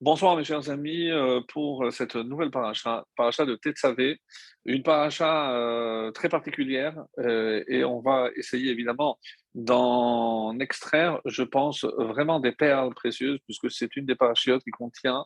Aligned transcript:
Bonsoir 0.00 0.36
mes 0.36 0.44
chers 0.44 0.70
amis 0.70 1.10
euh, 1.10 1.40
pour 1.48 1.92
cette 1.92 2.14
nouvelle 2.14 2.52
paracha, 2.52 3.04
paracha 3.16 3.44
de 3.44 3.56
Tetzavé, 3.56 4.20
une 4.64 4.84
paracha 4.84 5.50
euh, 5.50 6.12
très 6.12 6.28
particulière 6.28 6.94
euh, 7.18 7.64
et 7.66 7.84
on 7.84 7.98
va 7.98 8.28
essayer 8.36 8.70
évidemment 8.70 9.18
d'en 9.56 10.56
extraire, 10.60 11.20
je 11.24 11.42
pense, 11.42 11.84
vraiment 11.98 12.38
des 12.38 12.52
perles 12.52 12.94
précieuses 12.94 13.40
puisque 13.44 13.72
c'est 13.72 13.96
une 13.96 14.06
des 14.06 14.14
parachiotes 14.14 14.62
qui 14.62 14.70
contient 14.70 15.24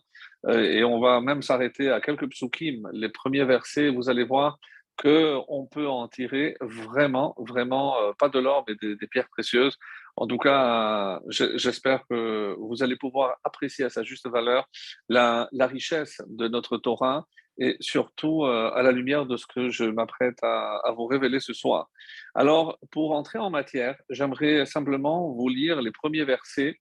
et 0.49 0.83
on 0.85 1.01
va 1.01 1.21
même 1.21 1.43
s'arrêter 1.43 1.91
à 1.91 2.01
quelques 2.01 2.31
psukim, 2.31 2.89
les 2.95 3.11
premiers 3.11 3.45
versets, 3.45 3.91
vous 3.91 4.09
allez 4.09 4.25
voir 4.25 4.59
qu'on 4.97 5.69
peut 5.71 5.89
en 5.89 6.09
tirer 6.09 6.57
vraiment, 6.63 7.35
vraiment, 7.37 7.95
pas 8.19 8.31
de 8.31 8.39
l'or 8.39 8.65
mais 8.67 8.75
des 8.81 9.07
pierres 9.07 9.29
précieuses 9.29 9.77
en 10.17 10.27
tout 10.27 10.39
cas, 10.39 11.21
j'espère 11.29 12.05
que 12.09 12.55
vous 12.59 12.83
allez 12.83 12.97
pouvoir 12.97 13.37
apprécier 13.45 13.87
à 13.87 13.91
sa 13.91 14.03
juste 14.03 14.29
valeur 14.29 14.69
la, 15.09 15.49
richesse 15.61 16.21
de 16.29 16.49
notre 16.49 16.77
Torah 16.77 17.27
et 17.59 17.77
surtout 17.81 18.45
euh, 18.45 18.71
à 18.75 18.83
la 18.83 18.93
lumière 18.93 19.27
de 19.27 19.37
ce 19.37 19.47
que 19.47 19.71
je 19.71 19.85
m'apprête 19.85 20.39
à, 20.43 20.93
vous 20.97 21.07
révéler 21.07 21.41
ce 21.41 21.53
soir. 21.53 21.89
Alors, 22.35 22.79
pour 22.91 23.13
entrer 23.13 23.39
en 23.39 23.51
matière, 23.51 23.97
j'aimerais 24.11 24.67
simplement 24.67 25.33
vous 25.33 25.49
lire 25.49 25.81
les 25.81 25.91
premiers 25.91 26.25
versets 26.25 26.79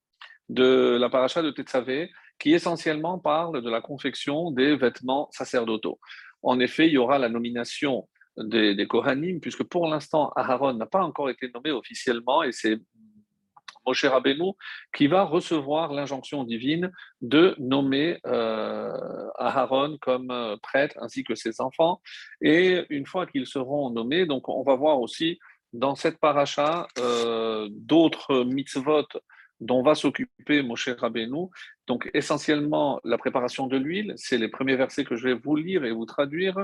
de 0.50 0.98
la 1.00 1.10
paracha 1.10 1.42
de 1.42 1.52
Tetzavé, 1.52 2.12
qui 2.38 2.54
essentiellement 2.54 3.18
parle 3.20 3.62
de 3.62 3.70
la 3.70 3.82
confection 3.82 4.52
des 4.52 4.76
vêtements 4.76 5.30
sacerdotaux. 5.32 6.00
En 6.42 6.60
effet, 6.60 6.88
il 6.88 6.94
y 6.94 6.98
aura 6.98 7.18
la 7.18 7.30
nomination 7.30 8.10
des, 8.38 8.76
des 8.76 8.88
Kohanim, 8.88 9.40
puisque 9.40 9.64
pour 9.64 9.88
l'instant, 9.88 10.32
Aaron 10.36 10.74
n'a 10.74 10.86
pas 10.86 11.04
encore 11.04 11.30
été 11.30 11.50
nommé 11.54 11.72
officiellement, 11.72 12.44
et 12.44 12.52
c'est 12.52 12.80
Moshe 13.86 14.06
Rabbeinu, 14.06 14.54
qui 14.96 15.08
va 15.08 15.24
recevoir 15.24 15.94
l'injonction 15.94 16.44
divine 16.44 16.92
de 17.22 17.56
nommer 17.60 18.20
euh, 18.26 19.30
Aaron 19.38 19.98
comme 20.02 20.32
euh, 20.32 20.58
prêtre 20.62 20.98
ainsi 21.02 21.24
que 21.24 21.36
ses 21.36 21.62
enfants. 21.62 22.02
Et 22.42 22.86
une 22.90 23.06
fois 23.06 23.26
qu'ils 23.26 23.48
seront 23.48 23.90
nommés, 23.90 24.26
donc 24.26 24.50
on 24.50 24.64
va 24.64 24.76
voir 24.76 25.00
aussi 25.00 25.40
dans 25.74 25.96
cette 25.96 26.20
paracha 26.20 26.88
euh, 27.00 27.70
d'autres 27.72 28.44
mitzvot 28.44 29.08
dont 29.62 29.84
va 29.84 29.96
s'occuper 29.96 30.64
Moshe 30.64 30.90
Rabbeinu. 30.90 31.48
Donc 31.88 32.10
essentiellement 32.14 33.00
la 33.04 33.18
préparation 33.18 33.68
de 33.68 33.78
l'huile, 33.78 34.14
c'est 34.18 34.38
les 34.38 34.50
premiers 34.50 34.76
versets 34.76 35.06
que 35.06 35.16
je 35.16 35.30
vais 35.30 35.34
vous 35.36 35.56
lire 35.56 35.86
et 35.86 35.92
vous 35.92 36.06
traduire. 36.06 36.58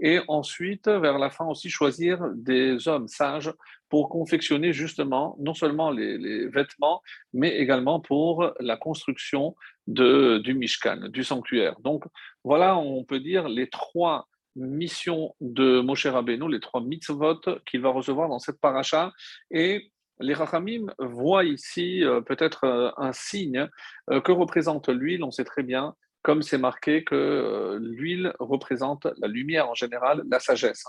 Et 0.00 0.20
ensuite, 0.28 0.88
vers 0.88 1.18
la 1.18 1.30
fin 1.30 1.46
aussi, 1.46 1.70
choisir 1.70 2.20
des 2.34 2.88
hommes 2.88 3.08
sages 3.08 3.52
pour 3.88 4.08
confectionner 4.08 4.72
justement 4.72 5.36
non 5.38 5.54
seulement 5.54 5.90
les, 5.90 6.48
vêtements, 6.48 7.02
mais 7.32 7.56
également 7.56 8.00
pour 8.00 8.52
la 8.60 8.76
construction 8.76 9.54
de, 9.86 10.38
du 10.38 10.54
Mishkan, 10.54 11.08
du 11.08 11.24
sanctuaire. 11.24 11.78
Donc 11.80 12.04
voilà, 12.44 12.76
on 12.76 13.04
peut 13.04 13.20
dire 13.20 13.48
les 13.48 13.68
trois 13.68 14.28
missions 14.56 15.34
de 15.40 15.80
Moshe 15.80 16.06
Rabbeinu, 16.06 16.50
les 16.50 16.60
trois 16.60 16.80
mitzvot 16.80 17.40
qu'il 17.66 17.80
va 17.80 17.90
recevoir 17.90 18.28
dans 18.28 18.38
cette 18.38 18.60
paracha. 18.60 19.12
Et 19.50 19.90
les 20.20 20.34
Rachamim 20.34 20.86
voient 20.98 21.44
ici 21.44 22.04
euh, 22.04 22.20
peut-être 22.20 22.64
euh, 22.64 22.90
un 22.96 23.12
signe 23.12 23.68
euh, 24.10 24.20
que 24.20 24.32
représente 24.32 24.88
l'huile. 24.88 25.24
On 25.24 25.30
sait 25.30 25.44
très 25.44 25.62
bien, 25.62 25.94
comme 26.22 26.42
c'est 26.42 26.58
marqué, 26.58 27.02
que 27.04 27.78
l'huile 27.80 28.34
représente 28.38 29.06
la 29.18 29.28
lumière 29.28 29.70
en 29.70 29.74
général, 29.74 30.22
la 30.30 30.38
sagesse. 30.38 30.84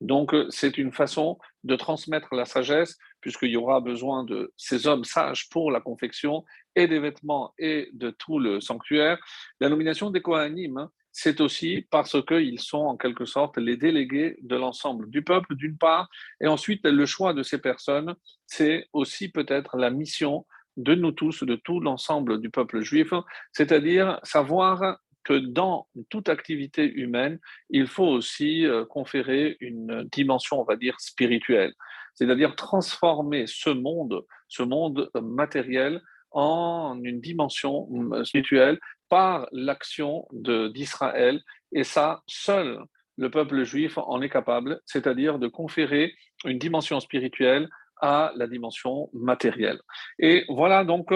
Donc 0.00 0.34
c'est 0.50 0.76
une 0.76 0.92
façon 0.92 1.38
de 1.62 1.76
transmettre 1.76 2.34
la 2.34 2.44
sagesse, 2.44 2.98
puisqu'il 3.20 3.50
y 3.50 3.56
aura 3.56 3.80
besoin 3.80 4.24
de 4.24 4.52
ces 4.56 4.88
hommes 4.88 5.04
sages 5.04 5.48
pour 5.48 5.70
la 5.70 5.80
confection 5.80 6.44
et 6.74 6.88
des 6.88 6.98
vêtements 6.98 7.54
et 7.58 7.90
de 7.92 8.10
tout 8.10 8.40
le 8.40 8.60
sanctuaire. 8.60 9.18
La 9.60 9.68
nomination 9.68 10.10
des 10.10 10.20
Kohanim, 10.20 10.78
hein, 10.78 10.90
c'est 11.12 11.40
aussi 11.40 11.86
parce 11.90 12.16
qu'ils 12.24 12.60
sont 12.60 12.78
en 12.78 12.96
quelque 12.96 13.26
sorte 13.26 13.58
les 13.58 13.76
délégués 13.76 14.36
de 14.42 14.56
l'ensemble 14.56 15.08
du 15.10 15.22
peuple, 15.22 15.54
d'une 15.54 15.76
part, 15.76 16.08
et 16.40 16.46
ensuite 16.46 16.84
le 16.84 17.06
choix 17.06 17.34
de 17.34 17.42
ces 17.42 17.58
personnes, 17.58 18.14
c'est 18.46 18.86
aussi 18.92 19.28
peut-être 19.28 19.76
la 19.76 19.90
mission 19.90 20.46
de 20.78 20.94
nous 20.94 21.12
tous, 21.12 21.44
de 21.44 21.54
tout 21.54 21.80
l'ensemble 21.80 22.40
du 22.40 22.48
peuple 22.48 22.80
juif, 22.80 23.12
c'est-à-dire 23.52 24.18
savoir 24.22 24.98
que 25.22 25.34
dans 25.34 25.86
toute 26.08 26.28
activité 26.28 26.90
humaine, 26.90 27.38
il 27.70 27.86
faut 27.86 28.06
aussi 28.06 28.66
euh, 28.66 28.84
conférer 28.84 29.56
une 29.60 30.08
dimension, 30.10 30.60
on 30.60 30.64
va 30.64 30.76
dire, 30.76 30.98
spirituelle, 30.98 31.74
c'est-à-dire 32.14 32.56
transformer 32.56 33.44
ce 33.46 33.70
monde, 33.70 34.24
ce 34.48 34.62
monde 34.62 35.10
matériel, 35.14 36.02
en 36.32 36.98
une 37.02 37.20
dimension 37.20 37.88
euh, 38.12 38.24
spirituelle 38.24 38.80
par 39.12 39.46
l'action 39.52 40.26
d'Israël. 40.32 41.42
Et 41.70 41.84
ça, 41.84 42.22
seul 42.26 42.78
le 43.18 43.30
peuple 43.30 43.62
juif 43.62 43.98
en 43.98 44.22
est 44.22 44.30
capable, 44.30 44.80
c'est-à-dire 44.86 45.38
de 45.38 45.48
conférer 45.48 46.14
une 46.46 46.58
dimension 46.58 46.98
spirituelle 46.98 47.68
à 48.00 48.32
la 48.36 48.46
dimension 48.46 49.10
matérielle. 49.12 49.80
Et 50.18 50.46
voilà 50.48 50.84
donc 50.84 51.12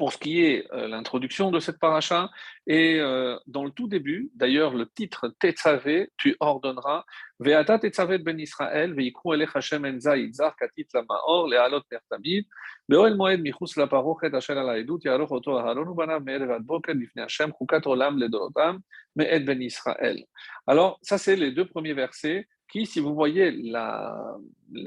pour 0.00 0.14
ce 0.14 0.16
qui 0.16 0.40
est 0.46 0.66
euh, 0.72 0.88
l'introduction 0.88 1.50
de 1.50 1.60
cette 1.60 1.78
paracha, 1.78 2.30
et 2.66 2.98
euh, 3.00 3.36
dans 3.46 3.64
le 3.64 3.70
tout 3.70 3.86
début, 3.86 4.30
d'ailleurs, 4.34 4.72
le 4.72 4.86
titre 4.86 5.28
Tetzavé, 5.38 6.08
tu 6.16 6.34
ordonneras, 6.40 7.04
Veata 7.38 7.78
Tetzavé 7.78 8.16
ben 8.16 8.40
Israël, 8.40 8.94
Veikru 8.94 9.34
elech 9.34 9.50
Hashem 9.54 9.84
enza 9.84 10.16
itzar 10.16 10.56
katit 10.56 10.88
lamaor, 10.94 11.48
lealot 11.48 11.82
pertamid, 11.90 12.46
beoel 12.88 13.14
moed 13.14 13.42
michus 13.42 13.76
la 13.76 13.88
parochet 13.88 14.34
asher 14.34 14.56
al 14.56 14.70
haedut, 14.70 15.04
yaroch 15.04 15.32
oto 15.32 15.58
aharon 15.58 15.92
ubanav 15.92 16.24
me'erev 16.24 16.50
ad 16.50 16.62
boker 16.62 16.94
Hashem, 17.18 17.52
chukat 17.52 17.84
olam 17.84 18.16
ledorotam, 18.16 18.80
me'ed 19.16 19.44
ben 19.44 19.60
Israël. 19.60 20.24
Alors, 20.66 20.98
ça, 21.02 21.18
c'est 21.18 21.36
les 21.36 21.52
deux 21.52 21.66
premiers 21.66 21.92
versets 21.92 22.48
qui, 22.70 22.86
si 22.86 23.00
vous 23.00 23.14
voyez 23.14 23.50
la, 23.50 24.36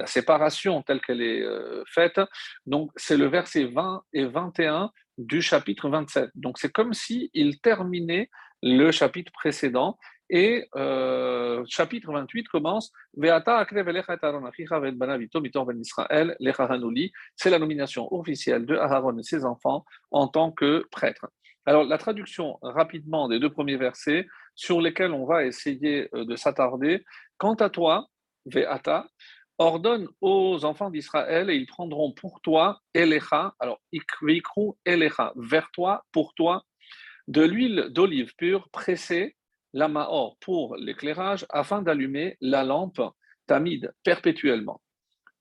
séparation 0.06 0.82
telle 0.82 1.00
qu'elle 1.00 1.20
est 1.20 1.42
euh, 1.42 1.84
faite, 1.86 2.20
donc 2.66 2.90
c'est 2.96 3.16
le 3.16 3.26
verset 3.26 3.64
20 3.64 4.02
et 4.14 4.24
21 4.24 4.90
du 5.18 5.42
chapitre 5.42 5.88
27. 5.88 6.30
Donc 6.34 6.58
c'est 6.58 6.72
comme 6.72 6.94
si 6.94 7.30
il 7.34 7.60
terminait 7.60 8.30
le 8.62 8.90
chapitre 8.90 9.30
précédent 9.32 9.98
et 10.30 10.68
euh, 10.74 11.62
chapitre 11.68 12.10
28 12.12 12.48
commence 12.48 12.92
ben 13.16 13.42
C'est 17.36 17.50
la 17.50 17.58
nomination 17.58 18.14
officielle 18.14 18.64
de 18.64 18.76
Aaron 18.76 19.18
et 19.18 19.22
ses 19.22 19.44
enfants 19.44 19.84
en 20.10 20.28
tant 20.28 20.50
que 20.50 20.86
prêtre. 20.90 21.28
Alors 21.66 21.84
la 21.84 21.98
traduction 21.98 22.58
rapidement 22.62 23.28
des 23.28 23.38
deux 23.38 23.50
premiers 23.50 23.76
versets 23.76 24.26
sur 24.54 24.80
lesquels 24.80 25.12
on 25.12 25.26
va 25.26 25.44
essayer 25.44 26.08
euh, 26.14 26.24
de 26.24 26.36
s'attarder. 26.36 27.04
Quant 27.38 27.54
à 27.54 27.70
toi, 27.70 28.08
Veata, 28.46 29.08
ordonne 29.58 30.08
aux 30.20 30.64
enfants 30.64 30.90
d'Israël 30.90 31.50
et 31.50 31.56
ils 31.56 31.66
prendront 31.66 32.12
pour 32.12 32.40
toi 32.40 32.80
Elecha, 32.92 33.54
alors 33.60 33.80
Ikvikru 33.92 34.72
Elecha, 34.84 35.32
vers 35.36 35.70
toi, 35.72 36.04
pour 36.12 36.34
toi, 36.34 36.64
de 37.28 37.42
l'huile 37.42 37.88
d'olive 37.90 38.34
pure 38.36 38.68
pressée, 38.70 39.36
la 39.72 39.88
maor, 39.88 40.36
pour 40.40 40.76
l'éclairage, 40.76 41.46
afin 41.50 41.82
d'allumer 41.82 42.36
la 42.40 42.64
lampe 42.64 43.00
tamide 43.46 43.92
perpétuellement. 44.04 44.80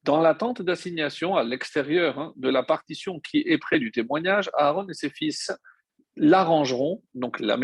Dans 0.03 0.19
la 0.19 0.35
tente 0.35 0.61
d'assignation 0.61 1.35
à 1.35 1.43
l'extérieur 1.43 2.19
hein, 2.19 2.33
de 2.35 2.49
la 2.49 2.63
partition 2.63 3.19
qui 3.19 3.43
est 3.45 3.57
près 3.57 3.79
du 3.79 3.91
témoignage, 3.91 4.49
Aaron 4.53 4.87
et 4.89 4.93
ses 4.93 5.09
fils 5.09 5.51
l'arrangeront, 6.15 7.01
donc 7.13 7.39
la 7.39 7.57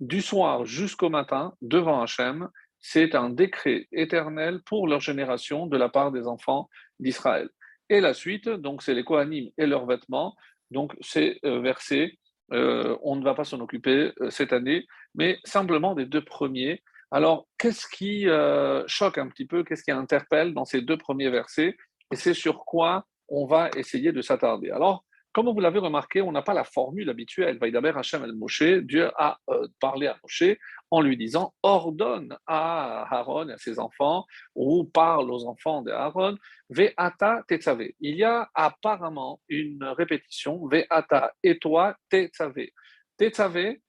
du 0.00 0.22
soir 0.22 0.64
jusqu'au 0.64 1.10
matin 1.10 1.54
devant 1.60 2.02
Hachem, 2.02 2.48
c'est 2.80 3.14
un 3.14 3.30
décret 3.30 3.86
éternel 3.92 4.60
pour 4.64 4.88
leur 4.88 5.00
génération 5.00 5.66
de 5.66 5.76
la 5.76 5.88
part 5.88 6.12
des 6.12 6.26
enfants 6.26 6.68
d'Israël. 6.98 7.48
Et 7.88 8.00
la 8.00 8.14
suite, 8.14 8.48
donc 8.48 8.82
c'est 8.82 8.94
les 8.94 9.04
Kohanim 9.04 9.50
et 9.58 9.66
leurs 9.66 9.86
vêtements. 9.86 10.34
Donc 10.70 10.94
c'est 11.00 11.38
euh, 11.44 11.60
versé, 11.60 12.18
euh, 12.52 12.96
on 13.02 13.16
ne 13.16 13.24
va 13.24 13.34
pas 13.34 13.44
s'en 13.44 13.60
occuper 13.60 14.12
euh, 14.20 14.30
cette 14.30 14.52
année, 14.52 14.86
mais 15.14 15.38
simplement 15.44 15.94
des 15.94 16.06
deux 16.06 16.24
premiers. 16.24 16.82
Alors 17.10 17.48
qu'est-ce 17.58 17.88
qui 17.88 18.26
choque 18.86 19.18
un 19.18 19.26
petit 19.26 19.44
peu, 19.44 19.64
qu'est-ce 19.64 19.82
qui 19.82 19.90
interpelle 19.90 20.54
dans 20.54 20.64
ces 20.64 20.80
deux 20.80 20.96
premiers 20.96 21.28
versets? 21.28 21.76
Et 22.12 22.16
c'est 22.16 22.34
sur 22.34 22.64
quoi 22.64 23.04
on 23.28 23.46
va 23.46 23.68
essayer 23.76 24.12
de 24.12 24.22
s'attarder. 24.22 24.70
Alors 24.70 25.04
comme 25.32 25.48
vous 25.48 25.60
l'avez 25.60 25.78
remarqué, 25.78 26.22
on 26.22 26.32
n'a 26.32 26.42
pas 26.42 26.54
la 26.54 26.64
formule 26.64 27.08
habituelle. 27.08 27.58
Vaïdaber 27.58 27.92
el 28.12 28.32
Moshe, 28.32 28.62
Dieu 28.62 29.10
a 29.16 29.38
euh, 29.48 29.68
parlé 29.80 30.08
à 30.08 30.16
Moshe 30.22 30.56
en 30.90 31.00
lui 31.00 31.16
disant 31.16 31.54
ordonne 31.62 32.36
à 32.46 33.06
Aaron 33.14 33.48
et 33.48 33.52
à 33.52 33.58
ses 33.58 33.78
enfants, 33.78 34.26
ou 34.56 34.84
parle 34.84 35.30
aux 35.30 35.46
enfants 35.46 35.82
d'Aaron, 35.82 36.36
Ve'ata 36.68 37.42
tetzavé. 37.46 37.94
Il 38.00 38.16
y 38.16 38.24
a 38.24 38.50
apparemment 38.54 39.40
une 39.48 39.84
répétition, 39.84 40.66
Ve'ata 40.66 41.32
et 41.44 41.58
toi 41.58 41.94
tetzavé. 42.10 42.72
Tetzavé, 43.16 43.82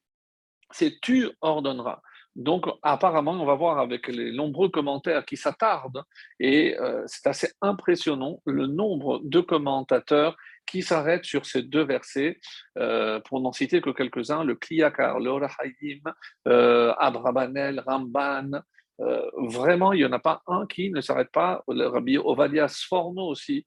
c'est 0.70 1.00
tu 1.02 1.30
ordonneras. 1.42 2.02
Donc, 2.36 2.66
apparemment, 2.82 3.32
on 3.32 3.46
va 3.46 3.56
voir 3.56 3.80
avec 3.80 4.08
les 4.08 4.32
nombreux 4.32 4.70
commentaires 4.70 5.26
qui 5.26 5.36
s'attardent, 5.36 6.04
et 6.40 6.78
euh, 6.80 7.04
c'est 7.06 7.28
assez 7.28 7.52
impressionnant 7.62 8.42
le 8.46 8.68
nombre 8.68 9.20
de 9.24 9.42
commentateurs 9.42 10.38
qui 10.66 10.82
s'arrêtent 10.82 11.26
sur 11.26 11.46
ces 11.46 11.64
deux 11.64 11.84
versets, 11.84 12.40
euh, 12.78 13.20
pour 13.22 13.42
n'en 13.42 13.52
citer 13.52 13.82
que 13.82 13.90
quelques-uns, 13.90 14.44
le 14.44 14.56
Kliyakar, 14.56 15.20
le 15.20 15.32
Rahayim, 15.32 16.02
euh, 16.48 16.94
Abrabanel, 16.98 17.84
Ramban, 17.86 18.62
euh, 19.02 19.30
vraiment, 19.38 19.94
il 19.94 20.00
n'y 20.00 20.06
en 20.06 20.12
a 20.12 20.20
pas 20.20 20.44
un 20.48 20.68
qui 20.68 20.92
ne 20.92 21.02
s'arrête 21.02 21.32
pas, 21.32 21.64
le 21.68 21.88
Rabbi 21.88 22.18
Ovadia 22.18 22.68
Sforno 22.68 23.28
aussi, 23.28 23.66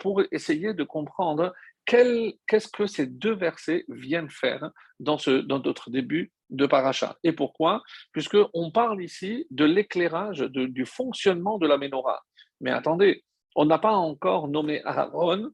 pour 0.00 0.22
essayer 0.32 0.74
de 0.74 0.82
comprendre 0.82 1.52
qu'est-ce 1.86 2.68
que 2.68 2.86
ces 2.86 3.06
deux 3.06 3.34
versets 3.34 3.84
viennent 3.88 4.30
faire 4.30 4.70
dans, 5.00 5.18
ce, 5.18 5.30
dans 5.30 5.60
notre 5.60 5.90
début 5.90 6.32
de 6.50 6.66
paracha. 6.66 7.16
Et 7.22 7.32
pourquoi? 7.32 7.82
Puisqu'on 8.12 8.70
parle 8.70 9.02
ici 9.02 9.46
de 9.50 9.64
l'éclairage, 9.64 10.40
du 10.40 10.86
fonctionnement 10.86 11.58
de 11.58 11.66
la 11.66 11.78
menorah. 11.78 12.22
Mais 12.60 12.70
attendez, 12.70 13.24
on 13.54 13.64
n'a 13.64 13.78
pas 13.78 13.92
encore 13.92 14.48
nommé 14.48 14.82
Aaron 14.84 15.50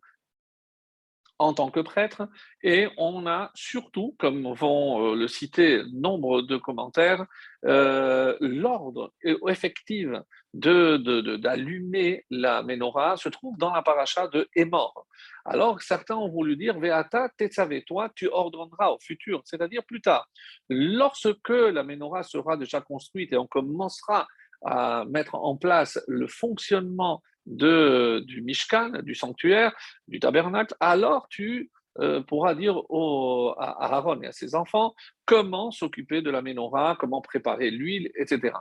en 1.38 1.52
tant 1.52 1.70
que 1.70 1.81
prêtre, 1.81 2.28
et 2.62 2.88
on 2.96 3.26
a 3.26 3.50
surtout, 3.54 4.14
comme 4.19 4.52
vont 4.54 5.12
euh, 5.12 5.16
le 5.16 5.26
citer 5.26 5.82
nombre 5.92 6.42
de 6.42 6.56
commentaires, 6.56 7.26
euh, 7.64 8.36
l'ordre 8.40 9.12
effectif 9.48 10.08
d'allumer 10.52 12.25
de, 12.31 12.40
la 12.40 12.62
menorah 12.62 13.16
se 13.16 13.28
trouve 13.28 13.56
dans 13.58 13.72
la 13.72 13.82
paracha 13.82 14.28
de 14.28 14.48
Emor. 14.54 15.06
Alors 15.44 15.82
certains 15.82 16.16
ont 16.16 16.28
voulu 16.28 16.56
dire 16.56 16.78
Veata 16.78 17.28
Tetzavé, 17.36 17.82
toi 17.84 18.08
tu 18.14 18.28
ordonneras 18.28 18.90
au 18.90 18.98
futur, 19.00 19.42
c'est-à-dire 19.44 19.82
plus 19.84 20.00
tard. 20.00 20.28
Lorsque 20.69 21.48
la 21.48 21.82
menorah 21.82 22.22
sera 22.22 22.56
déjà 22.56 22.81
construite 22.81 23.32
et 23.32 23.36
on 23.36 23.46
commencera 23.46 24.28
à 24.64 25.04
mettre 25.06 25.34
en 25.34 25.56
place 25.56 26.00
le 26.06 26.26
fonctionnement 26.26 27.22
de, 27.46 28.23
du 28.26 28.43
Mishkan, 28.43 29.02
du 29.02 29.14
sanctuaire, 29.14 29.75
du 30.08 30.20
tabernacle, 30.20 30.75
alors 30.81 31.29
tu 31.29 31.70
euh, 32.00 32.23
pourras 32.23 32.55
dire 32.55 32.76
à 33.58 33.94
Aaron 33.96 34.20
et 34.23 34.26
à 34.26 34.32
ses 34.32 34.55
enfants 34.55 34.94
comment 35.26 35.70
s'occuper 35.70 36.23
de 36.23 36.31
la 36.31 36.43
menorah, 36.43 36.96
comment 36.99 37.20
préparer 37.20 37.70
l'huile, 37.70 38.11
etc. 38.17 38.52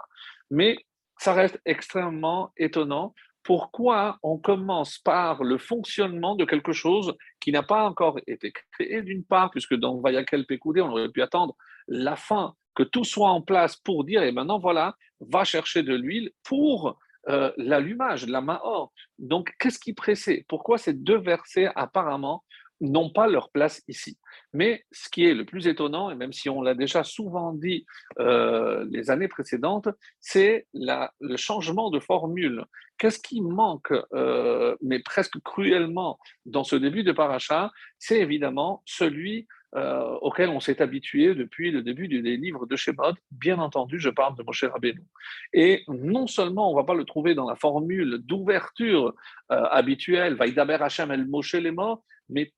Mais 0.52 0.78
ça 1.18 1.34
reste 1.34 1.60
extrêmement 1.66 2.52
étonnant. 2.58 3.14
Pourquoi 3.44 4.20
on 4.24 4.38
commence 4.38 5.00
par 5.00 5.44
le 5.44 5.58
fonctionnement 5.58 6.36
de 6.36 6.46
quelque 6.46 6.74
chose 6.74 7.14
qui 7.42 7.52
n'a 7.52 7.64
pas 7.64 7.86
encore 7.86 8.20
été 8.28 8.54
créé, 8.72 9.02
d'une 9.02 9.26
part, 9.26 9.52
puisque 9.52 9.76
dans 9.76 10.00
Vayakel 10.00 10.46
Pekoudé, 10.46 10.82
on 10.82 10.92
aurait 10.92 11.10
pu 11.10 11.22
attendre 11.22 11.56
la 11.88 12.16
fin, 12.16 12.56
que 12.76 12.84
tout 12.84 13.04
soit 13.04 13.30
en 13.30 13.42
place 13.42 13.76
pour 13.76 14.06
dire, 14.06 14.24
et 14.24 14.32
maintenant 14.32 14.60
voilà, 14.60 14.96
va 15.20 15.44
chercher 15.44 15.84
de 15.84 15.94
l'huile 15.94 16.32
pour 16.44 16.98
euh, 17.30 17.52
l'allumage, 17.58 18.28
la 18.28 18.42
Mahor. 18.42 18.92
Donc, 19.20 19.54
qu'est-ce 19.60 19.80
qui 19.80 19.94
pressait? 19.94 20.46
Pourquoi 20.48 20.78
ces 20.78 20.94
deux 20.94 21.20
versets 21.20 21.70
apparemment 21.76 22.44
n'ont 22.82 23.10
pas 23.10 23.28
leur 23.28 23.50
place 23.52 23.82
ici? 23.88 24.18
Mais 24.54 24.84
ce 24.92 25.10
qui 25.10 25.26
est 25.26 25.34
le 25.34 25.46
plus 25.46 25.68
étonnant, 25.68 26.12
et 26.12 26.16
même 26.16 26.34
si 26.34 26.50
on 26.50 26.62
l'a 26.62 26.76
déjà 26.76 27.04
souvent 27.04 27.54
dit 27.54 27.86
euh, 28.20 28.86
les 28.90 29.10
années 29.10 29.28
précédentes, 29.28 29.88
c'est 30.20 30.68
le 30.74 31.38
changement 31.38 31.90
de 31.90 32.00
formule. 32.00 32.66
Qu'est-ce 32.98 33.20
qui 33.20 33.42
manque, 33.42 33.94
euh, 34.14 34.76
mais 34.82 35.00
presque 35.00 35.40
cruellement, 35.44 36.20
dans 36.46 36.64
ce 36.64 36.76
début 36.76 37.04
de 37.04 37.12
paracha? 37.12 37.72
C'est 38.00 38.20
évidemment 38.20 38.84
celui 38.86 39.48
euh, 39.76 40.18
auquel 40.22 40.50
on 40.50 40.60
s'est 40.60 40.82
habitué 40.82 41.34
depuis 41.34 41.72
le 41.72 41.82
début 41.82 42.08
des 42.08 42.38
livres 42.38 42.66
de 42.66 42.76
Shemot. 42.76 43.16
Bien 43.32 43.58
entendu, 43.58 44.00
je 44.00 44.10
parle 44.10 44.38
de 44.38 44.44
Moshe 44.44 44.64
Rabbeinu. 44.66 45.04
Et 45.52 45.84
non 45.88 46.28
seulement 46.28 46.70
on 46.70 46.74
ne 46.74 46.80
va 46.80 46.84
pas 46.84 46.94
le 46.94 47.06
trouver 47.06 47.34
dans 47.34 47.50
la 47.50 47.56
formule 47.56 48.20
d'ouverture 48.20 49.14
euh, 49.52 49.64
habituelle, 49.72 50.36
Vaïdaber 50.36 50.78
Hashem 50.80 51.12
el 51.12 51.26
Moshe 51.26 51.56
morts, 51.56 52.04
mais 52.30 52.52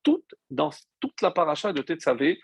dans 0.50 0.70
toute 1.00 1.22
la 1.22 1.30
paracha 1.30 1.72
de 1.72 1.82
Tetzavé, 1.82 2.40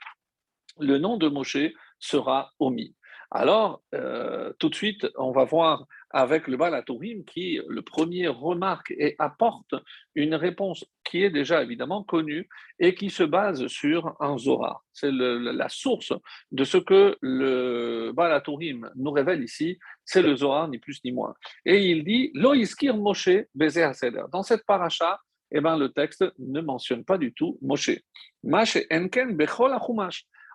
le 0.78 0.98
nom 0.98 1.16
de 1.18 1.28
Moshe 1.28 1.58
sera 1.98 2.52
omis. 2.58 2.94
Alors, 3.34 3.82
euh, 3.94 4.52
tout 4.58 4.68
de 4.68 4.74
suite, 4.74 5.06
on 5.16 5.32
va 5.32 5.44
voir 5.44 5.86
avec 6.10 6.48
le 6.48 6.58
Balatourim 6.58 7.24
qui, 7.24 7.58
le 7.66 7.80
premier, 7.80 8.28
remarque 8.28 8.90
et 8.90 9.16
apporte 9.18 9.74
une 10.14 10.34
réponse 10.34 10.84
qui 11.02 11.24
est 11.24 11.30
déjà 11.30 11.62
évidemment 11.62 12.04
connue 12.04 12.46
et 12.78 12.94
qui 12.94 13.08
se 13.08 13.22
base 13.22 13.66
sur 13.68 14.14
un 14.20 14.36
Zohar. 14.36 14.84
C'est 14.92 15.10
la 15.10 15.68
source 15.70 16.12
de 16.50 16.64
ce 16.64 16.76
que 16.76 17.16
le 17.22 18.12
Balatourim 18.14 18.90
nous 18.96 19.12
révèle 19.12 19.42
ici, 19.42 19.78
c'est 20.04 20.20
le 20.20 20.36
Zohar, 20.36 20.68
ni 20.68 20.76
plus 20.76 21.02
ni 21.02 21.12
moins. 21.12 21.32
Et 21.64 21.90
il 21.90 22.04
dit 22.04 22.32
Moshe 22.34 23.30
Dans 24.30 24.42
cette 24.42 24.66
paracha, 24.66 25.18
eh 25.50 25.60
ben, 25.62 25.78
le 25.78 25.88
texte 25.88 26.26
ne 26.38 26.60
mentionne 26.60 27.02
pas 27.02 27.16
du 27.16 27.32
tout 27.32 27.58
Moshe. 27.62 27.98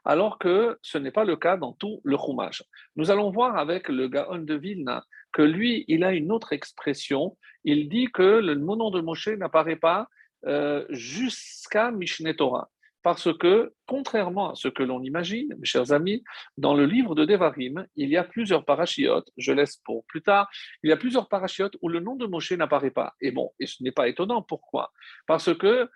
Alors 0.07 0.39
que 0.39 0.80
ce 0.81 0.98
n'est 0.98 1.12
pas 1.12 1.25
le 1.25 1.36
cas 1.36 1.57
dans 1.57 1.74
tout 1.74 2.00
le 2.06 2.15
Chumash. 2.18 2.63
Nous 2.95 3.12
allons 3.12 3.30
voir 3.30 3.57
avec 3.57 3.89
le 3.89 4.07
Gaon 4.07 4.39
de 4.39 4.56
Vilna 4.56 5.04
que 5.33 5.42
lui, 5.42 5.83
il 5.89 6.06
a 6.06 6.13
une 6.13 6.31
autre 6.31 6.54
expression. 6.54 7.38
Il 7.65 7.89
dit 7.89 8.07
que 8.13 8.39
le 8.39 8.56
nom 8.56 8.89
de 8.89 9.01
Moshe 9.01 9.27
n'apparaît 9.27 9.75
pas 9.75 10.07
euh, 10.45 10.86
jusqu'à 10.89 11.92
Mishneh 11.92 12.38
Torah. 12.38 12.69
Parce 13.04 13.38
que, 13.38 13.74
contrairement 13.86 14.51
à 14.51 14.56
ce 14.56 14.69
que 14.69 14.83
l'on 14.83 15.01
imagine, 15.04 15.54
mes 15.59 15.65
chers 15.65 15.92
amis, 15.92 16.24
dans 16.57 16.74
le 16.74 16.86
livre 16.86 17.13
de 17.13 17.25
Devarim, 17.25 17.86
il 17.95 18.09
y 18.09 18.18
a 18.18 18.24
plusieurs 18.24 18.65
parachiotes, 18.65 19.30
je 19.38 19.51
laisse 19.51 19.77
pour 19.86 20.06
plus 20.06 20.21
tard, 20.21 20.50
il 20.83 20.89
y 20.89 20.94
a 20.94 20.98
plusieurs 20.98 21.27
parachiotes 21.27 21.75
où 21.81 21.89
le 21.89 22.00
nom 22.00 22.15
de 22.15 22.25
Moshe 22.25 22.54
n'apparaît 22.54 22.92
pas. 22.92 23.13
Et 23.21 23.31
bon, 23.31 23.51
et 23.59 23.68
ce 23.68 23.83
n'est 23.83 23.92
pas 23.92 24.07
étonnant, 24.07 24.42
pourquoi? 24.42 24.92
Parce 25.25 25.56
que 25.57 25.89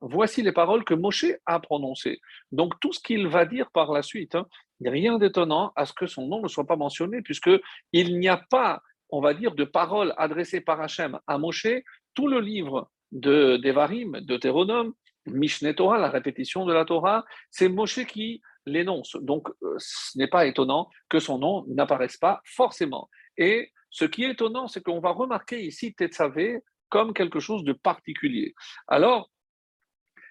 Voici 0.00 0.42
les 0.42 0.52
paroles 0.52 0.84
que 0.84 0.94
Moshe 0.94 1.26
a 1.46 1.60
prononcées. 1.60 2.20
Donc 2.52 2.78
tout 2.80 2.92
ce 2.92 3.00
qu'il 3.00 3.26
va 3.26 3.44
dire 3.44 3.70
par 3.72 3.92
la 3.92 4.02
suite, 4.02 4.34
hein, 4.34 4.46
il 4.80 4.88
rien 4.88 5.18
d'étonnant 5.18 5.72
à 5.76 5.86
ce 5.86 5.92
que 5.92 6.06
son 6.06 6.26
nom 6.26 6.42
ne 6.42 6.48
soit 6.48 6.66
pas 6.66 6.76
mentionné, 6.76 7.22
puisqu'il 7.22 8.18
n'y 8.18 8.28
a 8.28 8.36
pas, 8.50 8.82
on 9.10 9.20
va 9.20 9.34
dire, 9.34 9.54
de 9.54 9.64
paroles 9.64 10.14
adressées 10.16 10.60
par 10.60 10.80
Hachem 10.80 11.18
à 11.26 11.38
Moshe. 11.38 11.66
Tout 12.14 12.28
le 12.28 12.40
livre 12.40 12.90
de 13.12 13.56
Devarim, 13.56 14.20
de 14.20 14.36
Théronome, 14.36 14.92
Mishneh 15.26 15.74
Torah, 15.74 15.98
la 15.98 16.10
répétition 16.10 16.66
de 16.66 16.72
la 16.72 16.84
Torah, 16.84 17.24
c'est 17.50 17.68
Moshe 17.68 18.04
qui 18.06 18.42
l'énonce. 18.66 19.16
Donc 19.20 19.48
euh, 19.62 19.74
ce 19.78 20.18
n'est 20.18 20.28
pas 20.28 20.46
étonnant 20.46 20.88
que 21.08 21.18
son 21.18 21.38
nom 21.38 21.64
n'apparaisse 21.68 22.16
pas 22.16 22.40
forcément. 22.44 23.08
Et 23.36 23.72
ce 23.90 24.04
qui 24.04 24.24
est 24.24 24.32
étonnant, 24.32 24.68
c'est 24.68 24.82
qu'on 24.82 25.00
va 25.00 25.10
remarquer 25.10 25.64
ici 25.64 25.94
Tetzavé 25.94 26.60
comme 26.94 27.12
quelque 27.12 27.40
chose 27.40 27.64
de 27.64 27.72
particulier. 27.72 28.54
Alors, 28.86 29.28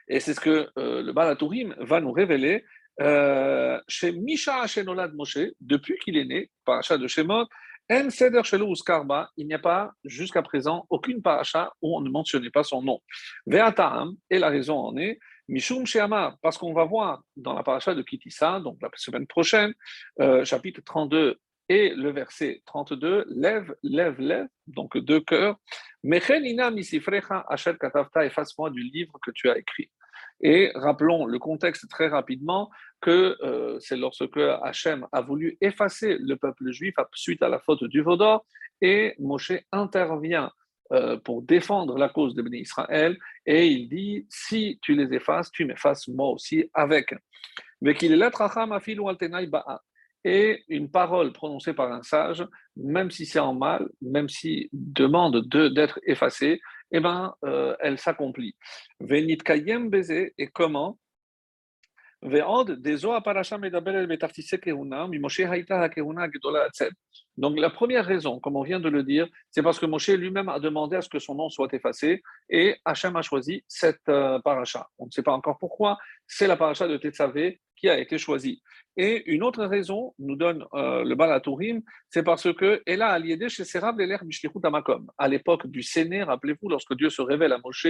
et 0.08 0.22
c'est 0.22 0.34
ce 0.34 0.40
que 0.40 0.70
euh, 0.78 1.04
le 1.04 1.12
Balatourim 1.12 1.76
va 1.78 2.00
nous 2.00 2.14
révéler, 2.14 2.64
euh, 3.02 3.78
chez 3.90 4.14
Misha 4.14 4.62
Hashenolad 4.62 5.14
Moshe, 5.14 5.50
depuis 5.60 5.98
qu'il 5.98 6.16
est 6.16 6.24
né, 6.24 6.50
paracha 6.64 6.98
de 6.98 7.06
Shemot, 7.06 7.48
En 7.92 8.10
Seder 8.10 8.44
Shelo 8.46 8.74
Skarba, 8.76 9.30
il 9.36 9.48
n'y 9.48 9.54
a 9.54 9.60
pas 9.60 9.92
jusqu'à 10.06 10.42
présent 10.42 10.86
aucune 10.90 11.22
paracha 11.22 11.74
où 11.82 11.98
on 11.98 12.00
ne 12.00 12.10
mentionnait 12.10 12.50
pas 12.50 12.64
son 12.64 12.82
nom. 12.82 13.02
Ve'ataam, 13.46 14.14
et 14.30 14.40
la 14.40 14.48
raison 14.48 14.78
en 14.78 14.96
est, 14.96 15.20
Mishum 15.50 15.86
Sheama, 15.86 16.38
parce 16.42 16.58
qu'on 16.58 16.74
va 16.74 16.86
voir 16.86 17.24
dans 17.36 17.56
la 17.56 17.64
paracha 17.64 17.94
de 17.94 18.02
Kitissa, 18.04 18.62
donc 18.62 18.78
la 18.82 18.90
semaine 18.96 19.28
prochaine, 19.28 19.74
euh, 20.22 20.46
chapitre 20.46 20.80
32 20.86 21.38
et 21.74 21.94
le 21.96 22.12
verset 22.12 22.62
32, 22.68 23.26
lève, 23.30 23.74
lève, 23.82 24.20
lève, 24.20 24.48
donc 24.68 24.96
deux 24.96 25.22
cœurs. 25.22 25.58
Efface-moi 26.04 26.70
du 28.70 28.84
livre 28.84 29.18
que 29.26 29.32
tu 29.32 29.50
as 29.50 29.58
écrit. 29.58 29.90
Et 30.42 30.72
rappelons 30.76 31.26
le 31.26 31.40
contexte 31.40 31.90
très 31.90 32.10
rapidement 32.10 32.70
que 33.02 33.36
euh, 33.42 33.80
c'est 33.80 33.98
lorsque 33.98 34.38
Hachem 34.62 35.08
a 35.12 35.22
voulu 35.22 35.58
effacer 35.62 36.20
le 36.20 36.36
peuple 36.36 36.72
juif 36.72 36.94
suite 37.16 37.42
à 37.42 37.50
la 37.50 37.58
faute 37.58 37.86
du 37.86 38.02
Vaudor 38.02 38.46
et 38.80 39.16
Moshe 39.18 39.54
intervient 39.72 40.52
euh, 40.92 41.18
pour 41.18 41.42
défendre 41.42 41.98
la 41.98 42.10
cause 42.10 42.36
de 42.36 42.44
Béni 42.44 42.60
Israël 42.60 43.18
et 43.48 43.66
il 43.66 43.90
dit 43.90 44.28
si 44.30 44.78
tu 44.84 44.94
les 44.94 45.12
effaces, 45.16 45.50
tu 45.50 45.66
m'effaces 45.66 46.08
moi 46.08 46.28
aussi 46.28 46.70
avec. 46.76 47.16
Mais 47.82 47.96
qu'il 47.96 48.12
est 48.12 48.18
là, 48.18 48.30
et 50.24 50.64
une 50.70 50.90
parole 50.90 51.34
prononcée 51.34 51.74
par 51.74 51.92
un 51.92 52.04
sage, 52.04 52.46
même 52.76 53.12
si 53.12 53.26
c'est 53.26 53.40
en 53.40 53.54
mal, 53.54 53.88
même 54.02 54.30
si 54.30 54.70
demande 54.72 55.48
d'être 55.50 56.00
effacée, 56.06 56.62
eh 56.92 57.00
ben, 57.00 57.34
euh, 57.44 57.76
elle 57.80 57.98
s'accomplit. 57.98 58.56
Venit 59.00 59.38
kayem 59.38 59.90
et 60.38 60.48
comment? 60.48 60.98
Donc 62.26 62.40
la 67.60 67.70
première 67.70 68.06
raison, 68.06 68.40
comme 68.40 68.56
on 68.56 68.64
vient 68.64 68.80
de 68.80 68.88
le 68.88 69.04
dire, 69.04 69.28
c'est 69.52 69.62
parce 69.62 69.78
que 69.78 69.86
Moshe 69.86 70.08
lui-même 70.08 70.48
a 70.48 70.58
demandé 70.60 70.96
à 70.96 71.02
ce 71.02 71.10
que 71.10 71.20
son 71.20 71.36
nom 71.36 71.50
soit 71.50 71.74
effacé 71.74 72.24
et 72.50 72.78
Hachem 72.86 73.18
a 73.18 73.22
choisi 73.22 73.66
cette 73.68 74.08
euh, 74.08 74.40
paracha. 74.40 74.88
On 74.98 75.08
ne 75.08 75.12
sait 75.12 75.22
pas 75.22 75.34
encore 75.34 75.58
pourquoi, 75.58 75.98
c'est 76.26 76.48
la 76.48 76.56
paracha 76.56 76.88
de 76.88 76.96
Tetzavé 76.96 77.60
a 77.90 78.00
été 78.00 78.18
choisi. 78.18 78.62
Et 78.96 79.24
une 79.32 79.42
autre 79.42 79.66
raison, 79.66 80.14
nous 80.20 80.36
donne 80.36 80.66
euh, 80.74 81.04
le 81.04 81.16
Balatourim, 81.16 81.82
c'est 82.10 82.24
parce 82.24 82.54
que 82.54 82.82
et 82.86 82.96
là, 82.96 83.20
chez 83.48 83.66
Serab 83.66 84.00
Amakom. 84.64 85.08
À 85.18 85.28
l'époque 85.28 85.68
du 85.68 85.82
Séné, 85.82 86.22
rappelez-vous, 86.22 86.70
lorsque 86.70 86.96
Dieu 86.96 87.10
se 87.10 87.22
révèle 87.22 87.54
à 87.54 87.58
Moshe 87.58 87.88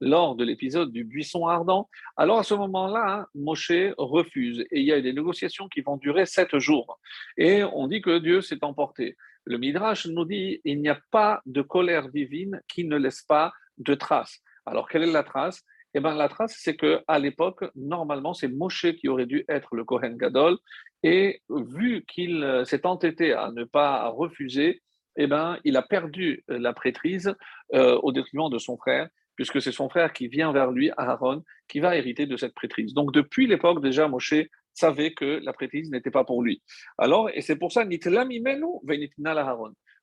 lors 0.00 0.36
de 0.36 0.44
l'épisode 0.44 0.92
du 0.92 1.04
buisson 1.04 1.46
ardent, 1.46 1.88
alors 2.16 2.38
à 2.38 2.44
ce 2.44 2.54
moment-là, 2.54 3.20
hein, 3.20 3.26
Moshe 3.34 3.72
refuse 3.98 4.60
et 4.70 4.80
il 4.80 4.86
y 4.86 4.92
a 4.92 5.00
des 5.00 5.12
négociations 5.12 5.68
qui 5.68 5.80
vont 5.80 5.96
durer 5.96 6.24
sept 6.26 6.56
jours. 6.58 7.00
Et 7.36 7.64
on 7.64 7.88
dit 7.88 8.00
que 8.00 8.18
Dieu 8.18 8.40
s'est 8.40 8.62
emporté. 8.62 9.16
Le 9.44 9.58
Midrash 9.58 10.06
nous 10.06 10.24
dit 10.24 10.60
il 10.64 10.80
n'y 10.80 10.88
a 10.88 10.98
pas 11.10 11.42
de 11.46 11.62
colère 11.62 12.08
divine 12.08 12.60
qui 12.68 12.84
ne 12.84 12.96
laisse 12.96 13.22
pas 13.22 13.52
de 13.78 13.94
trace. 13.94 14.40
Alors, 14.66 14.88
quelle 14.88 15.02
est 15.02 15.12
la 15.12 15.22
trace? 15.22 15.62
Eh 15.94 16.00
bien, 16.00 16.14
la 16.14 16.28
trace, 16.28 16.56
c'est 16.58 16.76
qu'à 16.76 17.18
l'époque, 17.20 17.64
normalement, 17.76 18.34
c'est 18.34 18.48
Moshe 18.48 18.86
qui 18.96 19.08
aurait 19.08 19.26
dû 19.26 19.44
être 19.48 19.76
le 19.76 19.84
Kohen 19.84 20.16
Gadol. 20.16 20.58
Et 21.04 21.40
vu 21.48 22.04
qu'il 22.08 22.42
euh, 22.42 22.64
s'est 22.64 22.84
entêté 22.84 23.32
à 23.32 23.52
ne 23.52 23.62
pas 23.62 24.08
refuser, 24.08 24.82
eh 25.16 25.28
ben, 25.28 25.58
il 25.62 25.76
a 25.76 25.82
perdu 25.82 26.42
euh, 26.50 26.58
la 26.58 26.72
prêtrise 26.72 27.32
euh, 27.74 27.96
au 28.02 28.10
détriment 28.10 28.50
de 28.50 28.58
son 28.58 28.76
frère, 28.76 29.08
puisque 29.36 29.62
c'est 29.62 29.70
son 29.70 29.88
frère 29.88 30.12
qui 30.12 30.26
vient 30.26 30.50
vers 30.52 30.72
lui, 30.72 30.90
Aaron, 30.96 31.44
qui 31.68 31.78
va 31.78 31.96
hériter 31.96 32.26
de 32.26 32.36
cette 32.36 32.54
prêtrise. 32.54 32.92
Donc, 32.92 33.12
depuis 33.12 33.46
l'époque, 33.46 33.80
déjà, 33.80 34.08
Moshe 34.08 34.34
savait 34.72 35.12
que 35.12 35.40
la 35.44 35.52
prêtrise 35.52 35.92
n'était 35.92 36.10
pas 36.10 36.24
pour 36.24 36.42
lui. 36.42 36.60
Alors, 36.98 37.30
et 37.32 37.40
c'est 37.40 37.56
pour 37.56 37.70
ça, 37.70 37.84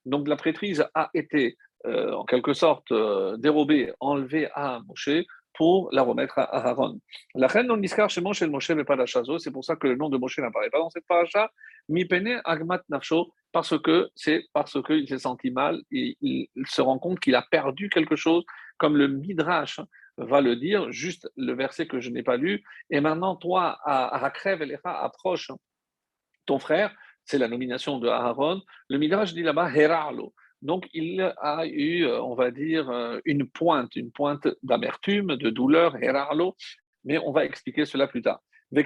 Donc, 0.05 0.27
la 0.27 0.35
prêtrise 0.37 0.85
a 0.93 1.09
été, 1.13 1.57
en 1.85 2.23
quelque 2.23 2.53
sorte, 2.53 2.93
dérobée, 3.37 3.91
enlevée 3.99 4.47
à 4.53 4.79
Moshe 4.87 5.25
pour 5.53 5.89
la 5.91 6.01
remettre 6.01 6.39
à 6.39 6.69
Aaron. 6.69 6.99
La 7.35 7.47
reine 7.47 7.67
non 7.67 7.77
niskar 7.77 8.09
chez 8.09 8.21
Moshe 8.21 8.41
Moshe 8.43 8.71
mais 8.71 8.83
pas 8.83 8.95
la 8.95 9.05
c'est 9.05 9.51
pour 9.51 9.65
ça 9.65 9.75
que 9.75 9.87
le 9.87 9.95
nom 9.95 10.09
de 10.09 10.17
Moshe 10.17 10.39
n'apparaît 10.39 10.69
pas 10.69 10.79
dans 10.79 10.89
cette 10.89 11.05
paracha. 11.07 11.51
Mi 11.89 12.05
pene 12.05 12.41
agmat 12.45 12.81
nafsho, 12.89 13.33
parce 13.51 13.77
que 13.81 14.09
c'est 14.15 14.45
parce 14.53 14.81
qu'il 14.81 15.07
s'est 15.07 15.19
senti 15.19 15.51
mal, 15.51 15.81
et 15.91 16.17
il 16.21 16.47
se 16.65 16.81
rend 16.81 16.99
compte 16.99 17.19
qu'il 17.19 17.35
a 17.35 17.41
perdu 17.41 17.89
quelque 17.89 18.15
chose, 18.15 18.43
comme 18.77 18.97
le 18.97 19.07
Midrash 19.07 19.79
va 20.17 20.41
le 20.41 20.55
dire, 20.55 20.91
juste 20.91 21.29
le 21.35 21.53
verset 21.53 21.87
que 21.87 21.99
je 21.99 22.09
n'ai 22.09 22.23
pas 22.23 22.37
lu. 22.37 22.63
Et 22.89 23.01
maintenant, 23.01 23.35
toi, 23.35 23.79
à 23.83 24.23
Hakrev 24.25 24.61
Elecha, 24.61 24.91
approche 25.03 25.51
ton 26.45 26.59
frère, 26.59 26.93
c'est 27.25 27.37
la 27.37 27.47
nomination 27.47 27.99
de 27.99 28.07
Aaron. 28.07 28.61
Le 28.89 28.97
Midrash 28.97 29.33
dit 29.33 29.43
là-bas, 29.43 29.71
Heralo. 29.73 30.33
Donc, 30.61 30.87
il 30.93 31.21
a 31.21 31.65
eu, 31.65 32.05
euh, 32.05 32.21
on 32.21 32.35
va 32.35 32.51
dire, 32.51 32.89
euh, 32.89 33.19
une 33.25 33.47
pointe, 33.47 33.95
une 33.95 34.11
pointe 34.11 34.47
d'amertume, 34.63 35.35
de 35.35 35.49
douleur, 35.49 36.01
herarlo, 36.01 36.55
mais 37.03 37.17
on 37.17 37.31
va 37.31 37.45
expliquer 37.45 37.85
cela 37.85 38.07
plus 38.07 38.21
tard. 38.21 38.41
Ben 38.71 38.85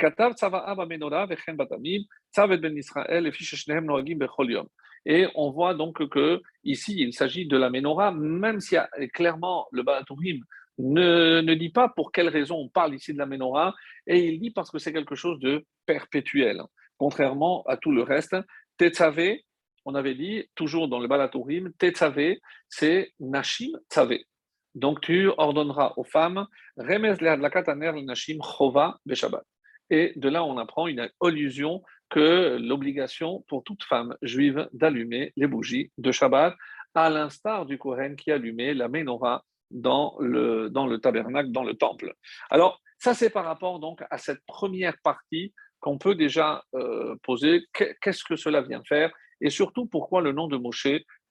Et 5.05 5.27
on 5.35 5.51
voit 5.51 5.73
donc 5.75 6.09
que 6.09 6.41
ici, 6.63 6.95
il 6.97 7.13
s'agit 7.13 7.45
de 7.45 7.57
la 7.57 7.69
menorah, 7.69 8.11
même 8.11 8.59
si 8.59 8.75
clairement 9.13 9.67
le 9.71 9.83
Baaturim 9.83 10.39
ne, 10.79 11.41
ne 11.41 11.53
dit 11.53 11.69
pas 11.69 11.89
pour 11.89 12.11
quelle 12.11 12.29
raison 12.29 12.57
on 12.57 12.69
parle 12.69 12.95
ici 12.95 13.13
de 13.13 13.19
la 13.19 13.27
menorah, 13.27 13.75
et 14.07 14.25
il 14.25 14.39
dit 14.39 14.49
parce 14.49 14.71
que 14.71 14.79
c'est 14.79 14.91
quelque 14.91 15.15
chose 15.15 15.39
de 15.39 15.63
perpétuel, 15.85 16.61
contrairement 16.97 17.63
à 17.67 17.77
tout 17.77 17.91
le 17.91 18.01
reste. 18.01 18.35
Tetzave, 18.77 19.37
on 19.85 19.95
avait 19.95 20.15
dit, 20.15 20.49
toujours 20.55 20.87
dans 20.87 20.99
le 20.99 21.07
Balatourim, 21.07 21.71
Tetzavé, 21.77 22.41
c'est 22.69 23.11
Nashim 23.19 23.71
Tzavé. 23.89 24.25
Donc 24.73 24.99
tu 25.01 25.29
ordonneras 25.37 25.93
aux 25.95 26.03
femmes, 26.03 26.47
Remez 26.77 27.15
kataner 27.49 27.91
Nashim 28.03 28.39
Chova 28.41 28.97
Beshabbat. 29.05 29.43
Et 29.89 30.13
de 30.15 30.29
là, 30.29 30.43
on 30.43 30.57
apprend 30.57 30.87
une 30.87 31.09
allusion 31.21 31.83
que 32.09 32.57
l'obligation 32.59 33.43
pour 33.47 33.63
toute 33.63 33.83
femme 33.83 34.15
juive 34.21 34.67
d'allumer 34.73 35.31
les 35.37 35.47
bougies 35.47 35.91
de 35.97 36.11
Shabbat, 36.11 36.55
à 36.93 37.09
l'instar 37.09 37.65
du 37.65 37.77
Kohen 37.77 38.15
qui 38.15 38.31
allumait 38.31 38.73
la 38.73 38.87
menorah 38.87 39.43
dans 39.71 40.15
le, 40.19 40.69
dans 40.69 40.87
le 40.87 40.99
tabernacle, 40.99 41.51
dans 41.51 41.63
le 41.63 41.73
temple. 41.75 42.13
Alors, 42.49 42.81
ça, 42.97 43.13
c'est 43.13 43.29
par 43.29 43.45
rapport 43.45 43.79
donc 43.79 44.01
à 44.09 44.17
cette 44.17 44.39
première 44.47 44.95
partie 45.03 45.53
qu'on 45.79 45.97
peut 45.97 46.15
déjà 46.15 46.63
euh, 46.73 47.15
poser. 47.21 47.65
Qu'est-ce 47.73 48.23
que 48.23 48.35
cela 48.35 48.61
vient 48.61 48.81
faire? 48.87 49.11
Et 49.41 49.49
surtout 49.49 49.85
pourquoi 49.85 50.21
le 50.21 50.31
nom 50.31 50.47
de 50.47 50.57
Moshe 50.57 50.87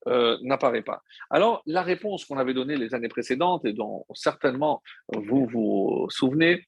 euh, 0.07 0.39
n'apparaît 0.43 0.83
pas? 0.83 1.03
Alors, 1.31 1.63
la 1.67 1.83
réponse 1.83 2.25
qu'on 2.25 2.39
avait 2.39 2.55
donnée 2.55 2.77
les 2.77 2.95
années 2.95 3.09
précédentes 3.09 3.65
et 3.65 3.73
dont 3.73 4.05
certainement 4.15 4.83
vous 5.13 5.47
vous 5.47 6.07
souvenez, 6.11 6.67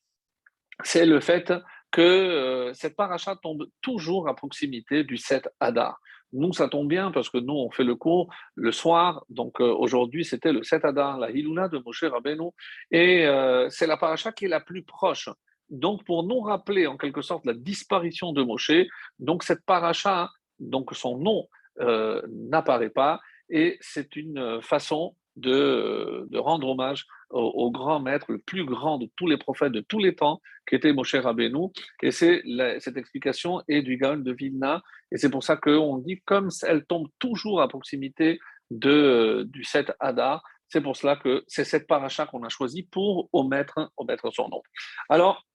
c'est 0.82 1.06
le 1.06 1.20
fait 1.20 1.52
que 1.90 2.02
euh, 2.02 2.74
cette 2.74 2.96
paracha 2.96 3.36
tombe 3.36 3.66
toujours 3.80 4.28
à 4.28 4.34
proximité 4.34 5.04
du 5.04 5.16
7 5.16 5.48
Adar. 5.60 5.98
Nous, 6.32 6.52
ça 6.52 6.68
tombe 6.68 6.88
bien 6.88 7.12
parce 7.12 7.30
que 7.30 7.38
nous, 7.38 7.54
on 7.54 7.70
fait 7.70 7.84
le 7.84 7.94
cours 7.94 8.32
le 8.56 8.72
soir. 8.72 9.24
Donc 9.30 9.60
euh, 9.60 9.72
aujourd'hui, 9.72 10.24
c'était 10.24 10.52
le 10.52 10.62
7 10.62 10.84
Adar, 10.84 11.18
la 11.18 11.30
Hilula 11.30 11.68
de 11.68 11.78
Moshe 11.78 12.04
Rabbeinu. 12.04 12.50
Et 12.90 13.26
c'est 13.70 13.86
la 13.86 13.96
paracha 13.96 14.32
qui 14.32 14.46
est 14.46 14.48
la 14.48 14.60
plus 14.60 14.82
proche. 14.82 15.28
Donc, 15.70 16.04
pour 16.04 16.22
nous 16.22 16.40
rappeler 16.40 16.86
en 16.86 16.96
quelque 16.96 17.22
sorte 17.22 17.44
la 17.44 17.54
disparition 17.54 18.32
de 18.32 18.42
Moshe, 18.42 18.86
donc 19.18 19.42
cette 19.42 19.64
paracha 19.64 20.30
donc 20.58 20.94
son 20.94 21.18
nom 21.18 21.48
euh, 21.80 22.22
n'apparaît 22.28 22.90
pas, 22.90 23.20
et 23.48 23.78
c'est 23.80 24.16
une 24.16 24.60
façon 24.62 25.14
de, 25.36 26.28
rendre 26.38 26.68
hommage 26.68 27.06
au, 27.30 27.70
grand 27.70 28.00
maître, 28.00 28.26
le 28.30 28.38
plus 28.38 28.64
grand 28.64 28.98
de 28.98 29.08
tous 29.16 29.26
les 29.26 29.36
prophètes 29.36 29.72
de 29.72 29.80
tous 29.80 29.98
les 29.98 30.14
temps, 30.14 30.40
qui 30.68 30.74
était 30.74 30.92
Moshe 30.92 31.14
Rabbeinu, 31.14 31.68
et 32.02 32.10
c'est 32.10 32.42
cette 32.80 32.96
explication 32.96 33.62
est 33.68 33.82
du 33.82 33.96
Gaon 33.96 34.18
de 34.18 34.32
Vilna, 34.32 34.82
et 35.12 35.18
c'est 35.18 35.30
pour 35.30 35.44
ça 35.44 35.56
qu'on 35.56 35.98
dit, 35.98 36.22
comme 36.24 36.48
elle 36.62 36.84
tombe 36.86 37.08
toujours 37.18 37.60
à 37.60 37.68
proximité 37.68 38.38
de, 38.70 39.46
du 39.50 39.64
7 39.64 39.92
Hadar, 40.00 40.42
c'est 40.68 40.80
pour 40.80 40.96
cela 40.96 41.16
que 41.16 41.44
c'est 41.46 41.64
cette 41.64 41.86
paracha 41.86 42.26
qu'on 42.26 42.42
a 42.42 42.48
choisi 42.48 42.82
pour 42.82 43.28
omettre, 43.32 43.92
omettre 43.96 44.32
son 44.32 44.48
nom. 44.48 44.62
Alors, 45.08 45.46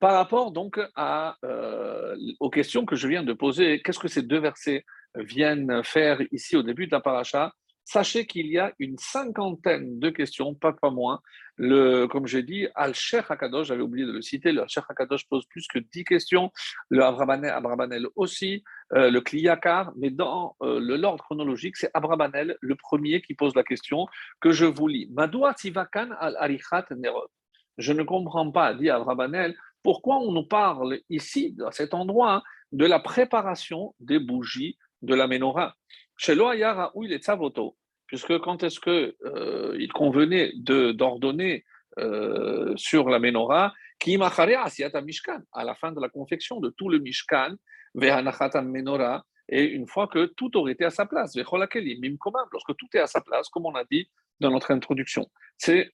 par 0.00 0.14
rapport 0.14 0.50
donc 0.50 0.80
euh, 0.98 2.16
aux 2.40 2.50
questions 2.50 2.84
que 2.86 2.96
je 2.96 3.06
viens 3.06 3.22
de 3.22 3.32
poser, 3.32 3.82
qu'est-ce 3.82 3.98
que 3.98 4.08
ces 4.08 4.22
deux 4.22 4.40
versets 4.40 4.84
viennent 5.14 5.82
faire 5.84 6.20
ici 6.32 6.56
au 6.56 6.62
début 6.62 6.86
de 6.86 6.92
la 6.92 7.00
paracha? 7.00 7.52
Sachez 7.84 8.24
qu'il 8.24 8.46
y 8.46 8.58
a 8.58 8.72
une 8.78 8.96
cinquantaine 8.98 9.98
de 9.98 10.10
questions, 10.10 10.54
pas 10.54 10.72
pas 10.72 10.90
moins. 10.90 11.20
Comme 11.58 12.26
j'ai 12.26 12.42
dit, 12.42 12.68
Al-Sheikh 12.74 13.24
Hakadosh, 13.28 13.66
j'avais 13.66 13.82
oublié 13.82 14.06
de 14.06 14.12
le 14.12 14.22
citer, 14.22 14.52
le 14.52 14.62
Sheikh 14.68 14.84
Hakadosh 14.88 15.28
pose 15.28 15.44
plus 15.46 15.66
que 15.66 15.80
dix 15.80 16.04
questions, 16.04 16.52
le 16.88 17.02
Abrabanel, 17.02 18.06
aussi, 18.16 18.62
euh, 18.94 19.10
le 19.10 19.20
Kliyakar, 19.20 19.92
mais 19.96 20.10
dans 20.10 20.56
euh, 20.62 20.78
l'ordre 20.80 21.24
chronologique, 21.24 21.76
c'est 21.76 21.90
Abrabanel, 21.92 22.56
le 22.60 22.76
premier 22.76 23.20
qui 23.20 23.34
pose 23.34 23.54
la 23.56 23.64
question 23.64 24.06
que 24.40 24.52
je 24.52 24.66
vous 24.66 24.86
lis. 24.86 25.08
Madoua 25.10 25.52
Tivakan 25.54 26.10
al-Arichat 26.18 26.86
Nerot. 26.96 27.28
Je 27.76 27.92
ne 27.92 28.04
comprends 28.04 28.50
pas, 28.50 28.72
dit 28.74 28.88
Abrabanel, 28.88 29.56
pourquoi 29.82 30.18
on 30.18 30.32
nous 30.32 30.46
parle 30.46 31.00
ici, 31.08 31.56
à 31.66 31.72
cet 31.72 31.94
endroit, 31.94 32.34
hein, 32.34 32.42
de 32.72 32.86
la 32.86 33.00
préparation 33.00 33.94
des 34.00 34.18
bougies 34.18 34.78
de 35.02 35.14
la 35.14 35.26
menorah. 35.26 35.76
Chez 36.16 36.34
Loayara, 36.34 36.92
où 36.94 37.04
il 37.04 37.12
est 37.12 37.24
Savoto, 37.24 37.76
puisque 38.06 38.38
quand 38.38 38.62
est-ce 38.62 38.80
qu'il 38.80 39.14
euh, 39.24 39.86
convenait 39.94 40.52
d'ordonner 40.56 41.64
euh, 41.98 42.72
sur 42.76 43.08
la 43.08 43.18
menorah 43.18 43.72
qui 43.98 44.16
mishkan 44.18 45.40
à 45.52 45.64
la 45.64 45.74
fin 45.74 45.92
de 45.92 46.00
la 46.00 46.08
confection 46.08 46.60
de 46.60 46.70
tout 46.70 46.88
le 46.88 46.98
mishkan 46.98 47.56
menorah 47.94 49.24
et 49.48 49.64
une 49.64 49.86
fois 49.86 50.06
que 50.06 50.26
tout 50.26 50.56
aurait 50.56 50.72
été 50.72 50.84
à 50.84 50.90
sa 50.90 51.06
place 51.06 51.34
lorsque 51.36 52.76
tout 52.76 52.88
est 52.94 53.00
à 53.00 53.06
sa 53.06 53.20
place 53.20 53.48
comme 53.48 53.66
on 53.66 53.74
a 53.74 53.84
dit 53.84 54.08
dans 54.38 54.50
notre 54.50 54.70
introduction. 54.70 55.28
C'est 55.58 55.92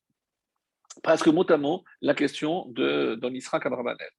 presque 1.03 1.29
mot 1.29 1.51
à 1.51 1.57
mot 1.57 1.85
la 2.01 2.15
question 2.15 2.67
de 2.69 3.19
Kabrabanel. 3.59 4.11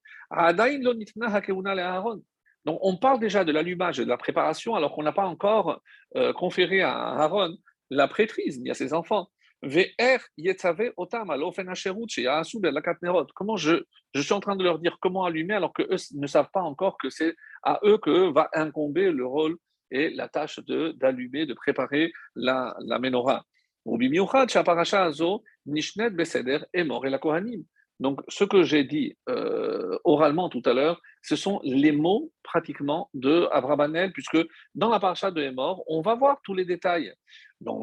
Donc 2.66 2.80
on 2.82 2.98
parle 2.98 3.20
déjà 3.20 3.46
de 3.46 3.52
l'allumage 3.52 3.98
de 3.98 4.04
la 4.04 4.18
préparation 4.18 4.76
alors 4.76 4.94
qu'on 4.94 5.04
n'a 5.04 5.14
pas 5.14 5.26
encore 5.26 5.82
euh, 6.16 6.34
conféré 6.34 6.82
à 6.82 6.92
Aaron 6.92 7.56
la 7.90 8.08
prêtrise 8.08 8.60
ni 8.60 8.70
à 8.70 8.74
ses 8.74 8.94
enfants. 8.94 9.30
Comment 9.64 9.82
je, 13.58 13.84
je 14.14 14.22
suis 14.22 14.34
en 14.34 14.40
train 14.40 14.56
de 14.56 14.64
leur 14.64 14.80
dire 14.80 14.98
comment 15.02 15.24
allumer 15.24 15.56
alors 15.56 15.74
qu'eux 15.74 15.96
ne 16.14 16.28
savent 16.28 16.50
pas 16.54 16.62
encore 16.62 16.98
que 16.98 17.10
c'est 17.10 17.36
à 17.64 17.80
eux 17.84 17.98
que 17.98 18.32
va 18.32 18.50
incomber 18.54 19.12
le 19.12 19.26
rôle 19.26 19.58
et 19.90 20.10
la 20.10 20.28
tâche 20.28 20.60
d'allumer, 20.60 21.46
de, 21.46 21.54
préparer 21.54 22.12
la, 22.36 22.76
la 22.86 23.00
menorah. 23.00 23.46
Donc, 28.00 28.22
ce 28.28 28.44
que 28.44 28.64
j'ai 28.64 28.84
dit 28.84 29.18
euh, 29.28 29.98
oralement 30.04 30.50
tout 30.50 30.62
à 30.66 30.74
l'heure, 30.74 31.02
ce 31.24 31.36
sont 31.36 31.60
les 31.64 31.92
mots 31.92 32.32
pratiquement 32.44 33.10
de 33.14 33.48
Abrabanel, 33.52 34.12
puisque 34.12 34.38
dans 34.76 34.90
la 34.90 35.00
paracha 35.00 35.32
de 35.32 35.42
Hémor, 35.42 35.84
on 35.88 36.02
va 36.02 36.16
voir 36.16 36.40
tous 36.44 36.54
les 36.54 36.66
détails. 36.66 37.14
Dans 37.60 37.82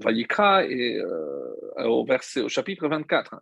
Vayikra 0.00 0.64
et 0.64 0.96
euh, 0.96 1.84
au, 1.84 2.04
verset, 2.04 2.40
au 2.40 2.48
chapitre 2.48 2.88
24. 2.88 3.36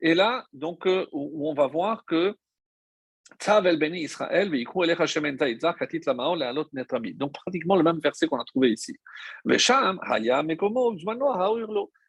Et 0.00 0.14
là, 0.14 0.46
donc, 0.54 0.86
euh, 0.86 1.06
on 1.12 1.52
va 1.52 1.66
voir 1.66 2.06
que 2.06 2.34
donc, 7.14 7.32
pratiquement 7.32 7.76
le 7.76 7.82
même 7.82 7.98
verset 7.98 8.26
qu'on 8.28 8.38
a 8.38 8.44
trouvé 8.44 8.70
ici. 8.70 8.96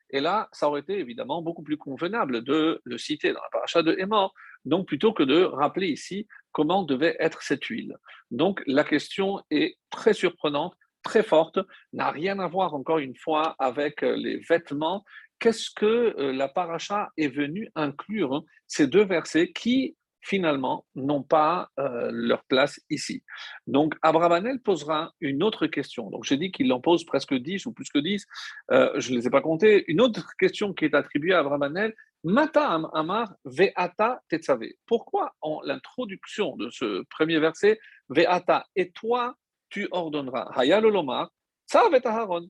Et 0.10 0.22
là, 0.22 0.48
ça 0.54 0.68
aurait 0.70 0.80
été 0.80 1.00
évidemment 1.00 1.42
beaucoup 1.42 1.64
plus 1.64 1.78
convenable 1.78 2.44
de 2.44 2.82
le 2.84 2.98
citer 2.98 3.34
dans 3.34 3.42
la 3.42 3.50
paracha 3.52 3.84
de 3.84 3.96
Hémor, 4.00 4.34
donc 4.64 4.88
plutôt 4.88 5.12
que 5.12 5.24
de 5.24 5.44
rappeler 5.44 5.88
ici 5.88 6.28
comment 6.52 6.84
devait 6.84 7.18
être 7.20 7.42
cette 7.42 7.66
huile. 7.66 7.98
Donc, 8.32 8.64
la 8.68 8.84
question 8.84 9.44
est 9.52 9.78
très 9.90 10.14
surprenante, 10.14 10.74
très 11.04 11.24
forte, 11.24 11.60
n'a 11.94 12.12
rien 12.12 12.40
à 12.40 12.48
voir 12.48 12.74
encore 12.74 13.00
une 13.00 13.16
fois 13.16 13.56
avec 13.60 14.02
les 14.02 14.38
vêtements. 14.38 15.04
Qu'est-ce 15.40 15.70
que 15.72 16.16
euh, 16.18 16.34
la 16.34 16.48
paracha 16.48 17.10
est 17.18 17.28
venue 17.28 17.70
inclure 17.76 18.34
hein, 18.34 18.44
ces 18.66 18.88
deux 18.88 19.06
versets 19.06 19.52
qui 19.52 19.96
finalement, 20.28 20.86
n'ont 20.96 21.24
pas 21.24 21.70
euh, 21.80 22.10
leur 22.12 22.44
place 22.46 22.82
ici. 22.90 23.24
Donc, 23.66 23.96
Abravanel 24.02 24.60
posera 24.60 25.14
une 25.22 25.42
autre 25.42 25.68
question. 25.68 26.10
Donc, 26.10 26.26
j'ai 26.26 26.36
dit 26.36 26.52
qu'il 26.52 26.72
en 26.74 26.82
pose 26.82 27.06
presque 27.06 27.34
10 27.34 27.66
ou 27.66 27.72
plus 27.72 27.90
que 27.90 28.00
10. 28.00 28.26
Euh, 28.72 29.00
je 29.00 29.12
ne 29.12 29.18
les 29.18 29.28
ai 29.28 29.30
pas 29.30 29.42
comptés. 29.42 29.86
Une 29.88 30.02
autre 30.02 30.34
question 30.38 30.74
qui 30.74 30.84
est 30.86 30.94
attribuée 30.94 31.34
à 31.34 31.40
Abravanel, 31.40 31.94
Matam 32.26 32.90
Amar 32.94 33.34
Ve'ata 33.46 34.22
Tetzave. 34.28 34.66
Pourquoi 34.86 35.34
en 35.42 35.62
l'introduction 35.64 36.58
de 36.58 36.70
ce 36.72 37.04
premier 37.10 37.40
verset, 37.40 37.80
Ve'ata, 38.10 38.66
et 38.76 38.92
toi, 38.92 39.36
tu 39.70 39.88
ordonneras, 39.92 40.52
Hayalolomar, 40.56 41.30
Tzavet 41.70 42.06
Aharon. 42.06 42.50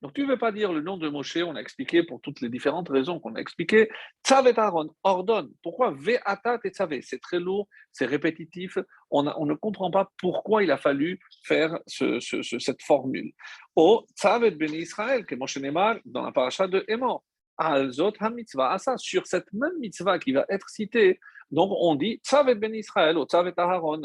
Donc 0.00 0.14
tu 0.14 0.22
ne 0.22 0.28
veux 0.28 0.38
pas 0.38 0.52
dire 0.52 0.72
le 0.72 0.80
nom 0.80 0.96
de 0.96 1.08
Moshe, 1.08 1.38
on 1.38 1.56
a 1.56 1.60
expliqué 1.60 2.04
pour 2.04 2.20
toutes 2.20 2.40
les 2.40 2.48
différentes 2.48 2.88
raisons 2.88 3.18
qu'on 3.18 3.34
a 3.34 3.40
expliquées. 3.40 3.88
Tzavet 4.24 4.58
Aaron, 4.58 4.94
ordonne. 5.02 5.50
Pourquoi 5.62 5.90
Ve'ata 5.90 6.58
Tetzavé 6.58 7.02
C'est 7.02 7.20
très 7.20 7.40
lourd, 7.40 7.68
c'est 7.92 8.06
répétitif. 8.06 8.78
On, 9.10 9.24
ne 9.24 9.54
comprend 9.54 9.90
pas 9.90 10.08
pourquoi 10.18 10.62
il 10.62 10.70
a 10.70 10.76
fallu 10.76 11.18
faire 11.44 11.78
cette 11.88 12.82
formule. 12.82 13.32
O 13.74 14.06
Tzavet 14.14 14.52
Ben 14.52 14.72
Israël, 14.72 15.26
que 15.26 15.34
Moshe 15.34 15.56
Neymar 15.56 15.96
dans 16.04 16.22
la 16.22 16.30
paracha 16.30 16.68
de 16.68 16.84
Emor. 16.86 17.24
Alzot 17.56 18.12
HaMitzvah, 18.20 18.70
à 18.70 18.78
ça, 18.78 18.96
sur 18.98 19.26
cette 19.26 19.52
même 19.52 19.76
mitzvah 19.80 20.20
qui 20.20 20.30
va 20.30 20.46
être 20.48 20.68
citée. 20.68 21.18
Donc 21.50 21.72
on 21.76 21.96
dit 21.96 22.20
Tzavet 22.24 22.54
Ben 22.54 22.72
Israël, 22.72 23.18
ou 23.18 23.24
Tzavet 23.24 23.54
Aaron. 23.56 24.02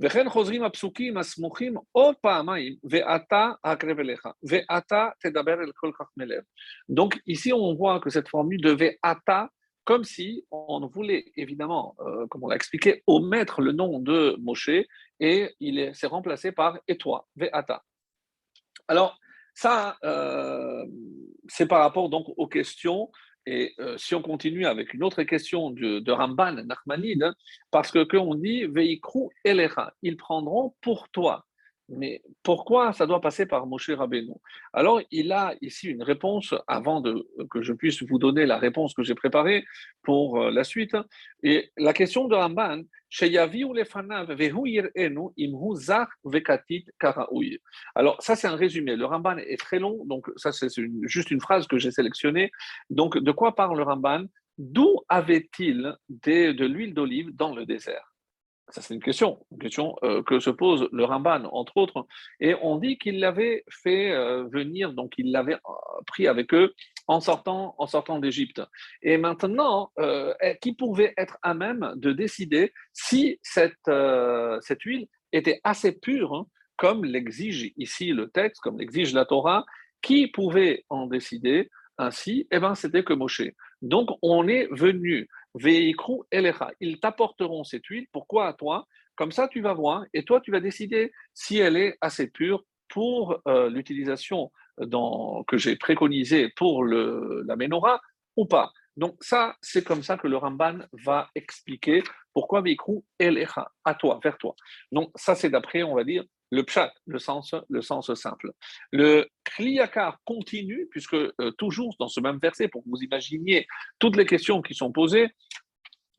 וכן 0.00 0.28
חוזרים 0.28 0.64
הפסוקים 0.64 1.16
הסמוכים 1.16 1.74
עוד 1.92 2.14
פעמיים, 2.20 2.76
ואתה 2.90 3.50
הקרב 3.64 3.98
אליך, 3.98 4.28
ואתה 4.48 5.08
תדבר 5.20 5.52
אל 5.52 5.70
כל 5.74 5.90
כך 5.98 6.06
מלב. 6.16 6.42
Donc 6.92 7.16
ici 7.26 7.52
on 7.52 7.74
voit 7.74 8.00
que 8.00 8.10
cette 8.10 8.28
formule 8.28 8.60
de 8.60 8.70
ve'ata, 8.70 9.48
comme 9.84 10.04
si 10.04 10.44
on 10.52 10.86
voulait 10.86 11.24
évidemment, 11.36 11.96
euh, 12.00 12.26
comme 12.28 12.44
on 12.44 12.48
l'a 12.48 12.56
expliqué, 12.56 13.02
omettre 13.06 13.60
le 13.60 13.72
nom 13.72 13.98
de 13.98 14.36
Moshe 14.38 14.78
et 15.20 15.54
il 15.60 15.94
s'est 15.94 16.06
remplacé 16.06 16.52
par 16.52 16.78
et 16.86 16.96
toi, 16.96 17.26
ve'ata. 17.36 17.82
Alors 18.86 19.18
ça, 19.54 19.96
euh, 20.04 20.86
c'est 21.48 21.66
par 21.66 21.80
rapport 21.80 22.08
donc 22.08 22.26
aux 22.36 22.46
questions 22.46 23.10
et 23.45 23.73
euh, 23.79 23.97
si 23.97 24.15
on 24.15 24.21
continue 24.21 24.65
avec 24.65 24.93
une 24.93 25.03
autre 25.03 25.23
question 25.23 25.71
de, 25.71 26.11
Ramban 26.11 26.63
Nachmanide, 26.63 27.33
parce 27.71 27.91
que 27.91 28.03
qu'on 28.03 28.35
dit 28.35 28.65
Veikru 28.65 29.29
Elecha, 29.43 29.93
ils 30.01 30.17
prendront 30.17 30.75
pour 30.81 31.09
toi. 31.09 31.45
Mais 31.89 32.21
pourquoi 32.43 32.93
ça 32.93 33.05
doit 33.05 33.21
passer 33.21 33.45
par 33.45 33.65
Moshe 33.67 33.89
Rabbeinu? 33.89 34.33
Alors, 34.71 35.01
il 35.11 35.31
a 35.31 35.53
ici 35.61 35.89
une 35.89 36.03
réponse, 36.03 36.53
avant 36.67 37.01
de, 37.01 37.27
que 37.49 37.61
je 37.61 37.73
puisse 37.73 38.01
vous 38.03 38.17
donner 38.19 38.45
la 38.45 38.57
réponse 38.57 38.93
que 38.93 39.03
j'ai 39.03 39.15
préparée 39.15 39.65
pour 40.01 40.41
euh, 40.41 40.51
la 40.51 40.63
suite. 40.63 40.95
Et 41.43 41.71
la 41.77 41.93
question 41.93 42.27
de 42.27 42.35
Ramban, 42.35 42.83
alors, 47.95 48.21
ça, 48.21 48.35
c'est 48.35 48.47
un 48.47 48.55
résumé. 48.55 48.95
Le 48.95 49.05
Ramban 49.05 49.37
est 49.37 49.59
très 49.59 49.77
long, 49.77 50.03
donc 50.05 50.31
ça, 50.35 50.51
c'est 50.51 50.69
juste 51.03 51.29
une 51.29 51.39
phrase 51.39 51.67
que 51.67 51.77
j'ai 51.77 51.91
sélectionnée. 51.91 52.49
Donc, 52.89 53.19
de 53.19 53.31
quoi 53.31 53.53
parle 53.53 53.77
le 53.77 53.83
Ramban 53.83 54.23
D'où 54.57 54.99
avait-il 55.09 55.95
de 56.09 56.65
l'huile 56.65 56.93
d'olive 56.93 57.35
dans 57.35 57.55
le 57.55 57.65
désert? 57.67 58.12
Ça, 58.69 58.81
c'est 58.81 58.93
une 58.93 59.03
question, 59.03 59.45
une 59.51 59.59
question 59.59 59.95
euh, 60.03 60.23
que 60.23 60.39
se 60.39 60.49
pose 60.49 60.87
le 60.91 61.03
Ramban, 61.03 61.45
entre 61.51 61.77
autres. 61.77 62.07
Et 62.39 62.55
on 62.61 62.77
dit 62.77 62.97
qu'il 62.97 63.19
l'avait 63.19 63.63
fait 63.69 64.11
euh, 64.11 64.45
venir, 64.45 64.93
donc 64.93 65.13
il 65.17 65.31
l'avait 65.31 65.55
euh, 65.55 66.01
pris 66.07 66.27
avec 66.27 66.53
eux 66.53 66.73
en 67.07 67.19
sortant, 67.19 67.75
en 67.77 67.87
sortant 67.87 68.19
d'Égypte. 68.19 68.61
Et 69.01 69.17
maintenant, 69.17 69.91
qui 70.61 70.73
pouvait 70.73 71.13
être 71.17 71.37
à 71.41 71.53
même 71.53 71.91
de 71.97 72.13
décider 72.13 72.71
si 72.93 73.39
cette, 73.41 73.91
cette 74.61 74.81
huile 74.83 75.07
était 75.33 75.59
assez 75.65 75.91
pure, 75.91 76.33
hein, 76.33 76.47
comme 76.77 77.03
l'exige 77.03 77.73
ici 77.75 78.13
le 78.13 78.29
texte, 78.29 78.61
comme 78.61 78.79
l'exige 78.79 79.13
la 79.13 79.25
Torah, 79.25 79.65
qui 80.01 80.27
pouvait 80.27 80.85
en 80.89 81.07
décider? 81.07 81.69
Ainsi 81.97 82.47
Eh 82.51 82.59
bien, 82.59 82.73
c'était 82.73 83.03
que 83.03 83.13
Moshe. 83.13 83.43
Donc, 83.81 84.09
on 84.21 84.47
est 84.47 84.67
venu. 84.71 85.27
Ils 85.59 86.99
t'apporteront 86.99 87.63
cette 87.63 87.85
huile. 87.87 88.07
Pourquoi 88.11 88.47
à 88.47 88.53
toi? 88.53 88.87
Comme 89.15 89.31
ça, 89.31 89.47
tu 89.47 89.61
vas 89.61 89.73
voir 89.73 90.05
et 90.13 90.23
toi, 90.23 90.41
tu 90.41 90.51
vas 90.51 90.59
décider 90.59 91.11
si 91.33 91.59
elle 91.59 91.77
est 91.77 91.97
assez 92.01 92.27
pure 92.27 92.63
pour 92.89 93.39
euh, 93.47 93.69
l'utilisation 93.69 94.51
que 94.77 95.57
j'ai 95.57 95.75
préconisée 95.75 96.49
pour 96.55 96.83
le, 96.83 97.43
la 97.45 97.55
menorah 97.55 98.01
ou 98.35 98.45
pas. 98.45 98.71
Donc 98.97 99.15
ça, 99.21 99.55
c'est 99.61 99.83
comme 99.83 100.03
ça 100.03 100.17
que 100.17 100.27
le 100.27 100.37
Ramban 100.37 100.79
va 101.05 101.29
expliquer 101.35 102.03
pourquoi 102.33 102.61
Veikru 102.61 103.01
elecha, 103.19 103.71
à 103.85 103.95
toi, 103.95 104.19
vers 104.23 104.37
toi. 104.37 104.55
Donc 104.91 105.11
ça, 105.15 105.35
c'est 105.35 105.49
d'après, 105.49 105.83
on 105.83 105.95
va 105.95 106.03
dire, 106.03 106.23
le 106.53 106.63
pshat, 106.63 106.93
le 107.07 107.17
sens, 107.17 107.55
le 107.67 107.81
sens 107.81 108.13
simple. 108.13 108.51
Le 108.91 109.27
kliyakar 109.43 110.19
continue, 110.23 110.87
puisque 110.91 111.15
euh, 111.15 111.51
toujours 111.57 111.95
dans 111.99 112.07
ce 112.07 112.19
même 112.19 112.37
verset, 112.37 112.67
pour 112.67 112.83
que 112.83 112.89
vous 112.89 113.01
imaginiez 113.01 113.65
toutes 113.97 114.15
les 114.15 114.25
questions 114.25 114.61
qui 114.61 114.75
sont 114.75 114.91
posées, 114.91 115.29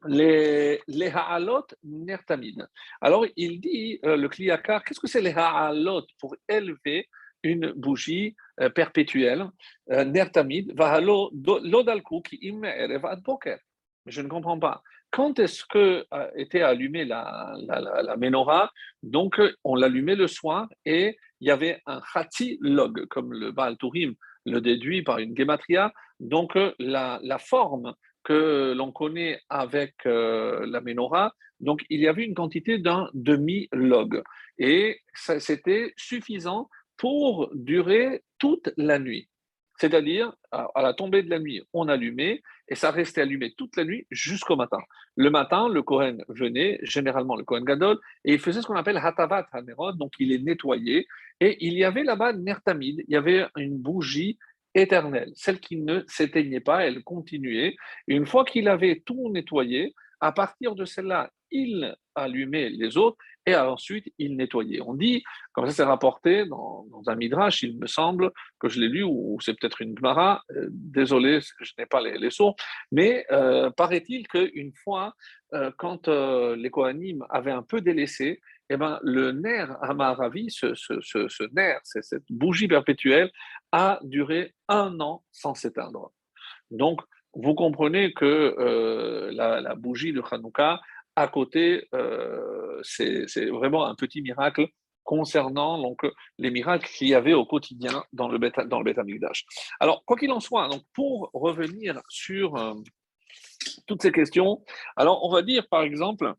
les, 0.06 0.80
les 0.88 1.08
ha'alot 1.08 1.66
nertamid. 1.84 2.66
Alors, 3.00 3.24
il 3.36 3.60
dit, 3.60 4.00
euh, 4.04 4.16
le 4.16 4.28
kliyakar, 4.28 4.82
qu'est-ce 4.84 5.00
que 5.00 5.06
c'est 5.06 5.22
les 5.22 5.34
ha'alot 5.34 6.04
pour 6.18 6.34
élever 6.48 7.08
une 7.44 7.70
bougie 7.72 8.34
euh, 8.60 8.70
perpétuelle, 8.70 9.46
nertamid, 9.86 10.72
vahalo 10.74 11.30
lodalku 11.72 12.22
ki 12.22 12.38
im 12.50 12.64
erev 12.64 13.04
ad 13.06 13.22
boker. 13.22 13.58
Je 14.06 14.20
ne 14.22 14.28
comprends 14.28 14.58
pas 14.58 14.82
quand 15.14 15.38
est-ce 15.38 15.64
que 15.64 16.04
euh, 16.12 16.30
était 16.34 16.62
allumée 16.62 17.04
la, 17.04 17.54
la, 17.68 18.16
menorah? 18.16 18.72
Donc, 19.04 19.40
on 19.62 19.76
l'allumait 19.76 20.16
le 20.16 20.26
soir 20.26 20.68
et 20.84 21.16
il 21.40 21.46
y 21.46 21.52
avait 21.52 21.80
un 21.86 22.00
khati 22.00 22.58
log, 22.60 23.06
comme 23.06 23.32
le 23.32 23.52
Baal 23.52 23.76
Turim 23.76 24.14
le 24.44 24.60
déduit 24.60 25.02
par 25.02 25.18
une 25.18 25.36
gematria. 25.36 25.92
Donc, 26.18 26.58
la, 26.80 27.20
forme 27.38 27.94
que 28.24 28.74
l'on 28.76 28.90
connaît 28.90 29.40
avec 29.48 29.94
euh, 30.06 30.66
la 30.66 30.80
menorah, 30.80 31.32
donc 31.60 31.84
il 31.90 32.00
y 32.00 32.08
avait 32.08 32.24
une 32.24 32.34
quantité 32.34 32.78
d'un 32.78 33.08
demi-log. 33.14 34.20
Et 34.58 34.98
c'était 35.14 35.92
suffisant 35.96 36.68
pour 36.96 37.50
durer 37.54 38.24
toute 38.38 38.72
la 38.76 38.98
nuit. 38.98 39.28
C'est-à-dire, 39.78 40.32
à 40.50 40.82
la 40.82 40.92
tombée 40.92 41.22
de 41.22 41.30
la 41.30 41.38
nuit, 41.38 41.62
on 41.72 41.86
allumait 41.86 42.42
et 42.68 42.74
ça 42.74 42.90
restait 42.90 43.20
allumé 43.20 43.52
toute 43.52 43.76
la 43.76 43.84
nuit 43.84 44.06
jusqu'au 44.10 44.56
matin. 44.56 44.78
Le 45.16 45.30
matin, 45.30 45.68
le 45.68 45.82
Kohen 45.82 46.24
venait, 46.28 46.78
généralement 46.82 47.36
le 47.36 47.44
Kohen 47.44 47.64
Gadol, 47.64 47.98
et 48.24 48.34
il 48.34 48.38
faisait 48.38 48.62
ce 48.62 48.66
qu'on 48.66 48.76
appelle 48.76 48.96
Hatavat 48.96 49.46
Hanerod, 49.52 49.98
donc 49.98 50.12
il 50.18 50.32
est 50.32 50.38
nettoyé. 50.38 51.06
Et 51.40 51.64
il 51.66 51.74
y 51.74 51.84
avait 51.84 52.04
là-bas 52.04 52.32
Nertamid, 52.32 53.04
il 53.06 53.12
y 53.12 53.16
avait 53.16 53.46
une 53.56 53.78
bougie 53.78 54.38
éternelle, 54.74 55.32
celle 55.34 55.60
qui 55.60 55.76
ne 55.76 56.02
s'éteignait 56.08 56.60
pas, 56.60 56.84
elle 56.84 57.02
continuait. 57.04 57.76
Et 58.08 58.14
une 58.14 58.26
fois 58.26 58.44
qu'il 58.44 58.68
avait 58.68 59.02
tout 59.04 59.30
nettoyé, 59.30 59.94
à 60.20 60.32
partir 60.32 60.74
de 60.74 60.84
celle-là, 60.84 61.30
il 61.50 61.94
allumait 62.14 62.70
les 62.70 62.96
autres 62.96 63.18
et 63.46 63.54
ensuite 63.54 64.12
il 64.18 64.36
nettoyait. 64.36 64.80
On 64.80 64.94
dit, 64.94 65.22
comme 65.52 65.66
ça 65.66 65.72
c'est 65.72 65.84
rapporté 65.84 66.46
dans, 66.46 66.86
un 67.06 67.14
midrash, 67.16 67.62
il 67.62 67.78
me 67.78 67.86
semble 67.86 68.30
que 68.58 68.68
je 68.68 68.80
l'ai 68.80 68.88
lu, 68.88 69.02
ou 69.02 69.38
c'est 69.40 69.58
peut-être 69.58 69.82
une 69.82 69.96
Gemara, 69.96 70.42
euh, 70.52 70.68
désolé, 70.70 71.40
je 71.60 71.72
n'ai 71.78 71.86
pas 71.86 72.00
les, 72.00 72.18
les 72.18 72.28
mais 72.92 73.26
euh, 73.30 73.70
paraît-il 73.70 74.26
qu'une 74.26 74.72
fois, 74.72 75.14
euh, 75.52 75.70
quand 75.78 76.08
les 76.08 76.70
Kohanim 76.70 77.24
avaient 77.30 77.52
un 77.52 77.62
peu 77.62 77.80
délaissé, 77.80 78.40
eh 78.70 78.76
ben, 78.76 78.98
le 79.02 79.32
nerf 79.32 79.76
Amaravi, 79.82 80.50
ce, 80.50 80.74
ce, 80.74 81.00
ce, 81.00 81.28
ce 81.28 81.44
nerf, 81.52 81.80
cette 81.84 82.24
bougie 82.30 82.68
perpétuelle, 82.68 83.30
a 83.72 84.00
duré 84.02 84.54
un 84.68 84.98
an 85.00 85.22
sans 85.30 85.54
s'éteindre. 85.54 86.10
Donc, 86.70 87.00
vous 87.34 87.54
comprenez 87.54 88.14
que 88.14 89.28
la, 89.32 89.60
la, 89.60 89.74
bougie 89.74 90.12
de 90.12 90.22
Hanouka 90.30 90.80
à 91.16 91.28
côté, 91.28 91.88
euh, 91.94 92.80
c'est 92.82 93.46
vraiment 93.46 93.86
un 93.86 93.94
petit 93.94 94.22
miracle 94.22 94.68
concernant 95.04 95.78
donc, 95.78 96.00
les 96.38 96.50
miracles 96.50 96.88
qu'il 96.88 97.08
y 97.08 97.14
avait 97.14 97.34
au 97.34 97.44
quotidien 97.44 98.04
dans 98.12 98.28
le 98.28 98.38
dans 98.66 98.80
le 98.80 98.94
Alors, 99.80 100.04
quoi 100.06 100.16
qu'il 100.16 100.32
en 100.32 100.40
soit, 100.40 100.68
pour 100.94 101.30
revenir 101.34 102.00
sur 102.08 102.56
euh, 102.56 102.74
toutes 103.86 104.02
ces 104.02 104.12
questions, 104.12 104.64
alors 104.96 105.24
on 105.24 105.30
va 105.30 105.42
dire 105.42 105.68
par 105.68 105.82
exemple 105.82 106.32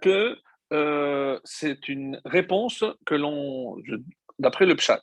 que 0.00 0.38
euh, 0.72 1.38
c'est 1.44 1.88
une 1.88 2.20
réponse 2.24 2.84
que 3.04 3.14
l'on, 3.14 3.76
d'après 4.38 4.66
le 4.66 4.76
Pshat. 4.76 5.02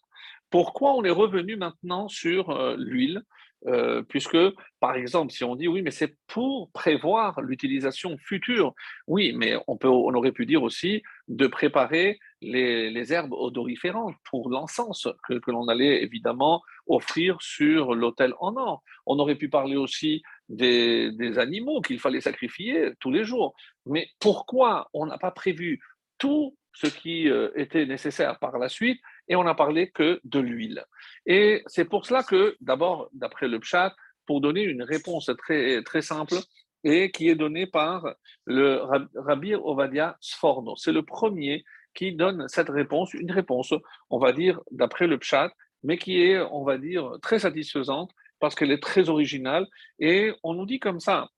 Pourquoi 0.50 0.94
on 0.94 1.04
est 1.04 1.12
revenu 1.12 1.56
maintenant 1.56 2.08
sur 2.08 2.76
l'huile? 2.78 3.24
Euh, 3.68 4.02
puisque, 4.02 4.38
par 4.80 4.96
exemple, 4.96 5.32
si 5.32 5.44
on 5.44 5.56
dit 5.56 5.68
oui, 5.68 5.82
mais 5.82 5.92
c'est 5.92 6.16
pour 6.28 6.72
prévoir 6.72 7.42
l'utilisation 7.42 8.18
future, 8.18 8.74
oui, 9.08 9.34
mais 9.36 9.56
on, 9.68 9.78
peut, 9.78 9.88
on 9.88 10.14
aurait 10.14 10.32
pu 10.32 10.46
dire 10.46 10.64
aussi 10.64 11.04
de 11.28 11.48
préparer 11.48 12.20
les, 12.42 13.14
herbes 13.14 13.34
odoriférantes 13.34 14.16
pour 14.30 14.50
l'encens 14.50 15.08
que, 15.28 15.40
l'on 15.48 15.68
allait 15.68 16.02
évidemment 16.02 16.62
offrir 16.88 17.38
sur 17.42 17.94
l'autel 17.94 18.34
en 18.40 18.56
or. 18.56 18.84
On 19.06 19.20
aurait 19.20 19.36
pu 19.36 19.50
parler 19.50 19.76
aussi 19.76 20.24
des, 20.50 21.12
des 21.12 21.38
animaux 21.38 21.82
qu'il 21.82 22.00
fallait 22.00 22.22
sacrifier 22.22 22.92
tous 23.00 23.12
les 23.12 23.24
jours. 23.24 23.54
Mais 23.86 24.10
pourquoi 24.20 24.90
on 24.94 25.06
n'a 25.06 25.18
pas 25.18 25.32
prévu 25.32 25.82
tout 26.18 26.56
ce 26.74 26.88
qui 26.88 27.30
euh, 27.30 27.50
était 27.56 27.86
nécessaire 27.86 28.40
par 28.40 28.58
la 28.58 28.70
suite 28.70 29.02
et 29.32 29.36
on 29.38 29.46
n'a 29.46 29.56
parlé 29.56 29.90
que 29.90 30.20
de 30.26 30.40
l'huile. 30.40 30.84
Et 31.26 31.64
c'est 31.66 31.86
pour 31.86 32.06
cela 32.06 32.22
que, 32.22 32.58
d'abord, 32.60 33.08
d'après 33.14 33.48
le 33.48 33.60
Pshat, 33.62 33.96
pour 34.26 34.42
donner 34.42 34.64
une 34.64 34.84
réponse 34.84 35.32
très, 35.38 35.82
très 35.84 36.02
simple, 36.02 36.36
et 36.84 37.12
qui 37.12 37.30
est 37.30 37.36
donnée 37.36 37.66
par 37.66 38.14
le 38.46 38.82
Rabbi 39.16 39.56
Ovadia 39.56 40.18
Sforno. 40.20 40.76
C'est 40.76 40.92
le 40.92 41.04
premier 41.04 41.64
qui 41.94 42.12
donne 42.12 42.50
cette 42.50 42.68
réponse, 42.70 43.14
une 43.14 43.32
réponse, 43.32 43.74
on 44.10 44.20
va 44.20 44.34
dire, 44.34 44.60
d'après 44.70 45.08
le 45.08 45.18
Pshat, 45.18 45.54
mais 45.84 45.98
qui 45.98 46.22
est, 46.22 46.38
on 46.52 46.66
va 46.66 46.78
dire, 46.78 47.14
très 47.22 47.40
satisfaisante 47.40 48.12
parce 48.40 48.54
qu'elle 48.54 48.72
est 48.72 48.84
très 48.84 49.08
originale. 49.08 49.66
Et 50.00 50.34
on 50.44 50.56
nous 50.56 50.66
dit 50.66 50.80
comme 50.80 51.00
ça, 51.00 51.30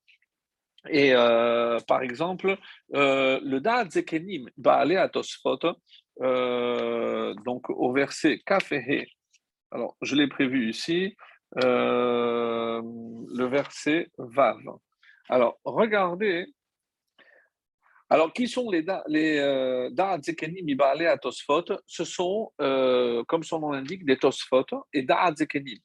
et 0.88 1.12
euh, 1.14 1.78
par 1.86 2.02
exemple, 2.02 2.58
euh, 2.94 3.40
le 3.42 3.60
Da'at 3.60 3.88
Zekenim 3.88 4.46
va 4.58 4.74
aller 4.74 4.96
à 4.96 5.08
Tosfot, 5.08 5.60
euh, 6.20 7.34
donc 7.44 7.68
au 7.70 7.92
verset 7.92 8.40
Kafehe. 8.46 9.06
Alors, 9.70 9.96
je 10.02 10.14
l'ai 10.14 10.28
prévu 10.28 10.68
ici, 10.70 11.16
le 11.56 13.44
verset 13.46 14.08
Vav. 14.18 14.58
Alors, 15.28 15.58
regardez. 15.64 16.46
Alors, 18.10 18.32
qui 18.32 18.46
sont 18.46 18.70
les 18.70 18.82
aller 20.90 21.06
à 21.06 21.18
Tosfot? 21.18 21.64
Ce 21.86 22.04
sont, 22.04 22.52
comme 22.58 23.42
son 23.42 23.58
nom 23.60 23.72
l'indique, 23.72 24.04
des 24.04 24.16
Tosfot. 24.16 24.66
Et 24.92 25.02
Da'at 25.02 25.34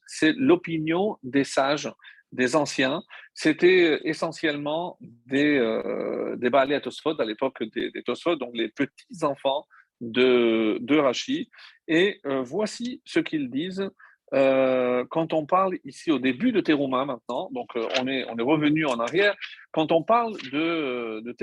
c'est 0.06 0.32
l'opinion 0.36 1.18
des 1.22 1.44
sages 1.44 1.90
des 2.32 2.54
anciens, 2.54 3.02
c'était 3.34 4.00
essentiellement 4.04 4.96
des, 5.00 5.58
euh, 5.58 6.36
des 6.36 6.50
balais 6.50 6.76
à 6.76 6.80
à 7.20 7.24
l'époque 7.24 7.62
des, 7.74 7.90
des 7.90 8.02
donc 8.36 8.50
les 8.54 8.68
petits-enfants 8.68 9.66
de, 10.00 10.78
de. 10.80 11.48
Et 11.88 12.20
euh, 12.26 12.42
voici 12.42 13.00
ce 13.04 13.20
qu'ils 13.20 13.50
disent 13.50 13.88
euh, 14.32 15.04
quand 15.10 15.32
on 15.32 15.44
parle 15.44 15.76
ici 15.84 16.12
au 16.12 16.18
début 16.18 16.52
de 16.52 16.60
Terouma 16.60 17.04
maintenant, 17.04 17.50
donc 17.52 17.70
on, 17.74 18.06
est, 18.06 18.24
on 18.28 18.38
est 18.38 18.42
revenu 18.42 18.86
en 18.86 19.00
arrière, 19.00 19.34
quand 19.72 19.90
on 19.90 20.04
parle 20.04 20.36
de, 20.52 21.20
de 21.20 21.36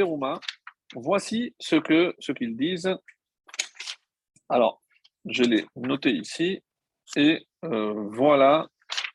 voici 0.96 1.54
ce 1.60 1.76
qu'ils 1.76 2.14
ce 2.20 2.32
qu'ils 2.32 2.56
disent. 2.56 2.96
Alors, 4.48 4.82
je 5.26 5.44
l'ai 5.44 5.66
noté 5.76 6.12
ici, 6.12 6.62
et 7.18 7.46
voilà 7.62 8.68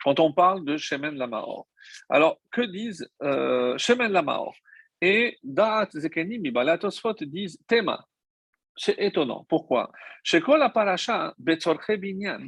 quand 0.05 0.21
on 0.21 0.33
parle 0.33 0.65
de 0.65 0.77
Shemen 0.77 1.15
Lamaor. 1.15 1.67
Alors, 2.09 2.41
que 2.51 2.63
disent 2.63 3.09
euh, 3.23 3.77
Shemen 3.79 4.13
Lamaor 4.13 4.55
Et 5.01 5.39
Da'at 5.43 5.89
Zekenim, 5.93 6.51
Balatosfot 6.53 7.15
disent 7.23 7.59
Tema. 7.67 8.05
C'est 8.77 8.99
étonnant. 8.99 9.45
Pourquoi? 9.49 9.91
Betzorche 11.39 11.97
binyan. 11.99 12.47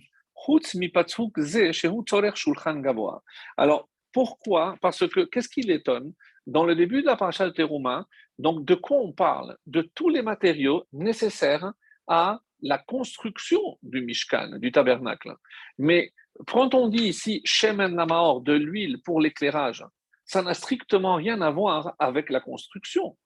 Alors, 3.56 3.88
pourquoi? 4.12 4.76
Parce 4.80 5.08
que, 5.08 5.24
qu'est-ce 5.24 5.48
qui 5.48 5.62
l'étonne? 5.62 6.12
Dans 6.46 6.64
le 6.64 6.74
début 6.74 7.00
de 7.00 7.06
la 7.06 7.16
paracha 7.16 7.46
de 7.46 7.50
Terouma, 7.50 8.06
donc 8.38 8.64
de 8.64 8.74
quoi 8.74 8.98
on 8.98 9.12
parle? 9.12 9.56
De 9.66 9.82
tous 9.94 10.08
les 10.08 10.22
matériaux 10.22 10.86
nécessaires 10.92 11.72
à 12.06 12.40
la 12.60 12.78
construction 12.78 13.78
du 13.82 14.02
Mishkan, 14.02 14.58
du 14.58 14.72
tabernacle. 14.72 15.34
Mais 15.78 16.12
quand 16.46 16.74
on 16.74 16.88
dit 16.88 17.08
ici 17.08 17.40
Shemen 17.44 17.94
de 17.96 18.52
l'huile 18.52 19.00
pour 19.04 19.20
l'éclairage, 19.20 19.84
ça 20.24 20.42
n'a 20.42 20.54
strictement 20.54 21.16
rien 21.16 21.40
à 21.42 21.50
voir 21.50 21.94
avec 21.98 22.30
la 22.30 22.40
construction. 22.40 23.16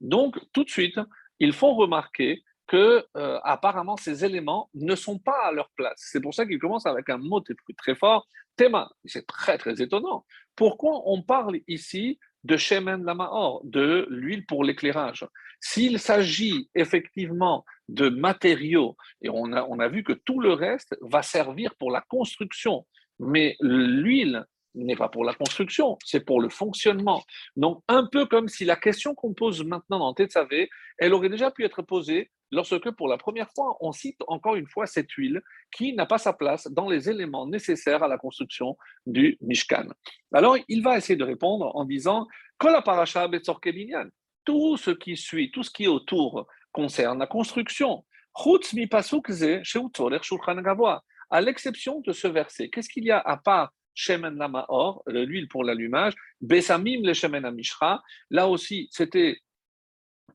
Donc, 0.00 0.38
tout 0.52 0.64
de 0.64 0.70
suite, 0.70 0.98
ils 1.40 1.52
font 1.52 1.74
remarquer 1.74 2.42
que 2.66 3.04
euh, 3.16 3.40
apparemment 3.42 3.96
ces 3.96 4.24
éléments 4.24 4.70
ne 4.74 4.94
sont 4.94 5.18
pas 5.18 5.46
à 5.46 5.52
leur 5.52 5.70
place. 5.70 5.96
C'est 5.96 6.20
pour 6.20 6.34
ça 6.34 6.46
qu'ils 6.46 6.58
commencent 6.58 6.86
avec 6.86 7.08
un 7.08 7.18
mot 7.18 7.42
très 7.76 7.94
fort, 7.94 8.28
Tema. 8.56 8.90
C'est 9.04 9.26
très 9.26 9.56
très 9.56 9.80
étonnant. 9.80 10.24
Pourquoi 10.54 11.02
on 11.06 11.22
parle 11.22 11.60
ici 11.66 12.18
de 12.44 12.56
Shemen 12.56 13.04
Lamaor, 13.04 13.62
de 13.64 14.06
l'huile 14.10 14.44
pour 14.46 14.64
l'éclairage? 14.64 15.26
S'il 15.60 15.98
s'agit 15.98 16.68
effectivement 16.74 17.64
de 17.88 18.10
matériaux, 18.10 18.96
et 19.22 19.30
on 19.30 19.52
a, 19.52 19.64
on 19.64 19.80
a 19.80 19.88
vu 19.88 20.04
que 20.04 20.12
tout 20.12 20.40
le 20.40 20.52
reste 20.52 20.96
va 21.00 21.22
servir 21.22 21.74
pour 21.76 21.90
la 21.90 22.02
construction, 22.02 22.86
mais 23.18 23.56
l'huile 23.60 24.44
n'est 24.74 24.96
pas 24.96 25.08
pour 25.08 25.24
la 25.24 25.34
construction, 25.34 25.98
c'est 26.04 26.24
pour 26.24 26.40
le 26.40 26.48
fonctionnement. 26.48 27.22
Donc, 27.56 27.82
un 27.88 28.06
peu 28.06 28.26
comme 28.26 28.48
si 28.48 28.64
la 28.64 28.76
question 28.76 29.14
qu'on 29.14 29.34
pose 29.34 29.64
maintenant 29.64 29.98
dans 29.98 30.14
Tetsavé, 30.14 30.68
elle 30.98 31.14
aurait 31.14 31.28
déjà 31.28 31.50
pu 31.50 31.64
être 31.64 31.82
posée 31.82 32.30
lorsque, 32.50 32.90
pour 32.92 33.08
la 33.08 33.18
première 33.18 33.50
fois, 33.54 33.76
on 33.80 33.92
cite 33.92 34.20
encore 34.26 34.56
une 34.56 34.66
fois 34.66 34.86
cette 34.86 35.10
huile 35.12 35.42
qui 35.76 35.92
n'a 35.94 36.06
pas 36.06 36.18
sa 36.18 36.32
place 36.32 36.66
dans 36.70 36.88
les 36.88 37.10
éléments 37.10 37.46
nécessaires 37.46 38.02
à 38.02 38.08
la 38.08 38.18
construction 38.18 38.76
du 39.06 39.36
Mishkan. 39.40 39.88
Alors, 40.32 40.56
il 40.68 40.82
va 40.82 40.96
essayer 40.96 41.16
de 41.16 41.24
répondre 41.24 41.74
en 41.74 41.84
disant 41.84 42.26
tout 44.44 44.76
ce 44.76 44.90
qui 44.90 45.16
suit, 45.16 45.50
tout 45.50 45.62
ce 45.62 45.70
qui 45.70 45.84
est 45.84 45.88
autour 45.88 46.46
concerne 46.72 47.18
la 47.18 47.26
construction. 47.26 48.04
À 51.30 51.40
l'exception 51.40 52.00
de 52.00 52.12
ce 52.12 52.28
verset, 52.28 52.68
qu'est-ce 52.70 52.88
qu'il 52.88 53.04
y 53.04 53.10
a 53.10 53.18
à 53.18 53.36
part 53.36 53.72
Shemen 53.98 54.36
Lamaor, 54.36 55.02
l'huile 55.08 55.48
pour 55.48 55.64
l'allumage, 55.64 56.14
Besamim 56.40 57.02
le 57.02 57.14
Shemen 57.14 57.44
Amishra, 57.44 58.00
là 58.30 58.46
aussi 58.46 58.88
c'était 58.92 59.38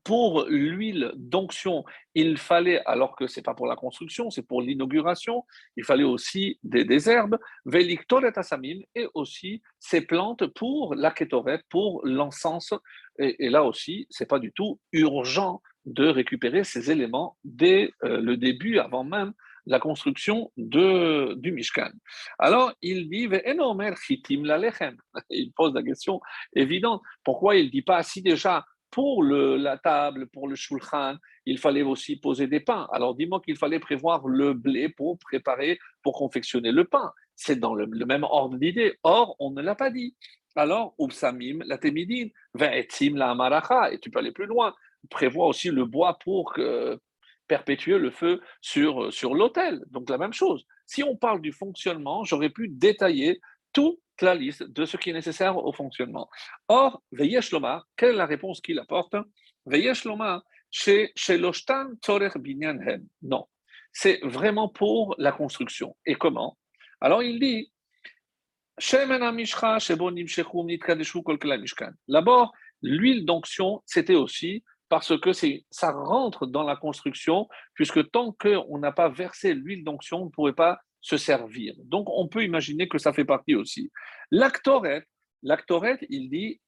pour 0.04 0.44
l'huile 0.50 1.12
d'onction, 1.16 1.82
il 2.14 2.36
fallait, 2.36 2.82
alors 2.84 3.16
que 3.16 3.26
ce 3.26 3.40
n'est 3.40 3.42
pas 3.42 3.54
pour 3.54 3.66
la 3.66 3.74
construction, 3.74 4.28
c'est 4.28 4.46
pour 4.46 4.60
l'inauguration, 4.60 5.44
il 5.78 5.84
fallait 5.84 6.04
aussi 6.04 6.58
des, 6.62 7.08
herbes, 7.08 7.38
Veliktoret 7.64 8.38
Asamim, 8.38 8.80
et 8.94 9.06
aussi 9.14 9.62
ces 9.80 10.02
plantes 10.02 10.46
pour 10.48 10.94
la 10.94 11.10
ketoret, 11.10 11.62
pour 11.70 12.02
l'encens. 12.04 12.74
Et, 13.18 13.46
et, 13.46 13.48
là 13.48 13.64
aussi, 13.64 14.06
ce 14.10 14.22
n'est 14.22 14.28
pas 14.28 14.38
du 14.38 14.52
tout 14.52 14.78
urgent 14.92 15.62
de 15.86 16.06
récupérer 16.06 16.64
ces 16.64 16.90
éléments 16.90 17.38
dès 17.42 17.90
euh, 18.04 18.20
le 18.20 18.36
début, 18.36 18.78
avant 18.78 19.04
même 19.04 19.32
la 19.66 19.78
construction 19.78 20.52
de, 20.56 21.34
du 21.34 21.52
Mishkan. 21.52 21.90
Alors, 22.38 22.72
il 22.82 23.08
dit, 23.08 23.28
il 25.30 25.52
pose 25.52 25.74
la 25.74 25.82
question 25.82 26.20
évidente, 26.54 27.02
pourquoi 27.24 27.56
il 27.56 27.66
ne 27.66 27.70
dit 27.70 27.82
pas, 27.82 28.02
si 28.02 28.22
déjà 28.22 28.64
pour 28.90 29.24
le, 29.24 29.56
la 29.56 29.76
table, 29.76 30.28
pour 30.28 30.46
le 30.46 30.54
shulchan, 30.54 31.16
il 31.46 31.58
fallait 31.58 31.82
aussi 31.82 32.16
poser 32.16 32.46
des 32.46 32.60
pains. 32.60 32.88
Alors 32.92 33.16
dis-moi 33.16 33.40
qu'il 33.40 33.56
fallait 33.56 33.80
prévoir 33.80 34.28
le 34.28 34.54
blé 34.54 34.88
pour 34.88 35.18
préparer, 35.18 35.80
pour 36.02 36.16
confectionner 36.16 36.70
le 36.70 36.84
pain. 36.84 37.10
C'est 37.34 37.58
dans 37.58 37.74
le, 37.74 37.86
même 37.86 38.22
ordre 38.22 38.56
d'idée. 38.56 38.96
Or, 39.02 39.34
on 39.40 39.50
ne 39.50 39.62
l'a 39.62 39.74
pas 39.74 39.90
dit. 39.90 40.14
Alors, 40.54 40.94
Ubsamim, 41.00 41.64
la 41.66 41.78
Temidin, 41.78 42.28
Ve'etzim 42.54 43.16
la 43.16 43.30
Amaracha, 43.30 43.92
et 43.92 43.98
tu 43.98 44.10
peux 44.10 44.20
aller 44.20 44.30
plus 44.30 44.46
loin 44.46 44.72
prévoit 45.10 45.46
aussi 45.46 45.70
le 45.70 45.84
bois 45.84 46.18
pour 46.22 46.52
perpétuer 47.46 47.98
le 47.98 48.10
feu 48.10 48.40
sur, 48.60 49.12
sur 49.12 49.34
l'autel. 49.34 49.84
Donc 49.90 50.10
la 50.10 50.18
même 50.18 50.32
chose. 50.32 50.64
Si 50.86 51.02
on 51.02 51.16
parle 51.16 51.40
du 51.40 51.52
fonctionnement, 51.52 52.24
j'aurais 52.24 52.50
pu 52.50 52.68
détailler 52.68 53.40
toute 53.72 53.98
la 54.20 54.34
liste 54.34 54.62
de 54.62 54.84
ce 54.84 54.96
qui 54.96 55.10
est 55.10 55.14
nécessaire 55.14 55.56
au 55.56 55.72
fonctionnement. 55.72 56.28
Or, 56.68 57.02
Veyesh 57.12 57.50
Loma, 57.50 57.84
quelle 57.96 58.10
est 58.10 58.18
la 58.18 58.26
réponse 58.26 58.60
qu'il 58.60 58.78
apporte? 58.78 59.16
Veyesh 59.66 60.04
Loma, 60.04 60.42
chez 60.70 61.12
Loshtan 61.38 61.94
Tzorech 62.02 62.36
Binyan 62.38 62.78
Non, 63.22 63.46
c'est 63.92 64.20
vraiment 64.22 64.68
pour 64.68 65.14
la 65.18 65.32
construction. 65.32 65.96
Et 66.06 66.14
comment? 66.14 66.58
Alors 67.00 67.22
il 67.22 67.38
dit 67.38 67.70
D'abord, 72.08 72.52
l'huile 72.82 73.24
d'onction, 73.24 73.82
c'était 73.86 74.16
aussi 74.16 74.64
parce 74.88 75.18
que 75.18 75.30
ça 75.70 75.92
rentre 75.92 76.46
dans 76.46 76.62
la 76.62 76.76
construction, 76.76 77.48
puisque 77.74 78.10
tant 78.10 78.32
qu'on 78.32 78.78
n'a 78.78 78.92
pas 78.92 79.08
versé 79.08 79.54
l'huile 79.54 79.84
d'onction, 79.84 80.22
on 80.22 80.26
ne 80.26 80.30
pourrait 80.30 80.52
pas 80.52 80.78
se 81.00 81.16
servir. 81.16 81.74
Donc, 81.84 82.08
on 82.10 82.28
peut 82.28 82.44
imaginer 82.44 82.88
que 82.88 82.98
ça 82.98 83.12
fait 83.12 83.24
partie 83.24 83.54
aussi. 83.54 83.90
L'actoret, 84.30 85.06
il 86.08 86.30
dit 86.30 86.58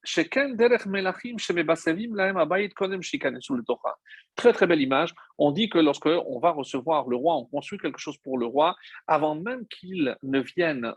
Très 4.35 4.53
très 4.53 4.67
belle 4.67 4.81
image. 4.81 5.15
On 5.39 5.51
dit 5.51 5.69
que 5.69 5.79
lorsque 5.79 6.05
on 6.05 6.39
va 6.39 6.51
recevoir 6.51 7.07
le 7.07 7.15
roi, 7.15 7.35
on 7.35 7.45
construit 7.45 7.79
quelque 7.79 7.99
chose 7.99 8.17
pour 8.19 8.37
le 8.37 8.45
roi, 8.45 8.75
avant 9.07 9.33
même 9.33 9.65
qu'il 9.67 10.15
ne 10.21 10.39
vienne 10.41 10.93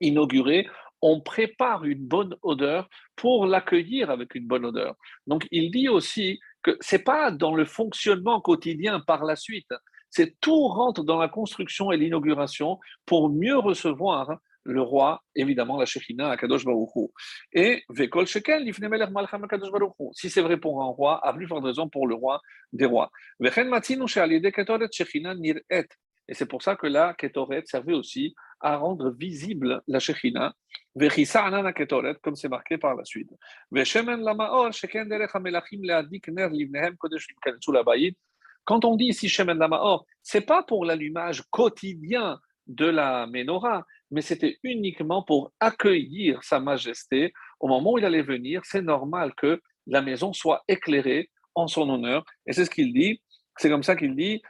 inaugurer, 0.00 0.68
on 1.02 1.20
prépare 1.20 1.84
une 1.84 2.06
bonne 2.06 2.36
odeur 2.42 2.88
pour 3.14 3.46
l'accueillir 3.46 4.10
avec 4.10 4.34
une 4.34 4.46
bonne 4.46 4.64
odeur. 4.64 4.96
Donc 5.26 5.46
il 5.50 5.70
dit 5.70 5.88
aussi 5.88 6.38
que 6.62 6.76
c'est 6.80 7.04
pas 7.04 7.30
dans 7.30 7.54
le 7.54 7.64
fonctionnement 7.64 8.40
quotidien 8.40 9.00
par 9.00 9.24
la 9.24 9.36
suite, 9.36 9.72
c'est 10.10 10.38
tout 10.40 10.68
rentre 10.68 11.04
dans 11.04 11.18
la 11.18 11.28
construction 11.28 11.92
et 11.92 11.96
l'inauguration 11.96 12.78
pour 13.04 13.30
mieux 13.30 13.58
recevoir 13.58 14.38
le 14.66 14.82
roi, 14.82 15.22
évidemment, 15.34 15.78
la 15.78 15.86
Shekhinah 15.86 16.30
à 16.30 16.36
Kadosh 16.36 16.64
Baruchou. 16.64 17.12
Et 17.52 17.84
Vekol 17.88 18.26
Shekel, 18.26 18.68
Malcham 19.12 19.46
Kadosh 19.46 19.70
Baruchou. 19.70 20.10
Si 20.12 20.28
c'est 20.28 20.42
vrai 20.42 20.56
pour 20.56 20.82
un 20.82 20.86
roi, 20.86 21.24
à 21.24 21.32
plus 21.32 21.46
forte 21.46 21.64
raison 21.64 21.88
pour 21.88 22.06
le 22.08 22.14
roi 22.14 22.40
des 22.72 22.84
rois. 22.84 23.10
Vechen 23.38 23.68
Matzinu 23.68 24.08
Shealide 24.08 24.50
Ketoret 24.50 24.88
Shekhinah 24.90 25.36
Nir'et. 25.36 25.86
Et 26.28 26.34
c'est 26.34 26.46
pour 26.46 26.62
ça 26.62 26.76
que 26.76 26.86
la 26.86 27.14
Ketoret 27.14 27.62
servait 27.66 27.94
aussi 27.94 28.34
à 28.60 28.76
rendre 28.76 29.10
visible 29.10 29.82
la 29.86 29.98
Shekhinah. 29.98 30.54
Comme 32.22 32.36
c'est 32.36 32.48
marqué 32.48 32.78
par 32.78 32.94
la 32.94 33.04
suite. 33.04 33.30
Quand 38.64 38.84
on 38.84 38.96
dit 38.96 39.04
ici 39.04 39.28
Shemen 39.28 39.58
Lamaor, 39.58 40.06
c'est 40.22 40.40
pas 40.40 40.62
pour 40.62 40.84
l'allumage 40.84 41.42
quotidien 41.50 42.40
de 42.66 42.86
la 42.86 43.26
menorah, 43.26 43.84
mais 44.10 44.22
c'était 44.22 44.58
uniquement 44.62 45.22
pour 45.22 45.52
accueillir 45.60 46.42
Sa 46.42 46.60
Majesté 46.60 47.32
au 47.60 47.68
moment 47.68 47.92
où 47.92 47.98
il 47.98 48.04
allait 48.04 48.22
venir. 48.22 48.62
C'est 48.64 48.82
normal 48.82 49.34
que 49.36 49.60
la 49.86 50.02
maison 50.02 50.32
soit 50.32 50.64
éclairée 50.66 51.30
en 51.54 51.68
son 51.68 51.88
honneur. 51.88 52.24
Et 52.46 52.52
c'est 52.52 52.64
ce 52.64 52.70
qu'il 52.70 52.92
dit. 52.92 53.20
C'est 53.58 53.70
comme 53.70 53.82
ça 53.82 53.96
qu'il 53.96 54.14
dit 54.14 54.42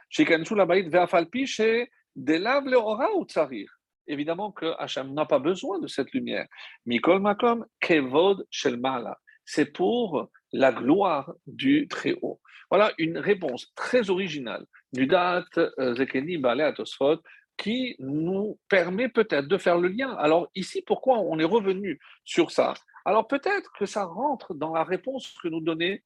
Évidemment 4.09 4.51
que 4.51 4.65
Hachem 4.79 5.13
n'a 5.13 5.25
pas 5.25 5.39
besoin 5.39 5.79
de 5.79 5.87
cette 5.87 6.11
lumière. 6.11 6.47
Mikol 6.85 7.19
Makom 7.19 7.65
Kevod 7.79 8.45
Shelmala. 8.49 9.17
C'est 9.45 9.71
pour 9.71 10.29
la 10.51 10.71
gloire 10.71 11.33
du 11.45 11.87
Très-Haut. 11.87 12.39
Voilà 12.69 12.91
une 12.97 13.17
réponse 13.17 13.73
très 13.75 14.09
originale 14.09 14.65
du 14.91 15.07
date 15.07 15.57
euh, 15.57 15.95
Zekeni 15.95 16.37
Bale 16.37 16.61
Atosfot 16.61 17.21
qui 17.57 17.95
nous 17.99 18.59
permet 18.69 19.09
peut-être 19.09 19.47
de 19.47 19.57
faire 19.57 19.77
le 19.77 19.87
lien. 19.87 20.11
Alors 20.15 20.47
ici, 20.53 20.81
pourquoi 20.85 21.19
on 21.19 21.39
est 21.39 21.45
revenu 21.45 21.99
sur 22.23 22.51
ça? 22.51 22.73
Alors 23.05 23.27
peut-être 23.27 23.71
que 23.79 23.85
ça 23.85 24.03
rentre 24.03 24.53
dans 24.53 24.73
la 24.73 24.83
réponse 24.83 25.33
que 25.41 25.47
nous 25.47 25.61
donnait 25.61 26.03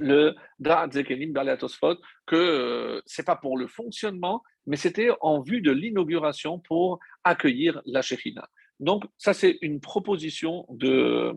le 0.00 0.34
Da'at 0.58 0.90
Zekenim 0.92 1.32
que 2.26 2.36
euh, 2.36 3.00
ce 3.06 3.20
n'est 3.20 3.24
pas 3.24 3.36
pour 3.36 3.58
le 3.58 3.66
fonctionnement, 3.66 4.42
mais 4.66 4.76
c'était 4.76 5.10
en 5.20 5.40
vue 5.40 5.60
de 5.60 5.70
l'inauguration 5.70 6.58
pour 6.58 6.98
accueillir 7.22 7.80
la 7.86 8.02
Shekhina. 8.02 8.48
Donc 8.80 9.04
ça, 9.18 9.34
c'est 9.34 9.58
une 9.62 9.80
proposition 9.80 10.66
de... 10.68 11.32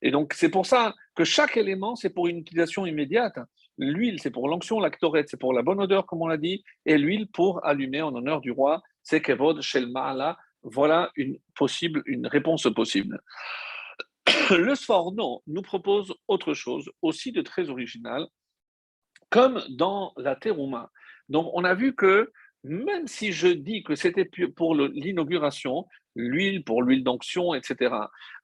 Et 0.00 0.10
donc 0.10 0.32
c'est 0.32 0.48
pour 0.48 0.66
ça 0.66 0.94
que 1.14 1.24
chaque 1.24 1.56
élément, 1.56 1.96
c'est 1.96 2.10
pour 2.10 2.28
une 2.28 2.38
utilisation 2.38 2.86
immédiate. 2.86 3.38
L'huile, 3.78 4.20
c'est 4.20 4.30
pour 4.30 4.48
l'onction, 4.48 4.78
la 4.80 4.90
c'est 5.26 5.40
pour 5.40 5.52
la 5.52 5.62
bonne 5.62 5.80
odeur, 5.80 6.06
comme 6.06 6.22
on 6.22 6.28
l'a 6.28 6.36
dit, 6.36 6.62
et 6.86 6.98
l'huile 6.98 7.26
pour 7.28 7.64
allumer 7.64 8.02
en 8.02 8.14
honneur 8.14 8.40
du 8.40 8.52
roi, 8.52 8.82
c'est 9.02 9.20
kevod 9.20 9.60
shel 9.60 9.86
ma'ala. 9.88 10.38
Voilà 10.62 11.10
une, 11.16 11.38
possible, 11.56 12.02
une 12.06 12.28
réponse 12.28 12.68
possible. 12.72 13.20
Le 14.50 14.74
Sforno 14.74 15.42
nous 15.46 15.62
propose 15.62 16.14
autre 16.28 16.54
chose, 16.54 16.90
aussi 17.02 17.32
de 17.32 17.42
très 17.42 17.68
original, 17.68 18.26
comme 19.30 19.62
dans 19.70 20.12
la 20.16 20.36
terouma. 20.36 20.90
Donc, 21.28 21.50
on 21.54 21.64
a 21.64 21.74
vu 21.74 21.94
que 21.94 22.30
même 22.64 23.08
si 23.08 23.32
je 23.32 23.48
dis 23.48 23.82
que 23.82 23.94
c'était 23.94 24.28
pour 24.54 24.74
l'inauguration, 24.74 25.86
l'huile 26.14 26.62
pour 26.64 26.82
l'huile 26.82 27.02
d'onction, 27.02 27.54
etc., 27.54 27.94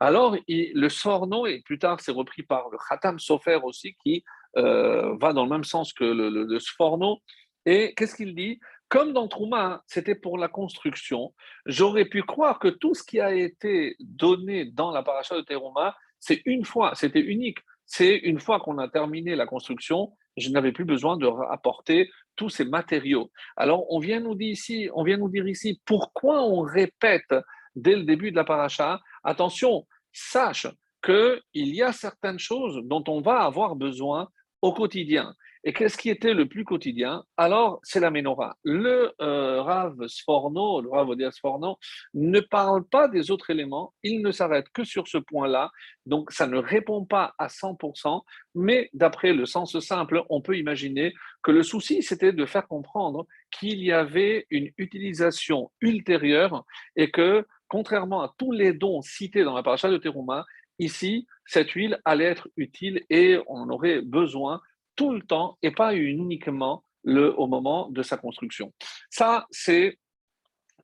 alors 0.00 0.36
le 0.48 0.88
Sforno, 0.88 1.46
et 1.46 1.62
plus 1.64 1.78
tard 1.78 2.00
c'est 2.00 2.12
repris 2.12 2.42
par 2.42 2.68
le 2.70 2.78
Khatam 2.88 3.18
Sofer 3.18 3.60
aussi, 3.62 3.94
qui 4.02 4.24
euh, 4.56 5.16
va 5.20 5.32
dans 5.32 5.44
le 5.44 5.50
même 5.50 5.64
sens 5.64 5.92
que 5.92 6.04
le, 6.04 6.58
Sforno. 6.58 7.18
Et 7.66 7.94
qu'est-ce 7.94 8.16
qu'il 8.16 8.34
dit? 8.34 8.58
Comme 8.88 9.12
dans 9.12 9.28
Trouma, 9.28 9.82
c'était 9.86 10.14
pour 10.14 10.38
la 10.38 10.48
construction, 10.48 11.34
j'aurais 11.66 12.06
pu 12.06 12.22
croire 12.22 12.58
que 12.58 12.68
tout 12.68 12.94
ce 12.94 13.02
qui 13.02 13.20
a 13.20 13.34
été 13.34 13.96
donné 14.00 14.64
dans 14.64 14.90
la 14.90 15.02
paracha 15.02 15.36
de 15.36 15.42
Teruma, 15.42 15.94
c'est 16.20 16.40
une 16.46 16.64
fois, 16.64 16.94
c'était 16.94 17.20
unique. 17.20 17.58
C'est 17.84 18.16
une 18.16 18.40
fois 18.40 18.60
qu'on 18.60 18.78
a 18.78 18.88
terminé 18.88 19.34
la 19.34 19.46
construction, 19.46 20.12
je 20.36 20.50
n'avais 20.50 20.72
plus 20.72 20.84
besoin 20.84 21.16
de 21.16 21.26
rapporter 21.26 22.10
tous 22.36 22.48
ces 22.48 22.64
matériaux. 22.64 23.30
Alors, 23.56 23.92
on 23.92 23.98
vient 23.98 24.20
nous 24.20 24.34
dire 24.34 24.52
ici, 24.52 24.88
on 24.94 25.02
vient 25.02 25.16
nous 25.16 25.28
dire 25.28 25.46
ici 25.46 25.80
pourquoi 25.84 26.42
on 26.44 26.60
répète 26.60 27.34
dès 27.74 27.96
le 27.96 28.04
début 28.04 28.30
de 28.30 28.36
la 28.36 28.44
paracha, 28.44 29.00
attention, 29.22 29.86
sache 30.12 30.66
qu'il 31.02 31.40
y 31.74 31.82
a 31.82 31.92
certaines 31.92 32.38
choses 32.38 32.80
dont 32.84 33.04
on 33.08 33.20
va 33.20 33.40
avoir 33.40 33.76
besoin 33.76 34.28
au 34.62 34.72
quotidien. 34.72 35.34
Et 35.68 35.74
qu'est-ce 35.74 35.98
qui 35.98 36.08
était 36.08 36.32
le 36.32 36.48
plus 36.48 36.64
quotidien? 36.64 37.24
Alors, 37.36 37.78
c'est 37.82 38.00
la 38.00 38.10
menorah. 38.10 38.56
Le 38.64 39.12
euh, 39.20 39.60
Rav 39.60 40.06
Sforno, 40.06 40.80
le 40.80 40.88
Rav 40.88 41.10
Odia 41.10 41.30
Sforno, 41.30 41.76
ne 42.14 42.40
parle 42.40 42.88
pas 42.88 43.06
des 43.06 43.30
autres 43.30 43.50
éléments, 43.50 43.92
il 44.02 44.22
ne 44.22 44.30
s'arrête 44.32 44.70
que 44.70 44.82
sur 44.82 45.06
ce 45.08 45.18
point-là, 45.18 45.70
donc 46.06 46.32
ça 46.32 46.46
ne 46.46 46.56
répond 46.56 47.04
pas 47.04 47.34
à 47.36 47.48
100%, 47.48 48.22
mais 48.54 48.88
d'après 48.94 49.34
le 49.34 49.44
sens 49.44 49.78
simple, 49.80 50.22
on 50.30 50.40
peut 50.40 50.56
imaginer 50.56 51.12
que 51.42 51.50
le 51.50 51.62
souci, 51.62 52.02
c'était 52.02 52.32
de 52.32 52.46
faire 52.46 52.66
comprendre 52.66 53.26
qu'il 53.50 53.84
y 53.84 53.92
avait 53.92 54.46
une 54.48 54.70
utilisation 54.78 55.70
ultérieure 55.82 56.64
et 56.96 57.10
que, 57.10 57.46
contrairement 57.68 58.22
à 58.22 58.34
tous 58.38 58.52
les 58.52 58.72
dons 58.72 59.02
cités 59.02 59.44
dans 59.44 59.54
la 59.54 59.62
paracha 59.62 59.90
de 59.90 59.98
Teruma, 59.98 60.46
Ici, 60.80 61.26
cette 61.44 61.70
huile 61.70 62.00
allait 62.04 62.26
être 62.26 62.48
utile 62.56 63.04
et 63.10 63.38
on 63.48 63.56
en 63.56 63.68
aurait 63.68 64.00
besoin 64.00 64.60
tout 64.98 65.12
le 65.12 65.22
temps 65.22 65.56
et 65.62 65.70
pas 65.70 65.94
uniquement 65.94 66.84
le, 67.04 67.32
au 67.38 67.46
moment 67.46 67.88
de 67.88 68.02
sa 68.02 68.16
construction. 68.18 68.74
Ça, 69.08 69.46
c'est 69.50 69.98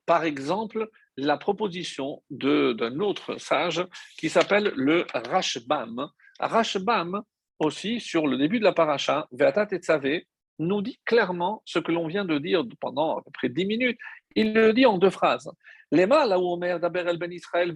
par 0.07 0.23
exemple 0.23 0.89
la 1.17 1.37
proposition 1.37 2.23
d'un 2.29 2.99
autre 2.99 3.37
sage 3.39 3.85
qui 4.17 4.29
s'appelle 4.29 4.71
le 4.75 5.05
Rashbam. 5.13 6.09
Rashbam, 6.39 7.21
aussi, 7.59 8.01
sur 8.01 8.27
le 8.27 8.37
début 8.37 8.59
de 8.59 8.65
la 8.65 8.73
paracha, 8.73 9.27
Veatat 9.31 9.67
et 9.71 10.27
nous 10.59 10.81
dit 10.81 10.99
clairement 11.05 11.61
ce 11.65 11.79
que 11.79 11.91
l'on 11.91 12.07
vient 12.07 12.25
de 12.25 12.37
dire 12.37 12.63
pendant 12.79 13.17
à 13.17 13.21
peu 13.21 13.31
près 13.31 13.49
dix 13.49 13.65
minutes. 13.65 13.99
Il 14.35 14.53
le 14.53 14.73
dit 14.73 14.85
en 14.85 14.97
deux 14.97 15.09
phrases. 15.09 15.49
Là 15.91 16.39
où 16.39 16.53
Omer, 16.53 16.79
Daber 16.79 17.05
el 17.07 17.17
Ben 17.17 17.31
Israël, 17.31 17.73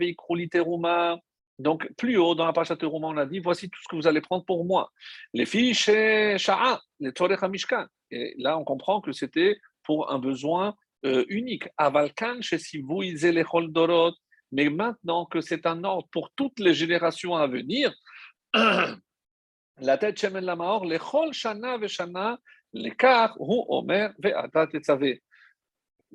Teruma, 0.52 1.17
donc, 1.60 1.91
plus 1.98 2.17
haut 2.17 2.36
dans 2.36 2.45
la 2.45 2.54
page 2.54 2.72
roman, 2.82 3.10
on 3.10 3.17
a 3.17 3.26
dit 3.26 3.39
voici 3.39 3.69
tout 3.69 3.80
ce 3.84 3.88
que 3.89 3.98
vous 3.98 4.08
allez 4.08 4.22
prendre 4.22 4.45
pour 4.45 4.63
moi. 4.63 4.91
Les 5.34 5.45
fiches 5.45 5.91
Sha'a, 6.38 6.80
les 7.02 7.12
Torech 7.12 7.41
Mishkan. 7.43 7.86
Et 8.12 8.34
là, 8.38 8.58
on 8.58 8.63
comprend 8.63 9.02
que 9.02 9.12
c'était 9.12 9.60
pour 9.84 10.10
un 10.12 10.19
besoin 10.19 10.74
euh, 11.06 11.26
unique. 11.28 11.67
Avalkan, 11.78 12.41
chez 12.41 12.58
vous, 12.82 13.02
les 13.02 13.43
Dorot. 13.69 14.13
Mais 14.54 14.69
maintenant 14.69 15.26
que 15.26 15.41
c'est 15.41 15.65
un 15.65 15.84
ordre 15.84 16.08
pour 16.12 16.32
toutes 16.32 16.60
les 16.60 16.74
générations 16.74 17.36
à 17.36 17.45
venir, 17.45 17.93
la 18.54 19.98
tête 19.98 20.17
Shemen 20.17 20.45
Lamaor, 20.45 20.86
les 20.86 20.98
Chol 20.98 21.34
Shana 21.34 21.78
Veshana, 21.78 22.39
les 22.72 22.95
Kar, 22.95 23.36
Hu 23.39 23.63
Omer, 23.67 24.13
Ve'ata 24.17 24.65
Tetzave. 24.65 25.17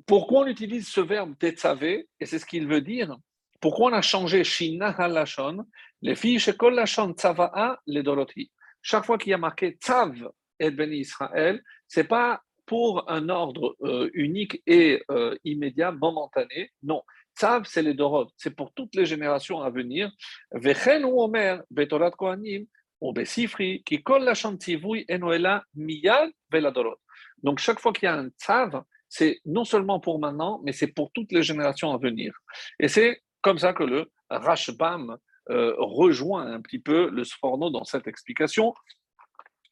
Pourquoi 0.07 0.41
on 0.41 0.47
utilise 0.47 0.87
ce 0.87 1.01
verbe 1.01 1.37
Tetzave 1.37 1.83
Et 1.83 2.25
c'est 2.25 2.39
ce 2.39 2.45
qu'il 2.45 2.67
veut 2.67 2.81
dire 2.81 3.15
pourquoi 3.59 3.91
on 3.91 3.93
a 3.93 4.01
changé 4.01 4.43
Shina 4.43 4.89
Halashon? 4.89 5.65
Les 6.01 6.15
filles 6.15 6.39
chez 6.39 6.53
Kol 6.53 6.75
Lashon 6.75 7.13
Tzava'a 7.13 7.79
les 7.87 8.03
Doroti. 8.03 8.51
Chaque 8.81 9.05
fois 9.05 9.17
qu'il 9.17 9.31
y 9.31 9.33
a 9.33 9.37
marqué 9.37 9.77
Tzav 9.81 10.29
et 10.59 10.71
Ben 10.71 10.91
Israël, 10.93 11.63
c'est 11.87 12.07
pas 12.07 12.41
pour 12.65 13.09
un 13.09 13.29
ordre 13.29 13.75
euh, 13.81 14.09
unique 14.13 14.61
et 14.65 15.03
euh, 15.09 15.35
immédiat, 15.43 15.91
momentané. 15.91 16.71
Non. 16.83 17.01
Tzav, 17.37 17.65
c'est 17.65 17.81
les 17.81 17.93
Dorot. 17.93 18.27
C'est 18.37 18.55
pour 18.55 18.73
toutes 18.73 18.95
les 18.95 19.05
générations 19.05 19.61
à 19.61 19.69
venir. 19.69 20.11
Vechen 20.51 21.03
ou 21.05 21.21
Omer, 21.21 21.63
Betorat 21.69 22.11
Kohanim, 22.11 22.65
ou 23.01 23.13
Besifri, 23.13 23.83
qui 23.83 24.03
Lashon 24.07 24.57
Tzivui 24.57 25.05
Enoela 25.09 25.63
Miyal 25.75 26.31
Veladorot. 26.51 26.97
Donc 27.41 27.59
chaque 27.59 27.79
fois 27.79 27.93
qu'il 27.93 28.05
y 28.05 28.09
a 28.09 28.15
un 28.15 28.29
Tzav, 28.29 28.83
c'est 29.07 29.39
non 29.45 29.63
seulement 29.63 29.99
pour 29.99 30.19
maintenant, 30.19 30.61
mais 30.63 30.71
c'est 30.71 30.87
pour 30.87 31.11
toutes 31.11 31.31
les 31.31 31.43
générations 31.43 31.91
à 31.93 31.97
venir. 31.97 32.33
Et 32.79 32.87
c'est 32.87 33.21
comme 33.44 33.58
ça 33.58 33.72
que 33.72 33.84
le 33.84 34.10
Rashbam 34.28 35.16
euh, 35.50 35.74
rejoint 35.78 36.46
un 36.46 36.60
petit 36.60 36.78
peu 36.78 37.10
le 37.10 37.24
Sforno 37.24 37.70
dans 37.70 37.84
cette 37.84 38.06
explication. 38.06 38.74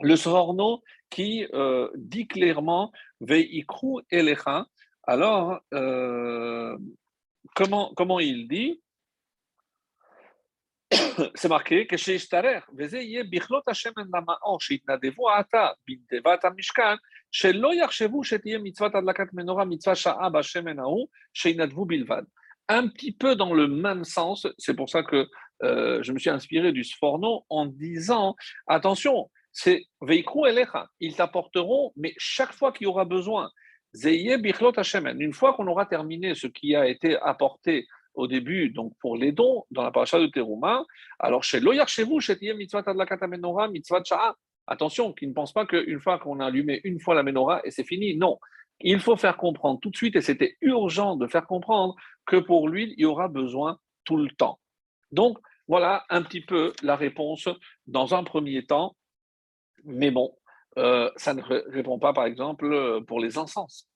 Le 0.01 0.17
Sforno 0.17 0.83
qui 1.11 1.47
euh, 1.53 1.91
dit 1.95 2.27
clairement 2.27 2.93
Veikru 3.21 4.03
Elecha. 4.11 4.67
Alors, 5.07 5.61
euh, 5.75 6.77
comment, 7.55 7.93
comment 7.97 8.21
il 8.21 8.49
dit 8.49 8.83
c'est 11.35 11.49
marqué 11.49 11.87
que 11.87 11.97
chez 11.97 12.15
Ishtarer, 12.15 12.61
Bichlot 12.73 13.63
Hashemen 13.67 14.09
Lamao, 14.13 14.59
Shitnadevu 14.59 15.29
Ata, 15.31 15.75
Bintevat 15.87 16.41
Mishkan, 16.55 16.97
שלא 17.33 17.75
יחשבו 17.75 18.25
שתהיה 18.25 18.59
מצוות 18.59 18.95
הדלקת 18.95 19.33
מנורה, 19.33 19.65
מצווה 19.65 19.97
שעה 19.97 20.31
בשמן 20.31 20.79
ההוא, 20.79 21.09
שינדבו 21.35 21.85
בלבד. 21.85 22.23
un 22.70 22.88
petit 22.88 23.12
peu 23.12 23.36
dans 23.36 23.54
le 23.54 23.68
même 23.68 24.04
sens, 24.04 24.48
c'est 24.58 24.76
pour 24.76 24.90
ça 24.90 25.04
que 25.04 25.28
euh, 25.64 26.02
je 26.02 26.12
me 26.12 26.20
suis 26.20 26.30
inspiré 26.30 26.72
du 26.72 26.84
Sforno 26.84 27.46
en 27.50 27.66
disant 27.66 28.36
attention, 28.68 29.30
c'est 29.52 29.86
Veikru 30.02 30.48
Elecha, 30.50 30.88
ils 31.00 31.16
t'apporteront, 31.16 31.92
mais 31.96 32.14
chaque 32.18 32.54
fois 32.54 32.72
qu'il 32.72 32.86
y 32.86 32.88
aura 32.88 33.06
besoin, 33.06 33.52
Zeye 33.94 34.38
Bichlot 34.38 34.78
Hashemen, 34.78 35.22
une 35.22 35.34
fois 35.34 35.54
qu'on 35.54 35.68
aura 35.68 35.86
terminé 35.86 36.36
ce 36.36 36.48
qui 36.48 36.76
a 36.76 36.88
été 36.88 37.18
apporté 37.22 37.86
au 38.16 38.28
début, 38.28 38.70
donc 38.70 38.94
pour 39.00 39.18
les 39.18 39.32
dons, 39.32 39.66
dans 39.72 39.84
la 39.84 39.92
paracha 39.92 40.20
de 40.20 40.28
Teruma, 40.28 40.84
alors 41.20 41.44
chez 41.44 41.60
Loyar 41.60 41.88
chez 41.88 42.04
vous, 42.04 42.20
chez 42.20 42.38
mitzvah 42.56 42.84
adlakata 42.86 43.28
menorah, 43.28 43.68
mitzvah 43.68 44.02
attention, 44.68 45.14
qu'ils 45.14 45.30
ne 45.30 45.34
pensent 45.34 45.54
pas 45.54 45.66
qu'une 45.66 46.00
fois 46.00 46.20
qu'on 46.20 46.40
a 46.40 46.46
allumé 46.46 46.82
une 46.84 47.00
fois 47.00 47.16
la 47.16 47.24
menorah 47.24 47.62
et 47.66 47.72
c'est 47.72 47.84
fini, 47.84 48.16
non. 48.16 48.38
Il 48.82 49.00
faut 49.00 49.16
faire 49.16 49.38
comprendre 49.38 49.80
tout 49.80 49.90
de 49.90 49.96
suite, 49.96 50.16
et 50.16 50.22
c'était 50.22 50.58
urgent 50.62 51.16
de 51.16 51.28
faire 51.28 51.46
comprendre 51.46 51.96
que 52.26 52.38
pour 52.38 52.68
l'huile, 52.68 52.94
il 52.98 53.02
y 53.02 53.06
aura 53.06 53.28
besoin 53.28 53.78
tout 54.04 54.18
le 54.18 54.30
temps. 54.30 54.60
Donc, 55.12 55.38
voilà 55.68 56.04
un 56.10 56.22
petit 56.22 56.42
peu 56.42 56.74
la 56.82 56.96
réponse 56.96 57.48
dans 57.88 58.14
un 58.14 58.24
premier 58.24 58.66
temps. 58.66 58.96
Mais 59.86 60.12
bon, 60.12 60.36
euh, 60.78 61.10
ça 61.16 61.34
ne 61.34 61.42
répond 61.42 62.00
pas, 62.00 62.14
par 62.14 62.26
exemple, 62.26 63.04
pour 63.08 63.20
les 63.20 63.38
encens. 63.38 63.88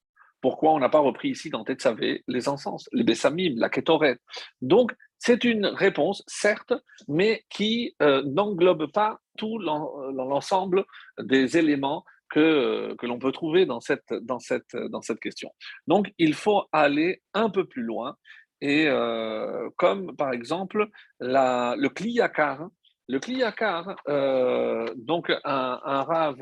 Pourquoi 0.41 0.73
on 0.73 0.79
n'a 0.79 0.89
pas 0.89 0.99
repris 0.99 1.29
ici 1.29 1.49
dans 1.49 1.63
Tetsavé 1.63 2.23
les 2.27 2.47
encens, 2.47 2.87
les 2.93 3.03
bessamim, 3.03 3.55
la 3.57 3.69
kétoret 3.69 4.19
Donc, 4.61 4.93
c'est 5.17 5.43
une 5.43 5.65
réponse, 5.65 6.23
certes, 6.27 6.73
mais 7.07 7.43
qui 7.49 7.95
euh, 8.01 8.21
n'englobe 8.23 8.91
pas 8.91 9.19
tout 9.37 9.57
l'ensemble 9.57 10.85
des 11.19 11.57
éléments 11.57 12.05
que, 12.29 12.95
que 12.95 13.05
l'on 13.05 13.19
peut 13.19 13.31
trouver 13.31 13.65
dans 13.65 13.79
cette, 13.79 14.13
dans, 14.13 14.39
cette, 14.39 14.75
dans 14.75 15.01
cette 15.01 15.19
question. 15.19 15.51
Donc, 15.87 16.11
il 16.17 16.33
faut 16.33 16.63
aller 16.71 17.21
un 17.33 17.49
peu 17.49 17.65
plus 17.65 17.83
loin. 17.83 18.15
Et 18.59 18.87
euh, 18.87 19.69
comme 19.77 20.15
par 20.15 20.33
exemple 20.33 20.87
la, 21.19 21.75
le 21.77 21.89
kliyakar, 21.89 22.69
le 23.07 23.19
kliyakar, 23.19 23.95
euh, 24.07 24.91
donc 24.95 25.29
un, 25.29 25.79
un 25.83 26.01
rave 26.01 26.41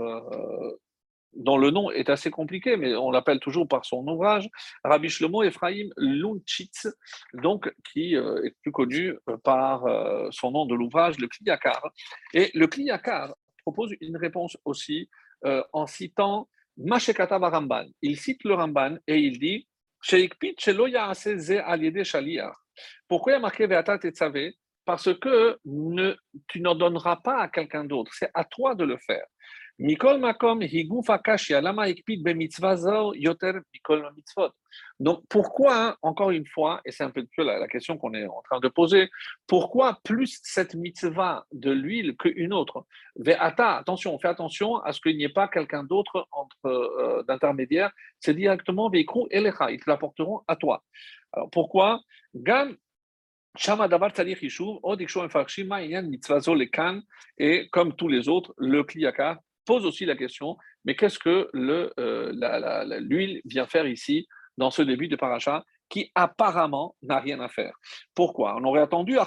dont 1.35 1.57
le 1.57 1.71
nom 1.71 1.91
est 1.91 2.09
assez 2.09 2.31
compliqué, 2.31 2.77
mais 2.77 2.95
on 2.95 3.11
l'appelle 3.11 3.39
toujours 3.39 3.67
par 3.67 3.85
son 3.85 4.07
ouvrage, 4.07 4.49
Rabbi 4.83 5.09
Shlomo 5.09 5.43
Ephraim 5.43 5.89
Lunchitz, 5.97 6.87
donc 7.33 7.73
qui 7.91 8.15
euh, 8.15 8.43
est 8.43 8.55
plus 8.61 8.71
connu 8.71 9.17
euh, 9.29 9.37
par 9.43 9.85
euh, 9.85 10.27
son 10.31 10.51
nom 10.51 10.65
de 10.65 10.75
l'ouvrage, 10.75 11.19
le 11.19 11.27
Kliyakar. 11.27 11.91
Et 12.33 12.51
le 12.53 12.67
Kliyakar 12.67 13.35
propose 13.63 13.93
une 13.99 14.17
réponse 14.17 14.57
aussi 14.65 15.09
en 15.73 15.87
citant 15.87 16.49
Mashekata 16.77 17.37
Ramban. 17.37 17.85
Il 18.01 18.17
cite 18.19 18.43
le 18.43 18.53
Ramban 18.53 18.97
et 19.07 19.17
il 19.17 19.39
dit 19.39 19.67
Pourquoi 23.07 23.31
il 23.31 23.35
y 23.35 23.37
a 23.37 23.39
marqué 23.39 23.67
Ve'ata 23.67 23.97
Parce 24.85 25.13
que 25.19 25.57
ne, 25.65 26.15
tu 26.47 26.61
n'en 26.61 26.75
donneras 26.75 27.17
pas 27.17 27.41
à 27.41 27.47
quelqu'un 27.47 27.85
d'autre, 27.85 28.11
c'est 28.13 28.29
à 28.33 28.43
toi 28.43 28.75
de 28.75 28.83
le 28.83 28.97
faire. 28.97 29.25
Donc 34.99 35.23
pourquoi, 35.29 35.97
encore 36.01 36.31
une 36.31 36.45
fois, 36.45 36.81
et 36.85 36.91
c'est 36.91 37.03
un 37.03 37.09
peu 37.09 37.25
la, 37.37 37.67
question 37.67 37.97
qu'on 37.97 38.13
est 38.13 38.25
en 38.25 38.41
train 38.43 38.61
de 38.61 38.69
poser, 38.69 39.09
pourquoi 39.47 39.99
plus 40.03 40.39
cette 40.43 40.75
mitzvah 40.75 41.45
de 41.51 41.71
l'huile 41.71 42.15
qu'une 42.15 42.53
autre? 42.53 42.85
Attention, 43.37 44.17
fais 44.17 44.29
attention 44.29 44.77
à 44.77 44.93
ce 44.93 45.01
qu'il 45.01 45.17
n'y 45.17 45.25
ait 45.25 45.29
pas 45.29 45.49
quelqu'un 45.49 45.83
d'autre 45.83 46.25
euh, 46.65 47.23
d'intermédiaire, 47.23 47.91
c'est 48.21 48.33
directement 48.33 48.89
veikru 48.89 49.27
elecha, 49.29 49.71
ils 49.71 49.81
te 49.81 49.89
l'apporteront 49.89 50.41
à 50.47 50.55
toi. 50.55 50.83
Alors 51.33 51.49
pourquoi? 51.49 51.99
Gam 52.33 52.77
et 57.37 57.69
comme 57.71 57.95
tous 57.95 58.07
les 58.07 58.27
autres, 58.27 58.53
le 58.57 58.83
kliyaka 58.83 59.39
pose 59.65 59.85
aussi 59.85 60.05
la 60.05 60.15
question, 60.15 60.57
mais 60.83 60.95
qu'est-ce 60.95 61.19
que 61.19 61.49
euh, 61.53 62.99
l'huile 62.99 63.41
vient 63.45 63.67
faire 63.67 63.87
ici, 63.87 64.27
dans 64.57 64.71
ce 64.71 64.81
début 64.81 65.07
de 65.07 65.15
paracha, 65.15 65.63
qui 65.89 66.11
apparemment 66.15 66.95
n'a 67.01 67.19
rien 67.19 67.39
à 67.39 67.49
faire? 67.49 67.75
Pourquoi? 68.13 68.55
On 68.57 68.63
aurait 68.63 68.81
attendu 68.81 69.17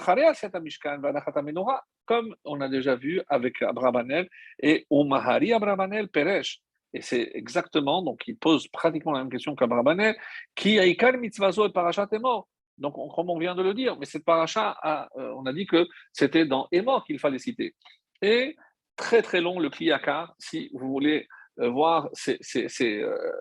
comme 2.05 2.35
on 2.43 2.61
a 2.61 2.67
déjà 2.67 2.95
vu 2.95 3.21
avec 3.27 3.61
Abrabanel 3.61 4.27
et 4.61 4.85
Umahari 4.89 5.53
Abrabanel 5.53 6.09
Peresh. 6.09 6.59
Et 6.93 7.01
c'est 7.01 7.29
exactement, 7.35 8.01
donc 8.01 8.21
il 8.27 8.35
pose 8.35 8.67
pratiquement 8.67 9.11
la 9.11 9.19
même 9.19 9.29
question 9.29 9.55
qu'Abrabanel, 9.55 10.15
qui 10.55 10.79
a 10.79 10.85
ikar 10.85 11.17
mitzvazo 11.17 11.67
et 11.67 11.71
parachat 11.71 12.07
est 12.11 12.19
mort. 12.19 12.47
Donc, 12.79 12.95
comme 13.13 13.29
on 13.29 13.37
vient 13.37 13.55
de 13.55 13.61
le 13.61 13.73
dire, 13.73 13.97
mais 13.99 14.05
cette 14.05 14.25
paracha, 14.25 14.75
euh, 15.17 15.33
on 15.35 15.45
a 15.45 15.53
dit 15.53 15.67
que 15.67 15.87
c'était 16.13 16.45
dans 16.45 16.67
Émor 16.71 17.05
qu'il 17.05 17.19
fallait 17.19 17.37
citer. 17.37 17.75
Et 18.21 18.55
très 18.99 19.21
très 19.21 19.39
long 19.39 19.59
le 19.59 19.69
Kliyakar, 19.69 20.35
si 20.37 20.69
vous 20.73 20.89
voulez 20.89 21.27
euh, 21.59 21.69
voir 21.69 22.09
ces, 22.11 22.37
euh, 22.81 23.31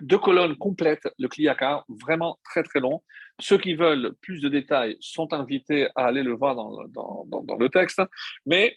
deux 0.00 0.18
colonnes 0.18 0.56
complètes, 0.56 1.08
le 1.18 1.26
Kliyakar, 1.28 1.84
vraiment 1.88 2.38
très 2.44 2.62
très 2.62 2.78
long. 2.78 3.02
Ceux 3.40 3.58
qui 3.58 3.74
veulent 3.74 4.14
plus 4.22 4.40
de 4.40 4.48
détails 4.48 4.96
sont 5.00 5.32
invités 5.32 5.88
à 5.96 6.06
aller 6.06 6.22
le 6.22 6.34
voir 6.34 6.54
dans, 6.54 7.56
le 7.58 7.68
texte. 7.68 8.00
Mais, 8.46 8.76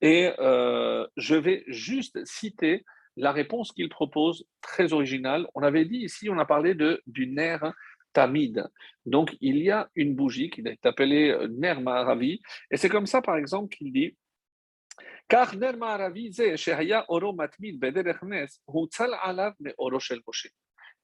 et 0.00 0.32
euh, 0.38 1.06
je 1.18 1.34
vais 1.34 1.62
juste 1.66 2.18
citer 2.24 2.84
la 3.18 3.32
réponse 3.32 3.72
qu'il 3.72 3.90
propose, 3.90 4.46
très 4.62 4.94
originale. 4.94 5.46
On 5.54 5.62
avait 5.62 5.84
dit 5.84 5.98
ici, 5.98 6.30
on 6.30 6.38
a 6.38 6.46
parlé 6.46 6.74
de, 6.74 7.02
du 7.06 7.26
nerf 7.26 7.72
tamide. 8.14 8.66
Donc, 9.04 9.36
il 9.42 9.58
y 9.58 9.70
a 9.70 9.88
une 9.94 10.14
bougie 10.14 10.48
qui 10.48 10.62
est 10.62 10.86
appelée 10.86 11.36
nerf 11.50 11.80
maharavi. 11.82 12.40
Et 12.70 12.78
c'est 12.78 12.88
comme 12.88 13.06
ça, 13.06 13.20
par 13.20 13.36
exemple, 13.36 13.74
qu'il 13.74 13.92
dit 13.92 14.16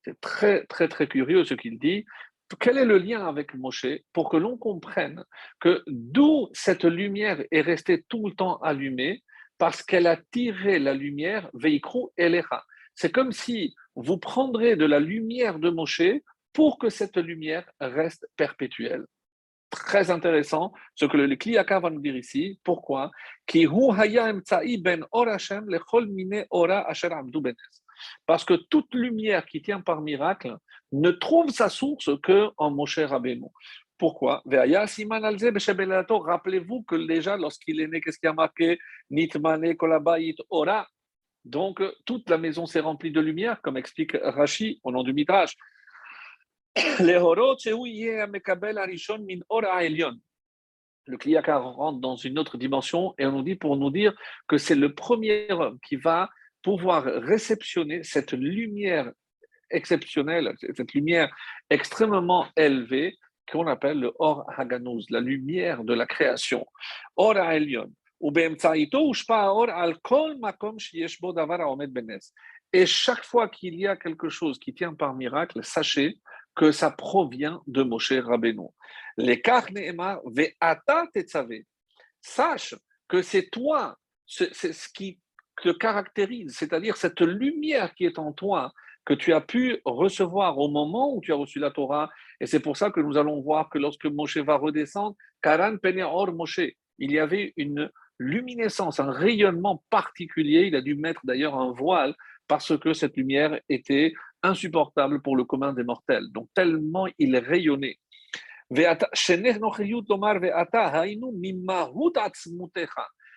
c'est 0.05 0.21
très, 0.21 0.65
très, 0.67 0.89
très 0.89 1.07
curieux 1.07 1.45
ce 1.45 1.55
qu'il 1.55 1.79
dit. 1.79 2.05
Quel 2.61 2.77
est 2.77 2.85
le 2.85 2.99
lien 2.99 3.27
avec 3.27 3.55
Moshe 3.55 3.87
pour 4.13 4.29
que 4.29 4.37
l'on 4.37 4.59
comprenne 4.59 5.25
que 5.59 5.83
d'où 5.87 6.49
cette 6.53 6.85
lumière 6.85 7.43
est 7.51 7.63
restée 7.63 8.05
tout 8.09 8.27
le 8.29 8.35
temps 8.35 8.59
allumée? 8.59 9.23
Parce 9.59 9.83
qu'elle 9.83 10.07
a 10.07 10.19
tiré 10.33 10.79
la 10.79 10.93
lumière, 10.93 11.49
Veikru 11.55 12.09
Elecha. 12.17 12.65
C'est 12.95 13.13
comme 13.13 13.33
si 13.33 13.75
vous 13.95 14.19
prendrez 14.19 14.77
de 14.77 14.85
la 14.85 15.01
lumière 15.01 15.59
de 15.59 15.71
Moshe 15.71 16.03
pour 16.53 16.79
que 16.79 16.91
cette 16.91 17.17
lumière 17.17 17.71
reste 17.81 18.27
perpétuelle 18.37 19.07
très 19.73 20.11
intéressant 20.11 20.73
ce 20.95 21.07
que 21.07 21.17
le 21.17 21.35
Kliyaka 21.35 21.81
va 21.81 21.91
nous 21.91 22.01
dire 22.01 22.17
ici. 22.17 22.61
Pourquoi? 22.63 23.11
Ben 23.53 25.05
Parce 28.27 28.45
que 28.45 28.55
toute 28.55 28.95
lumière 28.95 29.47
qui 29.47 29.63
tient 29.63 29.81
par 29.81 30.01
miracle 30.01 30.57
ne 30.93 31.11
trouve 31.11 31.51
sa 31.51 31.69
source 31.69 32.11
que 32.23 32.51
en 32.57 32.71
Moshe 32.71 32.99
Rabbeinu. 32.99 33.47
Pourquoi? 33.99 34.43
Rappelez-vous 34.47 36.83
que 36.83 37.07
déjà, 37.07 37.37
lorsqu'il 37.37 37.81
est 37.81 37.87
né, 37.87 38.01
qu'est-ce 38.01 38.19
qui 38.19 38.27
a 38.27 38.33
marqué? 38.33 38.79
Nitmane 39.11 39.77
kolabayit 39.77 40.37
ora. 40.51 40.87
Donc, 41.45 41.83
toute 42.05 42.29
la 42.31 42.39
maison 42.39 42.67
s'est 42.67 42.81
remplie 42.81 43.11
de 43.11 43.21
lumière, 43.21 43.61
comme 43.63 43.77
explique 43.77 44.17
Rashi 44.23 44.81
au 44.85 44.93
nom 44.93 45.03
du 45.03 45.13
Midrash. 45.13 45.57
Le 51.07 51.17
Kliyaka 51.19 51.59
rentre 51.59 52.01
dans 52.01 52.17
une 52.17 52.39
autre 52.39 52.57
dimension 52.57 53.15
et 53.19 53.27
on 53.27 53.33
nous 53.33 53.43
dit 53.43 53.57
pour 53.57 53.77
nous 53.77 53.91
dire 53.91 54.15
que 54.47 54.57
c'est 54.57 54.77
le 54.77 54.95
premier 54.95 55.51
homme 55.51 55.79
qui 55.87 55.97
va 55.97 56.31
pouvoir 56.63 57.05
réceptionner 57.05 58.05
cette 58.05 58.33
lumière 58.33 59.11
exceptionnelle, 59.71 60.55
cette 60.77 60.95
lumière 60.95 61.35
extrêmement 61.69 62.47
élevée 62.57 63.17
qu'on 63.51 63.67
appelle 63.67 63.99
le 64.01 64.13
Or 64.19 64.45
Haganuz, 64.57 65.07
la 65.11 65.21
lumière 65.21 65.83
de 65.85 65.93
la 65.93 66.07
création. 66.07 66.65
Or 67.17 67.37
Elion. 67.37 67.93
Et 72.75 72.87
chaque 72.87 73.25
fois 73.25 73.49
qu'il 73.49 73.75
y 73.75 73.87
a 73.89 73.97
quelque 73.97 74.29
chose 74.29 74.59
qui 74.61 74.73
tient 74.73 74.95
par 74.95 75.15
miracle, 75.15 75.65
sachez 75.65 76.19
que 76.55 76.73
ça 76.73 76.91
provient 76.91 77.63
de 77.67 77.83
Moshe 77.83 78.13
Rabbeinu. 78.13 78.69
Les 79.17 79.43
ve'ata 79.43 81.07
tetzavé. 81.13 81.67
Sache 82.21 82.75
que 83.09 83.23
c'est 83.23 83.51
toi, 83.51 83.99
c'est 84.27 84.55
ce 84.55 84.89
qui 84.89 85.19
te 85.63 85.71
caractérise, 85.71 86.57
c'est-à-dire 86.57 86.97
cette 86.97 87.21
lumière 87.21 87.95
qui 87.95 88.05
est 88.05 88.19
en 88.19 88.33
toi, 88.33 88.73
que 89.05 89.15
tu 89.15 89.33
as 89.33 89.41
pu 89.41 89.81
recevoir 89.85 90.59
au 90.59 90.69
moment 90.69 91.15
où 91.15 91.21
tu 91.21 91.33
as 91.33 91.37
reçu 91.37 91.59
la 91.59 91.71
Torah. 91.71 92.09
Et 92.41 92.47
c'est 92.47 92.61
pour 92.61 92.77
ça 92.77 92.91
que 92.91 93.01
nous 93.01 93.17
allons 93.17 93.41
voir 93.41 93.69
que 93.69 93.79
lorsque 93.79 94.07
Moshe 94.07 94.39
va 94.39 94.57
redescendre, 94.57 95.17
Karan 95.43 95.77
Pene 95.77 96.03
Or 96.03 96.33
Moshe, 96.33 96.61
il 96.99 97.11
y 97.11 97.19
avait 97.19 97.53
une 97.57 97.91
luminescence, 98.19 99.01
un 99.01 99.11
rayonnement 99.11 99.83
particulier. 99.91 100.67
Il 100.67 100.77
a 100.77 100.81
dû 100.81 100.95
mettre 100.95 101.21
d'ailleurs 101.25 101.57
un 101.57 101.73
voile 101.73 102.15
parce 102.53 102.77
que 102.77 102.93
cette 102.93 103.17
lumière 103.17 103.59
était 103.71 104.13
insupportable 104.43 105.23
pour 105.23 105.37
le 105.37 105.45
commun 105.45 105.73
des 105.73 105.85
mortels. 105.85 106.27
Donc 106.33 106.49
tellement 106.53 107.07
il 107.19 107.35
rayonnait. 107.39 107.97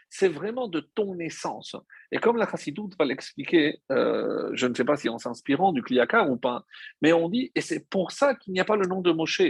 C'est 0.09 0.27
vraiment 0.27 0.67
de 0.67 0.79
ton 0.95 1.17
essence. 1.19 1.77
Et 2.11 2.17
comme 2.17 2.35
la 2.35 2.45
chassidoute 2.45 2.97
va 2.99 3.05
l'expliquer, 3.05 3.79
euh, 3.89 4.49
je 4.51 4.67
ne 4.67 4.73
sais 4.73 4.83
pas 4.83 4.97
si 4.97 5.07
en 5.07 5.17
s'inspirant 5.17 5.71
du 5.71 5.81
Kliyakar 5.81 6.29
ou 6.29 6.35
pas, 6.35 6.65
mais 7.01 7.13
on 7.13 7.29
dit, 7.29 7.53
et 7.55 7.61
c'est 7.61 7.89
pour 7.89 8.11
ça 8.11 8.35
qu'il 8.35 8.51
n'y 8.51 8.59
a 8.59 8.65
pas 8.65 8.75
le 8.75 8.85
nom 8.85 8.99
de 8.99 9.13
Moshe. 9.13 9.43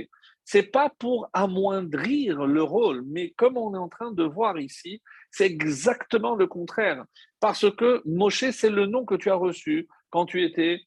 C'est 0.45 0.71
pas 0.71 0.89
pour 0.99 1.27
amoindrir 1.33 2.45
le 2.45 2.61
rôle, 2.61 3.03
mais 3.07 3.31
comme 3.31 3.57
on 3.57 3.73
est 3.73 3.79
en 3.79 3.89
train 3.89 4.11
de 4.11 4.23
voir 4.23 4.59
ici, 4.59 5.01
c'est 5.31 5.45
exactement 5.45 6.35
le 6.35 6.45
contraire. 6.45 7.03
Parce 7.39 7.69
que 7.75 8.01
Moshe, 8.05 8.51
c'est 8.51 8.69
le 8.69 8.85
nom 8.85 9.05
que 9.05 9.15
tu 9.15 9.29
as 9.29 9.35
reçu 9.35 9.87
quand 10.11 10.27
tu 10.27 10.43
étais 10.43 10.81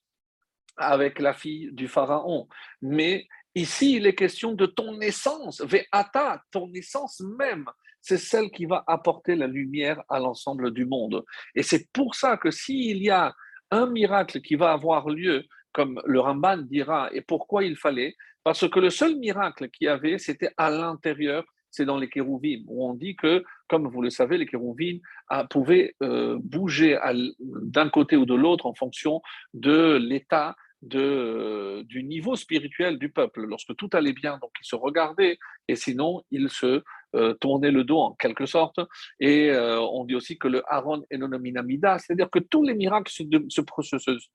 avec 0.77 1.19
la 1.19 1.35
fille 1.35 1.71
du 1.73 1.89
pharaon. 1.89 2.49
Mais 2.81 3.27
ici, 3.55 3.97
il 3.97 4.07
est 4.07 4.15
question 4.15 4.53
de 4.53 4.67
ton 4.67 5.01
essence, 5.01 5.61
Ve'ata, 5.61 6.41
ton 6.53 6.73
essence 6.73 7.21
même. 7.21 7.67
C'est 8.01 8.17
celle 8.17 8.51
qui 8.51 8.65
va 8.65 8.85
apporter 8.87 9.35
la 9.35 9.49
lumière 9.49 10.01
à 10.09 10.21
l'ensemble 10.21 10.73
du 10.73 10.87
monde. 10.87 11.25
Et 11.57 11.65
c'est 11.65 11.91
pour 11.93 12.15
ça 12.15 12.37
que 12.37 12.53
s'il 12.53 13.03
y 13.03 13.11
a 13.11 13.35
un 13.73 13.87
miracle 13.87 14.41
qui 14.41 14.55
va 14.55 14.73
avoir 14.73 15.09
lieu, 15.09 15.45
comme 15.73 16.01
le 16.07 16.21
Ramban 16.21 16.59
dira, 16.59 17.11
et 17.13 17.21
pourquoi 17.21 17.65
il 17.65 17.77
fallait, 17.77 18.15
parce 18.49 18.67
que 18.67 18.81
le 18.81 18.89
seul 18.89 19.17
miracle 19.17 19.69
qu'il 19.69 19.85
y 19.85 19.89
avait, 19.89 20.17
c'était 20.17 20.53
à 20.57 20.71
l'intérieur, 20.71 21.45
c'est 21.71 21.85
dans 21.85 21.99
les 21.99 22.09
kérouvim, 22.09 22.63
où 22.67 22.89
on 22.89 22.95
dit 22.95 23.15
que, 23.15 23.45
comme 23.69 23.87
vous 23.87 24.01
le 24.01 24.09
savez, 24.09 24.39
les 24.39 24.47
kérouvim 24.47 25.01
ah, 25.29 25.45
pouvaient 25.45 25.95
euh, 26.03 26.39
bouger 26.43 26.99
d'un 27.43 27.91
côté 27.91 28.17
ou 28.17 28.25
de 28.25 28.35
l'autre 28.35 28.65
en 28.65 28.73
fonction 28.73 29.21
de 29.53 29.99
l'état 29.99 30.57
de, 30.81 31.83
du 31.83 32.05
niveau 32.05 32.37
spirituel 32.37 32.99
du 32.99 33.11
peuple. 33.11 33.45
Lorsque 33.45 33.77
tout 33.77 33.91
allait 33.93 34.15
bien, 34.15 34.39
donc 34.39 34.53
ils 34.63 34.67
se 34.67 34.77
regardaient, 34.77 35.39
et 35.69 35.77
sinon 35.77 36.23
ils 36.31 36.49
se 36.49 36.83
euh, 37.17 37.35
tournaient 37.35 37.71
le 37.71 37.85
dos 37.85 37.99
en 37.99 38.15
quelque 38.15 38.47
sorte. 38.47 38.81
Et 39.21 39.51
euh, 39.51 39.79
on 39.79 40.07
dit 40.07 40.15
aussi 40.15 40.39
que 40.39 40.49
le 40.49 40.63
Aaron 40.73 41.05
Enonominamida, 41.13 41.99
c'est-à-dire 41.99 42.31
que 42.31 42.39
tous 42.39 42.63
les 42.63 42.75
miracles 42.75 43.13
se 43.13 43.25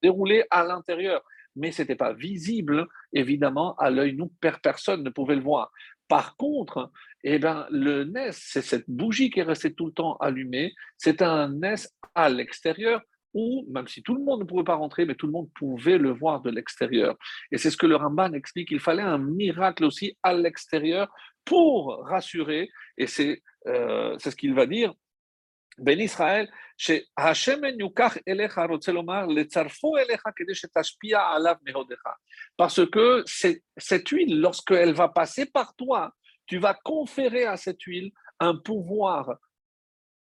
déroulaient 0.04 0.46
à 0.52 0.64
l'intérieur 0.64 1.24
mais 1.56 1.72
ce 1.72 1.82
n'était 1.82 1.96
pas 1.96 2.14
visible, 2.14 2.88
évidemment, 3.14 3.76
à 3.76 3.90
l'œil 3.90 4.16
nous, 4.16 4.32
personne 4.62 5.04
ne 5.04 5.10
pouvait 5.10 5.36
le 5.36 5.42
voir. 5.42 5.72
Par 6.08 6.36
contre, 6.36 6.92
eh 7.24 7.40
ben, 7.40 7.66
le 7.72 8.04
NES, 8.04 8.32
c'est 8.32 8.62
cette 8.62 8.90
bougie 8.90 9.30
qui 9.30 9.40
est 9.40 9.44
restée 9.44 9.74
tout 9.74 9.86
le 9.86 9.94
temps 9.94 10.18
allumée, 10.18 10.74
c'est 10.98 11.22
un 11.22 11.50
NES 11.50 11.76
à 12.14 12.30
l'extérieur 12.30 13.02
où, 13.34 13.66
même 13.72 13.88
si 13.88 14.04
tout 14.04 14.14
le 14.14 14.24
monde 14.24 14.42
ne 14.42 14.46
pouvait 14.46 14.64
pas 14.64 14.76
rentrer, 14.76 15.06
mais 15.06 15.16
tout 15.16 15.26
le 15.26 15.32
monde 15.32 15.50
pouvait 15.56 15.98
le 15.98 16.12
voir 16.12 16.42
de 16.42 16.52
l'extérieur. 16.52 17.16
Et 17.52 17.58
c'est 17.58 17.72
ce 17.72 17.78
que 17.78 17.88
le 17.88 17.96
Ramban 17.96 18.34
explique, 18.34 18.72
il 18.72 18.80
fallait 18.80 19.02
un 19.02 19.18
miracle 19.18 19.86
aussi 19.86 20.18
à 20.22 20.34
l'extérieur 20.34 21.10
pour 21.46 22.04
rassurer, 22.06 22.70
et 22.98 23.08
c'est 23.08 23.42
euh, 23.68 24.18
ce 24.20 24.30
qu'il 24.30 24.54
va 24.54 24.66
dire, 24.66 24.94
parce 32.58 32.86
que 32.90 33.24
cette 33.26 34.10
huile, 34.10 34.40
lorsqu'elle 34.40 34.94
va 34.94 35.10
passer 35.10 35.46
par 35.46 35.76
toi, 35.76 36.14
tu 36.46 36.58
vas 36.58 36.74
conférer 36.74 37.46
à 37.46 37.58
cette 37.58 37.82
huile 37.84 38.12
un 38.40 38.56
pouvoir, 38.56 39.38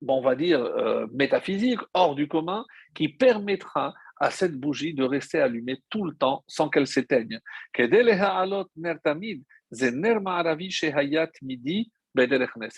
bon, 0.01 0.19
on 0.19 0.23
va 0.23 0.35
dire, 0.35 0.61
euh, 0.61 1.07
métaphysique, 1.13 1.81
hors 1.95 2.15
du 2.15 2.29
commun, 2.29 2.65
qui 2.95 3.09
permettra 3.09 3.95
à 4.21 4.31
cette 4.31 4.55
bougie 4.55 4.95
de 4.95 5.03
rester 5.03 5.41
allumée 5.41 5.83
tout 5.91 6.05
le 6.05 6.15
temps 6.15 6.45
sans 6.47 6.69
qu'elle 6.69 6.87
s'éteigne. 6.87 7.41
Et 7.77 7.89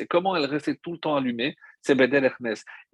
comment 0.08 0.36
elle 0.36 0.44
restait 0.46 0.76
tout 0.76 0.92
le 0.92 0.98
temps 0.98 1.16
allumée? 1.16 1.54
C'est 1.86 1.94
Bedel 1.94 2.32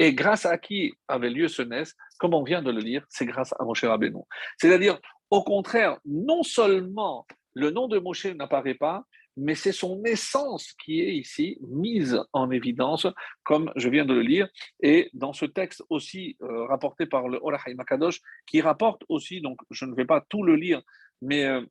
Et 0.00 0.14
grâce 0.14 0.44
à 0.44 0.58
qui 0.58 0.92
avait 1.06 1.30
lieu 1.30 1.46
ce 1.46 1.62
Nes 1.62 1.84
Comme 2.18 2.34
on 2.34 2.42
vient 2.42 2.60
de 2.60 2.72
le 2.72 2.80
lire, 2.80 3.06
c'est 3.08 3.24
grâce 3.24 3.54
à 3.60 3.64
Moshe 3.64 3.84
Rabbeinu. 3.84 4.22
C'est-à-dire, 4.58 4.98
au 5.30 5.44
contraire, 5.44 5.98
non 6.04 6.42
seulement 6.42 7.24
le 7.54 7.70
nom 7.70 7.86
de 7.86 8.00
Moshe 8.00 8.26
n'apparaît 8.26 8.74
pas, 8.74 9.04
mais 9.36 9.54
c'est 9.54 9.70
son 9.70 10.02
essence 10.04 10.72
qui 10.72 11.02
est 11.02 11.14
ici 11.14 11.56
mise 11.68 12.20
en 12.32 12.50
évidence, 12.50 13.06
comme 13.44 13.70
je 13.76 13.88
viens 13.88 14.04
de 14.04 14.12
le 14.12 14.22
lire, 14.22 14.48
et 14.82 15.08
dans 15.14 15.32
ce 15.32 15.44
texte 15.46 15.84
aussi 15.88 16.36
euh, 16.42 16.66
rapporté 16.66 17.06
par 17.06 17.28
le 17.28 17.38
Orahai 17.40 17.74
Makadosh, 17.74 18.20
qui 18.44 18.60
rapporte 18.60 19.04
aussi, 19.08 19.40
donc 19.40 19.60
je 19.70 19.84
ne 19.84 19.94
vais 19.94 20.04
pas 20.04 20.20
tout 20.28 20.42
le 20.42 20.56
lire, 20.56 20.82
mais 21.22 21.44
euh, 21.44 21.64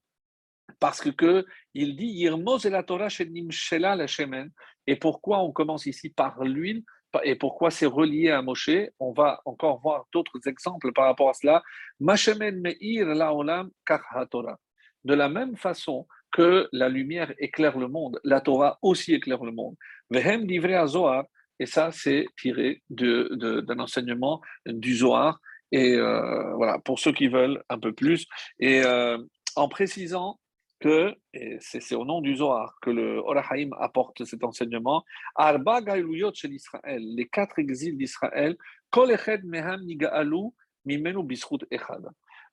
parce 0.80 1.02
que 1.12 1.46
il 1.74 1.98
dit 1.98 2.08
Yirmoz 2.08 2.66
et 2.66 2.84
Torah 2.86 3.10
Nimshela 3.30 3.96
la. 3.98 4.06
Et 4.88 4.96
pourquoi 4.96 5.40
on 5.40 5.52
commence 5.52 5.86
ici 5.86 6.10
par 6.10 6.44
l'huile? 6.44 6.84
Et 7.24 7.36
pourquoi 7.36 7.72
c'est 7.72 7.86
relié 7.86 8.30
à 8.30 8.42
Moshe? 8.42 8.70
On 9.00 9.12
va 9.14 9.42
encore 9.46 9.80
voir 9.82 10.06
d'autres 10.14 10.48
exemples 10.48 10.92
par 10.94 11.06
rapport 11.06 11.30
à 11.30 11.34
cela. 11.34 11.64
Meir. 12.00 12.26
De 15.06 15.14
la 15.14 15.30
même 15.30 15.56
façon 15.56 16.08
que 16.32 16.70
la 16.72 16.90
lumière 16.90 17.34
éclaire 17.40 17.78
le 17.78 17.88
monde, 17.88 18.20
la 18.24 18.42
Torah 18.42 18.78
aussi 18.82 19.14
éclaire 19.14 19.44
le 19.44 19.52
monde. 19.52 19.76
Vehem 20.10 20.46
livré 20.46 20.76
Zohar, 20.88 21.26
et 21.60 21.66
ça 21.66 21.92
c'est 21.92 22.26
tiré 22.40 22.82
d'un 22.90 23.80
enseignement 23.80 24.42
du 24.66 24.96
Zohar. 24.96 25.40
Et 25.72 25.96
euh, 25.96 26.54
voilà, 26.56 26.80
pour 26.80 27.00
ceux 27.00 27.12
qui 27.12 27.28
veulent 27.28 27.64
un 27.70 27.80
peu 27.80 27.94
plus. 27.94 28.26
Et 28.60 28.82
euh, 28.84 29.18
en 29.56 29.68
précisant 29.70 30.40
que, 30.80 31.14
et 31.34 31.58
c'est 31.60 31.96
au 31.96 32.06
nom 32.06 32.22
du 32.22 32.36
Zohar 32.36 32.78
que 32.82 32.90
le 32.90 33.18
Orahaim 33.18 33.72
apporte 33.80 34.24
cet 34.26 34.44
enseignement, 34.44 35.04
Arba 35.36 35.82
chez 36.34 36.48
l'Israël, 36.48 37.02
les 37.16 37.28
quatre 37.28 37.60
exils 37.60 37.98
d'Israël, 37.98 38.56
Kol 38.90 39.12
Eched 39.12 39.44
Meham 39.44 39.82
Niga'alu 39.84 40.50
Mimenu 40.86 41.24
Bisrut 41.24 41.66
Echad. 41.70 42.08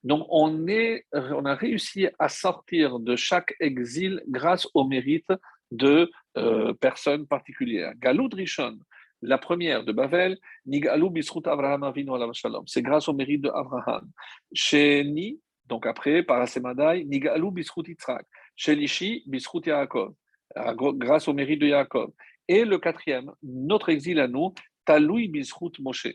Donc 0.04 0.26
on, 0.28 0.66
est, 0.68 1.06
on 1.12 1.44
a 1.44 1.54
réussi 1.54 2.08
à 2.18 2.28
sortir 2.28 2.98
de 2.98 3.16
chaque 3.16 3.54
exil 3.60 4.22
grâce 4.28 4.68
au 4.74 4.84
mérite 4.84 5.32
de 5.70 6.10
euh, 6.36 6.74
personnes 6.74 7.26
particulières. 7.26 7.92
Galoud 7.96 8.32
Rishon, 8.34 8.78
la 9.22 9.38
première 9.38 9.84
de 9.84 9.92
Bavel, 9.92 10.38
Nigalou 10.66 11.10
Bisrut 11.10 11.46
Avraham 11.46 11.82
Avinu 11.82 12.12
Shalom. 12.32 12.64
C'est 12.66 12.82
grâce 12.82 13.08
au 13.08 13.14
mérite 13.14 13.42
de 13.42 13.48
Abraham. 13.48 14.08
Sheni, 14.52 15.40
donc 15.68 15.86
après, 15.86 16.22
Parasemadai, 16.22 17.04
Nigalou 17.04 17.50
Bisrut 17.50 17.88
Yitzhak, 17.88 18.24
Shelishi 18.54 19.24
Yaakov, 19.66 20.14
grâce 20.54 21.28
au 21.28 21.32
mérite 21.32 21.60
de 21.60 21.66
Yaakov. 21.66 22.12
Et 22.48 22.64
le 22.64 22.78
quatrième, 22.78 23.32
notre 23.42 23.88
exil 23.88 24.20
à 24.20 24.28
nous, 24.28 24.54
Taloui 24.84 25.28
Bisrut 25.28 25.72
Moshe. 25.80 26.08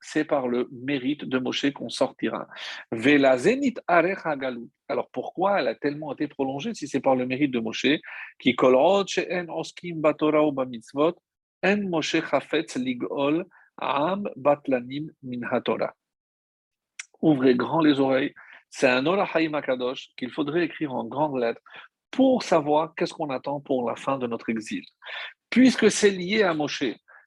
C'est 0.00 0.24
par 0.24 0.46
le 0.46 0.68
mérite 0.70 1.24
de 1.24 1.38
Moshe 1.40 1.72
qu'on 1.72 1.88
sortira. 1.88 2.46
Vela 2.92 3.36
Zenit 3.36 3.74
Galut. 3.88 4.68
Alors 4.86 5.10
pourquoi 5.10 5.60
elle 5.60 5.66
a 5.66 5.74
tellement 5.74 6.12
été 6.12 6.28
prolongée 6.28 6.72
si 6.72 6.86
c'est 6.86 7.00
par 7.00 7.16
le 7.16 7.26
mérite 7.26 7.50
de 7.50 7.58
Moshe? 7.58 7.98
Qui 8.38 8.54
kolot 8.54 9.08
she'en 9.08 9.48
oskim 9.48 10.00
batora 10.00 10.40
en 10.40 11.76
Moshe 11.88 12.20
chafetz 12.22 12.76
ligol 12.76 13.44
am 13.76 14.28
batlanim 14.36 15.10
min 15.20 15.40
hatorah 15.50 15.92
ouvrez 17.20 17.54
grand 17.54 17.80
les 17.80 18.00
oreilles. 18.00 18.34
C'est 18.70 18.88
un 18.88 19.06
Olahaim 19.06 19.54
Akadosh 19.54 20.10
qu'il 20.16 20.30
faudrait 20.30 20.64
écrire 20.64 20.92
en 20.92 21.04
grandes 21.04 21.38
lettres 21.38 21.62
pour 22.10 22.42
savoir 22.42 22.94
qu'est-ce 22.94 23.14
qu'on 23.14 23.30
attend 23.30 23.60
pour 23.60 23.88
la 23.88 23.96
fin 23.96 24.18
de 24.18 24.26
notre 24.26 24.48
exil. 24.50 24.84
Puisque 25.50 25.90
c'est 25.90 26.10
lié 26.10 26.42
à 26.42 26.54
Moshe, 26.54 26.84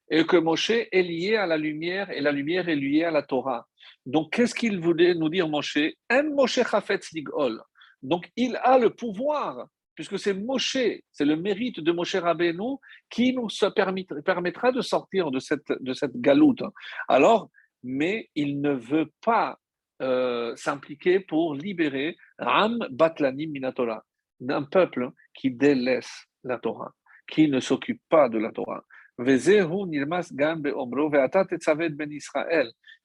et 0.10 0.26
que 0.26 0.38
Moshe 0.38 0.72
est 0.72 1.02
lié 1.02 1.36
à 1.38 1.46
la 1.46 1.58
lumière, 1.58 2.10
et 2.12 2.22
la 2.22 2.32
lumière 2.32 2.68
est 2.68 2.76
liée 2.76 3.04
à 3.04 3.12
la 3.12 3.24
Torah. 3.24 3.66
Donc, 4.06 4.34
qu'est-ce 4.34 4.56
qu'il 4.56 4.80
voulait 4.80 5.16
nous 5.16 5.30
dire 5.30 5.48
Moshe? 5.48 5.78
Moshe 6.12 6.60
Ligol. 7.14 7.62
Donc, 8.02 8.30
il 8.36 8.56
a 8.64 8.78
le 8.78 8.90
pouvoir, 8.90 9.68
puisque 9.96 10.20
c'est 10.20 10.34
Moshe, 10.34 10.78
c'est 11.12 11.26
le 11.26 11.36
mérite 11.36 11.80
de 11.80 11.92
Moshe 11.92 12.16
Rabbeinu 12.16 12.78
qui 13.10 13.34
nous 13.34 13.48
permettra 14.26 14.72
de 14.72 14.82
sortir 14.82 15.32
de 15.32 15.40
cette, 15.40 15.72
de 15.80 15.94
cette 15.94 16.18
galoute. 16.18 16.64
Alors, 17.08 17.50
mais 17.84 18.30
il 18.36 18.62
ne 18.62 18.72
veut 18.72 19.10
pas 19.24 19.58
euh, 20.02 20.56
s'impliquer 20.56 21.20
pour 21.20 21.56
libérer 21.56 22.18
Ram 22.40 22.80
Batlani 22.90 23.48
Minatora, 23.48 24.04
d'un 24.40 24.64
peuple 24.64 25.12
qui 25.34 25.52
délaisse 25.52 26.26
la 26.44 26.58
Torah, 26.58 26.92
qui 27.28 27.48
ne 27.48 27.60
s'occupe 27.60 28.02
pas 28.10 28.28
de 28.30 28.40
la 28.40 28.52
Torah. 28.52 28.84
Ben. 29.18 29.38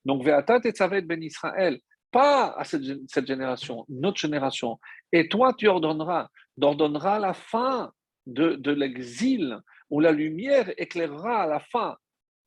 Donc, 0.04 0.24
ben 0.24 1.22
Israël, 1.22 1.78
pas 2.10 2.54
à 2.56 2.64
cette, 2.64 3.26
génération, 3.26 3.84
notre 3.88 4.18
génération. 4.18 4.78
Et 5.12 5.28
toi, 5.28 5.52
tu 5.52 5.68
ordonneras, 5.68 6.28
d'ordonneras 6.56 7.18
la 7.18 7.34
fin 7.34 7.92
de, 8.26 8.70
l'exil, 8.70 9.58
où 9.90 10.00
la 10.00 10.12
lumière 10.12 10.72
éclairera 10.78 11.46
la 11.46 11.60
fin, 11.60 11.96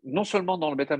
non 0.04 0.24
seulement 0.24 0.58
dans 0.58 0.72
le 0.72 0.76
Beth 0.76 0.92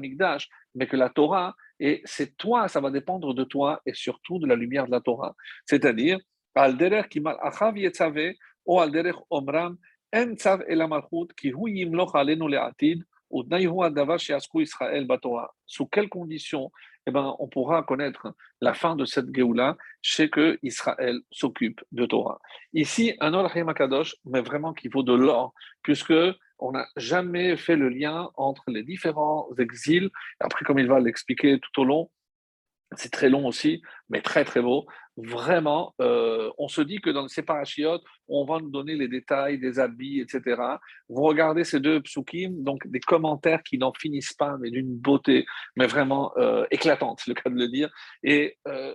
mais 0.76 0.88
que 0.88 0.98
la 0.98 1.10
Torah, 1.10 1.56
et 1.80 2.02
c'est 2.06 2.36
toi, 2.38 2.68
ça 2.68 2.80
va 2.82 2.92
dépendre 2.92 3.34
de 3.34 3.44
toi 3.44 3.82
et 3.86 3.94
surtout 3.94 4.40
de 4.40 4.48
la 4.48 4.56
lumière 4.56 4.86
de 4.86 4.92
la 4.92 5.02
Torah. 5.02 5.36
C'est-à-dire, 5.66 6.20
al 6.56 6.78
derer 6.78 7.08
kimal 7.08 7.38
achav 7.42 7.78
yetzave, 7.78 8.34
ou 8.66 8.80
al 8.80 8.92
derer 8.92 9.16
omram, 9.30 9.78
en 10.14 10.36
tzav 10.36 10.64
el 10.68 10.84
ki 11.38 11.52
hu 11.52 11.70
yimloch 11.70 12.16
alenu 12.16 12.50
le'atid, 12.50 13.04
ou 13.30 13.44
davar 13.44 14.18
Israël 14.56 15.06
batora. 15.06 15.54
Sous 15.66 15.86
quelles 15.86 16.10
conditions? 16.10 16.72
Eh 17.06 17.12
ben, 17.12 17.36
on 17.40 17.48
pourra 17.48 17.84
connaître 17.84 18.34
la 18.60 18.74
fin 18.74 18.96
de 18.96 19.06
cette 19.06 19.34
Géoula, 19.34 19.78
chez 20.02 20.30
que 20.30 20.60
Israël 20.64 21.22
s'occupe 21.32 21.82
de 21.92 22.06
Torah. 22.06 22.40
Ici, 22.74 23.16
un 23.20 23.34
Or 23.34 23.52
Makadosh, 23.56 24.16
mais 24.26 24.42
vraiment 24.42 24.74
qui 24.74 24.90
vaut 24.90 25.04
de 25.04 25.14
l'or, 25.14 25.54
puisque 25.82 26.14
on 26.60 26.72
n'a 26.74 26.88
jamais 26.96 27.58
fait 27.58 27.76
le 27.76 27.90
lien 27.90 28.30
entre 28.36 28.64
les 28.68 28.84
différents 28.84 29.48
exils. 29.58 30.10
Après, 30.40 30.66
comme 30.66 30.80
il 30.80 30.88
va 30.88 31.00
l'expliquer 31.00 31.60
tout 31.60 31.82
au 31.82 31.86
long, 31.86 32.12
c'est 32.96 33.12
très 33.12 33.30
long 33.30 33.46
aussi, 33.46 33.82
mais 34.10 34.22
très 34.22 34.46
très 34.46 34.62
beau. 34.62 34.88
Vraiment, 35.22 35.94
euh, 36.00 36.50
on 36.58 36.70
se 36.70 36.80
dit 36.80 37.02
que 37.02 37.10
dans 37.10 37.28
ces 37.28 37.42
parachiotes, 37.42 38.04
on 38.30 38.46
va 38.46 38.60
nous 38.60 38.70
donner 38.70 38.96
les 38.96 39.10
détails 39.10 39.60
des 39.60 39.78
habits, 39.78 40.22
etc. 40.22 40.62
Vous 41.10 41.24
regardez 41.24 41.66
ces 41.66 41.82
deux 41.82 42.02
psukim, 42.02 42.64
donc 42.64 42.88
des 42.88 43.02
commentaires 43.02 43.62
qui 43.64 43.78
n'en 43.78 43.92
finissent 43.92 44.34
pas, 44.34 44.56
mais 44.62 44.72
d'une 44.72 44.96
beauté, 44.98 45.46
mais 45.76 45.88
vraiment 45.88 46.32
euh, 46.38 46.66
éclatante, 46.72 47.28
le 47.28 47.34
cas 47.34 47.50
de 47.50 47.56
le 47.56 47.68
dire. 47.68 47.90
Et 48.24 48.58
euh, 48.70 48.94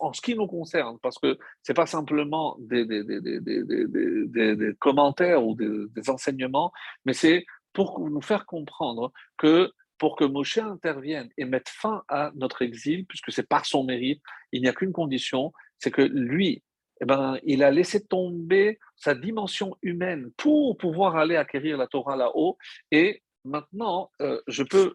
en 0.00 0.14
ce 0.14 0.22
qui 0.22 0.34
nous 0.34 0.46
concerne, 0.46 0.96
parce 1.02 1.18
que 1.18 1.36
c'est 1.62 1.74
pas 1.74 1.86
simplement 1.86 2.56
des, 2.60 2.86
des 2.86 4.74
commentaires 4.78 5.44
ou 5.44 5.54
des, 5.54 6.08
enseignements, 6.08 6.72
mais 7.04 7.12
c'est 7.12 7.44
pour 7.74 8.08
nous 8.08 8.22
faire 8.22 8.46
comprendre 8.46 9.12
que 9.36 9.70
pour 9.98 10.16
que 10.16 10.24
Moshe 10.24 10.58
intervienne 10.58 11.28
et 11.36 11.44
mette 11.44 11.68
fin 11.68 12.02
à 12.08 12.30
notre 12.34 12.62
exil, 12.62 13.04
puisque 13.06 13.32
c'est 13.32 13.48
par 13.48 13.66
son 13.66 13.84
mérite, 13.84 14.22
il 14.52 14.62
n'y 14.62 14.68
a 14.68 14.72
qu'une 14.72 14.92
condition, 14.92 15.52
c'est 15.78 15.90
que 15.90 16.02
lui, 16.02 16.62
eh 17.00 17.04
ben, 17.04 17.38
il 17.44 17.62
a 17.62 17.70
laissé 17.70 18.04
tomber 18.04 18.78
sa 18.96 19.14
dimension 19.14 19.76
humaine 19.82 20.30
pour 20.36 20.76
pouvoir 20.76 21.16
aller 21.16 21.36
acquérir 21.36 21.76
la 21.76 21.86
Torah 21.86 22.16
là-haut. 22.16 22.58
Et 22.90 23.22
maintenant, 23.44 24.10
euh, 24.20 24.40
je 24.48 24.62
peux 24.62 24.94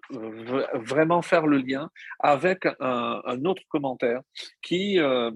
vraiment 0.73 1.21
faire 1.21 1.47
le 1.47 1.57
lien 1.57 1.89
avec 2.19 2.67
un, 2.79 3.45
autre 3.45 3.63
commentaire 3.69 4.21
qui 4.61 4.99
euh, 4.99 5.31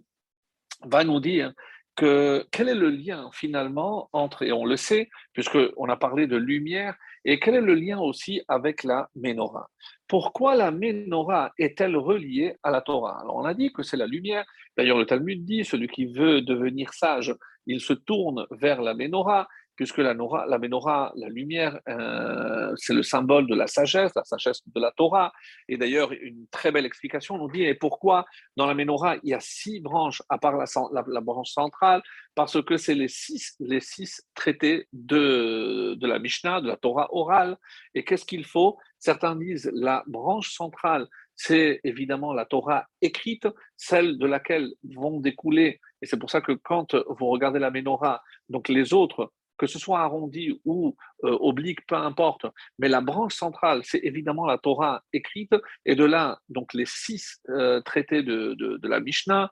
va 0.86 1.03
nous 1.03 1.20
dire 1.20 1.53
que 1.98 2.48
quel 2.52 2.70
est 2.70 2.76
le 2.76 2.89
lien 2.89 3.30
finalement 3.34 4.08
entre, 4.14 4.43
et 4.43 4.54
on 4.54 4.66
le 4.66 4.78
sait, 4.78 5.10
puisqu'on 5.34 5.89
a 5.89 5.98
parlé 5.98 6.28
de 6.28 6.38
lumière, 6.38 6.95
et 7.26 7.39
quel 7.39 7.56
est 7.56 7.62
le 7.62 7.74
lien 7.74 8.00
aussi 8.00 8.41
avec 8.48 8.84
la 8.84 9.10
menorah? 9.16 9.68
Pourquoi 10.08 10.56
la 10.56 10.72
menorah 10.72 11.52
est-elle 11.58 11.98
reliée 11.98 12.56
à 12.64 12.72
la 12.72 12.82
Torah? 12.82 13.20
Alors 13.20 13.36
on 13.36 13.45
a 13.45 13.54
dit 13.54 13.74
que 13.74 13.84
c'est 13.84 13.98
la 13.98 14.06
lumière, 14.06 14.45
d'ailleurs 14.78 15.00
le 15.00 15.06
Talmud 15.06 15.43
dit, 15.43 15.66
celui 15.66 15.88
qui 15.89 16.06
veut 16.06 16.41
devenir 16.41 16.93
sage, 16.93 17.36
il 17.66 17.82
se 17.82 17.93
tourne 17.93 18.45
vers 18.52 18.82
la 18.82 18.93
menorah, 18.93 19.48
puisque 19.78 19.99
la, 19.99 20.15
Nora, 20.15 20.45
la 20.47 20.57
menorah, 20.57 21.13
la 21.15 21.30
lumière, 21.30 21.80
euh, 21.88 22.73
c'est 22.75 22.95
le 22.95 23.03
symbole 23.03 23.47
de 23.47 23.55
la 23.55 23.67
sagesse, 23.67 24.11
la 24.15 24.23
sagesse 24.25 24.61
de 24.65 24.82
la 24.82 24.91
Torah. 24.91 25.32
Et 25.69 25.78
d'ailleurs, 25.78 26.11
une 26.11 26.47
très 26.47 26.71
belle 26.71 26.86
explication 26.86 27.38
nous 27.38 27.49
dit 27.49 27.63
et 27.63 27.75
pourquoi 27.75 28.25
dans 28.57 28.65
la 28.65 28.73
menorah 28.73 29.17
il 29.23 29.30
y 29.30 29.34
a 29.36 29.39
six 29.39 29.80
branches 29.80 30.21
à 30.30 30.39
part 30.39 30.57
la, 30.57 30.65
la, 31.07 31.21
branche 31.21 31.51
centrale, 31.51 32.01
parce 32.34 32.61
que 32.63 32.75
c'est 32.75 32.95
les 32.95 33.07
six, 33.07 33.55
les 33.59 33.80
six 33.80 34.21
traités 34.34 34.88
de, 34.91 35.93
de 35.93 36.07
la 36.07 36.17
Mishnah, 36.17 36.59
de 36.59 36.67
la 36.67 36.78
Torah 36.78 37.07
orale. 37.13 37.55
Et 37.93 38.03
qu'est-ce 38.03 38.25
qu'il 38.25 38.45
faut? 38.45 38.78
Certains 38.97 39.36
disent 39.36 39.69
la 39.75 40.03
branche 40.07 40.55
centrale, 40.55 41.07
c'est 41.36 41.80
évidemment 41.84 42.34
la 42.34 42.45
Torah 42.45 42.88
écrite, 43.01 43.47
celle 43.75 44.17
de 44.17 44.25
laquelle 44.25 44.73
vont 44.95 45.19
découler, 45.19 45.80
et 46.01 46.05
c'est 46.07 46.17
pour 46.17 46.32
ça 46.32 46.41
que 46.41 46.51
quand 46.51 46.95
vous 46.95 47.28
regardez 47.28 47.59
la 47.59 47.69
menorah, 47.71 48.23
donc 48.49 48.69
les 48.69 48.93
autres 48.93 49.32
que 49.58 49.68
ce 49.68 49.80
soit 49.80 49.99
arrondi 49.99 50.60
ou 50.66 50.95
euh, 51.24 51.38
oblique, 51.39 51.86
peu 51.88 51.95
importe, 51.95 52.45
mais 52.80 52.89
la 52.89 53.01
branche 53.01 53.36
centrale, 53.36 53.82
c'est 53.84 53.99
évidemment 54.03 54.45
la 54.45 54.58
Torah 54.58 55.03
écrite, 55.14 55.55
et 55.86 55.95
de 55.95 56.05
là, 56.05 56.39
donc 56.49 56.74
les 56.74 56.86
six 56.86 57.41
euh, 57.49 57.82
traités 57.82 58.24
de, 58.24 58.55
de, 58.55 58.88
la 58.88 58.99
Mishnah, 58.99 59.51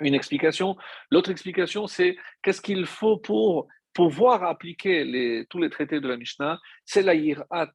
une 0.00 0.14
explication. 0.14 0.76
L'autre 1.10 1.30
explication, 1.30 1.86
c'est 1.86 2.16
qu'est-ce 2.42 2.60
qu'il 2.60 2.86
faut 2.86 3.18
pour 3.18 3.68
pouvoir 3.92 4.44
appliquer 4.44 5.04
les, 5.04 5.46
tous 5.50 5.58
les 5.58 5.70
traités 5.70 6.00
de 6.00 6.08
la 6.08 6.16
Mishnah, 6.16 6.60
c'est 6.84 7.02
la 7.02 7.14
yirat 7.14 7.72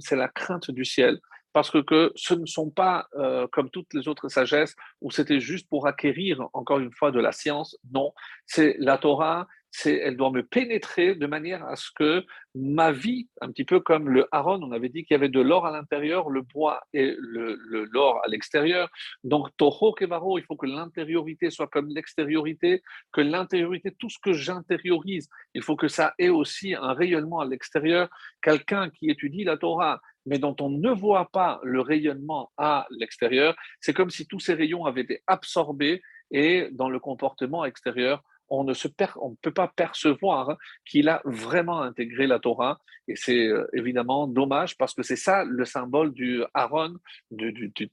c'est 0.00 0.16
la 0.16 0.28
crainte 0.28 0.70
du 0.70 0.84
ciel, 0.84 1.20
parce 1.52 1.70
que, 1.70 1.78
que 1.78 2.12
ce 2.16 2.34
ne 2.34 2.46
sont 2.46 2.70
pas 2.70 3.06
euh, 3.14 3.46
comme 3.52 3.70
toutes 3.70 3.92
les 3.94 4.08
autres 4.08 4.28
sagesses 4.28 4.74
où 5.00 5.10
c'était 5.10 5.40
juste 5.40 5.68
pour 5.68 5.86
acquérir 5.86 6.48
encore 6.52 6.80
une 6.80 6.92
fois 6.92 7.12
de 7.12 7.20
la 7.20 7.32
science. 7.32 7.76
Non, 7.92 8.12
c'est 8.46 8.76
la 8.78 8.98
Torah, 8.98 9.46
elle 9.84 10.16
doit 10.16 10.30
me 10.30 10.42
pénétrer 10.42 11.14
de 11.14 11.26
manière 11.26 11.64
à 11.64 11.76
ce 11.76 11.90
que 11.94 12.24
ma 12.54 12.92
vie, 12.92 13.28
un 13.40 13.50
petit 13.50 13.64
peu 13.64 13.80
comme 13.80 14.08
le 14.10 14.28
Aaron, 14.30 14.62
on 14.62 14.72
avait 14.72 14.90
dit 14.90 15.04
qu'il 15.04 15.14
y 15.14 15.18
avait 15.18 15.28
de 15.28 15.40
l'or 15.40 15.66
à 15.66 15.70
l'intérieur, 15.70 16.28
le 16.28 16.42
bois 16.42 16.82
et 16.92 17.14
le, 17.18 17.58
l'or 17.90 18.20
à 18.24 18.28
l'extérieur. 18.28 18.90
Donc, 19.24 19.48
Toho 19.56 19.92
Kevaro, 19.94 20.38
il 20.38 20.44
faut 20.44 20.56
que 20.56 20.66
l'intériorité 20.66 21.50
soit 21.50 21.68
comme 21.68 21.88
l'extériorité, 21.88 22.82
que 23.12 23.22
l'intériorité, 23.22 23.92
tout 23.98 24.10
ce 24.10 24.18
que 24.22 24.32
j'intériorise, 24.32 25.28
il 25.54 25.62
faut 25.62 25.76
que 25.76 25.88
ça 25.88 26.14
ait 26.18 26.28
aussi 26.28 26.74
un 26.74 26.92
rayonnement 26.92 27.40
à 27.40 27.46
l'extérieur. 27.46 28.08
Quelqu'un 28.42 28.90
qui 28.90 29.08
étudie 29.08 29.44
la 29.44 29.56
Torah, 29.56 30.00
mais 30.26 30.38
dont 30.38 30.56
on 30.60 30.68
ne 30.68 30.90
voit 30.90 31.28
pas 31.32 31.60
le 31.62 31.80
rayonnement 31.80 32.52
à 32.58 32.86
l'extérieur, 32.90 33.56
c'est 33.80 33.94
comme 33.94 34.10
si 34.10 34.26
tous 34.26 34.40
ces 34.40 34.54
rayons 34.54 34.84
avaient 34.84 35.00
été 35.02 35.22
absorbés 35.26 36.02
et 36.30 36.68
dans 36.72 36.88
le 36.88 37.00
comportement 37.00 37.64
extérieur, 37.64 38.22
on 38.52 38.64
ne 38.64 39.34
peut 39.40 39.52
pas 39.52 39.68
percevoir 39.68 40.56
qu'il 40.84 41.08
a 41.08 41.22
vraiment 41.24 41.80
intégré 41.80 42.26
la 42.26 42.38
Torah. 42.38 42.78
Et 43.08 43.16
c'est 43.16 43.46
euh, 43.46 43.66
évidemment 43.72 44.26
dommage 44.26 44.76
parce 44.76 44.94
que 44.94 45.02
c'est 45.02 45.16
ça 45.16 45.44
le 45.44 45.64
symbole 45.64 46.12
du 46.12 46.42
Aaron, 46.52 46.94
du, 47.30 47.52
du, 47.52 47.68
du 47.68 47.90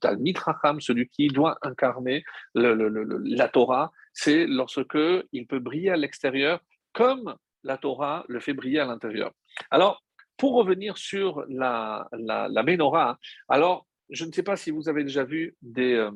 celui 0.80 1.08
qui 1.08 1.28
doit 1.28 1.58
incarner 1.62 2.24
la 2.54 3.48
Torah. 3.48 3.90
C'est 4.12 4.46
lorsque 4.46 4.98
il 5.32 5.46
peut 5.46 5.60
briller 5.60 5.90
à 5.90 5.96
l'extérieur 5.96 6.60
comme 6.92 7.34
la 7.64 7.78
Torah 7.78 8.24
le 8.28 8.40
fait 8.40 8.52
briller 8.52 8.80
à 8.80 8.84
l'intérieur. 8.84 9.32
Alors, 9.70 10.02
pour 10.36 10.54
revenir 10.54 10.98
sur 10.98 11.44
la, 11.48 12.08
la, 12.12 12.48
la 12.48 12.62
menorah, 12.62 13.18
alors 13.48 13.86
je 14.10 14.24
ne 14.24 14.32
sais 14.32 14.42
pas 14.42 14.56
si 14.56 14.70
vous 14.70 14.88
avez 14.88 15.04
déjà 15.04 15.24
vu 15.24 15.56
des, 15.62 15.94
euh, 15.94 16.10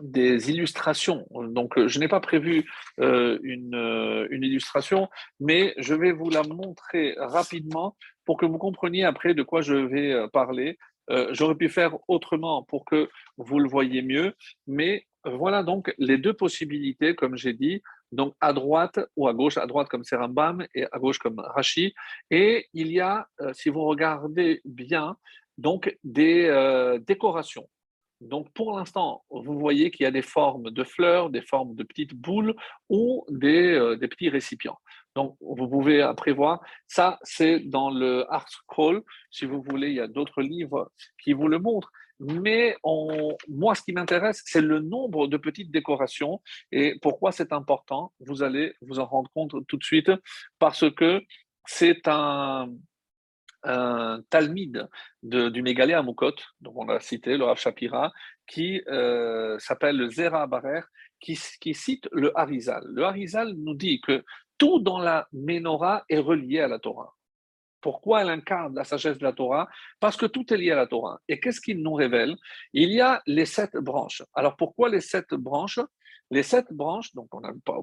des 0.00 0.50
illustrations. 0.50 1.26
Donc, 1.30 1.86
je 1.86 1.98
n'ai 1.98 2.08
pas 2.08 2.20
prévu 2.20 2.70
euh, 3.00 3.38
une, 3.42 3.74
euh, 3.74 4.26
une, 4.30 4.44
illustration, 4.44 5.08
mais 5.38 5.74
je 5.78 5.94
vais 5.94 6.12
vous 6.12 6.30
la 6.30 6.42
montrer 6.42 7.14
rapidement 7.18 7.96
pour 8.24 8.36
que 8.38 8.46
vous 8.46 8.58
compreniez 8.58 9.04
après 9.04 9.34
de 9.34 9.42
quoi 9.42 9.60
je 9.60 9.74
vais 9.74 10.12
euh, 10.12 10.28
parler. 10.28 10.78
J'aurais 11.32 11.56
pu 11.56 11.68
faire 11.68 11.96
autrement 12.06 12.62
pour 12.62 12.84
que 12.84 13.08
vous 13.36 13.58
le 13.58 13.68
voyez 13.68 14.00
mieux, 14.00 14.32
mais 14.68 15.08
voilà 15.24 15.64
donc 15.64 15.92
les 15.98 16.18
deux 16.18 16.34
possibilités, 16.34 17.16
comme 17.16 17.36
j'ai 17.36 17.52
dit, 17.52 17.82
donc 18.12 18.36
à 18.40 18.52
droite 18.52 19.00
ou 19.16 19.26
à 19.26 19.32
gauche, 19.32 19.56
à 19.58 19.66
droite 19.66 19.88
comme 19.88 20.04
Serambam 20.04 20.64
et 20.72 20.84
à 20.92 20.98
gauche 21.00 21.18
comme 21.18 21.40
Rashi. 21.40 21.94
Et 22.30 22.68
il 22.74 22.92
y 22.92 23.00
a, 23.00 23.26
si 23.54 23.70
vous 23.70 23.82
regardez 23.82 24.60
bien, 24.64 25.16
donc 25.58 25.98
des 26.04 27.00
décorations. 27.04 27.66
Donc 28.20 28.52
pour 28.52 28.76
l'instant, 28.76 29.24
vous 29.30 29.58
voyez 29.58 29.90
qu'il 29.90 30.04
y 30.04 30.06
a 30.06 30.10
des 30.10 30.22
formes 30.22 30.70
de 30.70 30.84
fleurs, 30.84 31.30
des 31.30 31.42
formes 31.42 31.74
de 31.74 31.82
petites 31.82 32.14
boules 32.14 32.54
ou 32.88 33.24
des, 33.30 33.72
euh, 33.72 33.96
petits 33.96 34.28
récipients. 34.28 34.78
Donc 35.14 35.36
vous 35.40 35.68
pouvez 35.68 36.08
prévoir, 36.16 36.60
ça 36.86 37.18
c'est 37.22 37.60
dans 37.60 37.90
le 37.90 38.30
Art 38.32 38.48
Scroll, 38.48 39.02
si 39.30 39.46
vous 39.46 39.62
voulez, 39.62 39.88
il 39.88 39.94
y 39.94 40.00
a 40.00 40.06
d'autres 40.06 40.42
livres 40.42 40.90
qui 41.22 41.32
vous 41.32 41.48
le 41.48 41.58
montrent. 41.58 41.90
Mais 42.20 42.76
moi, 43.48 43.74
ce 43.74 43.82
qui 43.82 43.92
m'intéresse, 43.92 44.42
c'est 44.44 44.60
le 44.60 44.80
nombre 44.80 45.26
de 45.26 45.38
petites 45.38 45.70
décorations. 45.70 46.42
Et 46.70 46.98
pourquoi 47.00 47.32
c'est 47.32 47.52
important 47.52 48.12
Vous 48.20 48.42
allez 48.42 48.74
vous 48.82 48.98
en 48.98 49.06
rendre 49.06 49.30
compte 49.32 49.54
tout 49.66 49.78
de 49.78 49.84
suite 49.84 50.10
parce 50.58 50.84
que 50.94 51.22
c'est 51.64 52.06
un, 52.08 52.68
un 53.62 54.22
talmide 54.30 54.88
du 55.22 55.62
Mégalé 55.62 55.94
à 55.94 56.02
Moukot, 56.02 56.34
donc 56.60 56.76
on 56.76 56.84
l'a 56.84 57.00
cité, 57.00 57.36
le 57.36 57.44
Rav 57.44 57.58
Shapira, 57.58 58.12
qui 58.46 58.82
euh, 58.88 59.58
s'appelle 59.58 59.96
le 59.96 60.10
Zera 60.10 60.46
Barer, 60.46 60.82
qui, 61.20 61.38
qui, 61.60 61.74
cite 61.74 62.08
le 62.12 62.36
Harizal. 62.38 62.82
Le 62.86 63.04
Harizal 63.04 63.54
nous 63.54 63.74
dit 63.74 64.00
que 64.00 64.24
tout 64.58 64.80
dans 64.80 64.98
la 64.98 65.28
Ménorah 65.32 66.04
est 66.08 66.18
relié 66.18 66.60
à 66.60 66.68
la 66.68 66.78
Torah. 66.78 67.14
Pourquoi 67.80 68.22
elle 68.22 68.28
incarne 68.28 68.74
la 68.74 68.84
sagesse 68.84 69.18
de 69.18 69.24
la 69.24 69.32
Torah? 69.32 69.68
Parce 70.00 70.16
que 70.16 70.26
tout 70.26 70.52
est 70.52 70.56
lié 70.56 70.72
à 70.72 70.76
la 70.76 70.86
Torah. 70.86 71.18
Et 71.28 71.40
qu'est-ce 71.40 71.60
qu'il 71.60 71.82
nous 71.82 71.94
révèle? 71.94 72.36
Il 72.74 72.90
y 72.90 73.00
a 73.00 73.22
les 73.26 73.46
sept 73.46 73.76
branches. 73.76 74.22
Alors 74.34 74.56
pourquoi 74.56 74.90
les 74.90 75.00
sept 75.00 75.32
branches? 75.32 75.80
Les 76.30 76.42
sept 76.44 76.66
branches, 76.70 77.12
donc 77.14 77.28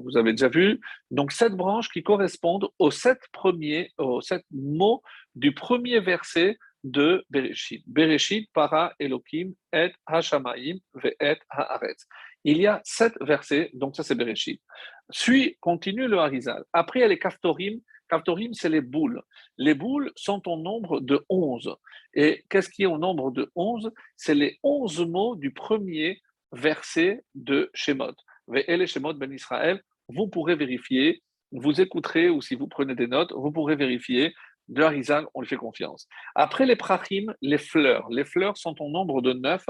vous 0.02 0.18
avez 0.18 0.32
déjà 0.32 0.48
vu, 0.48 0.80
donc 1.12 1.32
sept 1.32 1.54
branches 1.54 1.90
qui 1.90 2.02
correspondent 2.02 2.70
aux 2.80 2.92
sept 2.92 3.20
premiers, 3.34 3.92
aux 3.98 4.22
sept 4.22 4.46
mots 4.52 5.02
du 5.36 5.54
premier 5.54 6.00
verset 6.00 6.58
de 6.84 7.26
Bereshit. 7.30 7.84
Bereshit 7.88 8.50
para 8.54 8.94
Elohim 9.00 9.54
et 9.74 9.92
Hashamaim 10.06 10.78
ve 10.94 11.12
et 11.20 11.38
Haaretz. 11.50 12.08
Il 12.46 12.60
y 12.60 12.68
a 12.68 12.80
sept 12.86 13.16
versets, 13.20 13.70
donc 13.74 13.96
ça 13.98 14.04
c'est 14.04 14.16
Bereshit. 14.16 14.62
Suit, 15.10 15.58
continue 15.60 16.08
le 16.08 16.20
Harizal. 16.20 16.64
Après, 16.72 17.00
il 17.00 17.02
y 17.02 17.06
a 17.06 17.10
les 17.10 17.20
Kaftorim. 17.20 17.82
Kaftorim, 18.10 18.54
c'est 18.54 18.70
les 18.70 18.82
boules. 18.82 19.22
Les 19.58 19.74
boules 19.74 20.12
sont 20.16 20.48
au 20.48 20.58
nombre 20.58 21.02
de 21.02 21.26
onze. 21.28 21.76
Et 22.14 22.46
qu'est-ce 22.50 22.70
qui 22.70 22.84
est 22.84 22.88
au 22.88 22.98
nombre 22.98 23.32
de 23.32 23.52
onze? 23.56 23.92
C'est 24.16 24.36
les 24.36 24.58
onze 24.64 25.06
mots 25.06 25.36
du 25.36 25.52
premier 25.52 26.22
verset 26.54 27.24
de 27.36 27.70
Shemot. 27.74 28.16
Ben. 28.48 29.80
Vous 30.10 30.28
pourrez 30.28 30.56
vérifier, 30.56 31.22
vous 31.52 31.82
écouterez 31.82 32.30
ou 32.30 32.42
si 32.42 32.56
vous 32.56 32.68
prenez 32.68 32.96
des 32.96 33.08
notes, 33.08 33.34
vous 33.34 33.52
pourrez 33.52 33.76
vérifier 33.76 34.34
de 34.70 34.84
Harizal, 34.84 35.26
on 35.34 35.42
lui 35.42 35.48
fait 35.48 35.58
confiance. 35.58 36.08
Après 36.36 36.66
les 36.66 36.76
prachim, 36.76 37.34
les 37.42 37.58
fleurs. 37.58 38.08
Les 38.10 38.26
fleurs 38.26 38.58
sont 38.58 38.76
au 38.82 38.90
nombre 38.90 39.22
de 39.22 39.34
neuf, 39.34 39.66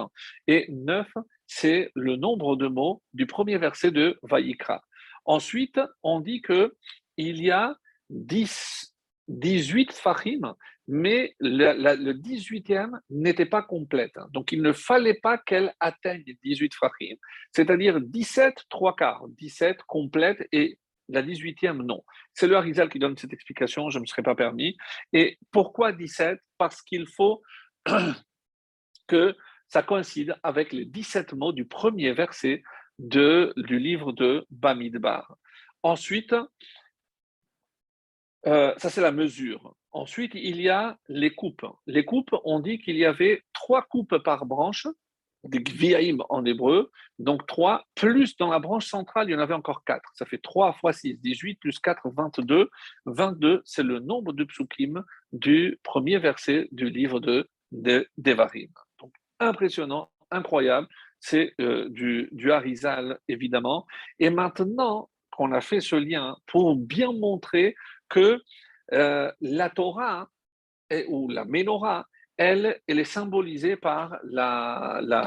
et 0.48 0.66
neuf, 0.70 1.12
c'est 1.46 1.92
le 1.96 2.16
nombre 2.16 2.56
de 2.56 2.68
mots 2.68 3.02
du 3.14 3.26
premier 3.26 3.58
verset 3.58 3.92
de 3.92 4.20
Vaïkra. 4.24 4.82
Ensuite, 5.26 5.80
on 6.04 6.20
dit 6.20 6.42
que 6.42 6.76
il 7.18 7.44
y 7.44 7.52
a 7.52 7.76
10, 8.10 8.96
18 9.28 9.94
fachim, 9.94 10.56
mais 10.88 11.36
le, 11.40 12.14
18e 12.14 13.00
n'était 13.10 13.46
pas 13.46 13.62
complète. 13.62 14.16
Donc, 14.32 14.52
il 14.52 14.62
ne 14.62 14.72
fallait 14.72 15.20
pas 15.22 15.38
qu'elle 15.38 15.74
atteigne 15.80 16.24
18 16.44 16.74
fachim, 16.76 17.16
c'est-à-dire 17.52 18.00
17 18.00 18.64
trois 18.70 18.96
quarts, 18.96 19.26
17 19.30 19.84
complètes 19.84 20.48
et 20.52 20.80
la 21.10 21.22
18e, 21.22 21.84
non. 21.84 22.04
C'est 22.34 22.48
le 22.48 22.56
Harizal 22.56 22.90
qui 22.90 23.00
donne 23.00 23.18
cette 23.18 23.34
explication, 23.34 23.90
je 23.90 23.98
ne 23.98 24.02
me 24.02 24.06
serais 24.06 24.24
pas 24.24 24.36
permis. 24.36 24.78
Et 25.14 25.38
pourquoi 25.52 25.92
17 25.92 26.40
Parce 26.58 26.82
qu'il 26.82 27.08
faut 27.08 27.42
que 29.08 29.36
ça 29.70 29.84
coïncide 29.84 30.36
avec 30.44 30.74
les 30.74 30.86
17 30.86 31.34
mots 31.34 31.54
du 31.54 31.66
premier 31.66 32.14
verset 32.14 32.64
de, 33.00 33.54
du 33.58 33.80
livre 33.80 34.12
de 34.12 34.46
Bamidbar. 34.50 35.38
Ensuite, 35.84 36.36
euh, 38.46 38.74
ça 38.78 38.90
c'est 38.90 39.02
la 39.02 39.12
mesure. 39.12 39.76
Ensuite, 39.92 40.34
il 40.36 40.62
y 40.62 40.70
a 40.70 40.98
les 41.08 41.34
coupes. 41.34 41.66
Les 41.88 42.06
coupes, 42.06 42.36
on 42.44 42.60
dit 42.60 42.80
qu'il 42.80 42.98
y 42.98 43.06
avait 43.06 43.44
trois 43.54 43.82
coupes 43.82 44.18
par 44.20 44.46
branche, 44.46 44.88
des 45.44 45.60
gviaim 45.60 46.18
en 46.30 46.46
hébreu, 46.46 46.92
donc 47.20 47.48
3, 47.48 47.86
plus 47.96 48.36
dans 48.38 48.52
la 48.52 48.60
branche 48.60 48.88
centrale, 48.88 49.30
il 49.30 49.34
y 49.34 49.36
en 49.36 49.40
avait 49.40 49.54
encore 49.54 49.84
4. 49.86 50.02
Ça 50.14 50.26
fait 50.26 50.38
3 50.38 50.74
fois 50.74 50.94
6, 50.94 51.20
18, 51.20 51.60
plus 51.60 51.80
4, 51.80 52.10
22. 52.10 52.70
22, 53.06 53.62
c'est 53.66 53.84
le 53.84 54.00
nombre 54.00 54.34
de 54.34 54.44
psukim 54.44 55.04
du 55.32 55.80
premier 55.84 56.20
verset 56.20 56.68
du 56.72 56.90
livre 56.90 57.20
de, 57.20 57.50
Devarim. 58.18 58.70
Donc, 59.00 59.14
impressionnant, 59.40 60.10
incroyable, 60.32 60.88
c'est 61.20 61.54
euh, 61.60 61.90
du, 61.90 62.30
du 62.32 62.52
Harizal, 62.52 63.20
évidemment. 63.28 63.86
Et 64.20 64.30
maintenant 64.30 65.10
qu'on 65.32 65.52
a 65.52 65.62
fait 65.62 65.82
ce 65.82 65.96
lien 65.96 66.38
pour 66.48 66.76
bien 66.76 67.12
montrer 67.12 67.76
que 68.10 68.42
euh, 68.94 69.32
la 69.42 69.70
Torah, 69.70 70.28
ou 71.10 71.30
la 71.30 71.46
Menorah, 71.46 72.06
elle, 72.38 72.80
elle 72.88 73.00
est 73.00 73.04
symbolisée 73.04 73.76
par 73.76 74.18
la, 74.24 75.02
la 75.04 75.26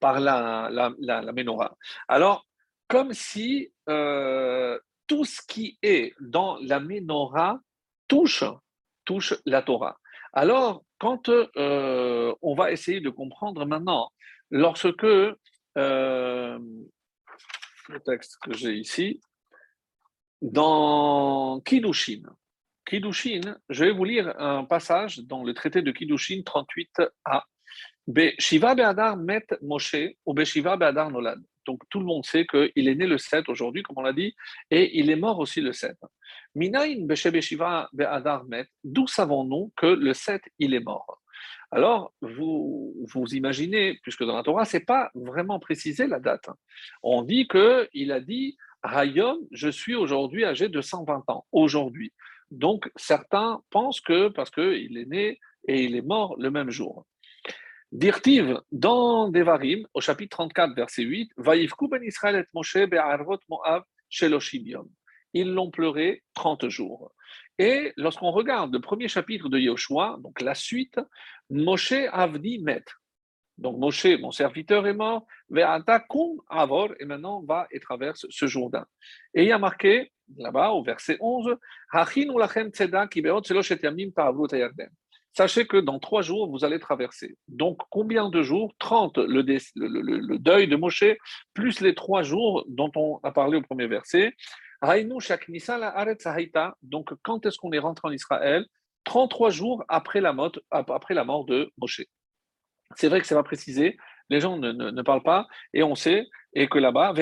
par 0.00 0.20
la, 0.20 0.70
la, 0.70 1.32
menorah. 1.32 1.76
Alors, 2.06 2.46
comme 2.86 3.12
si 3.12 3.72
euh, 3.88 4.78
tout 5.06 5.24
ce 5.24 5.40
qui 5.46 5.78
est 5.82 6.14
dans 6.20 6.58
la 6.60 6.80
menorah 6.80 7.58
touche, 8.06 8.44
touche 9.04 9.34
la 9.44 9.62
Torah. 9.62 9.98
Alors, 10.32 10.84
quand 10.98 11.28
euh, 11.28 12.34
on 12.42 12.54
va 12.54 12.72
essayer 12.72 13.00
de 13.00 13.10
comprendre 13.10 13.66
maintenant, 13.66 14.10
lorsque 14.50 15.02
le 15.02 15.36
texte 18.04 18.36
que 18.42 18.54
j'ai 18.54 18.74
ici, 18.74 19.20
dans 20.42 21.60
Kiddushin, 21.60 22.22
Kiddushin, 22.86 23.56
je 23.68 23.84
vais 23.84 23.90
vous 23.90 24.04
lire 24.04 24.32
un 24.38 24.64
passage 24.64 25.18
dans 25.18 25.42
le 25.42 25.54
traité 25.54 25.82
de 25.82 25.90
Kiddushin 25.90 26.42
38a. 26.42 27.42
Shiva 28.38 28.74
Be'adar 28.74 29.16
met 29.16 29.46
Moshe 29.62 29.96
ou 30.24 30.34
Beshiva 30.34 30.76
Be'adar 30.76 31.10
Nolad. 31.10 31.42
Donc 31.66 31.82
tout 31.90 31.98
le 31.98 32.06
monde 32.06 32.24
sait 32.24 32.46
qu'il 32.46 32.88
est 32.88 32.94
né 32.94 33.06
le 33.06 33.18
7 33.18 33.48
aujourd'hui, 33.48 33.82
comme 33.82 33.98
on 33.98 34.02
l'a 34.02 34.12
dit, 34.12 34.34
et 34.70 34.98
il 35.00 35.10
est 35.10 35.16
mort 35.16 35.40
aussi 35.40 35.60
le 35.60 35.72
7. 35.72 35.96
Minayin 36.54 37.06
Beshiva 37.06 37.88
Be'adar 37.92 38.44
met, 38.44 38.68
d'où 38.84 39.08
savons-nous 39.08 39.72
que 39.76 39.86
le 39.86 40.14
7, 40.14 40.42
il 40.60 40.74
est 40.74 40.80
mort? 40.80 41.20
Alors, 41.72 42.14
vous, 42.20 42.94
vous 43.12 43.34
imaginez, 43.34 43.98
puisque 44.02 44.24
dans 44.24 44.36
la 44.36 44.44
Torah, 44.44 44.64
ce 44.64 44.76
n'est 44.76 44.84
pas 44.84 45.10
vraiment 45.14 45.58
précisé 45.58 46.06
la 46.06 46.20
date. 46.20 46.48
On 47.02 47.22
dit 47.22 47.48
qu'il 47.48 48.12
a 48.12 48.20
dit 48.20 48.56
Hayom, 48.82 49.38
je 49.52 49.68
suis 49.68 49.94
aujourd'hui 49.94 50.44
âgé 50.44 50.68
de 50.68 50.80
120 50.80 51.24
ans, 51.28 51.46
aujourd'hui. 51.52 52.12
Donc, 52.50 52.90
certains 52.96 53.60
pensent 53.70 54.00
que 54.00 54.28
parce 54.28 54.50
qu'il 54.50 54.98
est 54.98 55.06
né 55.06 55.40
et 55.66 55.84
il 55.84 55.96
est 55.96 56.02
mort 56.02 56.36
le 56.38 56.50
même 56.50 56.70
jour. 56.70 57.06
Dirtiv, 57.92 58.60
dans 58.72 59.28
Devarim, 59.28 59.86
au 59.94 60.00
chapitre 60.00 60.36
34, 60.36 60.74
verset 60.74 61.02
8, 61.02 61.30
Vaïfku 61.36 61.88
ben 61.88 62.02
Israël 62.02 62.36
et 62.36 62.44
Moshe 62.52 62.76
be'arvot 62.76 63.38
Moab 63.48 63.84
sheloshim 64.08 64.84
Ils 65.32 65.52
l'ont 65.52 65.70
pleuré 65.70 66.22
30 66.34 66.68
jours. 66.68 67.12
Et 67.58 67.92
lorsqu'on 67.96 68.32
regarde 68.32 68.72
le 68.72 68.80
premier 68.80 69.08
chapitre 69.08 69.48
de 69.48 69.58
Yoshua, 69.58 70.18
donc 70.20 70.40
la 70.40 70.54
suite, 70.54 71.00
Moshe 71.48 71.94
avdi 72.12 72.58
met. 72.58 72.84
Donc 73.58 73.78
Moshe, 73.78 74.06
mon 74.20 74.30
serviteur, 74.30 74.86
est 74.86 74.94
mort, 74.94 75.26
ve'ata 75.48 76.00
kum 76.00 76.40
avor, 76.48 76.92
et 77.00 77.04
maintenant 77.04 77.42
va 77.42 77.66
et 77.70 77.80
traverse 77.80 78.26
ce 78.28 78.46
Jourdain. 78.46 78.84
Et 79.34 79.42
il 79.42 79.48
y 79.48 79.52
a 79.52 79.58
marqué, 79.58 80.12
là-bas, 80.36 80.70
au 80.70 80.82
verset 80.82 81.16
11, 81.20 81.56
Sachez 85.36 85.66
que 85.66 85.76
dans 85.76 85.98
trois 85.98 86.22
jours, 86.22 86.50
vous 86.50 86.64
allez 86.64 86.80
traverser. 86.80 87.36
Donc, 87.46 87.78
combien 87.90 88.30
de 88.30 88.42
jours? 88.42 88.74
30, 88.78 89.18
le, 89.18 90.38
deuil 90.38 90.66
de 90.66 90.76
Moshe, 90.76 91.04
plus 91.52 91.80
les 91.80 91.94
trois 91.94 92.22
jours 92.22 92.64
dont 92.68 92.90
on 92.96 93.20
a 93.22 93.32
parlé 93.32 93.58
au 93.58 93.62
premier 93.62 93.86
verset. 93.86 94.34
Donc, 96.82 97.10
quand 97.22 97.46
est-ce 97.46 97.58
qu'on 97.58 97.72
est 97.72 97.78
rentré 97.78 98.08
en 98.08 98.12
Israël? 98.12 98.64
33 99.04 99.50
jours 99.50 99.84
après 99.88 100.20
la 100.20 100.32
mort 100.32 100.52
de 101.44 101.70
Moshe. 101.76 102.00
C'est 102.94 103.08
vrai 103.08 103.20
que 103.20 103.26
ce 103.26 103.34
n'est 103.34 103.40
pas 103.40 103.44
précisé, 103.44 103.96
les 104.30 104.40
gens 104.40 104.56
ne, 104.56 104.72
ne, 104.72 105.02
parlent 105.02 105.22
pas, 105.22 105.46
et 105.72 105.82
on 105.82 105.94
sait, 105.94 106.26
et 106.54 106.68
que 106.68 106.78
là-bas, 106.78 107.12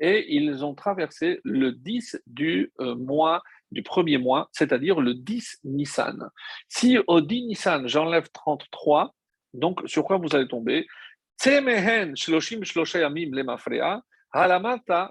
et 0.00 0.34
ils 0.34 0.64
ont 0.64 0.74
traversé 0.74 1.40
le 1.44 1.72
10 1.72 2.22
du 2.26 2.72
euh, 2.80 2.94
mois, 2.94 3.42
du 3.70 3.82
premier 3.82 4.18
mois, 4.18 4.48
c'est-à-dire 4.52 5.00
le 5.00 5.14
10 5.14 5.60
Nissan. 5.64 6.30
Si 6.68 6.98
au 7.06 7.20
10 7.20 7.46
Nissan, 7.46 7.88
j'enlève 7.88 8.28
33, 8.32 9.14
donc 9.54 9.80
sur 9.86 10.04
quoi 10.04 10.18
vous 10.18 10.34
allez 10.34 10.48
tomber? 10.48 10.86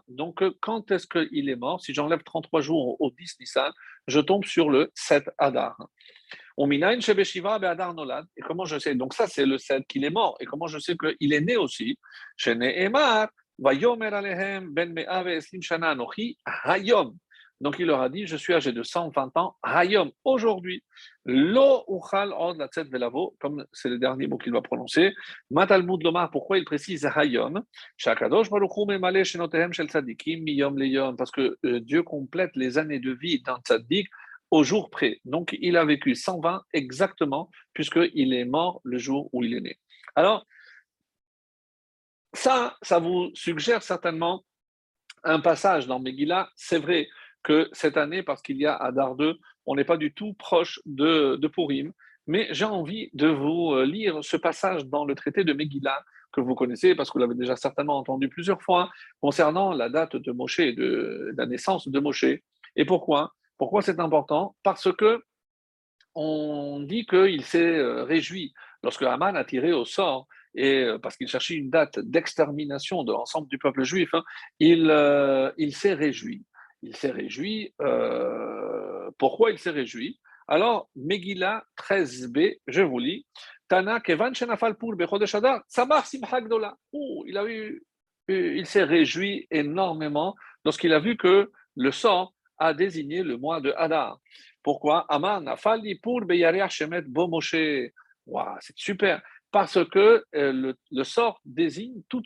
Donc 0.07 0.43
quand 0.59 0.91
est-ce 0.91 1.07
qu'il 1.07 1.49
est 1.49 1.55
mort? 1.55 1.81
Si 1.81 1.93
j'enlève 1.93 2.23
33 2.23 2.61
jours 2.61 3.01
au 3.01 3.11
10 3.11 3.39
Nissan, 3.39 3.71
je 4.07 4.19
tombe 4.19 4.45
sur 4.45 4.69
le 4.69 4.91
7 4.95 5.29
Adar. 5.37 5.77
Et 6.59 8.41
comment 8.41 8.65
je 8.65 8.79
sais? 8.79 8.95
Donc 8.95 9.13
ça, 9.13 9.27
c'est 9.27 9.45
le 9.45 9.57
7 9.57 9.85
qu'il 9.87 10.03
est 10.05 10.09
mort. 10.09 10.37
Et 10.39 10.45
comment 10.45 10.67
je 10.67 10.79
sais 10.79 10.95
qu'il 10.95 11.33
est 11.33 11.41
né 11.41 11.55
aussi? 11.55 11.97
Donc 17.59 17.77
il 17.79 17.87
leur 17.87 18.01
a 18.01 18.09
dit, 18.09 18.27
je 18.27 18.37
suis 18.37 18.53
âgé 18.53 18.71
de 18.71 18.83
120 18.83 19.35
ans, 19.35 19.55
Hayom, 19.63 20.11
aujourd'hui, 20.23 20.83
lo 21.25 21.83
uchal 21.87 22.31
od 22.37 22.57
la 22.57 22.67
velavo, 22.83 23.35
comme 23.39 23.65
c'est 23.73 23.89
le 23.89 23.97
dernier 23.97 24.27
mot 24.27 24.37
qu'il 24.37 24.53
va 24.53 24.61
prononcer. 24.61 25.13
Matalmud 25.49 26.03
lomar, 26.03 26.29
pourquoi 26.29 26.59
il 26.59 26.65
précise 26.65 27.05
Hayom? 27.15 27.63
Shakadosh 27.97 28.51
baruchu 28.51 28.85
memale 28.85 29.23
shenotehem 29.23 29.73
shel 29.73 29.87
tzadikim 29.87 30.43
miyom 30.43 30.77
leyom, 30.77 31.15
parce 31.17 31.31
que 31.31 31.57
euh, 31.65 31.79
Dieu 31.79 32.03
complète 32.03 32.51
les 32.55 32.77
années 32.77 32.99
de 32.99 33.11
vie 33.11 33.41
d'un 33.41 33.57
tzaddik 33.65 34.07
au 34.51 34.63
jour 34.63 34.89
près. 34.89 35.19
Donc, 35.25 35.55
il 35.59 35.77
a 35.77 35.85
vécu 35.85 36.15
120 36.15 36.63
exactement, 36.73 37.49
puisqu'il 37.73 38.33
est 38.33 38.45
mort 38.45 38.81
le 38.83 38.97
jour 38.97 39.29
où 39.33 39.43
il 39.43 39.53
est 39.53 39.61
né. 39.61 39.77
Alors, 40.15 40.45
ça, 42.33 42.77
ça 42.81 42.99
vous 42.99 43.29
suggère 43.33 43.83
certainement 43.83 44.43
un 45.23 45.39
passage 45.39 45.87
dans 45.87 45.99
Megillah. 45.99 46.49
C'est 46.55 46.79
vrai 46.79 47.07
que 47.43 47.69
cette 47.71 47.97
année, 47.97 48.23
parce 48.23 48.41
qu'il 48.41 48.57
y 48.57 48.65
a 48.65 48.75
Adar 48.75 49.15
2, 49.15 49.37
on 49.65 49.75
n'est 49.75 49.85
pas 49.85 49.97
du 49.97 50.13
tout 50.13 50.33
proche 50.33 50.79
de, 50.85 51.35
de 51.35 51.47
Purim, 51.47 51.91
Mais 52.27 52.47
j'ai 52.51 52.65
envie 52.65 53.09
de 53.13 53.27
vous 53.27 53.73
euh, 53.73 53.85
lire 53.85 54.19
ce 54.21 54.37
passage 54.37 54.85
dans 54.85 55.05
le 55.05 55.15
traité 55.15 55.43
de 55.43 55.53
Megillah 55.53 56.03
que 56.31 56.41
vous 56.41 56.55
connaissez 56.55 56.93
parce 56.93 57.09
que 57.09 57.13
vous 57.13 57.19
l'avez 57.19 57.35
déjà 57.35 57.55
certainement 57.55 57.97
entendu 57.97 58.27
plusieurs 58.27 58.61
fois 58.61 58.91
concernant 59.21 59.71
la 59.71 59.89
date 59.89 60.15
de 60.17 60.31
Moshe, 60.31 60.59
de 60.59 61.33
la 61.37 61.45
naissance 61.45 61.87
de 61.87 61.99
Moshe. 61.99 62.25
Et 62.75 62.85
pourquoi? 62.85 63.33
Pourquoi 63.57 63.81
c'est 63.81 63.99
important? 63.99 64.55
Parce 64.63 64.91
que 64.93 65.23
on 66.15 66.79
dit 66.79 67.05
qu'il 67.05 67.43
s'est 67.43 67.77
euh, 67.77 68.03
réjoui 68.03 68.53
lorsque 68.83 69.03
Haman 69.03 69.35
a 69.35 69.43
tiré 69.43 69.71
au 69.71 69.85
sort 69.85 70.27
et 70.55 70.83
euh, 70.83 70.97
parce 70.97 71.15
qu'il 71.15 71.27
cherchait 71.27 71.53
une 71.53 71.69
date 71.69 71.99
d'extermination 71.99 73.03
de 73.03 73.11
l'ensemble 73.11 73.47
du 73.47 73.59
peuple 73.59 73.83
juif, 73.83 74.09
hein, 74.13 74.23
il, 74.59 74.91
il 75.57 75.75
s'est 75.75 75.93
réjoui. 75.93 76.43
Il 76.83 76.95
s'est 76.95 77.11
réjoui. 77.11 77.73
pourquoi 79.17 79.51
il 79.51 79.59
s'est 79.59 79.71
réjoui? 79.71 80.19
Alors, 80.47 80.89
Megillah 80.95 81.65
13b, 81.77 82.59
je 82.67 82.81
vous 82.81 82.99
lis. 82.99 83.25
Tana 83.67 83.99
Kevan 83.99 84.33
Shenafal 84.33 84.75
Samar 85.67 86.05
Simcha 86.05 86.41
Gdola. 86.41 86.77
Il, 86.93 87.81
il 88.29 88.65
s'est 88.65 88.83
réjoui 88.83 89.47
énormément 89.51 90.35
lorsqu'il 90.63 90.93
a 90.93 90.99
vu 90.99 91.17
que 91.17 91.51
le 91.75 91.91
sort 91.91 92.33
a 92.57 92.73
désigné 92.73 93.23
le 93.23 93.37
mois 93.37 93.61
de 93.61 93.73
Hadar. 93.77 94.19
Pourquoi? 94.63 95.05
Aman 95.09 95.43
Nafali 95.43 95.95
pour 95.95 96.21
Beyariach 96.21 96.71
Shemet 96.71 97.03
Bomoshe. 97.03 97.91
Wow, 98.25 98.57
c'est 98.59 98.77
super. 98.77 99.21
Parce 99.51 99.83
que 99.89 100.25
euh, 100.35 100.73
le, 100.91 101.03
sort 101.03 101.39
désigne 101.45 102.01
tout, 102.09 102.21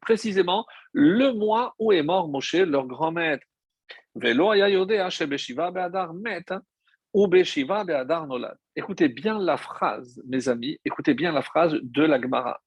précisément 0.00 0.64
le 0.92 1.32
mois 1.32 1.74
où 1.78 1.92
est 1.92 2.02
mort 2.02 2.28
Moshe, 2.28 2.54
leur 2.54 2.86
grand 2.86 3.12
maître. 3.12 3.46
Be'adar 4.14 6.14
Met. 6.14 6.44
Écoutez 8.74 9.08
bien 9.08 9.38
la 9.38 9.56
phrase, 9.58 10.22
mes 10.26 10.48
amis, 10.48 10.78
écoutez 10.84 11.12
bien 11.12 11.32
la 11.32 11.42
phrase 11.42 11.78
de 11.82 12.02
la 12.02 12.20
Gemara. 12.20 12.60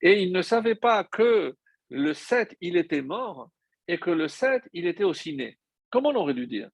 Et 0.00 0.22
il 0.22 0.32
ne 0.32 0.42
savait 0.42 0.74
pas 0.74 1.04
que 1.04 1.54
le 1.88 2.12
7, 2.12 2.56
il 2.60 2.76
était 2.76 3.02
mort 3.02 3.50
et 3.86 3.98
que 3.98 4.10
le 4.10 4.26
7, 4.26 4.64
il 4.72 4.86
était 4.86 5.04
aussi 5.04 5.36
né. 5.36 5.56
Comment 5.92 6.08
on 6.08 6.16
aurait 6.16 6.34
dû 6.34 6.46
dire 6.46 6.68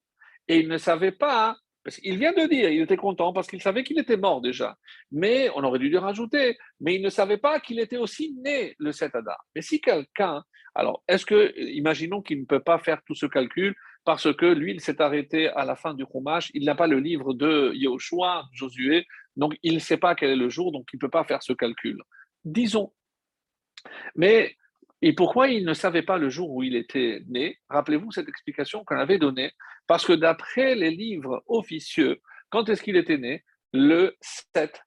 Et 0.46 0.58
il 0.58 0.68
ne 0.68 0.78
savait 0.78 1.12
pas, 1.12 1.56
parce 1.84 1.96
qu'il 1.96 2.18
vient 2.18 2.32
de 2.32 2.46
dire, 2.46 2.70
il 2.70 2.80
était 2.82 2.96
content 2.96 3.32
parce 3.32 3.48
qu'il 3.48 3.60
savait 3.60 3.82
qu'il 3.82 3.98
était 3.98 4.16
mort 4.16 4.40
déjà. 4.40 4.78
Mais 5.10 5.50
on 5.56 5.64
aurait 5.64 5.80
dû 5.80 5.88
lui 5.88 5.98
rajouter, 5.98 6.56
mais 6.80 6.94
il 6.94 7.02
ne 7.02 7.10
savait 7.10 7.36
pas 7.36 7.60
qu'il 7.60 7.80
était 7.80 7.96
aussi 7.96 8.34
né 8.44 8.76
le 8.78 8.92
7 8.92 9.16
Adar. 9.16 9.44
Mais 9.54 9.60
si 9.60 9.80
quelqu'un, 9.80 10.44
alors 10.74 11.02
est-ce 11.08 11.26
que, 11.26 11.52
imaginons 11.58 12.22
qu'il 12.22 12.40
ne 12.40 12.46
peut 12.46 12.60
pas 12.60 12.78
faire 12.78 13.02
tout 13.04 13.16
ce 13.16 13.26
calcul, 13.26 13.74
parce 14.04 14.32
que 14.34 14.46
lui, 14.46 14.72
il 14.72 14.80
s'est 14.80 15.02
arrêté 15.02 15.48
à 15.48 15.64
la 15.64 15.74
fin 15.74 15.94
du 15.94 16.04
Chumash, 16.10 16.50
il 16.54 16.64
n'a 16.64 16.74
pas 16.74 16.86
le 16.86 17.00
livre 17.00 17.34
de 17.34 17.74
Josué, 18.52 19.06
donc 19.36 19.56
il 19.62 19.74
ne 19.74 19.78
sait 19.80 19.98
pas 19.98 20.14
quel 20.14 20.30
est 20.30 20.36
le 20.36 20.48
jour, 20.48 20.72
donc 20.72 20.86
il 20.92 20.96
ne 20.96 21.00
peut 21.00 21.10
pas 21.10 21.24
faire 21.24 21.42
ce 21.42 21.52
calcul. 21.52 22.00
Disons. 22.44 22.92
Mais, 24.14 24.56
et 25.02 25.12
pourquoi 25.12 25.48
il 25.48 25.64
ne 25.64 25.74
savait 25.74 26.02
pas 26.02 26.18
le 26.18 26.28
jour 26.28 26.50
où 26.50 26.62
il 26.62 26.74
était 26.74 27.22
né? 27.28 27.58
Rappelez-vous 27.68 28.10
cette 28.10 28.28
explication 28.28 28.84
qu'on 28.84 28.98
avait 28.98 29.18
donnée, 29.18 29.52
parce 29.86 30.04
que 30.04 30.12
d'après 30.12 30.74
les 30.74 30.90
livres 30.90 31.42
officieux, 31.46 32.20
quand 32.50 32.68
est-ce 32.68 32.82
qu'il 32.82 32.96
était 32.96 33.18
né? 33.18 33.44
Le 33.72 34.16
7 34.20 34.82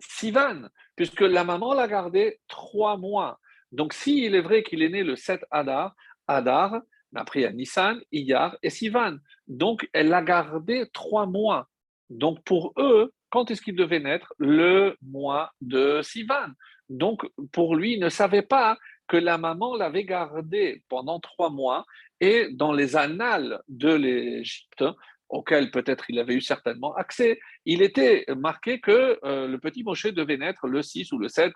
Sivan, 0.00 0.68
puisque 0.96 1.20
la 1.20 1.44
maman 1.44 1.74
l'a 1.74 1.86
gardé 1.86 2.40
trois 2.48 2.96
mois. 2.96 3.38
Donc, 3.70 3.92
s'il 3.92 4.34
est 4.34 4.40
vrai 4.40 4.62
qu'il 4.62 4.82
est 4.82 4.88
né 4.88 5.02
le 5.02 5.16
7 5.16 5.44
Adar, 5.50 5.94
Adar, 6.26 6.80
après, 7.14 7.52
Nissan, 7.52 8.00
Iyar 8.12 8.56
et 8.62 8.70
Sivan. 8.70 9.18
Donc, 9.46 9.88
elle 9.92 10.08
l'a 10.08 10.22
gardé 10.22 10.86
trois 10.92 11.26
mois. 11.26 11.68
Donc, 12.10 12.42
pour 12.44 12.72
eux, 12.78 13.12
quand 13.30 13.50
est-ce 13.50 13.62
qu'il 13.62 13.76
devait 13.76 14.00
naître? 14.00 14.32
Le 14.38 14.96
mois 15.02 15.52
de 15.60 16.00
Sivan. 16.02 16.52
Donc, 16.88 17.26
pour 17.52 17.76
lui, 17.76 17.94
il 17.94 18.00
ne 18.00 18.08
savait 18.08 18.42
pas 18.42 18.78
que 19.08 19.16
la 19.16 19.38
maman 19.38 19.76
l'avait 19.76 20.04
gardé 20.04 20.82
pendant 20.88 21.20
trois 21.20 21.50
mois. 21.50 21.84
Et 22.20 22.48
dans 22.52 22.72
les 22.72 22.96
annales 22.96 23.60
de 23.68 23.92
l'Égypte, 23.92 24.84
auxquelles 25.28 25.70
peut-être 25.70 26.04
il 26.08 26.18
avait 26.18 26.34
eu 26.34 26.40
certainement 26.40 26.94
accès, 26.94 27.40
il 27.64 27.82
était 27.82 28.24
marqué 28.36 28.80
que 28.80 29.18
euh, 29.24 29.48
le 29.48 29.58
petit 29.58 29.82
Moshe 29.82 30.06
devait 30.06 30.36
naître 30.36 30.68
le 30.68 30.82
6 30.82 31.12
ou 31.12 31.18
le 31.18 31.28
7 31.28 31.52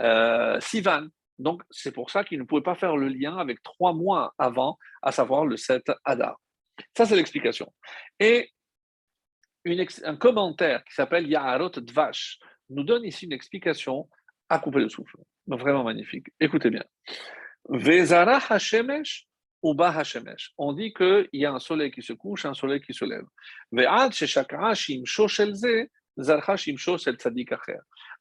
euh, 0.00 0.60
Sivan. 0.60 1.06
Donc, 1.38 1.62
c'est 1.70 1.92
pour 1.92 2.10
ça 2.10 2.24
qu'il 2.24 2.38
ne 2.38 2.44
pouvait 2.44 2.62
pas 2.62 2.74
faire 2.74 2.96
le 2.96 3.08
lien 3.08 3.36
avec 3.36 3.62
trois 3.62 3.92
mois 3.92 4.34
avant, 4.38 4.78
à 5.00 5.12
savoir 5.12 5.46
le 5.46 5.56
7 5.56 5.90
Adar. 6.04 6.38
Ça, 6.96 7.06
c'est 7.06 7.16
l'explication. 7.16 7.72
Et 8.20 8.50
un 10.04 10.16
commentaire 10.16 10.84
qui 10.84 10.94
s'appelle 10.94 11.28
Yaharot 11.28 11.70
Dvash 11.70 12.38
nous 12.70 12.84
donne 12.84 13.04
ici 13.04 13.26
une 13.26 13.32
explication 13.32 14.08
à 14.48 14.58
couper 14.58 14.80
le 14.80 14.88
souffle. 14.88 15.16
Vraiment 15.46 15.84
magnifique. 15.84 16.26
Écoutez 16.40 16.70
bien. 16.70 16.84
Vezara 17.68 18.40
Hashemesh 18.48 19.26
ou 19.62 19.80
Hashemesh? 19.80 20.52
On 20.58 20.72
dit 20.72 20.92
qu'il 20.92 21.28
y 21.32 21.44
a 21.44 21.52
un 21.52 21.58
soleil 21.58 21.90
qui 21.90 22.02
se 22.02 22.12
couche, 22.12 22.44
un 22.44 22.54
soleil 22.54 22.80
qui 22.80 22.94
se 22.94 23.04
lève. 23.04 23.24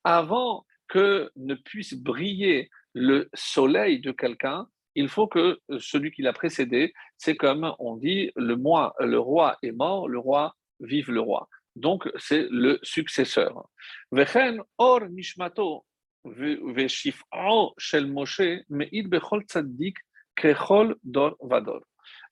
Avant 0.03 0.65
que 0.87 1.31
ne 1.35 1.55
puisse 1.55 1.93
briller 1.93 2.69
le 2.93 3.29
soleil 3.33 3.99
de 3.99 4.11
quelqu'un, 4.11 4.67
il 4.95 5.07
faut 5.07 5.27
que 5.27 5.59
celui 5.79 6.11
qui 6.11 6.21
l'a 6.21 6.33
précédé, 6.33 6.93
c'est 7.17 7.35
comme 7.35 7.73
on 7.79 7.95
dit, 7.95 8.31
le, 8.35 8.55
moi, 8.55 8.93
le 8.99 9.19
roi 9.19 9.57
est 9.63 9.71
mort, 9.71 10.09
le 10.09 10.19
roi 10.19 10.53
vive 10.79 11.11
le 11.11 11.21
roi. 11.21 11.47
Donc, 11.75 12.09
c'est 12.17 12.47
le 12.49 12.79
successeur. 12.83 13.69
or 14.77 15.01
nishmato 15.09 15.85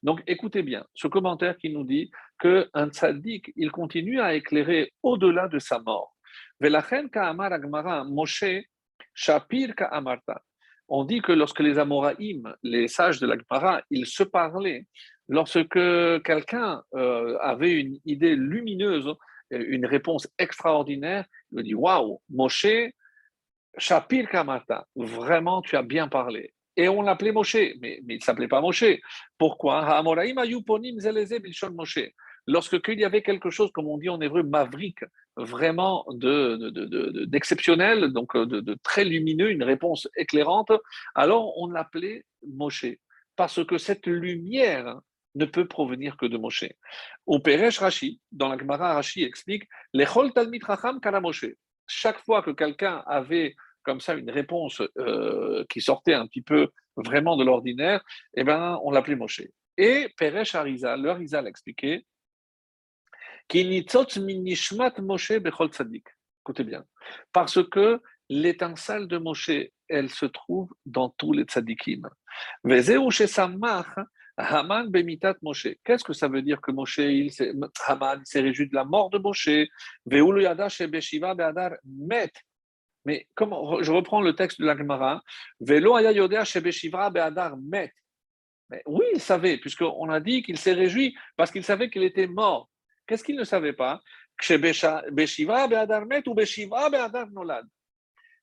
Donc, 0.03 0.23
écoutez 0.27 0.63
bien 0.63 0.85
ce 0.93 1.07
commentaire 1.07 1.57
qui 1.57 1.69
nous 1.69 1.83
dit 1.83 2.11
qu'un 2.39 2.89
tzaddik, 2.89 3.51
il 3.55 3.71
continue 3.71 4.21
à 4.21 4.35
éclairer 4.35 4.93
au-delà 5.03 5.47
de 5.47 5.59
sa 5.59 5.79
mort. 5.79 6.15
Moshe 6.61 8.43
Shapir 9.13 9.73
on 10.91 11.03
dit 11.03 11.21
que 11.21 11.31
lorsque 11.31 11.59
les 11.59 11.77
Amoraïm, 11.77 12.53
les 12.63 12.87
sages 12.87 13.19
de 13.19 13.27
la 13.27 13.37
Gemara, 13.37 13.81
ils 13.91 14.07
se 14.07 14.23
parlaient, 14.23 14.87
lorsque 15.27 15.79
quelqu'un 16.23 16.83
euh, 16.95 17.37
avait 17.39 17.73
une 17.73 17.99
idée 18.05 18.35
lumineuse, 18.35 19.13
une 19.51 19.85
réponse 19.85 20.27
extraordinaire, 20.37 21.25
il 21.51 21.63
dit 21.63 21.75
Waouh, 21.75 22.21
Moshe, 22.29 22.65
Shapir 23.77 24.29
Kamata, 24.29 24.87
vraiment 24.95 25.61
tu 25.61 25.75
as 25.77 25.83
bien 25.83 26.07
parlé. 26.07 26.53
Et 26.75 26.87
on 26.87 27.01
l'appelait 27.01 27.31
Moshe, 27.31 27.55
mais, 27.81 27.99
mais 28.05 28.15
il 28.15 28.19
ne 28.19 28.23
s'appelait 28.23 28.47
pas 28.47 28.61
Moshe. 28.61 28.85
Pourquoi? 29.37 30.01
Lorsque 32.47 32.77
il 32.87 32.99
y 32.99 33.05
avait 33.05 33.21
quelque 33.21 33.49
chose, 33.49 33.71
comme 33.71 33.87
on 33.87 33.97
dit 33.97 34.09
en 34.09 34.21
hébreu, 34.21 34.43
mavrik, 34.43 34.99
vraiment 35.35 36.05
d'exceptionnel, 36.13 38.01
de, 38.01 38.07
de, 38.07 38.11
donc 38.11 38.37
de, 38.37 38.77
très 38.81 39.05
lumineux, 39.05 39.51
une 39.51 39.63
réponse 39.63 40.07
éclairante, 40.15 40.71
alors 41.15 41.57
on 41.57 41.67
l'appelait 41.67 42.23
Moshe, 42.47 42.85
parce 43.35 43.63
que 43.65 43.77
cette 43.77 44.07
lumière 44.07 44.99
ne 45.35 45.45
peut 45.45 45.67
provenir 45.67 46.17
que 46.17 46.25
de 46.25 46.37
Moshe. 46.37 46.65
Au 47.25 47.39
Peresh 47.39 47.79
Rashi, 47.79 48.19
dans 48.31 48.49
la 48.49 48.57
Gemara 48.57 48.93
Rashi 48.93 49.23
explique, 49.23 49.63
les 49.93 50.05
talmid 50.33 50.63
racham 50.63 50.99
kala 50.99 51.21
Moshe. 51.21 51.45
Chaque 51.89 52.23
fois 52.23 52.43
que 52.43 52.51
quelqu'un 52.51 53.03
avait 53.07 53.55
comme 53.83 53.99
ça 53.99 54.13
une 54.13 54.29
réponse 54.29 54.81
euh, 54.99 55.65
qui 55.69 55.81
sortait 55.81 56.13
un 56.13 56.27
petit 56.27 56.43
peu 56.43 56.69
vraiment 56.95 57.35
de 57.35 57.43
l'ordinaire, 57.43 58.03
eh 58.35 58.43
ben, 58.43 58.79
on 58.83 58.91
l'appelait 58.91 59.15
Moshe. 59.15 59.41
Et 59.77 60.13
Peresh 60.15 60.53
Arizal, 60.53 61.01
le 61.01 61.09
Arizal 61.09 61.47
expliquait 61.47 62.05
Moshe 64.99 65.31
bechol 65.39 65.69
Écoutez 66.41 66.63
bien. 66.63 66.85
Parce 67.33 67.67
que 67.67 67.99
l'étincelle 68.29 69.07
de 69.07 69.17
Moshe, 69.17 69.49
elle 69.87 70.09
se 70.09 70.27
trouve 70.27 70.71
dans 70.85 71.09
tous 71.09 71.33
les 71.33 71.43
tzadikim. 71.43 72.07
Haman 74.39 74.89
bemitat 74.89 75.35
Moshe. 75.41 75.67
Qu'est-ce 75.83 76.03
que 76.03 76.13
ça 76.13 76.29
veut 76.29 76.41
dire 76.41 76.61
que 76.61 76.71
Moshe, 76.71 76.99
il 76.99 77.29
Haman 77.87 78.23
s'est 78.23 78.39
réjoui 78.39 78.69
de 78.69 78.75
la 78.75 78.85
mort 78.85 79.09
de 79.09 79.17
Moshe? 79.17 79.49
met. 81.85 82.31
Mais 83.05 83.27
comment, 83.35 83.81
je 83.81 83.91
reprends 83.91 84.21
le 84.21 84.33
texte 84.35 84.61
de 84.61 84.65
la 84.65 84.77
Gemara. 84.77 85.21
Velo 85.59 85.93
be'adar 87.11 87.57
met. 87.57 87.91
Mais 88.69 88.81
oui, 88.85 89.05
il 89.13 89.19
savait, 89.19 89.57
puisqu'on 89.57 90.09
a 90.09 90.19
dit 90.19 90.43
qu'il 90.43 90.57
s'est 90.57 90.73
réjoui 90.73 91.15
parce 91.35 91.51
qu'il 91.51 91.63
savait 91.63 91.89
qu'il 91.89 92.03
était 92.03 92.27
mort. 92.27 92.69
Qu'est-ce 93.07 93.23
qu'il 93.23 93.35
ne 93.35 93.43
savait 93.43 93.73
pas? 93.73 93.99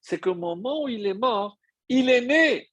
C'est 0.00 0.20
qu'au 0.20 0.34
moment 0.34 0.82
où 0.82 0.88
il 0.88 1.06
est 1.06 1.14
mort, 1.14 1.56
il 1.88 2.10
est 2.10 2.20
né. 2.20 2.68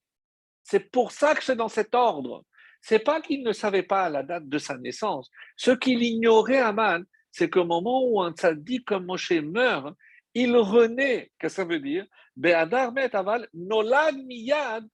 C'est 0.64 0.92
pour 0.92 1.12
ça 1.12 1.36
que 1.36 1.44
c'est 1.44 1.56
dans 1.56 1.70
cet 1.70 1.94
ordre 1.96 2.44
C'est 2.83 3.01
pas 3.01 3.21
qu'il 3.21 3.43
ne 3.43 3.53
savait 3.53 3.83
pas 3.83 4.09
la 4.09 4.23
date 4.23 4.49
de 4.49 4.59
sa 4.59 4.77
naissance. 4.77 5.31
Ce 5.57 5.71
qu'il 5.73 6.03
ignorait, 6.03 6.59
Aman, 6.59 7.03
c'est 7.31 7.51
qu'au 7.51 7.65
moment 7.65 8.05
où 8.05 8.21
un 8.21 8.33
tzaddik 8.33 8.85
comme 8.85 9.07
Moshe 9.07 9.33
meurt, 9.33 9.95
il 10.35 10.57
renaît. 10.57 11.31
Qu'est-ce 11.39 11.57
que 11.57 11.63
ça 11.63 11.69
veut 11.69 11.81
dire 11.81 12.07
Be'adar 12.37 12.93
met 12.93 13.15
aval 13.15 13.49
nolad 13.53 14.17
miyad 14.17 14.87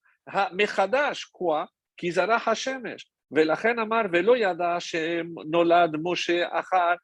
mechadash, 0.53 1.27
quoi 1.33 1.69
Kizara 1.97 2.39
hashemesh. 2.39 3.05
ולכן 3.31 3.79
אמר, 3.79 4.01
ולא 4.13 4.37
ידע 4.37 4.77
שנולד 4.81 5.97
משה 6.03 6.47
אחר, 6.51 6.95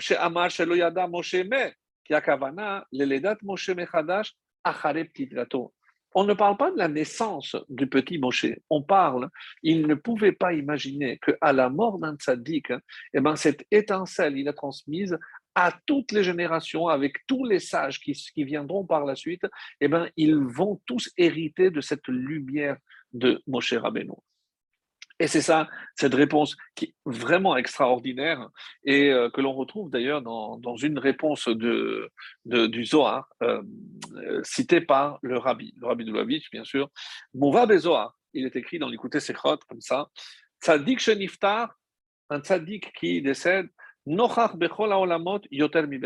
שאמר 0.00 0.48
שלא 0.48 0.74
ידע 0.74 1.06
משה 1.10 1.42
מת, 1.42 1.72
כי 2.04 2.14
הכוונה 2.14 2.80
ללידת 2.92 3.36
משה 3.42 3.74
מחדש 3.74 4.36
אחרי 4.64 5.04
פטירתו. 5.04 5.70
On 6.17 6.23
ne 6.23 6.33
parle 6.33 6.55
pas 6.55 6.71
de 6.71 6.77
la 6.77 6.87
naissance 6.87 7.57
du 7.67 7.87
petit 7.87 8.17
Moshe. 8.17 8.45
On 8.69 8.81
parle, 8.81 9.29
il 9.63 9.85
ne 9.85 9.95
pouvait 9.95 10.31
pas 10.31 10.53
imaginer 10.53 11.19
qu'à 11.19 11.51
la 11.51 11.69
mort 11.69 11.99
d'un 11.99 12.15
tzaddik, 12.15 12.71
eh 13.13 13.19
ben, 13.19 13.35
cette 13.35 13.65
étincelle, 13.69 14.37
il 14.37 14.47
a 14.47 14.53
transmise 14.53 15.17
à 15.55 15.77
toutes 15.85 16.13
les 16.13 16.23
générations, 16.23 16.87
avec 16.87 17.17
tous 17.27 17.43
les 17.43 17.59
sages 17.59 17.99
qui, 17.99 18.13
qui 18.13 18.43
viendront 18.45 18.85
par 18.85 19.05
la 19.05 19.15
suite, 19.15 19.45
eh 19.81 19.89
ben, 19.89 20.09
ils 20.15 20.37
vont 20.37 20.81
tous 20.85 21.11
hériter 21.17 21.69
de 21.69 21.81
cette 21.81 22.07
lumière 22.07 22.77
de 23.11 23.41
Moshe 23.45 23.73
Rabbeinu. 23.73 24.13
Et 25.19 25.27
c'est 25.27 25.41
ça, 25.41 25.69
cette 25.95 26.13
réponse 26.13 26.57
qui 26.75 26.85
est 26.85 26.95
vraiment 27.05 27.55
extraordinaire 27.55 28.49
et 28.83 29.11
euh, 29.11 29.29
que 29.29 29.39
l'on 29.39 29.53
retrouve 29.53 29.89
d'ailleurs 29.89 30.21
dans, 30.21 30.57
dans, 30.57 30.75
une 30.75 30.99
réponse 30.99 31.47
de, 31.47 32.11
du 32.43 32.85
Zohar 32.85 33.29
euh, 33.41 33.63
euh, 34.17 34.41
citée 34.43 34.81
par 34.81 35.19
le 35.21 35.37
rabbi, 35.37 35.73
le 35.79 35.87
rabbi 35.87 36.03
de 36.03 36.11
Lubavitch, 36.11 36.51
bien 36.51 36.65
sûr. 36.65 36.89
Il 37.33 38.45
est 38.45 38.55
écrit 38.57 38.77
dans 38.77 38.89
l'écouté 38.89 39.21
Sechot 39.21 39.59
comme 39.69 39.79
ça 39.79 40.09
Tzadik 40.61 40.99
Sheniftar, 40.99 41.73
un 42.29 42.39
tzadik 42.39 42.91
qui 42.93 43.21
décède, 43.21 43.69
Nochach 44.05 44.57
Bechol 44.57 44.91
Aolamot 44.91 45.39
Yoter 45.49 45.87
Mi 45.87 45.99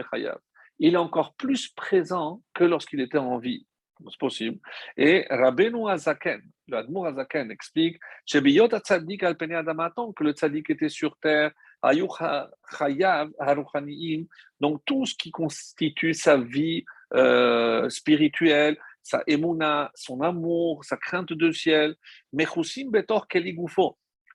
Il 0.77 0.93
est 0.93 0.97
encore 0.97 1.33
plus 1.33 1.69
présent 1.69 2.43
que 2.53 2.63
lorsqu'il 2.63 3.01
était 3.01 3.17
en 3.17 3.39
vie 3.39 3.65
c'est 4.07 4.19
possible. 4.19 4.59
Et 4.97 5.25
Rabbeinu 5.29 5.89
Azaken, 5.89 6.41
le 6.67 6.77
Admour 6.77 7.07
Azaken 7.07 7.51
explique 7.51 7.99
que 8.31 8.37
le 8.39 10.31
tzaddik 10.31 10.69
était 10.69 10.89
sur 10.89 11.17
terre, 11.17 11.51
donc 14.59 14.81
tout 14.85 15.05
ce 15.05 15.15
qui 15.15 15.31
constitue 15.31 16.13
sa 16.13 16.37
vie 16.37 16.83
euh, 17.13 17.89
spirituelle, 17.89 18.77
sa 19.01 19.23
émouna, 19.27 19.91
son 19.95 20.21
amour, 20.21 20.83
sa 20.83 20.97
crainte 20.97 21.33
de 21.33 21.51
ciel, 21.51 21.95
betor 22.33 23.27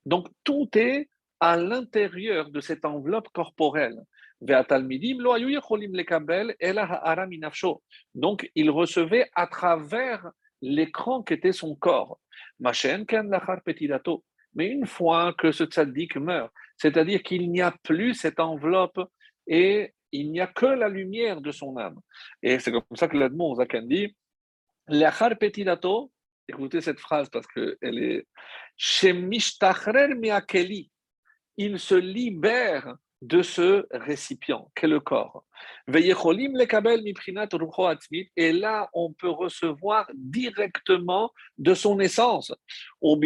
Donc 0.07 0.29
tout 0.43 0.69
est 0.75 1.09
à 1.41 1.57
l'intérieur 1.57 2.51
de 2.51 2.61
cette 2.61 2.85
enveloppe 2.85 3.29
corporelle. 3.33 4.01
Donc, 8.15 8.51
il 8.55 8.71
recevait 8.71 9.31
à 9.35 9.47
travers 9.47 10.31
l'écran 10.61 11.23
qui 11.23 11.35
était 11.35 11.53
son 11.53 11.75
corps. 11.77 12.19
Mais 14.57 14.69
une 14.69 14.87
fois 14.87 15.35
que 15.37 15.53
ce 15.53 15.65
tzaddik 15.65 16.17
meurt, 16.17 16.53
c'est-à-dire 16.77 17.23
qu'il 17.23 17.51
n'y 17.51 17.61
a 17.63 17.75
plus 17.83 18.15
cette 18.15 18.41
enveloppe 18.41 19.01
et 19.47 19.93
il 20.13 20.31
n'y 20.31 20.41
a 20.41 20.47
que 20.47 20.67
la 20.67 20.89
lumière 20.89 21.41
de 21.41 21.51
son 21.51 21.77
âme. 21.77 21.99
Et 22.43 22.59
c'est 22.59 22.71
comme 22.71 22.83
ça 22.95 23.09
que 23.09 23.17
l'Admon 23.17 23.55
Zakan 23.57 23.83
dit 23.83 24.15
écoutez 26.49 26.81
cette 26.81 27.01
phrase 27.01 27.29
parce 27.31 27.47
qu'elle 27.47 27.99
est 27.99 28.27
il 31.57 31.79
se 31.79 31.95
libère 31.95 32.97
de 33.25 33.43
ce 33.43 33.87
récipient, 33.91 34.71
qu'est 34.75 34.87
le 34.87 35.01
corps? 35.01 35.45
Et 38.37 38.53
là, 38.53 38.89
on 38.93 39.13
peut 39.13 39.31
recevoir 39.31 40.11
directement 40.15 41.33
de 41.57 41.73
son 41.75 42.01
essence. 42.01 42.53
Et 43.03 43.25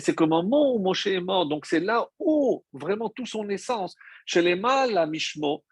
c'est 0.00 0.14
qu'au 0.14 0.26
moment 0.26 0.74
où 0.74 0.78
Moshe 0.78 1.06
est 1.06 1.20
mort, 1.20 1.46
donc 1.46 1.66
c'est 1.66 1.80
là 1.80 2.06
où 2.18 2.64
vraiment 2.72 3.10
tout 3.10 3.26
son 3.26 3.48
essence, 3.50 3.94
chez 4.24 4.40
les 4.40 4.56
mâles, 4.56 5.06
Mishmo, 5.10 5.64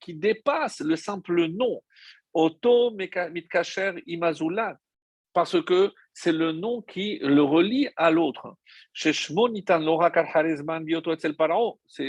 qui 0.00 0.14
dépasse 0.14 0.80
le 0.80 0.96
simple 0.96 1.46
nom. 1.48 1.82
Auto 2.34 2.90
Mitkacher 2.90 4.02
Imazulat, 4.06 4.76
parce 5.32 5.62
que 5.64 5.92
c'est 6.12 6.32
le 6.32 6.52
nom 6.52 6.82
qui 6.82 7.18
le 7.22 7.42
relie 7.42 7.88
à 7.96 8.10
l'autre. 8.10 8.56
C'est 8.92 9.12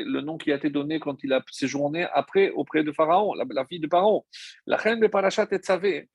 le 0.04 0.22
nom 0.22 0.38
qui 0.38 0.52
a 0.52 0.56
été 0.56 0.70
donné 0.70 1.00
quand 1.00 1.24
il 1.24 1.34
a 1.34 1.44
séjourné 1.52 2.08
après 2.14 2.52
auprès 2.52 2.84
de 2.84 2.92
Pharaon, 2.92 3.34
la, 3.34 3.66
fille 3.66 3.80
de 3.80 3.88
Pharaon. 3.88 4.24
La 4.68 4.78
reine 4.78 5.00
de 5.00 5.08
Parashat 5.08 5.48
et 5.52 6.08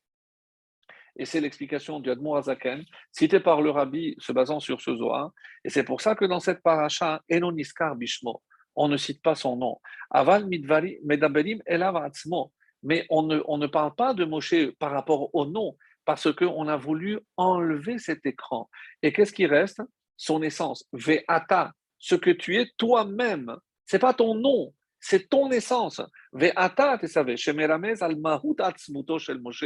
Et 1.16 1.24
c'est 1.24 1.40
l'explication 1.40 1.98
du 1.98 2.10
Admor 2.10 2.36
Azaken, 2.36 2.84
cité 3.10 3.40
par 3.40 3.60
le 3.60 3.70
rabbi 3.70 4.14
se 4.18 4.32
basant 4.32 4.60
sur 4.60 4.80
ce 4.80 4.94
Zohar. 4.96 5.32
Et 5.64 5.70
c'est 5.70 5.84
pour 5.84 6.00
ça 6.00 6.14
que 6.14 6.24
dans 6.24 6.40
cette 6.40 6.62
paracha, 6.62 7.22
Enoniskar 7.30 7.96
Bishmo, 7.96 8.40
on 8.76 8.86
ne 8.86 8.96
cite 8.96 9.20
pas 9.20 9.34
son 9.34 9.56
nom. 9.56 9.80
Aval 10.10 10.46
Medaberim 10.46 11.60
Elav 11.66 11.96
Atzmo 11.96 12.52
mais 12.82 13.06
on 13.10 13.22
ne, 13.22 13.40
on 13.46 13.58
ne 13.58 13.66
parle 13.66 13.94
pas 13.94 14.14
de 14.14 14.24
Moshe 14.24 14.70
par 14.78 14.92
rapport 14.92 15.34
au 15.34 15.46
nom, 15.46 15.76
parce 16.04 16.32
qu'on 16.32 16.66
a 16.68 16.76
voulu 16.76 17.18
enlever 17.36 17.98
cet 17.98 18.26
écran. 18.26 18.68
Et 19.02 19.12
qu'est-ce 19.12 19.32
qui 19.32 19.46
reste? 19.46 19.80
Son 20.16 20.42
essence. 20.42 20.84
Ve'ata, 20.92 21.72
ce 21.98 22.14
que 22.14 22.30
tu 22.30 22.56
es 22.56 22.70
toi-même. 22.76 23.54
C'est 23.86 23.98
pas 23.98 24.14
ton 24.14 24.34
nom, 24.34 24.72
c'est 25.00 25.28
ton 25.28 25.50
essence. 25.50 26.00
Ve'ata, 26.32 26.98
tu 26.98 27.08
savais, 27.08 27.36
al 27.48 28.16
mahut 28.16 28.56
shel 29.18 29.40
Moshe, 29.40 29.64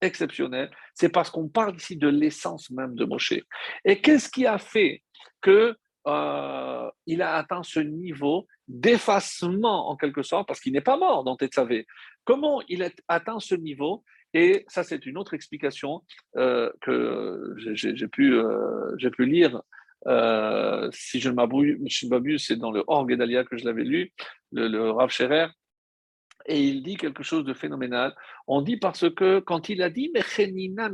exceptionnel. 0.00 0.70
C'est 0.94 1.08
parce 1.08 1.30
qu'on 1.30 1.48
parle 1.48 1.76
ici 1.76 1.96
de 1.96 2.08
l'essence 2.08 2.70
même 2.70 2.94
de 2.94 3.04
Moshe. 3.04 3.40
Et 3.84 4.00
qu'est-ce 4.00 4.28
qui 4.28 4.46
a 4.46 4.58
fait 4.58 5.02
que 5.40 5.76
euh, 6.06 6.90
il 7.06 7.22
a 7.22 7.36
atteint 7.36 7.62
ce 7.62 7.80
niveau 7.80 8.46
d'effacement 8.66 9.90
en 9.90 9.96
quelque 9.96 10.22
sorte, 10.22 10.46
parce 10.46 10.60
qu'il 10.60 10.72
n'est 10.72 10.80
pas 10.80 10.96
mort 10.96 11.24
dans 11.24 11.36
Tetzavé? 11.36 11.86
Comment 12.28 12.60
il 12.68 12.82
a 12.82 12.90
atteint 13.08 13.40
ce 13.40 13.54
niveau 13.54 14.04
Et 14.34 14.66
ça, 14.68 14.82
c'est 14.82 15.06
une 15.06 15.16
autre 15.16 15.32
explication 15.32 16.04
euh, 16.36 16.70
que 16.82 17.54
j'ai 17.72 18.06
pu, 18.06 18.34
euh, 18.34 18.94
pu 19.16 19.24
lire. 19.24 19.62
Euh, 20.06 20.90
si 20.92 21.20
je 21.20 21.30
ne 21.30 21.34
m'abuse, 21.34 22.44
c'est 22.46 22.56
dans 22.56 22.70
le 22.70 22.84
Orgue 22.86 23.16
d'Alia 23.16 23.44
que 23.44 23.56
je 23.56 23.64
l'avais 23.64 23.82
lu, 23.82 24.12
le, 24.52 24.68
le 24.68 24.90
Rav 24.90 25.10
et 26.44 26.60
il 26.60 26.82
dit 26.82 26.96
quelque 26.96 27.22
chose 27.22 27.44
de 27.44 27.54
phénoménal. 27.54 28.14
On 28.46 28.60
dit 28.60 28.76
parce 28.76 29.08
que 29.08 29.40
quand 29.40 29.70
il 29.70 29.82
a 29.82 29.88
dit 29.88 30.10
Mechenina 30.14 30.90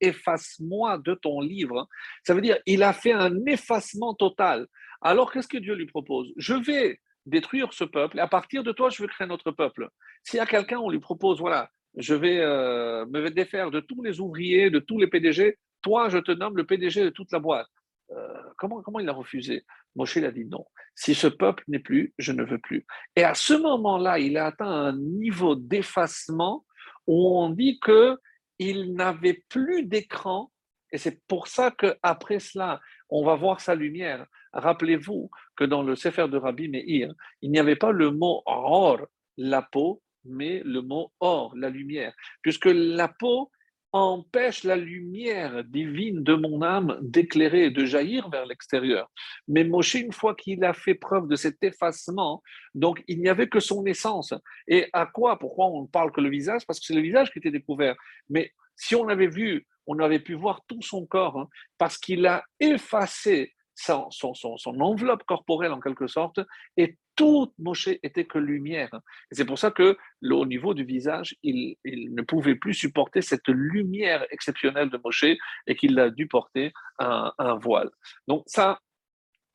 efface-moi 0.00 0.98
de 0.98 1.14
ton 1.14 1.40
livre, 1.40 1.88
ça 2.24 2.34
veut 2.34 2.40
dire 2.40 2.58
il 2.66 2.82
a 2.82 2.92
fait 2.92 3.12
un 3.12 3.46
effacement 3.46 4.14
total. 4.14 4.66
Alors 5.02 5.32
qu'est-ce 5.32 5.48
que 5.48 5.58
Dieu 5.58 5.74
lui 5.74 5.86
propose? 5.86 6.32
Je 6.36 6.54
vais 6.54 7.00
détruire 7.26 7.72
ce 7.72 7.84
peuple 7.84 8.18
et 8.18 8.20
à 8.20 8.28
partir 8.28 8.62
de 8.62 8.72
toi, 8.72 8.90
je 8.90 9.02
vais 9.02 9.08
créer 9.08 9.26
notre 9.26 9.50
peuple. 9.50 9.88
S'il 10.24 10.38
y 10.38 10.40
a 10.40 10.46
quelqu'un, 10.46 10.78
on 10.78 10.90
lui 10.90 11.00
propose, 11.00 11.38
voilà, 11.38 11.70
je 11.96 12.14
vais 12.14 12.40
euh, 12.40 13.06
me 13.06 13.28
défaire 13.30 13.70
de 13.70 13.80
tous 13.80 14.02
les 14.02 14.20
ouvriers, 14.20 14.70
de 14.70 14.78
tous 14.78 14.98
les 14.98 15.06
PDG, 15.06 15.58
toi, 15.82 16.08
je 16.08 16.18
te 16.18 16.32
nomme 16.32 16.56
le 16.56 16.64
PDG 16.64 17.04
de 17.04 17.10
toute 17.10 17.32
la 17.32 17.38
boîte. 17.38 17.68
Euh, 18.10 18.42
comment, 18.56 18.82
comment 18.82 19.00
il 19.00 19.08
a 19.08 19.12
refusé? 19.12 19.64
Moshe 19.94 20.16
il 20.16 20.24
a 20.24 20.32
dit 20.32 20.44
non. 20.44 20.64
Si 20.94 21.14
ce 21.14 21.26
peuple 21.26 21.64
n'est 21.68 21.78
plus, 21.78 22.14
je 22.18 22.32
ne 22.32 22.42
veux 22.42 22.58
plus. 22.58 22.86
Et 23.16 23.24
à 23.24 23.34
ce 23.34 23.54
moment-là, 23.54 24.18
il 24.18 24.36
a 24.36 24.46
atteint 24.46 24.66
un 24.66 24.96
niveau 24.96 25.54
d'effacement 25.54 26.64
où 27.06 27.38
on 27.38 27.50
dit 27.50 27.78
que 27.80 28.16
il 28.58 28.94
n'avait 28.94 29.44
plus 29.48 29.84
d'écran. 29.84 30.50
Et 30.90 30.98
c'est 30.98 31.22
pour 31.26 31.48
ça 31.48 31.70
qu'après 31.70 32.38
cela, 32.38 32.80
on 33.10 33.24
va 33.24 33.36
voir 33.36 33.60
sa 33.60 33.74
lumière. 33.74 34.26
Rappelez-vous 34.52 35.30
que 35.56 35.64
dans 35.64 35.82
le 35.82 35.96
Sefer 35.96 36.28
de 36.28 36.36
Rabbi 36.36 36.68
Meir, 36.68 37.12
il 37.42 37.50
n'y 37.50 37.58
avait 37.58 37.76
pas 37.76 37.92
le 37.92 38.10
mot 38.10 38.42
or, 38.46 39.06
la 39.36 39.62
peau, 39.62 40.02
mais 40.24 40.62
le 40.64 40.82
mot 40.82 41.12
or, 41.20 41.54
la 41.56 41.70
lumière. 41.70 42.12
Puisque 42.42 42.66
la 42.66 43.08
peau 43.08 43.50
empêche 43.92 44.64
la 44.64 44.76
lumière 44.76 45.64
divine 45.64 46.22
de 46.22 46.34
mon 46.34 46.62
âme 46.62 46.98
d'éclairer 47.00 47.64
et 47.64 47.70
de 47.70 47.86
jaillir 47.86 48.28
vers 48.28 48.44
l'extérieur. 48.44 49.10
Mais 49.46 49.64
Moshe, 49.64 49.94
une 49.94 50.12
fois 50.12 50.34
qu'il 50.34 50.62
a 50.64 50.74
fait 50.74 50.94
preuve 50.94 51.26
de 51.26 51.36
cet 51.36 51.62
effacement, 51.62 52.42
donc 52.74 53.02
il 53.08 53.20
n'y 53.20 53.28
avait 53.28 53.48
que 53.48 53.60
son 53.60 53.86
essence. 53.86 54.34
Et 54.66 54.88
à 54.92 55.06
quoi 55.06 55.38
Pourquoi 55.38 55.66
on 55.66 55.82
ne 55.82 55.86
parle 55.86 56.12
que 56.12 56.20
le 56.20 56.28
visage? 56.28 56.66
Parce 56.66 56.80
que 56.80 56.86
c'est 56.86 56.94
le 56.94 57.00
visage 57.00 57.30
qui 57.32 57.38
était 57.38 57.50
découvert. 57.50 57.96
Mais 58.28 58.52
si 58.76 58.94
on 58.94 59.08
avait 59.08 59.26
vu, 59.26 59.66
on 59.86 59.98
avait 60.00 60.20
pu 60.20 60.34
voir 60.34 60.60
tout 60.68 60.82
son 60.82 61.06
corps, 61.06 61.38
hein, 61.38 61.48
parce 61.78 61.96
qu'il 61.96 62.26
a 62.26 62.44
effacé 62.60 63.54
son, 63.78 64.80
enveloppe 64.80 65.22
corporelle 65.24 65.72
en 65.72 65.80
quelque 65.80 66.06
sorte, 66.06 66.40
et 66.76 66.96
Tout 67.14 67.52
Moshe 67.58 67.88
était 68.02 68.26
que 68.26 68.38
lumière. 68.38 68.90
C'est 69.30 69.44
pour 69.44 69.58
ça 69.58 69.70
que, 69.70 69.96
au 70.22 70.46
niveau 70.46 70.74
du 70.74 70.84
visage, 70.84 71.36
il, 71.42 71.76
ne 71.84 72.22
pouvait 72.22 72.56
plus 72.56 72.74
supporter 72.74 73.22
cette 73.22 73.48
lumière 73.48 74.26
exceptionnelle 74.30 74.90
de 74.90 75.00
Moshe 75.02 75.24
et 75.66 75.76
qu'il 75.76 75.98
a 75.98 76.10
dû 76.10 76.26
porter 76.26 76.72
un, 76.98 77.32
voile. 77.60 77.90
Donc, 78.26 78.44
ça, 78.46 78.80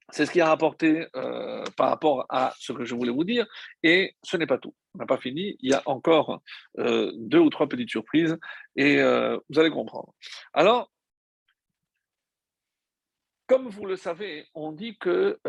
c'est 0.09 0.25
ce 0.25 0.31
qui 0.31 0.41
a 0.41 0.47
rapporté 0.47 1.07
euh, 1.15 1.63
par 1.77 1.89
rapport 1.89 2.25
à 2.29 2.53
ce 2.59 2.73
que 2.73 2.85
je 2.85 2.95
voulais 2.95 3.11
vous 3.11 3.23
dire. 3.23 3.45
Et 3.81 4.15
ce 4.23 4.37
n'est 4.37 4.45
pas 4.45 4.57
tout. 4.57 4.75
On 4.93 4.99
n'a 4.99 5.05
pas 5.05 5.17
fini. 5.17 5.57
Il 5.61 5.71
y 5.71 5.73
a 5.73 5.81
encore 5.85 6.41
euh, 6.79 7.11
deux 7.15 7.39
ou 7.39 7.49
trois 7.49 7.67
petites 7.67 7.89
surprises 7.89 8.37
et 8.75 8.99
euh, 8.99 9.37
vous 9.49 9.59
allez 9.59 9.71
comprendre. 9.71 10.13
Alors, 10.53 10.92
comme 13.47 13.67
vous 13.67 13.85
le 13.85 13.95
savez, 13.95 14.45
on 14.53 14.71
dit 14.71 14.97
que 14.97 15.39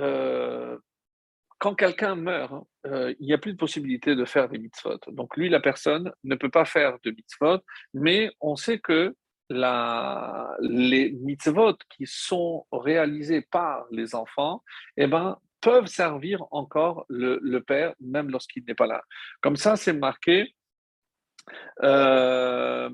quand 1.59 1.75
quelqu'un 1.75 2.15
meurt, 2.15 2.67
il 2.85 3.17
n'y 3.21 3.33
a 3.33 3.39
plus 3.39 3.53
de 3.53 3.59
possibilité 3.59 4.15
de 4.15 4.25
faire 4.25 4.49
des 4.49 4.59
mitzvot. 4.59 4.99
Donc 5.09 5.37
lui, 5.37 5.49
la 5.49 5.61
personne 5.61 6.13
ne 6.25 6.35
peut 6.35 6.51
pas 6.51 6.65
faire 6.65 6.99
de 7.05 7.11
mitzvot, 7.11 7.61
mais 7.95 8.31
on 8.41 8.57
sait 8.57 8.79
que 8.79 9.15
les 9.51 11.13
mitzvot 11.21 11.77
qui 11.91 12.07
sont 12.07 12.67
réalisés 12.73 13.43
par 13.43 13.87
les 13.91 14.15
enfants, 14.15 14.63
eh 14.97 15.07
ben, 15.07 15.39
peuvent 15.61 15.87
servir 15.87 16.45
encore 16.51 17.07
le, 17.09 17.59
père, 17.61 17.95
même 18.01 18.31
lorsqu'il 18.31 18.65
n'est 18.65 18.75
pas 18.75 18.87
là. 18.87 19.03
Comme 19.41 19.57
ça, 19.57 19.77
c'est 19.77 19.93
marqué. 19.93 20.55
Euh, 21.83 22.91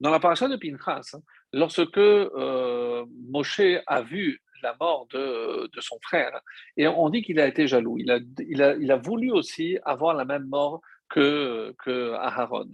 dans 0.00 0.10
la 0.10 0.18
de 0.18 0.56
Pinchas, 0.56 1.16
lorsque 1.52 1.98
euh, 1.98 3.04
Moshe 3.30 3.60
a 3.86 4.02
vu 4.02 4.40
la 4.62 4.76
mort 4.80 5.06
de, 5.12 5.68
de, 5.74 5.80
son 5.80 5.98
frère, 6.02 6.40
et 6.76 6.86
on 6.86 7.08
dit 7.10 7.22
qu'il 7.22 7.40
a 7.40 7.46
été 7.46 7.66
jaloux, 7.66 7.98
il 7.98 8.10
a, 8.10 8.18
il, 8.38 8.62
a, 8.62 8.74
il 8.74 8.92
a, 8.92 8.96
voulu 8.96 9.32
aussi 9.32 9.78
avoir 9.84 10.14
la 10.14 10.24
même 10.24 10.46
mort 10.46 10.80
que, 11.08 11.74
que 11.84 12.12
Aharon. 12.14 12.70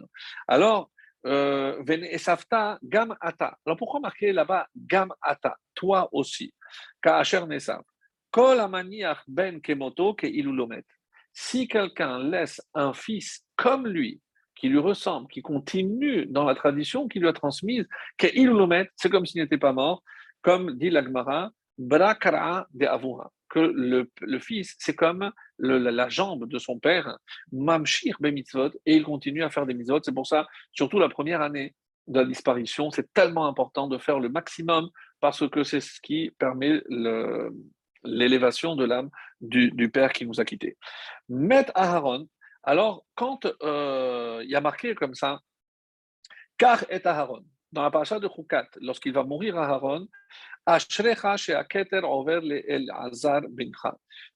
Alors, 0.46 0.90
euh, 1.26 1.82
Gam 2.82 3.16
Ata. 3.20 3.58
Alors 3.66 3.76
pourquoi 3.76 4.00
marquer 4.00 4.32
là-bas 4.32 4.68
Gam 4.76 5.12
Ata? 5.20 5.56
Toi 5.74 6.08
aussi. 6.12 6.54
Ka'asher 7.02 7.44
Nesav. 7.46 7.82
Kol 8.30 8.60
Ben 9.26 9.60
Kemoto 9.60 10.14
Ke 10.14 10.24
Ilulomet. 10.24 10.84
Si 11.32 11.68
quelqu'un 11.68 12.18
laisse 12.18 12.60
un 12.74 12.92
fils 12.92 13.44
comme 13.56 13.86
lui, 13.86 14.20
qui 14.54 14.68
lui 14.68 14.78
ressemble, 14.78 15.28
qui 15.28 15.40
continue 15.40 16.26
dans 16.26 16.44
la 16.44 16.54
tradition 16.54 17.06
qu'il 17.08 17.22
lui 17.22 17.28
a 17.28 17.32
transmise, 17.32 17.86
c'est 18.20 19.10
comme 19.10 19.26
s'il 19.26 19.40
n'était 19.40 19.58
pas 19.58 19.72
mort, 19.72 20.02
comme 20.42 20.76
dit 20.76 20.90
l'Agmara, 20.90 21.50
Brakara 21.78 22.66
de 22.74 22.86
que 23.48 23.60
le, 23.60 24.10
le 24.20 24.38
fils, 24.40 24.74
c'est 24.78 24.94
comme 24.94 25.30
le, 25.56 25.78
la, 25.78 26.08
jambe 26.08 26.48
de 26.48 26.58
son 26.58 26.78
père, 26.78 27.18
Mamshir 27.52 28.16
mitzvot, 28.20 28.70
et 28.84 28.96
il 28.96 29.04
continue 29.04 29.42
à 29.42 29.50
faire 29.50 29.64
des 29.64 29.74
mitzvot. 29.74 30.00
C'est 30.02 30.12
pour 30.12 30.26
ça, 30.26 30.46
surtout 30.72 30.98
la 30.98 31.08
première 31.08 31.40
année 31.40 31.74
de 32.08 32.20
la 32.20 32.26
disparition, 32.26 32.90
c'est 32.90 33.12
tellement 33.12 33.46
important 33.46 33.86
de 33.86 33.98
faire 33.98 34.18
le 34.18 34.28
maximum 34.28 34.88
parce 35.20 35.48
que 35.48 35.62
c'est 35.62 35.80
ce 35.80 36.00
qui 36.00 36.30
permet 36.38 36.82
l'élévation 38.04 38.76
de 38.76 38.84
l'âme 38.84 39.10
du, 39.40 39.90
père 39.90 40.12
qui 40.12 40.26
nous 40.26 40.40
a 40.40 40.44
quittés. 40.44 40.76
Met 41.28 41.66
Aharon, 41.74 42.28
alors, 42.62 43.04
quand 43.14 43.46
euh, 43.62 44.40
il 44.44 44.50
y 44.50 44.56
a 44.56 44.60
marqué 44.60 44.94
comme 44.94 45.14
ça, 45.14 45.40
car 46.58 46.84
est 46.90 47.06
Aaron, 47.06 47.44
dans 47.72 47.82
la 47.82 47.90
paracha 47.90 48.18
de 48.18 48.28
Chukat, 48.28 48.68
lorsqu'il 48.80 49.12
va 49.12 49.22
mourir 49.22 49.56
Aaron, 49.56 50.08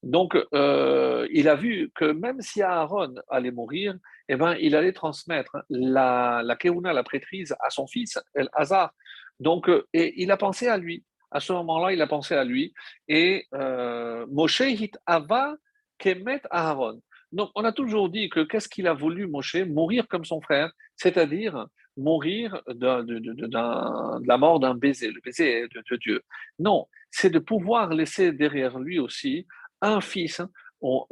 donc, 0.03 0.39
euh, 0.55 1.29
il 1.31 1.49
a 1.49 1.55
vu 1.55 1.91
que 1.95 2.05
même 2.07 2.41
si 2.41 2.63
Aaron 2.63 3.15
allait 3.29 3.51
mourir, 3.51 3.99
eh 4.29 4.37
ben, 4.37 4.57
il 4.59 4.75
allait 4.75 4.95
transmettre 4.95 5.59
la, 5.69 6.57
keuna, 6.59 6.95
la 6.95 7.03
prêtrise, 7.03 7.55
à 7.61 7.69
son 7.69 7.87
fils, 7.87 8.19
El 8.35 8.49
Hazar. 8.55 8.95
Donc, 9.41 9.69
euh, 9.69 9.87
et 9.93 10.23
il 10.23 10.31
a 10.31 10.39
pensé 10.39 10.69
à 10.69 10.79
lui. 10.79 11.05
À 11.33 11.41
ce 11.41 11.53
moment-là, 11.53 11.93
il 11.93 12.03
a 12.03 12.07
pensé 12.07 12.35
à 12.35 12.45
lui. 12.45 12.75
Et 13.09 13.47
euh, 13.55 14.27
Moshe 14.31 14.61
hit 14.61 14.99
ava 15.07 15.55
kemet 15.99 16.43
Aaron. 16.51 17.01
Donc, 17.33 17.51
on 17.55 17.65
a 17.65 17.73
toujours 17.73 18.11
dit 18.11 18.29
que 18.29 18.41
qu'est-ce 18.41 18.69
qu'il 18.69 18.87
a 18.87 18.93
voulu, 18.93 19.27
Moshe? 19.27 19.57
Mourir 19.57 20.07
comme 20.09 20.25
son 20.25 20.41
frère, 20.41 20.71
c'est-à-dire 20.97 21.67
mourir 21.97 22.61
de, 22.69 24.27
la 24.27 24.39
mort 24.39 24.61
d'un 24.61 24.75
baiser, 24.75 25.11
le 25.11 25.21
baiser 25.21 25.67
de, 25.69 25.97
Dieu. 25.97 26.23
Non, 26.59 26.87
c'est 27.11 27.31
de 27.31 27.39
pouvoir 27.39 27.91
laisser 27.91 28.33
derrière 28.33 28.79
lui 28.79 28.99
aussi 28.99 29.47
un 29.81 30.01
fils 30.01 30.41
hein, 30.41 30.51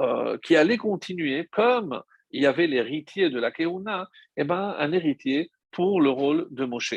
euh, 0.00 0.38
qui 0.42 0.56
allait 0.56 0.78
continuer, 0.78 1.48
comme 1.50 2.02
il 2.30 2.42
y 2.42 2.46
avait 2.46 2.66
l'héritier 2.66 3.30
de 3.30 3.38
la 3.38 3.50
Keuna, 3.50 4.08
eh 4.36 4.44
ben, 4.44 4.74
un 4.78 4.92
héritier 4.92 5.50
pour 5.70 6.00
le 6.00 6.10
rôle 6.10 6.46
de 6.50 6.64
Moshe. 6.64 6.94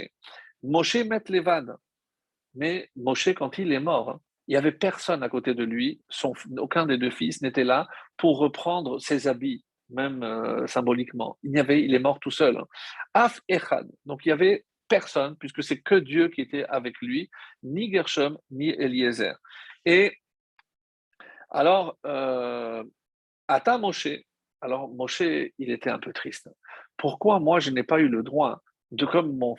Moshe 0.64 0.96
met 0.96 1.24
Levad, 1.30 1.76
mais 2.56 2.90
Moshe, 2.96 3.30
quand 3.30 3.58
il 3.58 3.72
est 3.72 3.80
mort, 3.80 4.10
hein, 4.10 4.22
il 4.48 4.52
n'y 4.52 4.58
avait 4.58 4.72
personne 4.72 5.24
à 5.24 5.30
côté 5.30 5.54
de 5.54 5.64
lui, 5.64 6.02
aucun 6.58 6.86
des 6.86 6.98
deux 6.98 7.12
fils 7.12 7.42
n'était 7.42 7.64
là 7.64 7.88
pour 8.18 8.40
reprendre 8.40 9.00
ses 9.00 9.28
habits, 9.28 9.64
même 9.90 10.22
euh, 10.24 10.68
symboliquement. 10.68 11.38
Il, 11.44 11.52
y 11.52 11.60
avait, 11.60 11.82
il 11.84 11.96
est 11.96 12.00
mort 12.00 12.20
tout 12.20 12.32
seul. 12.32 12.58
Hein. 12.58 12.68
Af 13.14 13.40
Echad, 13.48 13.90
donc 14.06 14.26
il 14.26 14.30
n'y 14.30 14.34
avait 14.34 14.66
personne, 14.90 15.38
puisque 15.38 15.64
c'est 15.64 15.80
que 15.80 15.96
Dieu 15.96 16.28
qui 16.28 16.42
était 16.42 16.66
avec 16.66 17.00
lui, 17.02 17.30
ni 17.64 17.92
Gershom, 17.92 18.38
ni 18.52 18.70
Eliezer. 18.70 19.36
Et 19.86 20.18
alors, 21.50 21.98
euh, 22.06 22.84
Moshe, 23.80 24.08
alors 24.62 24.90
Moshe, 24.90 25.22
il 25.22 25.72
était 25.72 25.90
un 25.90 26.00
peu 26.00 26.12
triste. 26.12 26.50
Pourquoi 26.98 27.40
moi, 27.40 27.60
je 27.60 27.70
n'ai 27.70 27.84
pas 27.84 28.00
eu 28.00 28.08
le 28.08 28.24
droit 28.24 28.62
de 28.94 29.06
comme 29.06 29.36
mon 29.38 29.56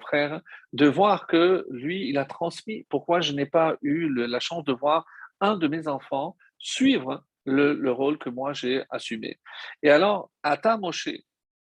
frère, 0.00 0.40
de 0.72 0.86
voir 0.86 1.26
que 1.26 1.66
lui, 1.70 2.08
il 2.08 2.18
a 2.18 2.24
transmis. 2.24 2.86
Pourquoi 2.88 3.20
je 3.20 3.32
n'ai 3.32 3.46
pas 3.46 3.76
eu 3.82 4.08
la 4.08 4.40
chance 4.40 4.64
de 4.64 4.72
voir 4.72 5.04
un 5.40 5.56
de 5.56 5.68
mes 5.68 5.88
enfants 5.88 6.36
suivre 6.58 7.24
le, 7.44 7.90
rôle 7.90 8.18
que 8.18 8.30
moi 8.30 8.52
j'ai 8.52 8.84
assumé. 8.88 9.38
Et 9.82 9.90
alors, 9.90 10.30
Ata 10.42 10.78
Moshe, 10.78 11.08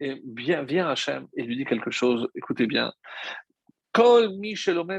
et 0.00 0.22
vient, 0.34 0.62
vient 0.62 0.88
Hachem 0.88 1.28
et 1.36 1.42
lui 1.42 1.56
dit 1.56 1.64
quelque 1.64 1.90
chose, 1.90 2.28
écoutez 2.34 2.66
bien. 2.66 2.92
Kol 3.92 4.30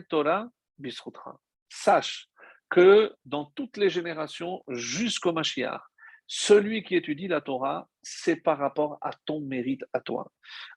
Torah 0.10 0.48
Sache 1.70 2.28
que 2.70 3.14
dans 3.26 3.46
toutes 3.56 3.78
les 3.78 3.90
générations 3.90 4.64
jusqu'au 4.70 5.34
Mashiach, 5.34 5.82
celui 6.28 6.84
qui 6.84 6.96
étudie 6.96 7.28
la 7.28 7.42
Torah, 7.42 7.88
c'est 8.02 8.36
par 8.36 8.58
rapport 8.58 8.98
à 9.02 9.12
ton 9.26 9.42
mérite 9.42 9.84
à 9.94 10.00
toi. 10.00 10.32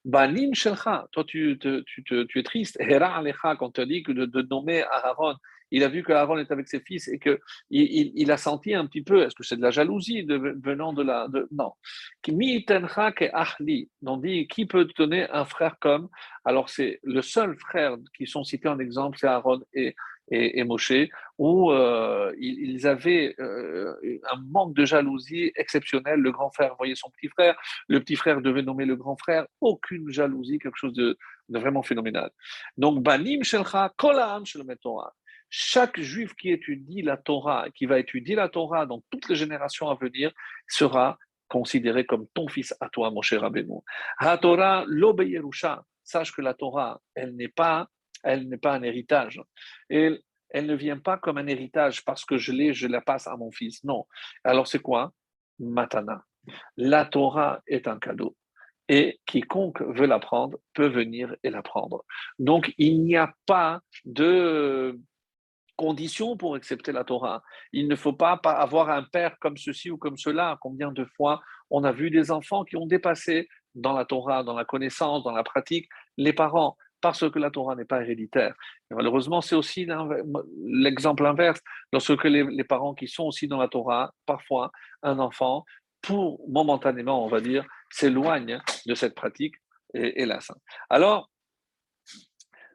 Banim 0.05 0.55
shelcha, 0.55 1.07
toi 1.12 1.24
tu, 1.24 1.59
tu, 1.59 2.38
es 2.38 2.42
triste. 2.42 2.76
Hera 2.80 3.16
alecha, 3.16 3.57
quand 3.57 3.78
on 3.78 3.86
dit 3.86 4.03
que 4.03 4.12
de, 4.12 4.42
nommer 4.42 4.82
Aaron, 4.82 5.36
il 5.70 5.84
a 5.84 5.88
vu 5.88 6.03
que 6.03 6.12
Aaron 6.12 6.38
est 6.38 6.51
avec 6.51 6.68
ses 6.68 6.80
fils 6.80 7.09
et 7.09 7.18
que 7.18 7.38
il, 7.70 8.30
a 8.30 8.36
senti 8.36 8.74
un 8.74 8.86
petit 8.86 9.03
peu, 9.03 9.22
est-ce 9.22 9.34
que 9.34 9.42
c'est 9.42 9.57
de 9.57 9.62
la 9.62 9.70
jalousie 9.70 10.22
venant 10.22 10.92
de 10.92 11.03
la. 11.03 11.28
De, 11.28 11.46
non. 11.51 11.72
Mi 12.28 12.64
ke 12.64 13.30
ahli, 13.32 13.90
on 14.05 14.16
dit 14.16 14.49
qui 14.49 14.66
peut 14.66 14.86
donner 14.96 15.28
un 15.30 15.44
frère 15.44 15.78
comme? 15.78 16.09
Alors 16.44 16.68
c'est 16.70 17.01
le 17.03 17.22
seul 17.22 17.57
frère 17.59 17.96
qui 18.16 18.26
sont 18.26 18.44
cités 18.44 18.68
en 18.68 18.78
exemple, 18.78 19.18
c'est 19.18 19.26
Aaron 19.26 19.61
et 19.74 19.94
et, 20.31 20.64
Moshe, 20.64 20.93
où 21.39 21.70
euh, 21.70 22.35
ils, 22.39 22.87
avaient 22.87 23.35
euh, 23.39 23.95
un 24.31 24.41
manque 24.51 24.74
de 24.74 24.85
jalousie 24.85 25.53
exceptionnel. 25.57 26.20
Le 26.20 26.33
grand 26.33 26.51
frère 26.51 26.74
voyait 26.76 26.95
son 26.95 27.11
petit 27.11 27.29
frère, 27.29 27.57
le 27.89 28.01
petit 28.01 28.16
frère 28.16 28.41
devait 28.41 28.62
nommer 28.62 28.85
le 28.85 28.97
grand 28.97 29.16
frère, 29.16 29.47
aucune 29.61 30.11
jalousie, 30.11 30.59
quelque 30.59 30.76
chose 30.76 30.95
de, 30.95 31.16
vraiment 31.49 31.83
phénoménal. 31.83 32.31
Donc, 32.76 33.03
Banim 33.03 33.43
Shelcha, 33.43 33.93
Kolam 33.97 34.45
Torah. 34.81 35.14
Chaque 35.51 35.99
juif 35.99 36.35
qui 36.35 36.51
étudie 36.51 37.01
la 37.01 37.16
Torah, 37.16 37.66
qui 37.74 37.87
va 37.87 37.99
étudier 37.99 38.35
la 38.35 38.51
Torah 38.51 38.85
dans 38.85 39.03
toutes 39.11 39.29
les 39.31 39.37
générations 39.37 39.89
à 39.89 39.95
venir, 39.95 40.31
sera 40.68 41.18
considéré 41.49 42.05
comme 42.05 42.26
ton 42.35 42.49
fils 42.49 42.74
à 42.81 42.91
toi, 42.91 43.11
mon 43.11 43.22
cher. 43.22 43.43
Ha 44.18 44.39
Torah, 44.39 44.85
Sache 46.05 46.33
que 46.33 46.41
la 46.41 46.55
Torah, 46.55 47.01
elle 47.14 47.35
n'est 47.37 47.49
pas 47.49 47.89
elle 48.23 48.49
n'est 48.49 48.59
pas 48.59 48.75
un 48.75 48.83
héritage. 48.83 49.41
Et 49.91 50.23
elle 50.51 50.66
ne 50.66 50.75
vient 50.75 50.99
pas 50.99 51.19
comme 51.19 51.39
un 51.39 51.47
héritage 51.47 52.05
parce 52.05 52.25
que 52.25 52.39
je 52.39 52.53
l'ai, 52.53 52.73
je 52.73 52.87
la 52.87 53.01
passe 53.01 53.27
à 53.27 53.37
mon 53.37 53.51
fils. 53.51 53.85
Non. 53.85 54.07
Alors 54.45 54.66
c'est 54.66 54.81
quoi? 54.81 55.12
Matana. 55.59 56.25
La 56.77 57.05
Torah 57.05 57.61
est 57.66 57.89
un 57.89 57.99
cadeau. 57.99 58.37
Et 58.89 59.21
quiconque 59.27 59.83
veut 59.83 60.07
l'apprendre 60.07 60.59
peut 60.73 60.89
venir 60.89 61.37
et 61.43 61.51
l'apprendre. 61.51 62.05
Donc 62.39 62.73
il 62.79 63.03
n'y 63.03 63.16
a 63.16 63.35
pas 63.45 63.81
de 64.07 64.99
condition 65.77 66.37
pour 66.37 66.55
accepter 66.55 66.93
la 66.93 67.05
Torah. 67.05 67.43
Il 67.73 67.87
ne 67.87 67.97
faut 67.97 68.14
pas 68.14 68.41
avoir 68.45 68.89
un 68.89 69.05
père 69.05 69.39
comme 69.39 69.57
ceci 69.59 69.91
ou 69.91 69.99
comme 69.99 70.16
cela. 70.16 70.59
Combien 70.61 70.91
de 70.91 71.05
fois 71.05 71.41
on 71.71 71.85
a 71.85 71.93
vu 71.93 72.11
des 72.11 72.31
enfants 72.31 72.64
qui 72.64 72.77
ont 72.77 72.87
dépassé 72.87 73.49
dans 73.75 73.93
la 73.93 74.07
Torah, 74.07 74.43
dans 74.43 74.55
la 74.55 74.64
connaissance, 74.64 75.23
dans 75.23 75.33
la 75.33 75.45
pratique, 75.45 75.89
les 76.16 76.33
parents 76.33 76.77
parce 77.01 77.30
que 77.30 77.38
la 77.38 77.51
Torah 77.51 77.74
n'est 77.76 77.84
pas 77.84 78.03
héréditaire. 78.03 78.55
malheureusement, 78.90 79.40
c'est 79.40 79.55
aussi 79.55 79.86
l'exemple 80.66 81.26
inverse. 81.26 81.61
Lorsque 81.92 82.24
les, 82.24 82.64
parents 82.64 82.94
qui 82.94 83.09
sont 83.09 83.24
aussi 83.24 83.49
dans 83.49 83.59
la 83.59 83.68
Torah, 83.68 84.12
parfois 84.26 84.70
un 85.03 85.18
enfant, 85.18 85.64
pour 86.03 86.40
momentanément, 86.49 87.24
on 87.24 87.28
va 87.28 87.40
dire, 87.40 87.64
s'éloigne 87.90 88.61
de 88.86 88.94
cette 88.94 89.14
pratique, 89.14 89.55
et, 89.94 90.22
hélas. 90.22 90.51
Alors, 90.90 91.30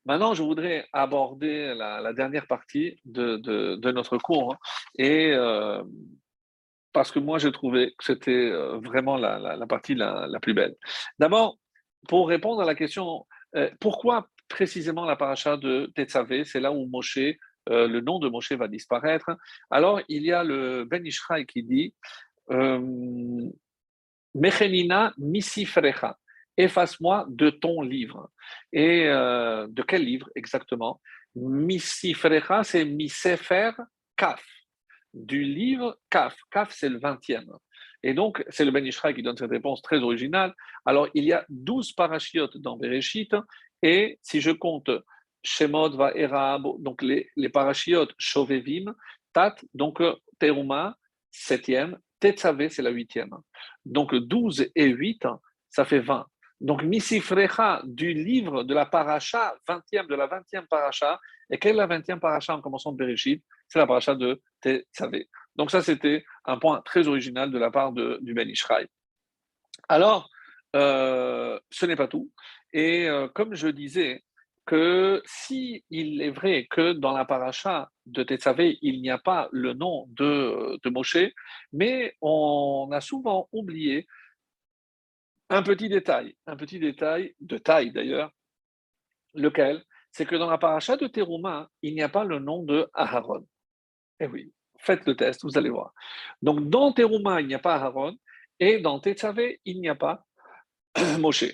Maintenant, 0.05 0.33
je 0.33 0.43
voudrais 0.43 0.85
aborder 0.91 1.73
la, 1.75 2.11
dernière 2.11 2.45
partie 2.45 2.99
de, 3.05 3.91
notre 3.91 4.17
cours. 4.17 4.53
Hein. 4.53 4.57
et 4.97 5.31
euh, 5.33 5.81
parce 6.93 7.11
que 7.11 7.19
moi, 7.19 7.39
j'ai 7.39 7.51
trouvé 7.51 7.93
que 7.97 8.03
c'était 8.03 8.51
euh, 8.51 8.79
vraiment 8.79 9.17
la, 9.17 9.65
partie 9.67 9.95
la, 9.95 10.27
plus 10.41 10.53
belle. 10.53 10.75
D'abord, 11.19 11.57
pour 12.07 12.27
répondre 12.27 12.61
à 12.61 12.65
la 12.65 12.75
question, 12.75 13.25
pourquoi 13.79 14.27
précisément 14.47 15.05
la 15.05 15.15
paracha 15.15 15.57
de 15.57 15.91
Tetzavé? 15.95 16.45
C'est 16.45 16.59
là 16.59 16.71
où 16.71 16.85
Moshe, 16.87 17.17
euh, 17.17 17.87
le 17.87 18.01
nom 18.01 18.19
de 18.19 18.27
Moshe 18.29 18.51
va 18.53 18.67
disparaître. 18.67 19.31
Alors, 19.69 20.01
il 20.09 20.23
y 20.23 20.31
a 20.31 20.43
le 20.43 20.85
Ben 20.85 21.05
Ishraï 21.05 21.45
qui 21.45 21.63
dit 21.63 21.93
Mechenina 24.35 25.13
misifrecha, 25.17 26.17
efface-moi 26.57 27.25
de 27.29 27.49
ton 27.49 27.81
livre. 27.81 28.29
Et 28.71 29.05
de 29.05 29.81
quel 29.83 30.03
livre 30.03 30.29
exactement? 30.35 30.99
Misifrecha, 31.35 32.63
c'est 32.63 32.85
Misefer 32.85 33.71
Kaf 34.17 34.43
du 35.13 35.43
livre 35.43 35.97
Kaf. 36.09 36.35
Kaf, 36.51 36.73
c'est 36.73 36.89
le 36.89 36.99
20e. 36.99 37.45
Et 38.03 38.13
donc, 38.13 38.43
c'est 38.49 38.65
le 38.65 38.71
Ben 38.71 38.85
Ishraï 38.85 39.15
qui 39.15 39.23
donne 39.23 39.37
cette 39.37 39.49
réponse 39.49 39.81
très 39.81 39.99
originale. 39.99 40.53
Alors, 40.85 41.07
il 41.13 41.23
y 41.23 41.31
a 41.31 41.45
12 41.49 41.93
parachiotes 41.93 42.57
dans 42.57 42.77
Bereshit, 42.77 43.33
et 43.81 44.19
si 44.21 44.41
je 44.41 44.51
compte 44.51 44.91
Shemot, 45.43 45.95
Va, 45.95 46.11
Erab, 46.15 46.63
donc 46.79 47.01
les, 47.01 47.29
les 47.35 47.49
parachiotes 47.49 48.13
Shovevim, 48.17 48.93
Tat, 49.31 49.55
donc 49.73 50.01
Teruma, 50.37 50.97
7e, 51.33 51.97
Tetzavé, 52.19 52.69
c'est 52.69 52.81
la 52.81 52.91
8e. 52.91 53.29
Donc, 53.85 54.15
12 54.15 54.71
et 54.75 54.85
8, 54.85 55.27
ça 55.69 55.85
fait 55.85 55.99
20. 55.99 56.25
Donc, 56.61 56.83
Misifrecha 56.83 57.81
du 57.83 58.13
livre 58.13 58.63
de 58.63 58.73
la 58.73 58.85
paracha, 58.85 59.53
20e, 59.67 60.07
de 60.07 60.15
la 60.15 60.27
20e 60.27 60.67
paracha. 60.67 61.19
Et 61.49 61.57
quelle 61.57 61.73
est 61.73 61.85
la 61.85 61.87
20e 61.87 62.19
paracha 62.19 62.55
en 62.55 62.61
commençant 62.61 62.91
de 62.91 62.97
Bereshit? 62.97 63.43
C'est 63.67 63.79
la 63.79 63.87
paracha 63.87 64.15
de 64.15 64.41
Tetzavé. 64.61 65.27
Donc 65.55 65.71
ça, 65.71 65.81
c'était 65.81 66.25
un 66.45 66.57
point 66.57 66.81
très 66.81 67.07
original 67.07 67.51
de 67.51 67.57
la 67.57 67.71
part 67.71 67.91
de, 67.91 68.19
du 68.21 68.33
Ben 68.33 68.49
Ishraï. 68.49 68.87
Alors, 69.87 70.29
euh, 70.75 71.59
ce 71.69 71.85
n'est 71.85 71.95
pas 71.95 72.07
tout. 72.07 72.31
Et 72.71 73.07
euh, 73.07 73.27
comme 73.27 73.53
je 73.53 73.67
disais, 73.67 74.23
que 74.65 75.21
si 75.25 75.83
il 75.89 76.21
est 76.21 76.29
vrai 76.29 76.67
que 76.69 76.93
dans 76.93 77.11
la 77.11 77.25
paracha 77.25 77.91
de 78.05 78.23
Tetzavé, 78.23 78.77
il 78.81 79.01
n'y 79.01 79.09
a 79.09 79.17
pas 79.17 79.49
le 79.51 79.73
nom 79.73 80.07
de, 80.09 80.79
Moshe, 80.89 81.17
mais 81.73 82.15
on 82.21 82.89
a 82.91 83.01
souvent 83.01 83.49
oublié 83.51 84.07
un 85.49 85.63
petit 85.63 85.89
détail, 85.89 86.35
un 86.47 86.55
petit 86.55 86.79
détail 86.79 87.35
de 87.41 87.57
taille 87.57 87.91
d'ailleurs, 87.91 88.31
lequel? 89.33 89.83
C'est 90.11 90.25
que 90.25 90.35
dans 90.35 90.49
la 90.49 90.57
paracha 90.57 90.95
de 90.95 91.07
Teruma, 91.07 91.69
il 91.81 91.95
n'y 91.95 92.03
a 92.03 92.09
pas 92.09 92.23
le 92.23 92.39
nom 92.39 92.63
de 92.63 92.87
Aharon. 92.93 93.45
Eh 94.19 94.27
oui, 94.27 94.53
faites 94.83 95.05
le 95.05 95.15
test, 95.15 95.43
vous 95.43 95.57
allez 95.57 95.69
voir. 95.69 95.93
Donc, 96.41 96.69
dans 96.69 96.91
Teruma, 96.91 97.41
il 97.41 97.47
n'y 97.47 97.55
a 97.55 97.59
pas 97.59 97.75
Aaron, 97.75 98.15
et 98.59 98.79
dans 98.79 98.99
Tetzavé, 98.99 99.59
il 99.65 99.81
n'y 99.81 99.89
a 99.89 99.95
pas 99.95 100.25
Moshe. 101.19 101.45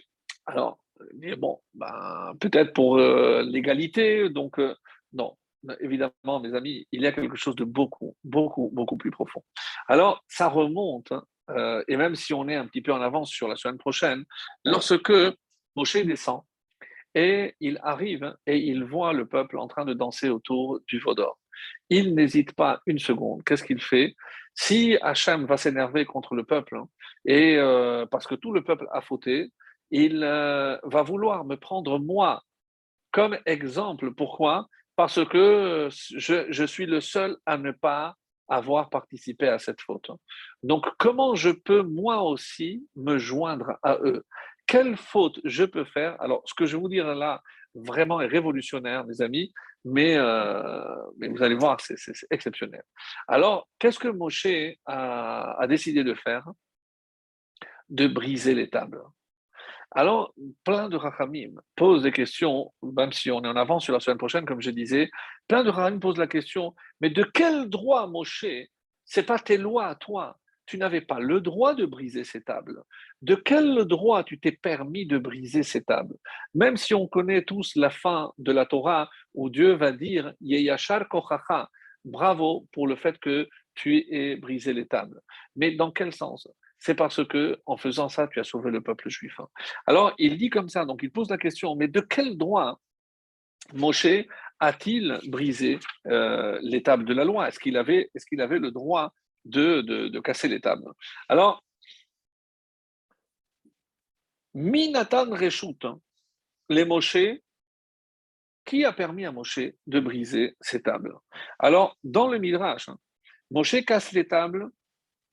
Alors, 0.45 0.79
ben, 1.13 2.33
peut-être 2.39 2.73
pour 2.73 2.97
euh, 2.97 3.41
l'égalité, 3.43 4.29
donc 4.29 4.59
euh, 4.59 4.75
non, 5.13 5.37
évidemment, 5.79 6.39
mes 6.41 6.53
amis, 6.53 6.87
il 6.91 7.01
y 7.01 7.07
a 7.07 7.11
quelque 7.11 7.37
chose 7.37 7.55
de 7.55 7.63
beaucoup, 7.63 8.15
beaucoup, 8.23 8.69
beaucoup 8.73 8.97
plus 8.97 9.11
profond. 9.11 9.43
Alors, 9.87 10.23
ça 10.27 10.47
remonte, 10.47 11.11
hein, 11.11 11.23
euh, 11.51 11.83
et 11.87 11.97
même 11.97 12.15
si 12.15 12.33
on 12.33 12.47
est 12.47 12.55
un 12.55 12.67
petit 12.67 12.81
peu 12.81 12.91
en 12.91 13.01
avance 13.01 13.29
sur 13.29 13.47
la 13.47 13.55
semaine 13.55 13.77
prochaine, 13.77 14.25
lorsque 14.65 15.13
Moshe 15.75 15.97
descend, 16.05 16.41
et 17.15 17.55
il 17.59 17.79
arrive 17.81 18.35
et 18.45 18.57
il 18.57 18.83
voit 18.83 19.13
le 19.13 19.27
peuple 19.27 19.57
en 19.57 19.67
train 19.67 19.83
de 19.83 19.93
danser 19.93 20.29
autour 20.29 20.79
du 20.87 20.99
Vaudor 20.99 21.38
il 21.89 22.15
n'hésite 22.15 22.53
pas 22.53 22.81
une 22.85 22.99
seconde. 22.99 23.43
Qu'est-ce 23.43 23.63
qu'il 23.63 23.81
fait? 23.81 24.15
Si 24.53 24.97
Hachem 25.01 25.45
va 25.45 25.57
s'énerver 25.57 26.05
contre 26.05 26.35
le 26.35 26.43
peuple, 26.43 26.77
hein, 26.77 26.87
et 27.25 27.57
euh, 27.57 28.05
parce 28.05 28.27
que 28.27 28.35
tout 28.35 28.51
le 28.51 28.63
peuple 28.63 28.87
a 28.91 29.01
fauté, 29.01 29.51
il 29.91 30.23
euh, 30.23 30.77
va 30.83 31.01
vouloir 31.01 31.45
me 31.45 31.55
prendre 31.55 31.99
moi 31.99 32.43
comme 33.11 33.37
exemple. 33.45 34.13
Pourquoi? 34.13 34.67
Parce 34.95 35.25
que 35.25 35.87
je, 35.89 36.65
suis 36.65 36.85
le 36.85 37.01
seul 37.01 37.37
à 37.45 37.57
ne 37.57 37.71
pas 37.71 38.15
avoir 38.49 38.89
participé 38.89 39.47
à 39.47 39.59
cette 39.59 39.81
faute. 39.81 40.11
Donc, 40.63 40.85
comment 40.97 41.35
je 41.35 41.51
peux 41.51 41.83
moi 41.83 42.21
aussi 42.23 42.85
me 42.95 43.17
joindre 43.17 43.77
à 43.81 43.97
eux? 44.03 44.23
Quelle 44.67 44.97
faute 44.97 45.39
je 45.45 45.63
peux 45.63 45.85
faire? 45.85 46.21
Alors, 46.21 46.43
ce 46.45 46.53
que 46.53 46.65
je 46.65 46.75
vais 46.75 46.81
vous 46.81 46.89
dire 46.89 47.15
là, 47.15 47.41
vraiment 47.75 48.19
est 48.21 48.27
révolutionnaire, 48.27 49.05
mes 49.05 49.21
amis, 49.21 49.53
mais, 49.85 50.15
euh, 50.17 50.95
mais 51.17 51.27
vous 51.29 51.41
allez 51.41 51.55
voir, 51.55 51.79
c'est 51.81 51.95
exceptionnel. 52.31 52.83
Alors, 53.27 53.67
qu'est-ce 53.79 53.99
que 53.99 54.07
Moshe 54.07 54.47
a, 54.85 55.65
décidé 55.67 56.03
de 56.03 56.13
faire? 56.13 56.45
De 57.89 58.07
briser 58.07 58.53
les 58.53 58.69
tables. 58.69 59.01
Alors, 59.91 60.33
plein 60.63 60.87
de 60.87 60.97
Rachamim 60.97 61.55
posent 61.75 62.03
des 62.03 62.11
questions, 62.11 62.71
même 62.83 63.11
si 63.11 63.31
on 63.31 63.43
est 63.43 63.47
en 63.47 63.55
avance 63.55 63.85
sur 63.85 63.93
la 63.93 63.99
semaine 63.99 64.19
prochaine, 64.19 64.45
comme 64.45 64.61
je 64.61 64.69
disais, 64.69 65.09
plein 65.47 65.63
de 65.63 65.69
Rachamim 65.69 65.99
posent 65.99 66.19
la 66.19 66.27
question, 66.27 66.75
mais 67.01 67.09
de 67.09 67.23
quel 67.23 67.69
droit, 67.69 68.05
Moshe 68.07 68.45
C'est 69.05 69.23
pas 69.23 69.39
tes 69.39 69.57
lois 69.57 69.87
à 69.87 69.95
toi, 69.95 70.37
tu 70.69 70.77
n'avais 70.77 71.01
pas 71.01 71.19
le 71.19 71.41
droit 71.41 71.73
de 71.73 71.83
briser 71.83 72.23
ces 72.23 72.43
tables. 72.43 72.83
De 73.23 73.33
quel 73.33 73.85
droit 73.85 74.23
tu 74.23 74.39
t'es 74.39 74.51
permis 74.51 75.07
de 75.07 75.17
briser 75.17 75.63
ces 75.63 75.83
tables? 75.83 76.15
Même 76.53 76.77
si 76.77 76.93
on 76.93 77.07
connaît 77.07 77.43
tous 77.43 77.75
la 77.75 77.89
fin 77.89 78.31
de 78.37 78.51
la 78.51 78.67
Torah 78.67 79.09
où 79.33 79.49
Dieu 79.49 79.73
va 79.73 79.91
dire 79.91 80.31
bravo 82.05 82.67
pour 82.71 82.85
le 82.87 82.95
fait 82.95 83.17
que 83.17 83.49
tu 83.73 84.05
aies 84.11 84.35
brisé 84.35 84.73
les 84.73 84.85
tables. 84.85 85.19
Mais 85.55 85.71
dans 85.71 85.91
quel 85.91 86.13
sens? 86.13 86.47
C'est 86.77 86.93
parce 86.93 87.25
que 87.25 87.59
en 87.65 87.75
faisant 87.75 88.07
ça, 88.07 88.27
tu 88.27 88.39
as 88.39 88.43
sauvé 88.43 88.69
le 88.69 88.81
peuple 88.81 89.09
juif. 89.09 89.41
Alors, 89.87 90.13
il 90.19 90.37
dit 90.37 90.51
comme 90.51 90.69
ça, 90.69 90.85
donc 90.85 90.99
il 91.01 91.11
pose 91.11 91.31
la 91.31 91.39
question, 91.39 91.75
mais 91.75 91.87
de 91.87 91.99
quel 91.99 92.37
droit 92.37 92.79
Moshe 93.73 94.27
a-t-il 94.59 95.19
brisé 95.27 95.79
euh, 96.07 96.59
les 96.61 96.83
tables 96.83 97.05
de 97.05 97.13
la 97.13 97.25
loi? 97.25 97.47
Est-ce 97.47 97.59
qu'il 97.59 97.75
avait, 97.75 98.11
est 98.13 98.25
qu'il 98.29 98.41
avait 98.41 98.59
le 98.59 98.69
droit 98.69 99.13
de, 99.49 100.19
casser 100.19 100.47
les 100.47 100.61
tables. 100.61 100.91
Alors, 101.27 101.63
Minatan 104.53 105.29
Reshut, 105.31 105.85
les 106.69 106.85
Moshe, 106.85 107.17
qui 108.65 108.85
a 108.85 108.93
permis 108.93 109.25
à 109.25 109.31
Moshe 109.31 109.59
de 109.87 109.99
briser 109.99 110.55
ces 110.61 110.81
tables? 110.81 111.15
Alors, 111.57 111.97
dans 112.03 112.27
le 112.27 112.37
Midrash, 112.37 112.89
Moshe 113.51 113.83
casse 113.85 114.11
les 114.11 114.27
tables 114.27 114.69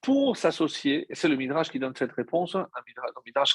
pour 0.00 0.36
s'associer, 0.36 1.06
et 1.08 1.14
c'est 1.14 1.28
le 1.28 1.36
Midrash 1.36 1.70
qui 1.70 1.78
donne 1.78 1.96
cette 1.96 2.12
réponse, 2.12 2.54
Midrash, 2.54 3.10
un 3.16 3.22
Midrash 3.26 3.54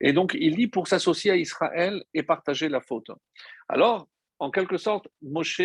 et 0.00 0.12
donc 0.12 0.36
il 0.38 0.56
dit 0.56 0.66
pour 0.66 0.86
s'associer 0.86 1.30
à 1.30 1.36
Israël 1.36 2.04
et 2.12 2.22
partager 2.22 2.68
la 2.68 2.80
faute. 2.80 3.10
Alors, 3.68 4.08
en 4.38 4.50
quelque 4.50 4.76
sorte, 4.76 5.08
Moshe 5.22 5.62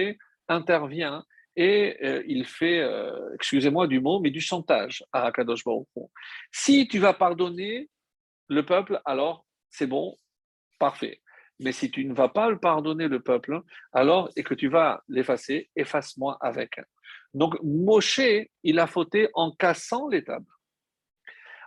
intervient 0.47 1.26
et 1.56 1.98
euh, 2.03 2.23
il 2.27 2.45
fait, 2.45 2.80
euh, 2.80 3.34
excusez-moi 3.36 3.88
du 3.88 3.99
mot, 3.99 4.19
mais 4.19 4.32
du 4.32 4.41
chantage 4.41 5.03
à 5.14 5.26
Akadosh 5.26 5.64
Baruch 5.64 5.88
Si 6.52 6.88
tu 6.88 6.99
vas 6.99 7.14
pardonner 7.14 7.90
le 8.48 8.65
peuple, 8.65 9.02
alors 9.06 9.45
c'est 9.69 9.88
bon, 9.88 10.18
parfait. 10.80 11.22
Mais 11.60 11.72
si 11.72 11.90
tu 11.90 12.03
ne 12.06 12.14
vas 12.14 12.27
pas 12.27 12.49
le 12.49 12.60
pardonner 12.60 13.07
le 13.07 13.22
peuple, 13.22 13.61
alors 13.94 14.30
et 14.36 14.44
que 14.44 14.53
tu 14.53 14.68
vas 14.68 15.02
l'effacer, 15.07 15.69
efface-moi 15.76 16.38
avec. 16.41 16.80
Donc 17.34 17.57
Moshe, 17.64 18.48
il 18.64 18.80
a 18.80 18.88
fauté 18.88 19.30
en 19.34 19.52
cassant 19.52 20.10
les 20.10 20.23
tables. 20.23 20.52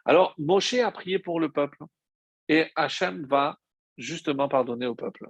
Alors 0.04 0.34
Moshe 0.38 0.74
a 0.74 0.90
prié 0.90 1.18
pour 1.18 1.40
le 1.40 1.50
peuple 1.50 1.78
et 2.48 2.66
Hachem 2.76 3.26
va 3.26 3.58
justement 3.96 4.48
pardonner 4.48 4.86
au 4.86 4.94
peuple. 4.94 5.28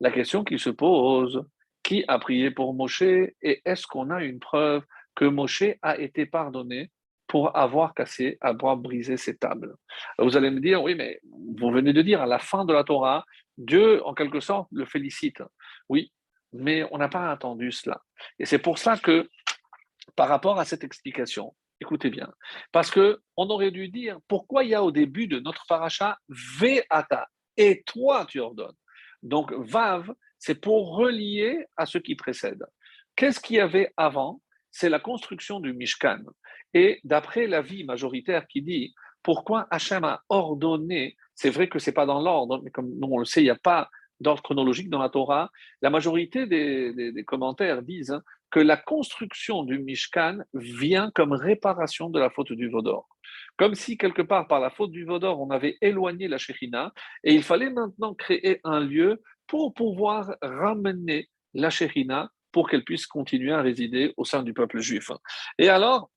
La 0.00 0.10
question 0.10 0.44
qui 0.44 0.58
se 0.58 0.70
pose, 0.70 1.44
qui 1.90 2.04
a 2.06 2.20
prié 2.20 2.52
pour 2.52 2.72
Moshe 2.72 3.02
et 3.02 3.62
est-ce 3.64 3.84
qu'on 3.84 4.10
a 4.10 4.22
une 4.22 4.38
preuve 4.38 4.84
que 5.16 5.24
Moshe 5.24 5.64
a 5.82 5.98
été 5.98 6.24
pardonné 6.24 6.92
pour 7.26 7.56
avoir 7.56 7.94
cassé, 7.94 8.38
avoir 8.40 8.76
brisé 8.76 9.16
ses 9.16 9.36
tables? 9.36 9.74
Vous 10.16 10.36
allez 10.36 10.50
me 10.52 10.60
dire, 10.60 10.80
oui, 10.84 10.94
mais 10.94 11.20
vous 11.58 11.72
venez 11.72 11.92
de 11.92 12.00
dire 12.02 12.22
à 12.22 12.26
la 12.26 12.38
fin 12.38 12.64
de 12.64 12.72
la 12.72 12.84
Torah, 12.84 13.24
Dieu, 13.58 14.06
en 14.06 14.14
quelque 14.14 14.38
sorte, 14.38 14.68
le 14.70 14.84
félicite. 14.84 15.42
Oui, 15.88 16.12
mais 16.52 16.86
on 16.92 16.98
n'a 16.98 17.08
pas 17.08 17.32
attendu 17.32 17.72
cela. 17.72 18.00
Et 18.38 18.44
c'est 18.44 18.60
pour 18.60 18.78
ça 18.78 18.96
que, 18.96 19.28
par 20.14 20.28
rapport 20.28 20.60
à 20.60 20.64
cette 20.64 20.84
explication, 20.84 21.56
écoutez 21.80 22.10
bien, 22.10 22.32
parce 22.70 22.92
que 22.92 23.20
on 23.36 23.50
aurait 23.50 23.72
dû 23.72 23.88
dire 23.88 24.20
pourquoi 24.28 24.62
il 24.62 24.70
y 24.70 24.76
a 24.76 24.84
au 24.84 24.92
début 24.92 25.26
de 25.26 25.40
notre 25.40 25.66
paracha 25.66 26.20
Ve'ata, 26.28 27.26
et 27.56 27.82
toi 27.84 28.26
tu 28.26 28.38
ordonnes? 28.38 28.76
Donc, 29.24 29.52
Vav, 29.52 30.14
c'est 30.40 30.60
pour 30.60 30.96
relier 30.96 31.66
à 31.76 31.86
ce 31.86 31.98
qui 31.98 32.16
précède. 32.16 32.64
Qu'est-ce 33.14 33.38
qu'il 33.38 33.56
y 33.56 33.60
avait 33.60 33.92
avant? 33.96 34.40
C'est 34.72 34.88
la 34.88 34.98
construction 34.98 35.60
du 35.60 35.72
Mishkan. 35.72 36.20
Et 36.74 37.00
d'après 37.04 37.46
la 37.46 37.60
vie 37.60 37.84
majoritaire 37.84 38.46
qui 38.48 38.62
dit 38.62 38.94
pourquoi 39.22 39.66
Hachem 39.70 40.04
a 40.04 40.22
ordonné, 40.28 41.16
c'est 41.34 41.50
vrai 41.50 41.68
que 41.68 41.78
ce 41.78 41.90
n'est 41.90 41.94
pas 41.94 42.06
dans 42.06 42.20
l'ordre, 42.20 42.60
mais 42.64 42.70
comme 42.70 42.90
on 43.02 43.18
le 43.18 43.26
sait, 43.26 43.42
il 43.42 43.44
n'y 43.44 43.50
a 43.50 43.56
pas 43.56 43.90
d'ordre 44.20 44.42
chronologique 44.42 44.90
dans 44.90 45.00
la 45.00 45.08
Torah, 45.08 45.50
la 45.82 45.90
majorité 45.90 46.46
des, 46.46 47.24
commentaires 47.26 47.82
disent 47.82 48.12
hein, 48.12 48.22
que 48.50 48.60
la 48.60 48.76
construction 48.76 49.62
du 49.62 49.78
Mishkan 49.78 50.38
vient 50.54 51.10
comme 51.14 51.32
réparation 51.32 52.10
de 52.10 52.18
la 52.18 52.30
faute 52.30 52.52
du 52.52 52.68
Vaudor. 52.68 53.08
Comme 53.56 53.74
si 53.74 53.96
quelque 53.96 54.22
part, 54.22 54.46
par 54.46 54.60
la 54.60 54.70
faute 54.70 54.90
du 54.90 55.04
Vaudor, 55.04 55.40
on 55.40 55.50
avait 55.50 55.76
éloigné 55.80 56.28
la 56.28 56.38
Shekhinah, 56.38 56.92
et 57.24 57.34
il 57.34 57.42
fallait 57.42 57.70
maintenant 57.70 58.14
créer 58.14 58.60
un 58.64 58.80
lieu 58.80 59.22
pour 59.50 59.74
pouvoir 59.74 60.36
ramener 60.42 61.28
la 61.54 61.70
Shekhinah 61.70 62.30
pour 62.52 62.68
qu'elle 62.68 62.84
puisse 62.84 63.06
continuer 63.08 63.52
à 63.52 63.60
résider 63.60 64.14
au 64.16 64.24
sein 64.24 64.44
du 64.44 64.54
peuple 64.54 64.78
juif. 64.78 65.10
Et 65.58 65.68
alors, 65.68 66.08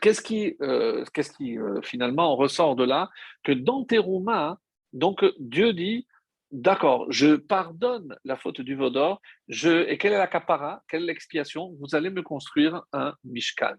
qu'est-ce 0.00 0.22
qui, 0.22 0.56
euh, 0.62 1.04
qu'est-ce 1.12 1.32
qui 1.32 1.58
euh, 1.58 1.82
finalement 1.82 2.36
ressort 2.36 2.76
de 2.76 2.84
là? 2.84 3.10
Que 3.42 3.50
dans 3.50 3.84
Terouma, 3.84 4.60
donc 4.92 5.24
Dieu 5.40 5.72
dit, 5.72 6.06
d'accord, 6.52 7.10
je 7.10 7.34
pardonne 7.34 8.16
la 8.24 8.36
faute 8.36 8.60
du 8.60 8.76
Vaudor, 8.76 9.20
je, 9.48 9.88
et 9.88 9.98
quelle 9.98 10.12
est 10.12 10.18
la 10.18 10.28
capara, 10.28 10.84
quelle 10.88 11.02
est 11.02 11.06
l'expiation? 11.06 11.74
Vous 11.80 11.96
allez 11.96 12.10
me 12.10 12.22
construire 12.22 12.82
un 12.92 13.16
Mishkan. 13.24 13.78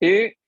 Et 0.00 0.38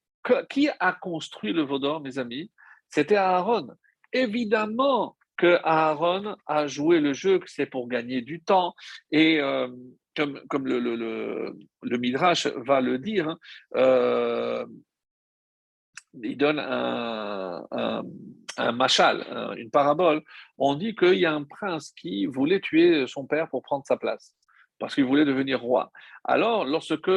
qui 0.48 0.70
a 0.70 0.92
construit 0.94 1.52
le 1.52 1.62
Vaudor, 1.62 2.00
mes 2.00 2.16
amis? 2.18 2.50
C'était 2.88 3.16
Aaron. 3.16 3.68
Évidemment 4.10 5.16
Aaron 5.64 6.36
a 6.46 6.66
joué 6.66 7.00
le 7.00 7.12
jeu, 7.12 7.38
que 7.38 7.50
c'est 7.50 7.66
pour 7.66 7.88
gagner 7.88 8.22
du 8.22 8.40
temps, 8.40 8.74
et 9.10 9.40
euh, 9.40 9.68
comme, 10.14 10.66
le, 10.66 11.98
Midrash 11.98 12.46
va 12.46 12.80
le 12.80 12.98
dire, 12.98 13.28
hein, 13.28 13.38
euh, 13.76 14.66
il 16.22 16.36
donne 16.36 16.58
un, 16.58 18.02
machal, 18.72 19.24
une 19.56 19.70
parabole. 19.70 20.22
On 20.58 20.74
dit 20.74 20.94
qu'il 20.94 21.14
y 21.14 21.24
a 21.24 21.32
un 21.32 21.44
prince 21.44 21.92
qui 21.92 22.26
voulait 22.26 22.60
tuer 22.60 23.06
son 23.06 23.26
père 23.26 23.48
pour 23.48 23.62
prendre 23.62 23.84
sa 23.86 23.96
place, 23.96 24.34
parce 24.78 24.94
qu'il 24.94 25.04
voulait 25.04 25.24
devenir 25.24 25.62
roi. 25.62 25.90
Alors, 26.24 26.66
lorsque 26.66 27.10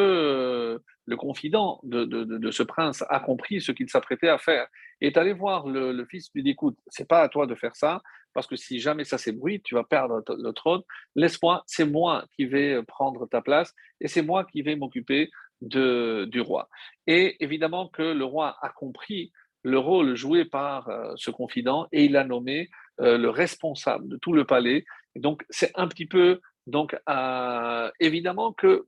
le 1.05 1.17
confident 1.17 1.79
de, 1.83 2.51
ce 2.51 2.63
prince 2.63 3.03
a 3.09 3.19
compris 3.19 3.61
ce 3.61 3.71
qu'il 3.71 3.89
s'apprêtait 3.89 4.29
à 4.29 4.37
faire, 4.37 4.67
est 5.01 5.17
allé 5.17 5.33
voir 5.33 5.67
le, 5.67 6.05
fils, 6.05 6.29
lui 6.33 6.43
dit 6.43 6.51
écoute, 6.51 6.77
c'est 6.87 7.07
pas 7.07 7.21
à 7.21 7.29
toi 7.29 7.45
de 7.45 7.55
faire 7.55 7.75
ça, 7.75 8.01
parce 8.33 8.47
que 8.47 8.55
si 8.55 8.79
jamais 8.79 9.05
ça 9.05 9.17
s'ébruite, 9.17 9.63
tu 9.63 9.75
vas 9.75 9.83
perdre 9.83 10.23
le 10.27 10.51
trône. 10.51 10.81
Laisse-moi, 11.15 11.63
c'est 11.67 11.85
moi 11.85 12.25
qui 12.35 12.45
vais 12.45 12.81
prendre 12.83 13.27
ta 13.27 13.41
place 13.41 13.73
et 14.01 14.07
c'est 14.07 14.21
moi 14.21 14.43
qui 14.43 14.61
vais 14.61 14.75
m'occuper 14.75 15.29
de, 15.61 16.25
du 16.29 16.41
roi. 16.41 16.69
Et 17.07 17.41
évidemment 17.43 17.87
que 17.87 18.03
le 18.03 18.25
roi 18.25 18.57
a 18.61 18.69
compris 18.69 19.31
le 19.63 19.79
rôle 19.79 20.15
joué 20.15 20.45
par 20.45 20.89
euh, 20.89 21.13
ce 21.15 21.31
confident 21.31 21.87
et 21.91 22.05
il 22.05 22.17
a 22.17 22.23
nommé 22.23 22.69
euh, 23.01 23.17
le 23.17 23.29
responsable 23.29 24.07
de 24.07 24.17
tout 24.17 24.31
le 24.31 24.45
palais. 24.45 24.85
donc 25.15 25.43
c'est 25.49 25.71
un 25.75 25.87
petit 25.87 26.05
peu 26.05 26.39
donc 26.67 26.95
euh, 27.09 27.91
évidemment 27.99 28.53
que 28.53 28.85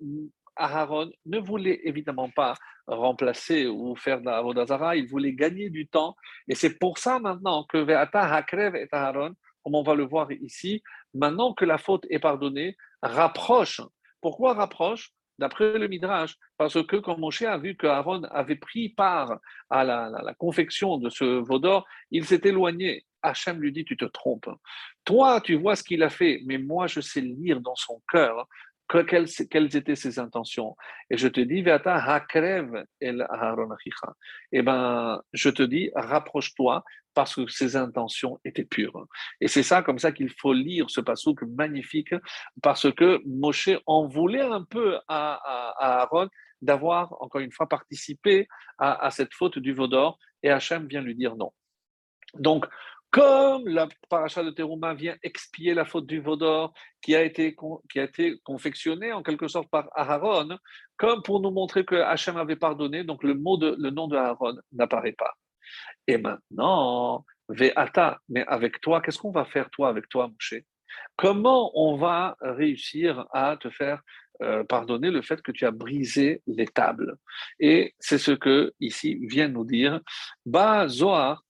Aaron 0.57 1.11
ne 1.25 1.39
voulait 1.39 1.81
évidemment 1.83 2.29
pas 2.29 2.55
remplacer 2.87 3.67
ou 3.67 3.95
faire 3.95 4.21
de 4.21 4.95
il 4.95 5.07
voulait 5.07 5.33
gagner 5.33 5.69
du 5.69 5.87
temps. 5.87 6.15
Et 6.47 6.55
c'est 6.55 6.77
pour 6.79 6.97
ça 6.97 7.19
maintenant 7.19 7.65
que 7.65 7.77
Ve'ata 7.77 8.21
Hakrev 8.33 8.75
et 8.75 8.87
Aaron, 8.91 9.33
comme 9.63 9.75
on 9.75 9.83
va 9.83 9.95
le 9.95 10.05
voir 10.05 10.31
ici, 10.31 10.81
maintenant 11.13 11.53
que 11.53 11.65
la 11.65 11.77
faute 11.77 12.05
est 12.09 12.19
pardonnée, 12.19 12.75
rapproche. 13.01 13.81
Pourquoi 14.21 14.53
rapproche 14.53 15.11
D'après 15.39 15.77
le 15.77 15.87
Midrash, 15.87 16.35
parce 16.57 16.81
que 16.87 16.95
quand 16.95 17.19
Moshe 17.19 17.43
a 17.43 17.59
vu 17.59 17.75
que 17.75 17.85
Aaron 17.85 18.23
avait 18.31 18.55
pris 18.55 18.89
part 18.89 19.37
à 19.69 19.83
la, 19.83 20.09
la 20.09 20.33
confection 20.33 20.97
de 20.97 21.11
ce 21.11 21.25
veau 21.25 21.59
d'or, 21.59 21.85
il 22.09 22.25
s'est 22.25 22.41
éloigné. 22.43 23.05
Hachem 23.21 23.59
lui 23.59 23.71
dit, 23.71 23.85
tu 23.85 23.97
te 23.97 24.05
trompes. 24.05 24.49
Toi, 25.05 25.39
tu 25.41 25.53
vois 25.53 25.75
ce 25.75 25.83
qu'il 25.83 26.01
a 26.01 26.09
fait, 26.09 26.41
mais 26.45 26.57
moi, 26.57 26.87
je 26.87 27.01
sais 27.01 27.21
lire 27.21 27.61
dans 27.61 27.75
son 27.75 28.01
cœur 28.11 28.47
quelles, 28.87 29.75
étaient 29.75 29.95
ses 29.95 30.19
intentions. 30.19 30.75
Et 31.09 31.17
je 31.17 31.27
te 31.27 31.41
dis, 31.41 31.63
hakrev 31.67 32.85
el 33.01 33.27
Eh 34.51 34.61
ben, 34.61 35.21
je 35.33 35.49
te 35.49 35.63
dis, 35.63 35.91
rapproche-toi 35.95 36.83
parce 37.13 37.35
que 37.35 37.47
ses 37.47 37.75
intentions 37.75 38.39
étaient 38.45 38.65
pures. 38.65 39.07
Et 39.41 39.47
c'est 39.47 39.63
ça, 39.63 39.81
comme 39.81 39.97
ça 39.97 40.11
qu'il 40.11 40.29
faut 40.29 40.53
lire 40.53 40.89
ce 40.89 41.01
passouk 41.01 41.41
magnifique, 41.41 42.13
parce 42.61 42.91
que 42.93 43.19
Moshe 43.25 43.69
en 43.87 44.07
voulait 44.07 44.41
un 44.41 44.63
peu 44.63 44.99
à, 45.07 45.39
Aaron 45.79 46.29
d'avoir, 46.61 47.19
encore 47.21 47.41
une 47.41 47.51
fois, 47.51 47.67
participé 47.67 48.47
à, 48.77 49.05
à 49.05 49.11
cette 49.11 49.33
faute 49.33 49.57
du 49.59 49.73
Vaudor, 49.73 50.19
et 50.43 50.51
Hachem 50.51 50.87
vient 50.87 51.01
lui 51.01 51.15
dire 51.15 51.35
non. 51.35 51.51
Donc, 52.35 52.67
comme 53.11 53.67
la 53.67 53.87
paracha 54.09 54.43
de 54.43 54.51
Terouma 54.51 54.93
vient 54.93 55.15
expier 55.23 55.73
la 55.73 55.85
faute 55.85 56.05
du 56.05 56.19
Vaudor 56.19 56.73
qui 57.01 57.15
a 57.15 57.23
été, 57.23 57.55
qui 57.89 57.99
a 57.99 58.03
été 58.03 58.37
confectionnée 58.43 59.13
en 59.13 59.23
quelque 59.23 59.47
sorte 59.47 59.69
par 59.69 59.87
Aaron, 59.95 60.57
comme 60.97 61.21
pour 61.21 61.39
nous 61.39 61.51
montrer 61.51 61.85
que 61.85 61.95
Hachem 61.95 62.37
avait 62.37 62.55
pardonné, 62.57 63.03
donc 63.03 63.23
le, 63.23 63.33
mot 63.33 63.57
de, 63.57 63.75
le 63.79 63.89
nom 63.89 64.07
de 64.07 64.17
Aaron 64.17 64.57
n'apparaît 64.73 65.13
pas. 65.13 65.33
Et 66.05 66.17
maintenant, 66.17 67.25
Ve'ata, 67.49 68.19
mais 68.29 68.45
avec 68.47 68.81
toi, 68.81 69.01
qu'est-ce 69.01 69.19
qu'on 69.19 69.31
va 69.31 69.45
faire 69.45 69.69
toi 69.69 69.89
avec 69.89 70.09
toi, 70.09 70.27
Moshe? 70.27 70.61
Comment 71.15 71.71
on 71.75 71.97
va 71.97 72.35
réussir 72.41 73.25
à 73.33 73.57
te 73.57 73.69
faire 73.69 74.01
euh, 74.41 74.63
pardonner 74.63 75.09
le 75.09 75.21
fait 75.21 75.41
que 75.41 75.51
tu 75.51 75.65
as 75.65 75.71
brisé 75.71 76.41
les 76.47 76.67
tables? 76.67 77.17
Et 77.59 77.95
c'est 77.99 78.17
ce 78.17 78.31
que 78.31 78.73
ici 78.79 79.19
vient 79.23 79.47
nous 79.47 79.65
dire 79.65 80.01
Ba 80.45 80.87
Zohar 80.87 81.43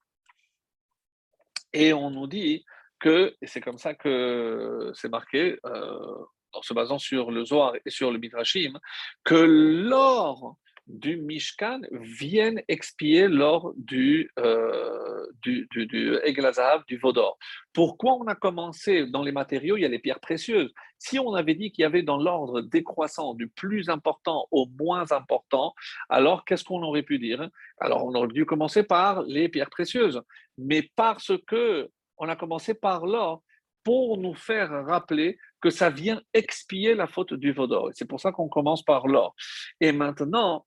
et 1.77 1.93
on 1.93 2.09
nous 2.09 2.27
dit 2.27 2.65
que, 2.99 3.35
et 3.41 3.47
c'est 3.47 3.61
comme 3.61 3.77
ça 3.77 3.93
que 3.93 4.91
c'est 4.95 5.09
marqué, 5.09 5.59
euh, 5.65 6.15
en 6.53 6.61
se 6.63 6.73
basant 6.73 6.97
sur 6.97 7.29
le 7.29 7.45
Zohar 7.45 7.73
et 7.85 7.89
sur 7.91 8.11
le 8.11 8.17
Midrashim, 8.17 8.79
que 9.23 9.35
l'or 9.35 10.57
du 10.87 11.17
Mishkan 11.17 11.81
viennent 11.91 12.61
expier 12.67 13.27
lors 13.27 13.73
du, 13.75 14.31
euh, 14.39 15.25
du, 15.41 15.67
du, 15.71 15.85
du 15.85 16.17
Eglazav, 16.23 16.83
du 16.87 16.97
Vaudor. 16.97 17.37
Pourquoi 17.73 18.13
on 18.13 18.27
a 18.27 18.35
commencé 18.35 19.05
dans 19.05 19.23
les 19.23 19.31
matériaux? 19.31 19.77
Il 19.77 19.81
y 19.81 19.85
a 19.85 19.89
les 19.89 19.99
pierres 19.99 20.19
précieuses. 20.19 20.73
Si 20.97 21.19
on 21.19 21.33
avait 21.33 21.55
dit 21.55 21.71
qu'il 21.71 21.83
y 21.83 21.85
avait 21.85 22.03
dans 22.03 22.17
l'ordre 22.17 22.61
décroissant 22.61 23.33
du 23.33 23.47
plus 23.47 23.89
important 23.89 24.47
au 24.51 24.67
moins 24.79 25.11
important, 25.11 25.73
alors 26.09 26.45
qu'est-ce 26.45 26.63
qu'on 26.63 26.81
aurait 26.83 27.03
pu 27.03 27.19
dire 27.19 27.49
Alors 27.79 28.05
on 28.05 28.13
aurait 28.15 28.27
dû 28.27 28.45
commencer 28.45 28.83
par 28.83 29.23
les 29.23 29.49
pierres 29.49 29.69
précieuses. 29.69 30.21
Mais 30.57 30.89
parce 30.95 31.33
que 31.45 31.89
on 32.17 32.29
a 32.29 32.35
commencé 32.35 32.73
par 32.73 33.05
l'or, 33.05 33.43
pour 33.87 34.17
nous 34.17 34.33
faire 34.33 34.85
rappeler 34.85 35.37
que 35.61 35.69
ça 35.69 35.89
vient 35.89 36.21
expier 36.33 36.93
la 36.93 37.07
faute 37.07 37.33
du 37.33 37.53
Vaudor. 37.53 37.91
C'est 37.93 38.03
pour 38.03 38.19
ça 38.19 38.33
qu'on 38.33 38.49
commence 38.49 38.83
par 38.83 39.07
l'or. 39.07 39.33
Et 39.79 39.93
maintenant, 39.93 40.65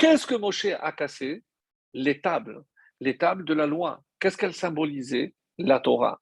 Qu'est-ce 0.00 0.26
que 0.26 0.34
Moshe 0.34 0.64
a 0.64 0.92
cassé? 0.92 1.44
Les 1.92 2.22
tables, 2.22 2.64
les 3.00 3.18
tables 3.18 3.44
de 3.44 3.52
la 3.52 3.66
loi. 3.66 4.02
Qu'est-ce 4.18 4.38
qu'elles 4.38 4.54
symbolisaient? 4.54 5.34
La 5.58 5.78
Torah. 5.78 6.18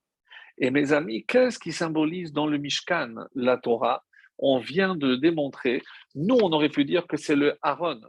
Et 0.58 0.72
mes 0.72 0.92
amis, 0.92 1.24
qu'est-ce 1.26 1.60
qui 1.60 1.70
symbolise 1.70 2.32
dans 2.32 2.48
le 2.48 2.58
Mishkan 2.58 3.14
la 3.36 3.56
Torah? 3.56 4.02
On 4.36 4.58
vient 4.58 4.96
de 4.96 5.14
démontrer, 5.14 5.80
nous 6.16 6.34
on 6.42 6.50
aurait 6.50 6.70
pu 6.70 6.84
dire 6.84 7.06
que 7.06 7.16
c'est 7.16 7.36
le 7.36 7.56
Aaron, 7.62 8.00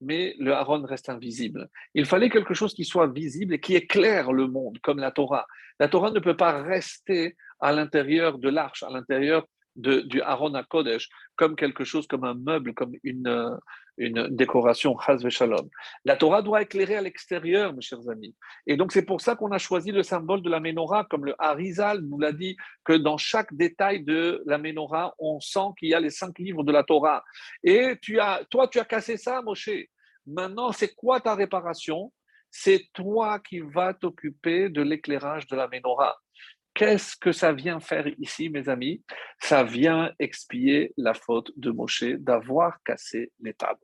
mais 0.00 0.36
le 0.38 0.52
Aaron 0.52 0.84
reste 0.84 1.08
invisible. 1.08 1.70
Il 1.94 2.06
fallait 2.06 2.30
quelque 2.30 2.54
chose 2.54 2.72
qui 2.72 2.84
soit 2.84 3.08
visible 3.08 3.54
et 3.54 3.58
qui 3.58 3.74
éclaire 3.74 4.30
le 4.30 4.46
monde, 4.46 4.78
comme 4.80 5.00
la 5.00 5.10
Torah. 5.10 5.48
La 5.80 5.88
Torah 5.88 6.12
ne 6.12 6.20
peut 6.20 6.36
pas 6.36 6.62
rester 6.62 7.34
à 7.58 7.72
l'intérieur 7.72 8.38
de 8.38 8.48
l'arche, 8.48 8.84
à 8.84 8.90
l'intérieur 8.90 9.44
du 9.74 10.22
Aaron 10.22 10.54
à 10.54 10.62
Kodesh, 10.62 11.08
comme 11.34 11.56
quelque 11.56 11.82
chose, 11.82 12.06
comme 12.06 12.24
un 12.24 12.34
meuble, 12.34 12.74
comme 12.74 12.92
une, 13.02 13.58
une 13.96 14.28
décoration 14.28 14.96
Shalom. 15.28 15.68
La 16.04 16.16
Torah 16.16 16.42
doit 16.42 16.62
éclairer 16.62 16.96
à 16.96 17.00
l'extérieur, 17.00 17.72
mes 17.72 17.80
chers 17.80 18.08
amis. 18.08 18.34
Et 18.66 18.76
donc, 18.76 18.92
c'est 18.92 19.04
pour 19.04 19.20
ça 19.20 19.36
qu'on 19.36 19.50
a 19.52 19.58
choisi 19.58 19.92
le 19.92 20.02
symbole 20.02 20.42
de 20.42 20.50
la 20.50 20.60
menorah, 20.60 21.04
comme 21.04 21.24
le 21.24 21.34
Harizal 21.38 22.00
nous 22.00 22.18
l'a 22.18 22.32
dit, 22.32 22.56
que 22.84 22.92
dans 22.92 23.16
chaque 23.16 23.52
détail 23.54 24.02
de 24.04 24.42
la 24.46 24.58
menorah, 24.58 25.14
on 25.18 25.40
sent 25.40 25.68
qu'il 25.78 25.88
y 25.88 25.94
a 25.94 26.00
les 26.00 26.10
cinq 26.10 26.38
livres 26.38 26.62
de 26.62 26.72
la 26.72 26.82
Torah. 26.82 27.24
Et 27.62 27.96
tu 28.02 28.20
as, 28.20 28.44
toi, 28.50 28.68
tu 28.68 28.78
as 28.78 28.84
cassé 28.84 29.16
ça, 29.16 29.42
Moshe. 29.42 29.70
Maintenant, 30.26 30.72
c'est 30.72 30.94
quoi 30.94 31.20
ta 31.20 31.34
réparation? 31.34 32.12
C'est 32.50 32.88
toi 32.92 33.38
qui 33.38 33.60
vas 33.60 33.94
t'occuper 33.94 34.68
de 34.68 34.82
l'éclairage 34.82 35.46
de 35.46 35.56
la 35.56 35.68
menorah. 35.68 36.16
Qu'est-ce 36.76 37.16
que 37.16 37.32
ça 37.32 37.54
vient 37.54 37.80
faire 37.80 38.06
ici, 38.18 38.50
mes 38.50 38.68
amis? 38.68 39.02
Ça 39.40 39.64
vient 39.64 40.12
expier 40.18 40.92
la 40.98 41.14
faute 41.14 41.50
de 41.56 41.70
Moshe 41.70 42.04
d'avoir 42.18 42.82
cassé 42.84 43.32
les 43.40 43.54
tables. 43.54 43.80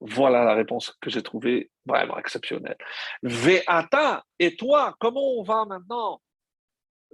Voilà 0.00 0.44
la 0.44 0.54
réponse 0.54 0.92
que 1.00 1.10
j'ai 1.10 1.22
trouvée 1.22 1.70
vraiment 1.86 2.18
exceptionnelle. 2.18 2.76
Ve'ata, 3.22 4.24
et 4.40 4.56
toi, 4.56 4.96
comment 4.98 5.38
on 5.38 5.44
va 5.44 5.64
maintenant? 5.64 6.20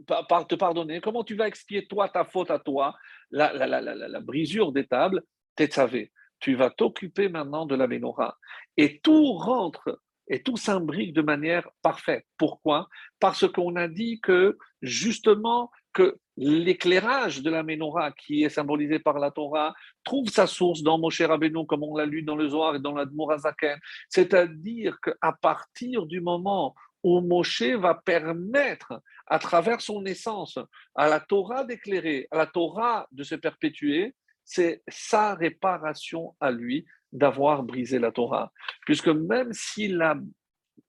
Te 0.07 0.55
pardonner 0.55 1.03
Comment 1.03 1.23
tu 1.23 1.35
vas 1.35 1.49
expier 1.49 1.87
toi 1.87 2.09
ta 2.09 2.25
faute 2.25 2.51
à 2.51 2.59
toi, 2.59 2.95
la, 3.31 3.53
la, 3.53 3.67
la, 3.67 3.81
la 3.83 4.21
brisure 4.21 4.73
des 4.73 4.87
tables 4.87 5.23
Tetzavé. 5.55 6.11
Tu 6.41 6.55
vas 6.55 6.71
t'occuper 6.71 7.29
maintenant 7.29 7.67
de 7.67 7.75
la 7.75 7.87
menorah. 7.87 8.39
Et 8.79 9.01
tout 9.01 9.35
rentre 9.35 10.01
et 10.33 10.43
tout 10.43 10.57
s'imbrique 10.57 11.13
de 11.13 11.21
manière 11.21 11.69
parfaite. 11.83 12.25
Pourquoi? 12.39 12.89
Parce 13.21 13.47
qu'on 13.47 13.77
a 13.77 13.87
dit 13.87 14.19
que 14.23 14.57
justement 14.81 15.71
que 15.93 16.19
l'éclairage 16.39 17.43
de 17.43 17.51
la 17.51 17.63
menorah, 17.63 18.13
qui 18.13 18.43
est 18.43 18.49
symbolisé 18.49 18.99
par 18.99 19.19
la 19.19 19.31
Torah, 19.31 19.75
trouve 20.05 20.31
sa 20.31 20.47
source 20.47 20.83
dans 20.83 20.99
Moshe 20.99 21.21
Rabbeinu, 21.21 21.67
comme 21.67 21.83
on 21.83 21.95
l'a 21.95 22.07
lu 22.07 22.23
dans 22.23 22.35
le 22.35 22.49
Zohar 22.49 22.75
et 22.75 22.81
dans 22.81 22.95
la 22.95 23.05
Zaken. 23.37 23.79
C'est-à-dire 24.09 24.99
qu'à 25.03 25.33
partir 25.33 26.07
du 26.07 26.23
moment 26.23 26.75
où 27.03 27.21
Moshe 27.21 27.63
va 27.63 27.95
permettre, 27.95 29.03
à 29.27 29.39
travers 29.39 29.83
son 29.83 30.07
essence, 30.07 30.59
à 30.95 31.11
la 31.11 31.21
Torah 31.21 31.65
d'éclairer, 31.65 32.27
à 32.31 32.39
la 32.39 32.47
Torah 32.47 33.07
de 33.13 33.23
se 33.23 33.35
perpétuer, 33.35 34.15
c'est 34.45 34.83
sa 34.89 35.35
réparation 35.35 36.35
à 36.41 36.51
lui 36.51 36.87
d'avoir 37.13 37.63
brisé 37.63 37.99
la 37.99 38.13
Torah. 38.13 38.53
Puisque 38.87 39.09
même 39.09 39.53
si 39.53 39.89
la 39.89 40.17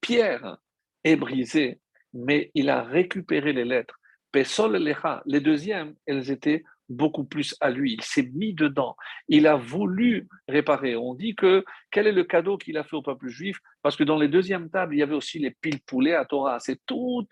pierre 0.01 0.57
est 1.03 1.15
brisée, 1.15 1.79
mais 2.13 2.51
il 2.53 2.69
a 2.69 2.83
récupéré 2.83 3.53
les 3.53 3.65
lettres, 3.65 3.99
Pesol 4.31 4.77
les 5.25 5.39
deuxièmes, 5.41 5.95
elles 6.05 6.31
étaient 6.31 6.63
beaucoup 6.93 7.23
plus 7.23 7.55
à 7.59 7.69
lui. 7.69 7.93
Il 7.93 8.01
s'est 8.01 8.29
mis 8.33 8.53
dedans. 8.53 8.95
Il 9.27 9.47
a 9.47 9.55
voulu 9.55 10.27
réparer. 10.47 10.95
On 10.95 11.13
dit 11.13 11.35
que 11.35 11.65
quel 11.91 12.07
est 12.07 12.11
le 12.11 12.23
cadeau 12.23 12.57
qu'il 12.57 12.77
a 12.77 12.83
fait 12.83 12.95
au 12.95 13.01
peuple 13.01 13.27
juif? 13.27 13.59
Parce 13.81 13.95
que 13.95 14.03
dans 14.03 14.17
les 14.17 14.27
deuxièmes 14.27 14.69
tables, 14.69 14.95
il 14.95 14.99
y 14.99 15.03
avait 15.03 15.15
aussi 15.15 15.39
les 15.39 15.51
piles 15.51 15.81
poulets 15.81 16.15
à 16.15 16.25
Torah. 16.25 16.59
C'est 16.59 16.79
toutes 16.85 17.27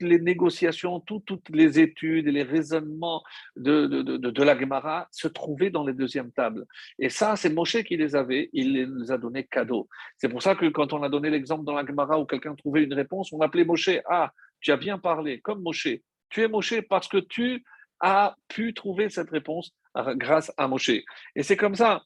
les 0.00 0.18
négociations, 0.18 1.00
toutes 1.00 1.48
les 1.50 1.78
études 1.78 2.26
et 2.26 2.32
les 2.32 2.42
raisonnements 2.42 3.22
de, 3.56 3.86
de, 3.86 4.42
la 4.42 4.58
Gemara 4.58 5.08
se 5.10 5.28
trouvaient 5.28 5.70
dans 5.70 5.86
les 5.86 5.94
deuxièmes 5.94 6.32
tables. 6.32 6.64
Et 6.98 7.08
ça, 7.08 7.36
c'est 7.36 7.50
Moshe 7.50 7.82
qui 7.84 7.96
les 7.96 8.16
avait. 8.16 8.50
Il 8.52 8.72
les 8.72 9.10
a 9.12 9.18
donnés 9.18 9.44
cadeaux. 9.44 9.88
C'est 10.16 10.28
pour 10.28 10.42
ça 10.42 10.54
que 10.54 10.66
quand 10.66 10.92
on 10.92 11.02
a 11.02 11.08
donné 11.08 11.30
l'exemple 11.30 11.64
dans 11.64 11.74
la 11.74 11.86
Gemara 11.86 12.18
où 12.18 12.26
quelqu'un 12.26 12.54
trouvait 12.54 12.84
une 12.84 12.94
réponse, 12.94 13.32
on 13.32 13.40
appelait 13.40 13.64
Moshe. 13.64 13.90
Ah, 14.08 14.32
tu 14.60 14.72
as 14.72 14.76
bien 14.76 14.98
parlé, 14.98 15.40
comme 15.40 15.62
Moshe. 15.62 15.88
Tu 16.30 16.42
es 16.42 16.48
Moshe 16.48 16.80
parce 16.88 17.08
que 17.08 17.18
tu 17.18 17.64
a 18.00 18.36
pu 18.48 18.74
trouver 18.74 19.10
cette 19.10 19.30
réponse 19.30 19.72
grâce 19.94 20.52
à 20.56 20.68
Moshe. 20.68 20.90
Et 21.34 21.42
c'est 21.42 21.56
comme 21.56 21.74
ça 21.74 22.02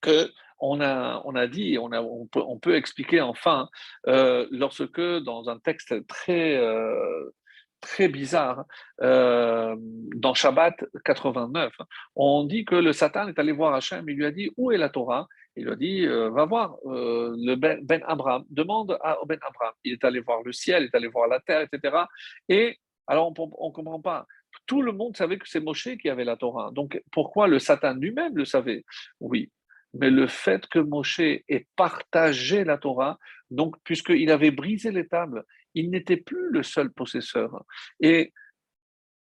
que 0.00 0.30
on 0.62 0.80
a, 0.80 1.20
on 1.24 1.34
a 1.34 1.48
dit, 1.48 1.76
on, 1.78 1.90
a, 1.90 2.00
on, 2.00 2.58
peut, 2.58 2.76
expliquer 2.76 3.20
enfin, 3.20 3.68
euh, 4.06 4.46
lorsque 4.52 5.00
dans 5.00 5.48
un 5.48 5.58
texte 5.58 6.06
très, 6.06 6.56
euh, 6.56 7.34
très 7.80 8.06
bizarre, 8.06 8.64
euh, 9.02 9.74
dans 10.14 10.34
Shabbat 10.34 10.84
89, 11.04 11.72
on 12.14 12.44
dit 12.44 12.64
que 12.64 12.76
le 12.76 12.92
Satan 12.92 13.26
est 13.26 13.38
allé 13.40 13.50
voir 13.50 13.74
Hachem, 13.74 14.08
il 14.08 14.16
lui 14.16 14.24
a 14.24 14.30
dit 14.30 14.52
Où 14.56 14.70
est 14.70 14.78
la 14.78 14.88
Torah? 14.88 15.26
Il 15.56 15.64
lui 15.64 15.72
a 15.72 15.76
dit 15.76 16.06
Va 16.06 16.44
voir 16.44 16.76
le 16.84 17.56
Ben, 17.56 17.80
ben 17.82 18.00
Abraham, 18.06 18.44
demande 18.48 18.96
à 19.02 19.18
Ben 19.26 19.38
Abraham. 19.42 19.74
Il 19.82 19.94
est 19.94 20.04
allé 20.04 20.20
voir 20.20 20.42
le 20.44 20.52
ciel, 20.52 20.84
il 20.84 20.86
est 20.86 20.94
allé 20.94 21.08
voir 21.08 21.26
la 21.26 21.40
terre, 21.40 21.62
etc. 21.62 22.04
Et 22.48 22.78
alors 23.08 23.34
on 23.36 23.68
ne 23.68 23.72
comprend 23.72 24.00
pas 24.00 24.26
tout 24.66 24.82
le 24.82 24.92
monde 24.92 25.16
savait 25.16 25.38
que 25.38 25.48
c'est 25.48 25.60
Moshe 25.60 25.96
qui 26.00 26.08
avait 26.08 26.24
la 26.24 26.36
Torah. 26.36 26.70
Donc 26.72 27.00
pourquoi 27.10 27.48
le 27.48 27.58
Satan 27.58 27.94
lui-même 27.94 28.36
le 28.36 28.44
savait? 28.44 28.84
Oui, 29.20 29.50
mais 29.94 30.10
le 30.10 30.26
fait 30.26 30.66
que 30.68 30.78
Moshe 30.78 31.20
ait 31.20 31.66
partagé 31.76 32.64
la 32.64 32.78
Torah, 32.78 33.18
donc 33.50 33.76
puisqu'il 33.84 34.30
avait 34.30 34.50
brisé 34.50 34.90
les 34.90 35.06
tables, 35.06 35.44
il 35.74 35.90
n'était 35.90 36.16
plus 36.16 36.50
le 36.50 36.62
seul 36.62 36.90
possesseur. 36.90 37.64
Et 38.00 38.32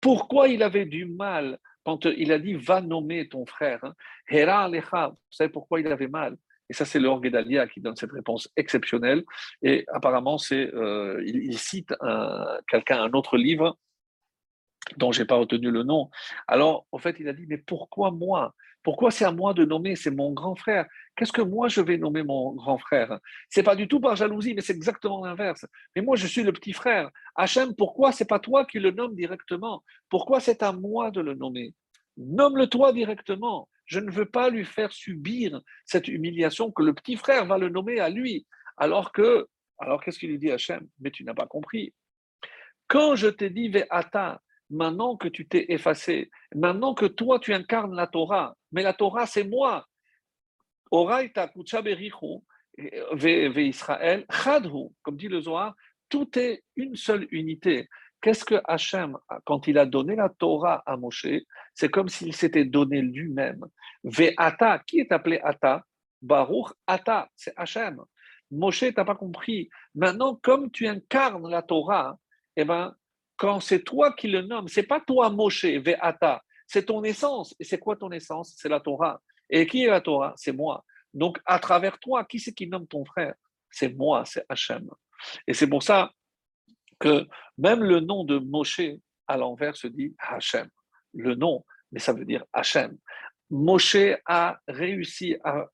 pourquoi 0.00 0.48
il 0.48 0.62
avait 0.62 0.86
du 0.86 1.06
mal 1.06 1.58
quand 1.84 2.04
il 2.04 2.32
a 2.32 2.38
dit 2.38 2.54
va 2.54 2.80
nommer 2.80 3.28
ton 3.28 3.46
frère 3.46 3.84
hein? 3.84 3.94
Hera 4.28 4.64
Alecha, 4.64 5.08
vous 5.08 5.16
savez 5.30 5.50
pourquoi 5.50 5.80
il 5.80 5.86
avait 5.88 6.08
mal? 6.08 6.36
Et 6.70 6.72
ça, 6.72 6.84
c'est 6.84 7.00
le 7.00 7.08
Gedalia 7.20 7.66
qui 7.66 7.80
donne 7.80 7.96
cette 7.96 8.12
réponse 8.12 8.48
exceptionnelle. 8.56 9.24
Et 9.60 9.84
apparemment, 9.88 10.36
euh, 10.52 11.20
il, 11.26 11.58
cite 11.58 11.92
quelqu'un, 12.68 13.02
un 13.02 13.10
autre 13.10 13.36
livre, 13.36 13.76
dont 14.96 15.12
j'ai 15.12 15.24
pas 15.24 15.36
retenu 15.36 15.70
le 15.70 15.82
nom. 15.82 16.10
Alors, 16.46 16.86
en 16.92 16.98
fait, 16.98 17.16
il 17.20 17.28
a 17.28 17.32
dit, 17.32 17.46
mais 17.48 17.58
pourquoi 17.58 18.10
moi? 18.10 18.54
Pourquoi 18.82 19.10
c'est 19.10 19.24
à 19.26 19.32
moi 19.32 19.52
de 19.52 19.64
nommer? 19.64 19.94
C'est 19.94 20.10
mon 20.10 20.32
grand 20.32 20.54
frère. 20.54 20.86
Qu'est-ce 21.14 21.32
que 21.32 21.42
moi 21.42 21.68
je 21.68 21.82
vais 21.82 21.98
nommer 21.98 22.22
mon 22.22 22.54
grand 22.54 22.78
frère? 22.78 23.18
C'est 23.50 23.62
pas 23.62 23.76
du 23.76 23.86
tout 23.88 24.00
par 24.00 24.16
jalousie, 24.16 24.54
mais 24.54 24.62
c'est 24.62 24.72
exactement 24.72 25.24
l'inverse. 25.24 25.66
Mais 25.94 26.00
moi, 26.00 26.16
je 26.16 26.26
suis 26.26 26.42
le 26.42 26.52
petit 26.52 26.72
frère. 26.72 27.10
Hachem, 27.34 27.74
pourquoi 27.76 28.12
c'est 28.12 28.28
pas 28.28 28.38
toi 28.38 28.64
qui 28.64 28.78
le 28.78 28.90
nommes 28.90 29.14
directement? 29.14 29.82
Pourquoi 30.08 30.40
c'est 30.40 30.62
à 30.62 30.72
moi 30.72 31.10
de 31.10 31.20
le 31.20 31.34
nommer? 31.34 31.74
Nomme-le 32.16 32.68
toi 32.68 32.92
directement. 32.92 33.68
Je 33.84 34.00
ne 34.00 34.10
veux 34.10 34.24
pas 34.24 34.48
lui 34.48 34.64
faire 34.64 34.92
subir 34.92 35.60
cette 35.84 36.08
humiliation 36.08 36.70
que 36.70 36.82
le 36.82 36.94
petit 36.94 37.16
frère 37.16 37.44
va 37.44 37.58
le 37.58 37.68
nommer 37.68 38.00
à 38.00 38.08
lui. 38.08 38.46
Alors 38.76 39.12
que, 39.12 39.46
alors 39.78 40.02
qu'est-ce 40.02 40.18
qu'il 40.18 40.30
lui 40.30 40.38
dit 40.38 40.50
Hachem? 40.50 40.86
Mais 41.00 41.10
tu 41.10 41.24
n'as 41.24 41.34
pas 41.34 41.46
compris. 41.46 41.92
Quand 42.88 43.14
je 43.14 43.28
t'ai 43.28 43.50
dit 43.50 43.68
Ve'ata, 43.68 44.40
maintenant 44.70 45.16
que 45.16 45.28
tu 45.28 45.46
t'es 45.46 45.66
effacé, 45.68 46.30
maintenant 46.54 46.94
que 46.94 47.06
toi 47.06 47.38
tu 47.38 47.52
incarnes 47.52 47.94
la 47.94 48.06
Torah, 48.06 48.56
mais 48.72 48.82
la 48.82 48.94
Torah 48.94 49.26
c'est 49.26 49.44
moi. 49.44 49.86
Israël, 53.56 54.26
comme 55.02 55.16
dit 55.16 55.28
le 55.28 55.40
Zohar, 55.40 55.74
tout 56.08 56.38
est 56.38 56.64
une 56.76 56.96
seule 56.96 57.28
unité. 57.30 57.88
Qu'est-ce 58.20 58.44
que 58.44 58.60
Hachem, 58.64 59.16
quand 59.44 59.66
il 59.66 59.78
a 59.78 59.86
donné 59.86 60.14
la 60.14 60.28
Torah 60.28 60.82
à 60.84 60.96
Moshe, 60.96 61.26
c'est 61.74 61.88
comme 61.88 62.08
s'il 62.08 62.34
s'était 62.34 62.66
donné 62.66 63.00
lui-même. 63.00 63.64
Ve'ata, 64.04 64.78
qui 64.80 65.00
est 65.00 65.12
appelé 65.12 65.40
Ata? 65.42 65.84
Baruch 66.20 66.74
Ata, 66.86 67.30
c'est 67.34 67.54
Hachem. 67.56 68.02
Moshe, 68.50 68.80
tu 68.80 68.92
pas 68.92 69.14
compris. 69.14 69.70
Maintenant, 69.94 70.34
comme 70.34 70.70
tu 70.70 70.86
incarnes 70.86 71.48
la 71.48 71.62
Torah, 71.62 72.18
eh 72.56 72.64
ben, 72.64 72.94
quand 73.40 73.58
c'est 73.58 73.82
toi 73.82 74.12
qui 74.12 74.28
le 74.28 74.42
nommes, 74.42 74.68
c'est 74.68 74.82
pas 74.82 75.00
toi 75.00 75.30
Moshe, 75.30 75.64
Ve'ata, 75.64 76.42
c'est 76.66 76.84
ton 76.84 77.02
essence. 77.02 77.56
Et 77.58 77.64
c'est 77.64 77.78
quoi 77.78 77.96
ton 77.96 78.10
essence? 78.10 78.54
C'est 78.58 78.68
la 78.68 78.80
Torah. 78.80 79.18
Et 79.48 79.66
qui 79.66 79.82
est 79.82 79.88
la 79.88 80.02
Torah? 80.02 80.34
C'est 80.36 80.52
moi. 80.52 80.84
Donc, 81.14 81.40
à 81.46 81.58
travers 81.58 81.98
toi, 81.98 82.26
qui 82.26 82.38
c'est 82.38 82.52
qui 82.52 82.66
nomme 82.66 82.86
ton 82.86 83.02
frère? 83.06 83.34
C'est 83.70 83.94
moi, 83.94 84.26
c'est 84.26 84.44
Hachem. 84.46 84.90
Et 85.46 85.54
c'est 85.54 85.68
pour 85.68 85.82
ça 85.82 86.10
que 86.98 87.26
même 87.56 87.82
le 87.82 88.00
nom 88.00 88.24
de 88.24 88.38
Moshe 88.38 88.82
à 89.26 89.38
l'envers 89.38 89.74
se 89.74 89.86
dit 89.86 90.14
Hachem. 90.18 90.68
Le 91.14 91.34
nom, 91.34 91.64
mais 91.92 91.98
ça 91.98 92.12
veut 92.12 92.26
dire 92.26 92.44
Hachem. 92.52 92.98
Moshe 93.48 93.96
a 94.26 94.60
réussi 94.68 95.38
à 95.44 95.66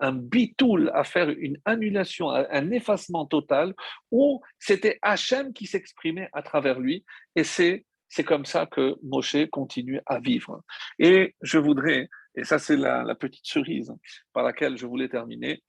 un 0.00 0.12
bitoul, 0.12 0.90
à 0.94 1.04
faire 1.04 1.28
une 1.30 1.58
annulation, 1.64 2.30
un 2.30 2.70
effacement 2.70 3.26
total, 3.26 3.74
où 4.10 4.40
c'était 4.58 4.98
Hachem 5.02 5.52
qui 5.52 5.66
s'exprimait 5.66 6.28
à 6.32 6.42
travers 6.42 6.78
lui, 6.78 7.04
et 7.36 7.44
c'est 7.44 7.84
c'est 8.10 8.24
comme 8.24 8.46
ça 8.46 8.64
que 8.66 8.96
Moshe 9.02 9.36
continue 9.52 10.00
à 10.06 10.18
vivre. 10.18 10.62
Et 10.98 11.34
je 11.42 11.58
voudrais, 11.58 12.08
et 12.34 12.44
ça 12.44 12.58
c'est 12.58 12.76
la, 12.76 13.14
petite 13.14 13.46
cerise 13.46 13.92
par 14.32 14.44
laquelle 14.44 14.78
je 14.78 14.86
voulais 14.86 15.08
terminer, 15.08 15.62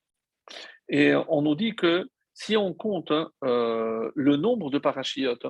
et 0.87 1.13
on 1.27 1.41
nous 1.41 1.55
dit 1.55 1.75
que 1.75 2.09
si 2.39 2.55
on 2.55 2.73
compte 2.73 3.11
euh, 3.43 4.11
le 4.15 4.37
nombre 4.37 4.69
de 4.69 4.77
parachiotes 4.77 5.45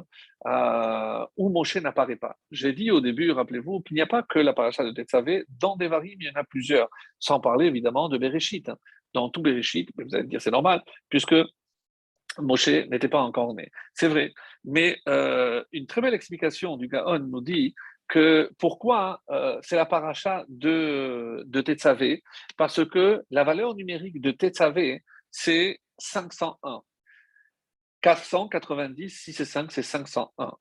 euh, 0.48 1.26
où 1.38 1.50
Moshe 1.50 1.76
n'apparaît 1.76 2.16
pas, 2.16 2.36
j'ai 2.50 2.74
dit 2.74 2.90
au 2.90 3.00
début, 3.00 3.30
rappelez-vous, 3.32 3.82
qu'il 3.82 3.94
n'y 3.94 4.02
a 4.02 4.08
pas 4.08 4.24
que 4.24 4.40
la 4.40 4.54
paracha 4.54 4.84
de 4.84 4.90
Tetzavé, 4.92 5.46
dans 5.60 5.76
Devarim, 5.76 6.18
il 6.20 6.26
y 6.26 6.30
en 6.32 6.40
a 6.40 6.44
plusieurs, 6.44 6.90
sans 7.20 7.40
parler 7.40 7.68
évidemment 7.68 8.10
de 8.10 8.18
Bereshit. 8.18 8.72
Dans 9.14 9.30
tout 9.30 9.44
Bereshit, 9.44 9.88
vous 10.00 10.16
allez 10.16 10.24
me 10.24 10.30
dire 10.30 10.42
c'est 10.42 10.50
normal, 10.50 10.82
puisque 11.10 11.36
Moshe 12.40 12.68
n'était 12.68 13.08
pas 13.08 13.22
encore 13.22 13.54
né. 13.54 13.70
C'est 13.94 14.08
vrai. 14.08 14.34
Mais 14.64 14.98
euh, 15.08 15.64
une 15.72 15.86
très 15.86 16.02
belle 16.02 16.16
explication 16.16 16.76
du 16.76 16.88
Gaon 16.88 17.20
nous 17.20 17.42
dit 17.42 17.76
que 18.08 18.50
pourquoi 18.58 19.22
c'est 19.62 19.76
la 19.76 19.86
paracha 19.86 20.44
de, 20.50 21.44
de 21.46 21.62
Tetzavé, 21.62 22.24
parce 22.58 22.84
que 22.84 23.22
la 23.30 23.44
valeur 23.44 23.76
numérique 23.76 24.20
de 24.20 24.32
Tetzavé, 24.32 25.04
c'est 25.30 25.80
501. 26.00 26.82
490, 28.02 29.10
si 29.10 29.34
c'est 29.34 29.46
5, 29.46 29.72
c'est 29.72 29.84
501. 29.84 30.54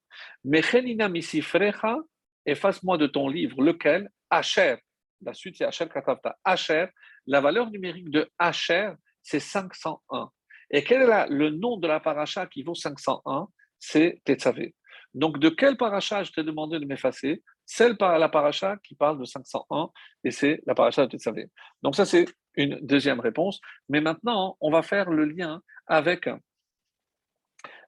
Mechenina 0.45 1.09
misifrecha, 1.09 1.99
efface-moi 2.45 2.99
de 2.99 3.07
ton 3.07 3.29
livre, 3.29 3.63
lequel 3.63 4.11
Asher. 4.31 4.77
La 5.23 5.35
suite, 5.35 5.57
c'est 5.57 5.65
Asher 5.65 5.89
Katavta. 5.89 6.37
Asher, 6.45 6.87
la 7.27 7.41
valeur 7.41 7.71
numérique 7.71 8.11
de 8.11 8.31
Asher, 8.39 8.93
c'est 9.23 9.41
501. 9.41 10.31
Et 10.71 10.85
quel 10.85 11.03
est 11.03 11.29
le 11.29 11.51
nom 11.51 11.77
de 11.77 11.87
la 11.87 12.01
paracha 12.01 12.47
qui 12.47 12.63
vaut 12.63 12.75
501 12.75 13.49
C'est 13.79 14.21
Tetzavé. 14.25 14.75
Donc, 15.15 15.39
de 15.39 15.49
quel 15.49 15.77
paracha 15.77 16.23
je 16.23 16.33
t'ai 16.33 16.43
demandé 16.43 16.79
de 16.79 16.85
m'effacer? 16.85 17.43
Celle 17.65 17.97
par 17.97 18.19
la 18.19 18.29
paracha 18.29 18.77
qui 18.85 18.95
parle 18.95 19.19
de 19.19 19.25
501, 19.25 19.91
et 20.25 20.31
c'est 20.31 20.63
la 20.67 20.75
paracha 20.75 21.07
de 21.07 21.11
Tetzavé. 21.11 21.49
Donc, 21.83 21.97
ça, 21.97 22.05
c'est 22.05 22.27
une 22.59 22.79
deuxième 22.83 23.21
réponse. 23.21 23.61
Mais 23.89 24.01
maintenant, 24.01 24.57
on 24.61 24.71
va 24.71 24.83
faire 24.83 25.11
le 25.11 25.25
lien 25.25 25.63
avec 25.87 26.29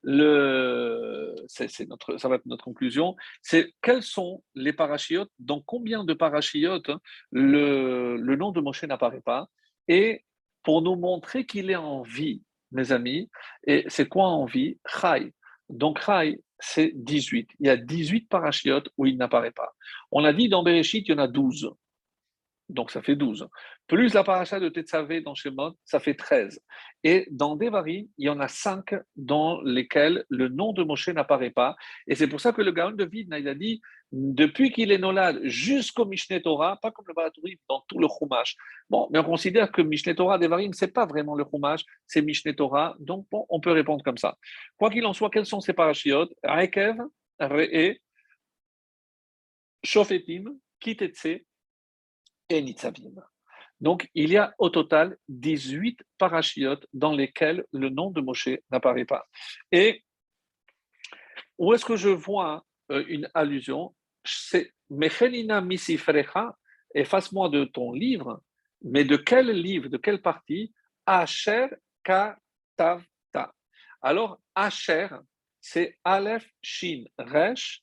le, 0.02 1.34
c'est 1.46 1.86
notre, 1.86 2.16
ça 2.16 2.28
va 2.28 2.36
être 2.36 2.46
notre 2.46 2.64
conclusion, 2.64 3.16
c'est 3.42 3.74
quels 3.82 4.02
sont 4.02 4.42
les 4.54 4.72
parachiotes, 4.72 5.30
dans 5.38 5.60
combien 5.60 6.04
de 6.04 6.14
parachiotes 6.14 6.90
le, 7.30 8.16
le 8.16 8.36
nom 8.36 8.50
de 8.50 8.62
Moshe 8.62 8.84
n'apparaît 8.84 9.20
pas, 9.20 9.50
et 9.88 10.24
pour 10.62 10.80
nous 10.80 10.96
montrer 10.96 11.44
qu'il 11.44 11.70
est 11.70 11.76
en 11.76 12.00
vie, 12.00 12.42
mes 12.72 12.92
amis, 12.92 13.28
et 13.66 13.84
c'est 13.88 14.08
quoi 14.08 14.28
en 14.28 14.46
vie? 14.46 14.78
Chai. 14.86 15.34
Donc 15.68 16.00
Chai, 16.00 16.40
c'est 16.58 16.92
18. 16.94 17.50
Il 17.60 17.66
y 17.66 17.70
a 17.70 17.76
18 17.76 18.28
parachiotes 18.28 18.88
où 18.96 19.04
il 19.04 19.18
n'apparaît 19.18 19.50
pas. 19.50 19.74
On 20.12 20.24
a 20.24 20.32
dit 20.32 20.48
dans 20.48 20.62
Bereshit, 20.62 21.06
il 21.06 21.10
y 21.10 21.14
en 21.14 21.18
a 21.18 21.28
12 21.28 21.70
donc 22.70 22.90
ça 22.90 23.02
fait 23.02 23.16
12. 23.16 23.48
Plus 23.90 24.14
la 24.14 24.22
paracha 24.22 24.60
de 24.60 24.68
Tetzavé 24.68 25.20
dans 25.20 25.34
Shemot, 25.34 25.72
ça 25.84 25.98
fait 25.98 26.14
13. 26.14 26.62
Et 27.02 27.26
dans 27.32 27.56
Devarim, 27.56 28.06
il 28.18 28.26
y 28.26 28.28
en 28.28 28.38
a 28.38 28.46
5 28.46 28.94
dans 29.16 29.60
lesquels 29.62 30.24
le 30.28 30.46
nom 30.46 30.72
de 30.72 30.84
Moshe 30.84 31.08
n'apparaît 31.08 31.50
pas. 31.50 31.74
Et 32.06 32.14
c'est 32.14 32.28
pour 32.28 32.40
ça 32.40 32.52
que 32.52 32.62
le 32.62 32.70
Gaon 32.70 32.92
de 32.92 33.04
Vidna, 33.04 33.40
il 33.40 33.48
a 33.48 33.56
dit, 33.56 33.80
depuis 34.12 34.70
qu'il 34.70 34.92
est 34.92 34.98
Nolad 34.98 35.40
jusqu'au 35.42 36.04
Mishneh 36.04 36.40
Torah, 36.40 36.78
pas 36.80 36.92
comme 36.92 37.04
le 37.08 37.14
Baratourim 37.14 37.58
dans 37.68 37.80
tout 37.88 37.98
le 37.98 38.06
Chumash. 38.06 38.54
Bon, 38.88 39.08
mais 39.10 39.18
on 39.18 39.24
considère 39.24 39.72
que 39.72 39.82
Mishneh 39.82 40.14
Torah, 40.14 40.38
Devarim, 40.38 40.72
c'est 40.72 40.92
pas 40.94 41.06
vraiment 41.06 41.34
le 41.34 41.44
Chumash, 41.44 41.82
c'est 42.06 42.22
Mishneh 42.22 42.54
Torah. 42.54 42.94
Donc 43.00 43.26
bon, 43.28 43.44
on 43.48 43.58
peut 43.58 43.72
répondre 43.72 44.04
comme 44.04 44.18
ça. 44.18 44.38
Quoi 44.76 44.90
qu'il 44.90 45.04
en 45.04 45.12
soit, 45.12 45.30
quels 45.30 45.46
sont 45.46 45.60
ces 45.60 45.72
parachiotes 45.72 46.32
Rekev, 46.44 46.96
Re'e, 47.40 47.96
Shofetim, 49.82 50.44
Kitetse, 50.78 51.40
et 52.50 52.62
Nitzavim. 52.62 53.20
Donc, 53.80 54.08
il 54.14 54.30
y 54.30 54.36
a 54.36 54.54
au 54.58 54.68
total 54.68 55.16
18 55.28 56.02
parachiotes 56.18 56.86
dans 56.92 57.14
lesquels 57.14 57.64
le 57.72 57.88
nom 57.88 58.10
de 58.10 58.20
Moshe 58.20 58.48
n'apparaît 58.70 59.06
pas. 59.06 59.26
Et 59.72 60.04
où 61.58 61.72
est-ce 61.72 61.84
que 61.84 61.96
je 61.96 62.10
vois 62.10 62.64
euh, 62.90 63.04
une 63.08 63.28
allusion? 63.34 63.94
C'est 64.24 64.72
Mechelina 64.90 65.60
Misifrecha, 65.60 66.56
efface-moi 66.94 67.48
de 67.48 67.64
ton 67.64 67.92
livre, 67.92 68.42
mais 68.82 69.04
de 69.04 69.16
quel 69.16 69.50
livre, 69.50 69.88
de 69.88 69.96
quelle 69.96 70.20
partie? 70.20 70.72
Asher 71.06 71.68
Katavta. 72.02 73.54
Alors, 74.02 74.40
Asher, 74.54 75.08
c'est 75.60 75.98
Aleph, 76.04 76.48
Shin, 76.62 77.04
Resh, 77.18 77.82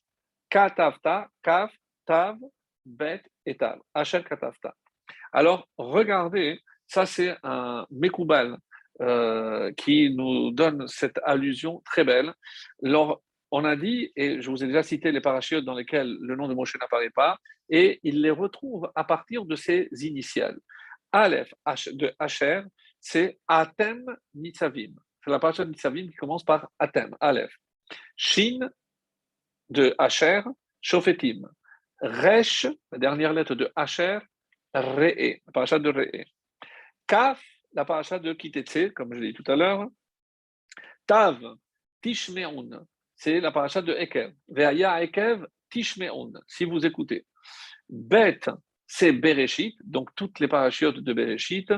Katavta, 0.50 1.28
Kav, 1.42 1.70
Tav, 2.04 2.38
Bet 2.84 3.22
et 3.46 3.56
Tav. 3.56 3.80
Asher 3.94 4.22
Katavta. 4.24 4.74
Alors, 5.32 5.68
regardez, 5.76 6.60
ça 6.86 7.06
c'est 7.06 7.36
un 7.42 7.86
Mekoubal 7.90 8.56
euh, 9.00 9.72
qui 9.72 10.14
nous 10.14 10.50
donne 10.50 10.88
cette 10.88 11.20
allusion 11.24 11.82
très 11.84 12.04
belle. 12.04 12.32
Alors, 12.84 13.22
on 13.50 13.64
a 13.64 13.76
dit, 13.76 14.12
et 14.16 14.40
je 14.40 14.50
vous 14.50 14.62
ai 14.62 14.66
déjà 14.66 14.82
cité 14.82 15.12
les 15.12 15.20
parachutes 15.20 15.64
dans 15.64 15.74
lesquels 15.74 16.16
le 16.20 16.36
nom 16.36 16.48
de 16.48 16.54
Moshe 16.54 16.76
n'apparaît 16.78 17.10
pas, 17.10 17.38
et 17.70 18.00
il 18.02 18.20
les 18.22 18.30
retrouve 18.30 18.90
à 18.94 19.04
partir 19.04 19.44
de 19.44 19.56
ses 19.56 19.88
initiales. 20.00 20.58
Aleph 21.12 21.54
de 21.92 22.12
Asher, 22.18 22.62
c'est 23.00 23.38
Atem 23.46 24.04
Nitzavim. 24.34 24.94
C'est 25.24 25.30
la 25.30 25.38
parachute 25.38 25.64
de 25.64 25.70
Nitzavim 25.70 26.08
qui 26.08 26.16
commence 26.16 26.44
par 26.44 26.68
Atem, 26.78 27.16
Aleph. 27.20 27.56
Shin 28.16 28.68
de 29.70 29.94
Asher, 29.98 30.42
Shofetim. 30.80 31.48
Resh, 32.00 32.66
la 32.92 32.98
dernière 32.98 33.32
lettre 33.32 33.54
de 33.54 33.70
Asher, 33.74 34.18
Re'e, 34.80 35.40
la 35.46 35.52
paracha 35.52 35.78
de 35.78 35.90
Re'e. 35.90 36.24
Kaf, 37.06 37.42
la 37.72 37.84
paracha 37.84 38.18
de 38.18 38.32
Kitetse, 38.32 38.92
comme 38.94 39.14
je 39.14 39.20
l'ai 39.20 39.32
dit 39.32 39.34
tout 39.34 39.50
à 39.50 39.56
l'heure. 39.56 39.88
Tav, 41.06 41.40
Tishmeun, 42.02 42.86
c'est 43.16 43.40
la 43.40 43.50
paracha 43.50 43.82
de 43.82 43.94
Ekev. 43.94 44.32
Ve'aya 44.48 45.02
Ekev, 45.02 45.46
Tishmeun, 45.70 46.32
si 46.46 46.64
vous 46.64 46.84
écoutez. 46.84 47.26
Bet, 47.88 48.40
c'est 48.86 49.12
Bereshit, 49.12 49.76
donc 49.84 50.14
toutes 50.14 50.40
les 50.40 50.48
parachutes 50.48 50.98
de 50.98 51.12
Bereshit. 51.12 51.72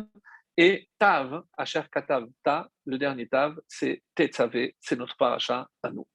Et 0.56 0.88
Tav, 0.98 1.44
Asher 1.56 1.82
Katav, 1.90 2.26
Ta, 2.42 2.68
le 2.84 2.98
dernier 2.98 3.28
Tav, 3.28 3.58
c'est 3.66 4.02
Tetzavé, 4.14 4.76
c'est 4.80 4.96
notre 4.96 5.16
paracha 5.16 5.68
à 5.82 5.90
nous. 5.90 6.06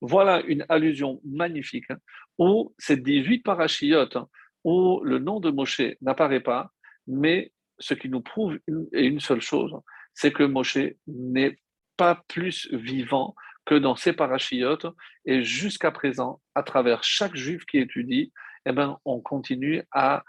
Voilà 0.00 0.40
une 0.42 0.66
allusion 0.68 1.20
magnifique 1.24 1.90
où 2.38 2.74
ces 2.78 2.96
18 2.96 3.40
parachiotes 3.40 4.18
où 4.66 5.00
le 5.04 5.20
nom 5.20 5.38
de 5.38 5.50
Moshe 5.50 5.80
n'apparaît 6.00 6.40
pas, 6.40 6.72
mais 7.06 7.52
ce 7.78 7.94
qui 7.94 8.08
nous 8.08 8.20
prouve 8.20 8.58
une, 8.66 8.88
une 8.92 9.20
seule 9.20 9.40
chose, 9.40 9.72
c'est 10.12 10.32
que 10.32 10.42
Moshe 10.42 10.78
n'est 11.06 11.56
pas 11.96 12.24
plus 12.26 12.68
vivant 12.72 13.36
que 13.64 13.76
dans 13.76 13.94
ses 13.94 14.12
parachiotes, 14.12 14.86
et 15.24 15.44
jusqu'à 15.44 15.92
présent, 15.92 16.40
à 16.56 16.64
travers 16.64 17.04
chaque 17.04 17.36
juif 17.36 17.64
qui 17.64 17.78
étudie, 17.78 18.32
eh 18.64 18.72
ben, 18.72 18.98
on 19.04 19.20
continue 19.20 19.84
à 19.92 20.24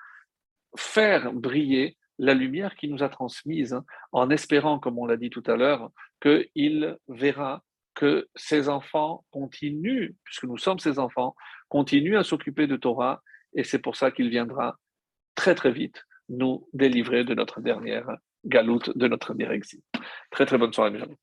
faire 0.78 1.34
briller 1.34 1.98
la 2.20 2.36
lumière 2.36 2.76
qui 2.76 2.90
nous 2.90 3.02
a 3.02 3.10
transmise, 3.10 3.80
en 4.12 4.30
espérant, 4.30 4.78
comme 4.78 5.00
on 5.00 5.08
l'a 5.08 5.18
dit 5.18 5.32
tout 5.32 5.44
à 5.48 5.56
l'heure, 5.56 5.90
qu'il 6.22 6.96
verra 7.08 7.64
que 7.96 8.28
ses 8.36 8.70
enfants 8.70 9.26
continuent, 9.32 10.14
puisque 10.24 10.44
nous 10.44 10.60
sommes 10.60 10.80
ses 10.80 11.00
enfants, 11.00 11.36
continuent 11.70 12.18
à 12.18 12.24
s'occuper 12.24 12.68
de 12.68 12.76
Torah, 12.76 13.24
et 13.58 13.64
c'est 13.64 13.80
pour 13.80 13.98
ça 13.98 14.12
qu'il 14.12 14.30
viendra 14.30 14.78
très 15.36 15.56
très 15.56 15.72
vite 15.72 16.06
nous 16.30 16.70
délivrer 16.74 17.24
de 17.24 17.34
notre 17.34 17.60
dernière 17.60 18.08
galoute, 18.46 18.96
de 18.98 19.08
notre 19.08 19.34
dernier 19.34 19.56
exil. 19.56 19.82
Très 20.32 20.46
très 20.46 20.58
bonne 20.58 20.72
soirée, 20.72 20.92
mes 20.92 21.02
amis. 21.02 21.18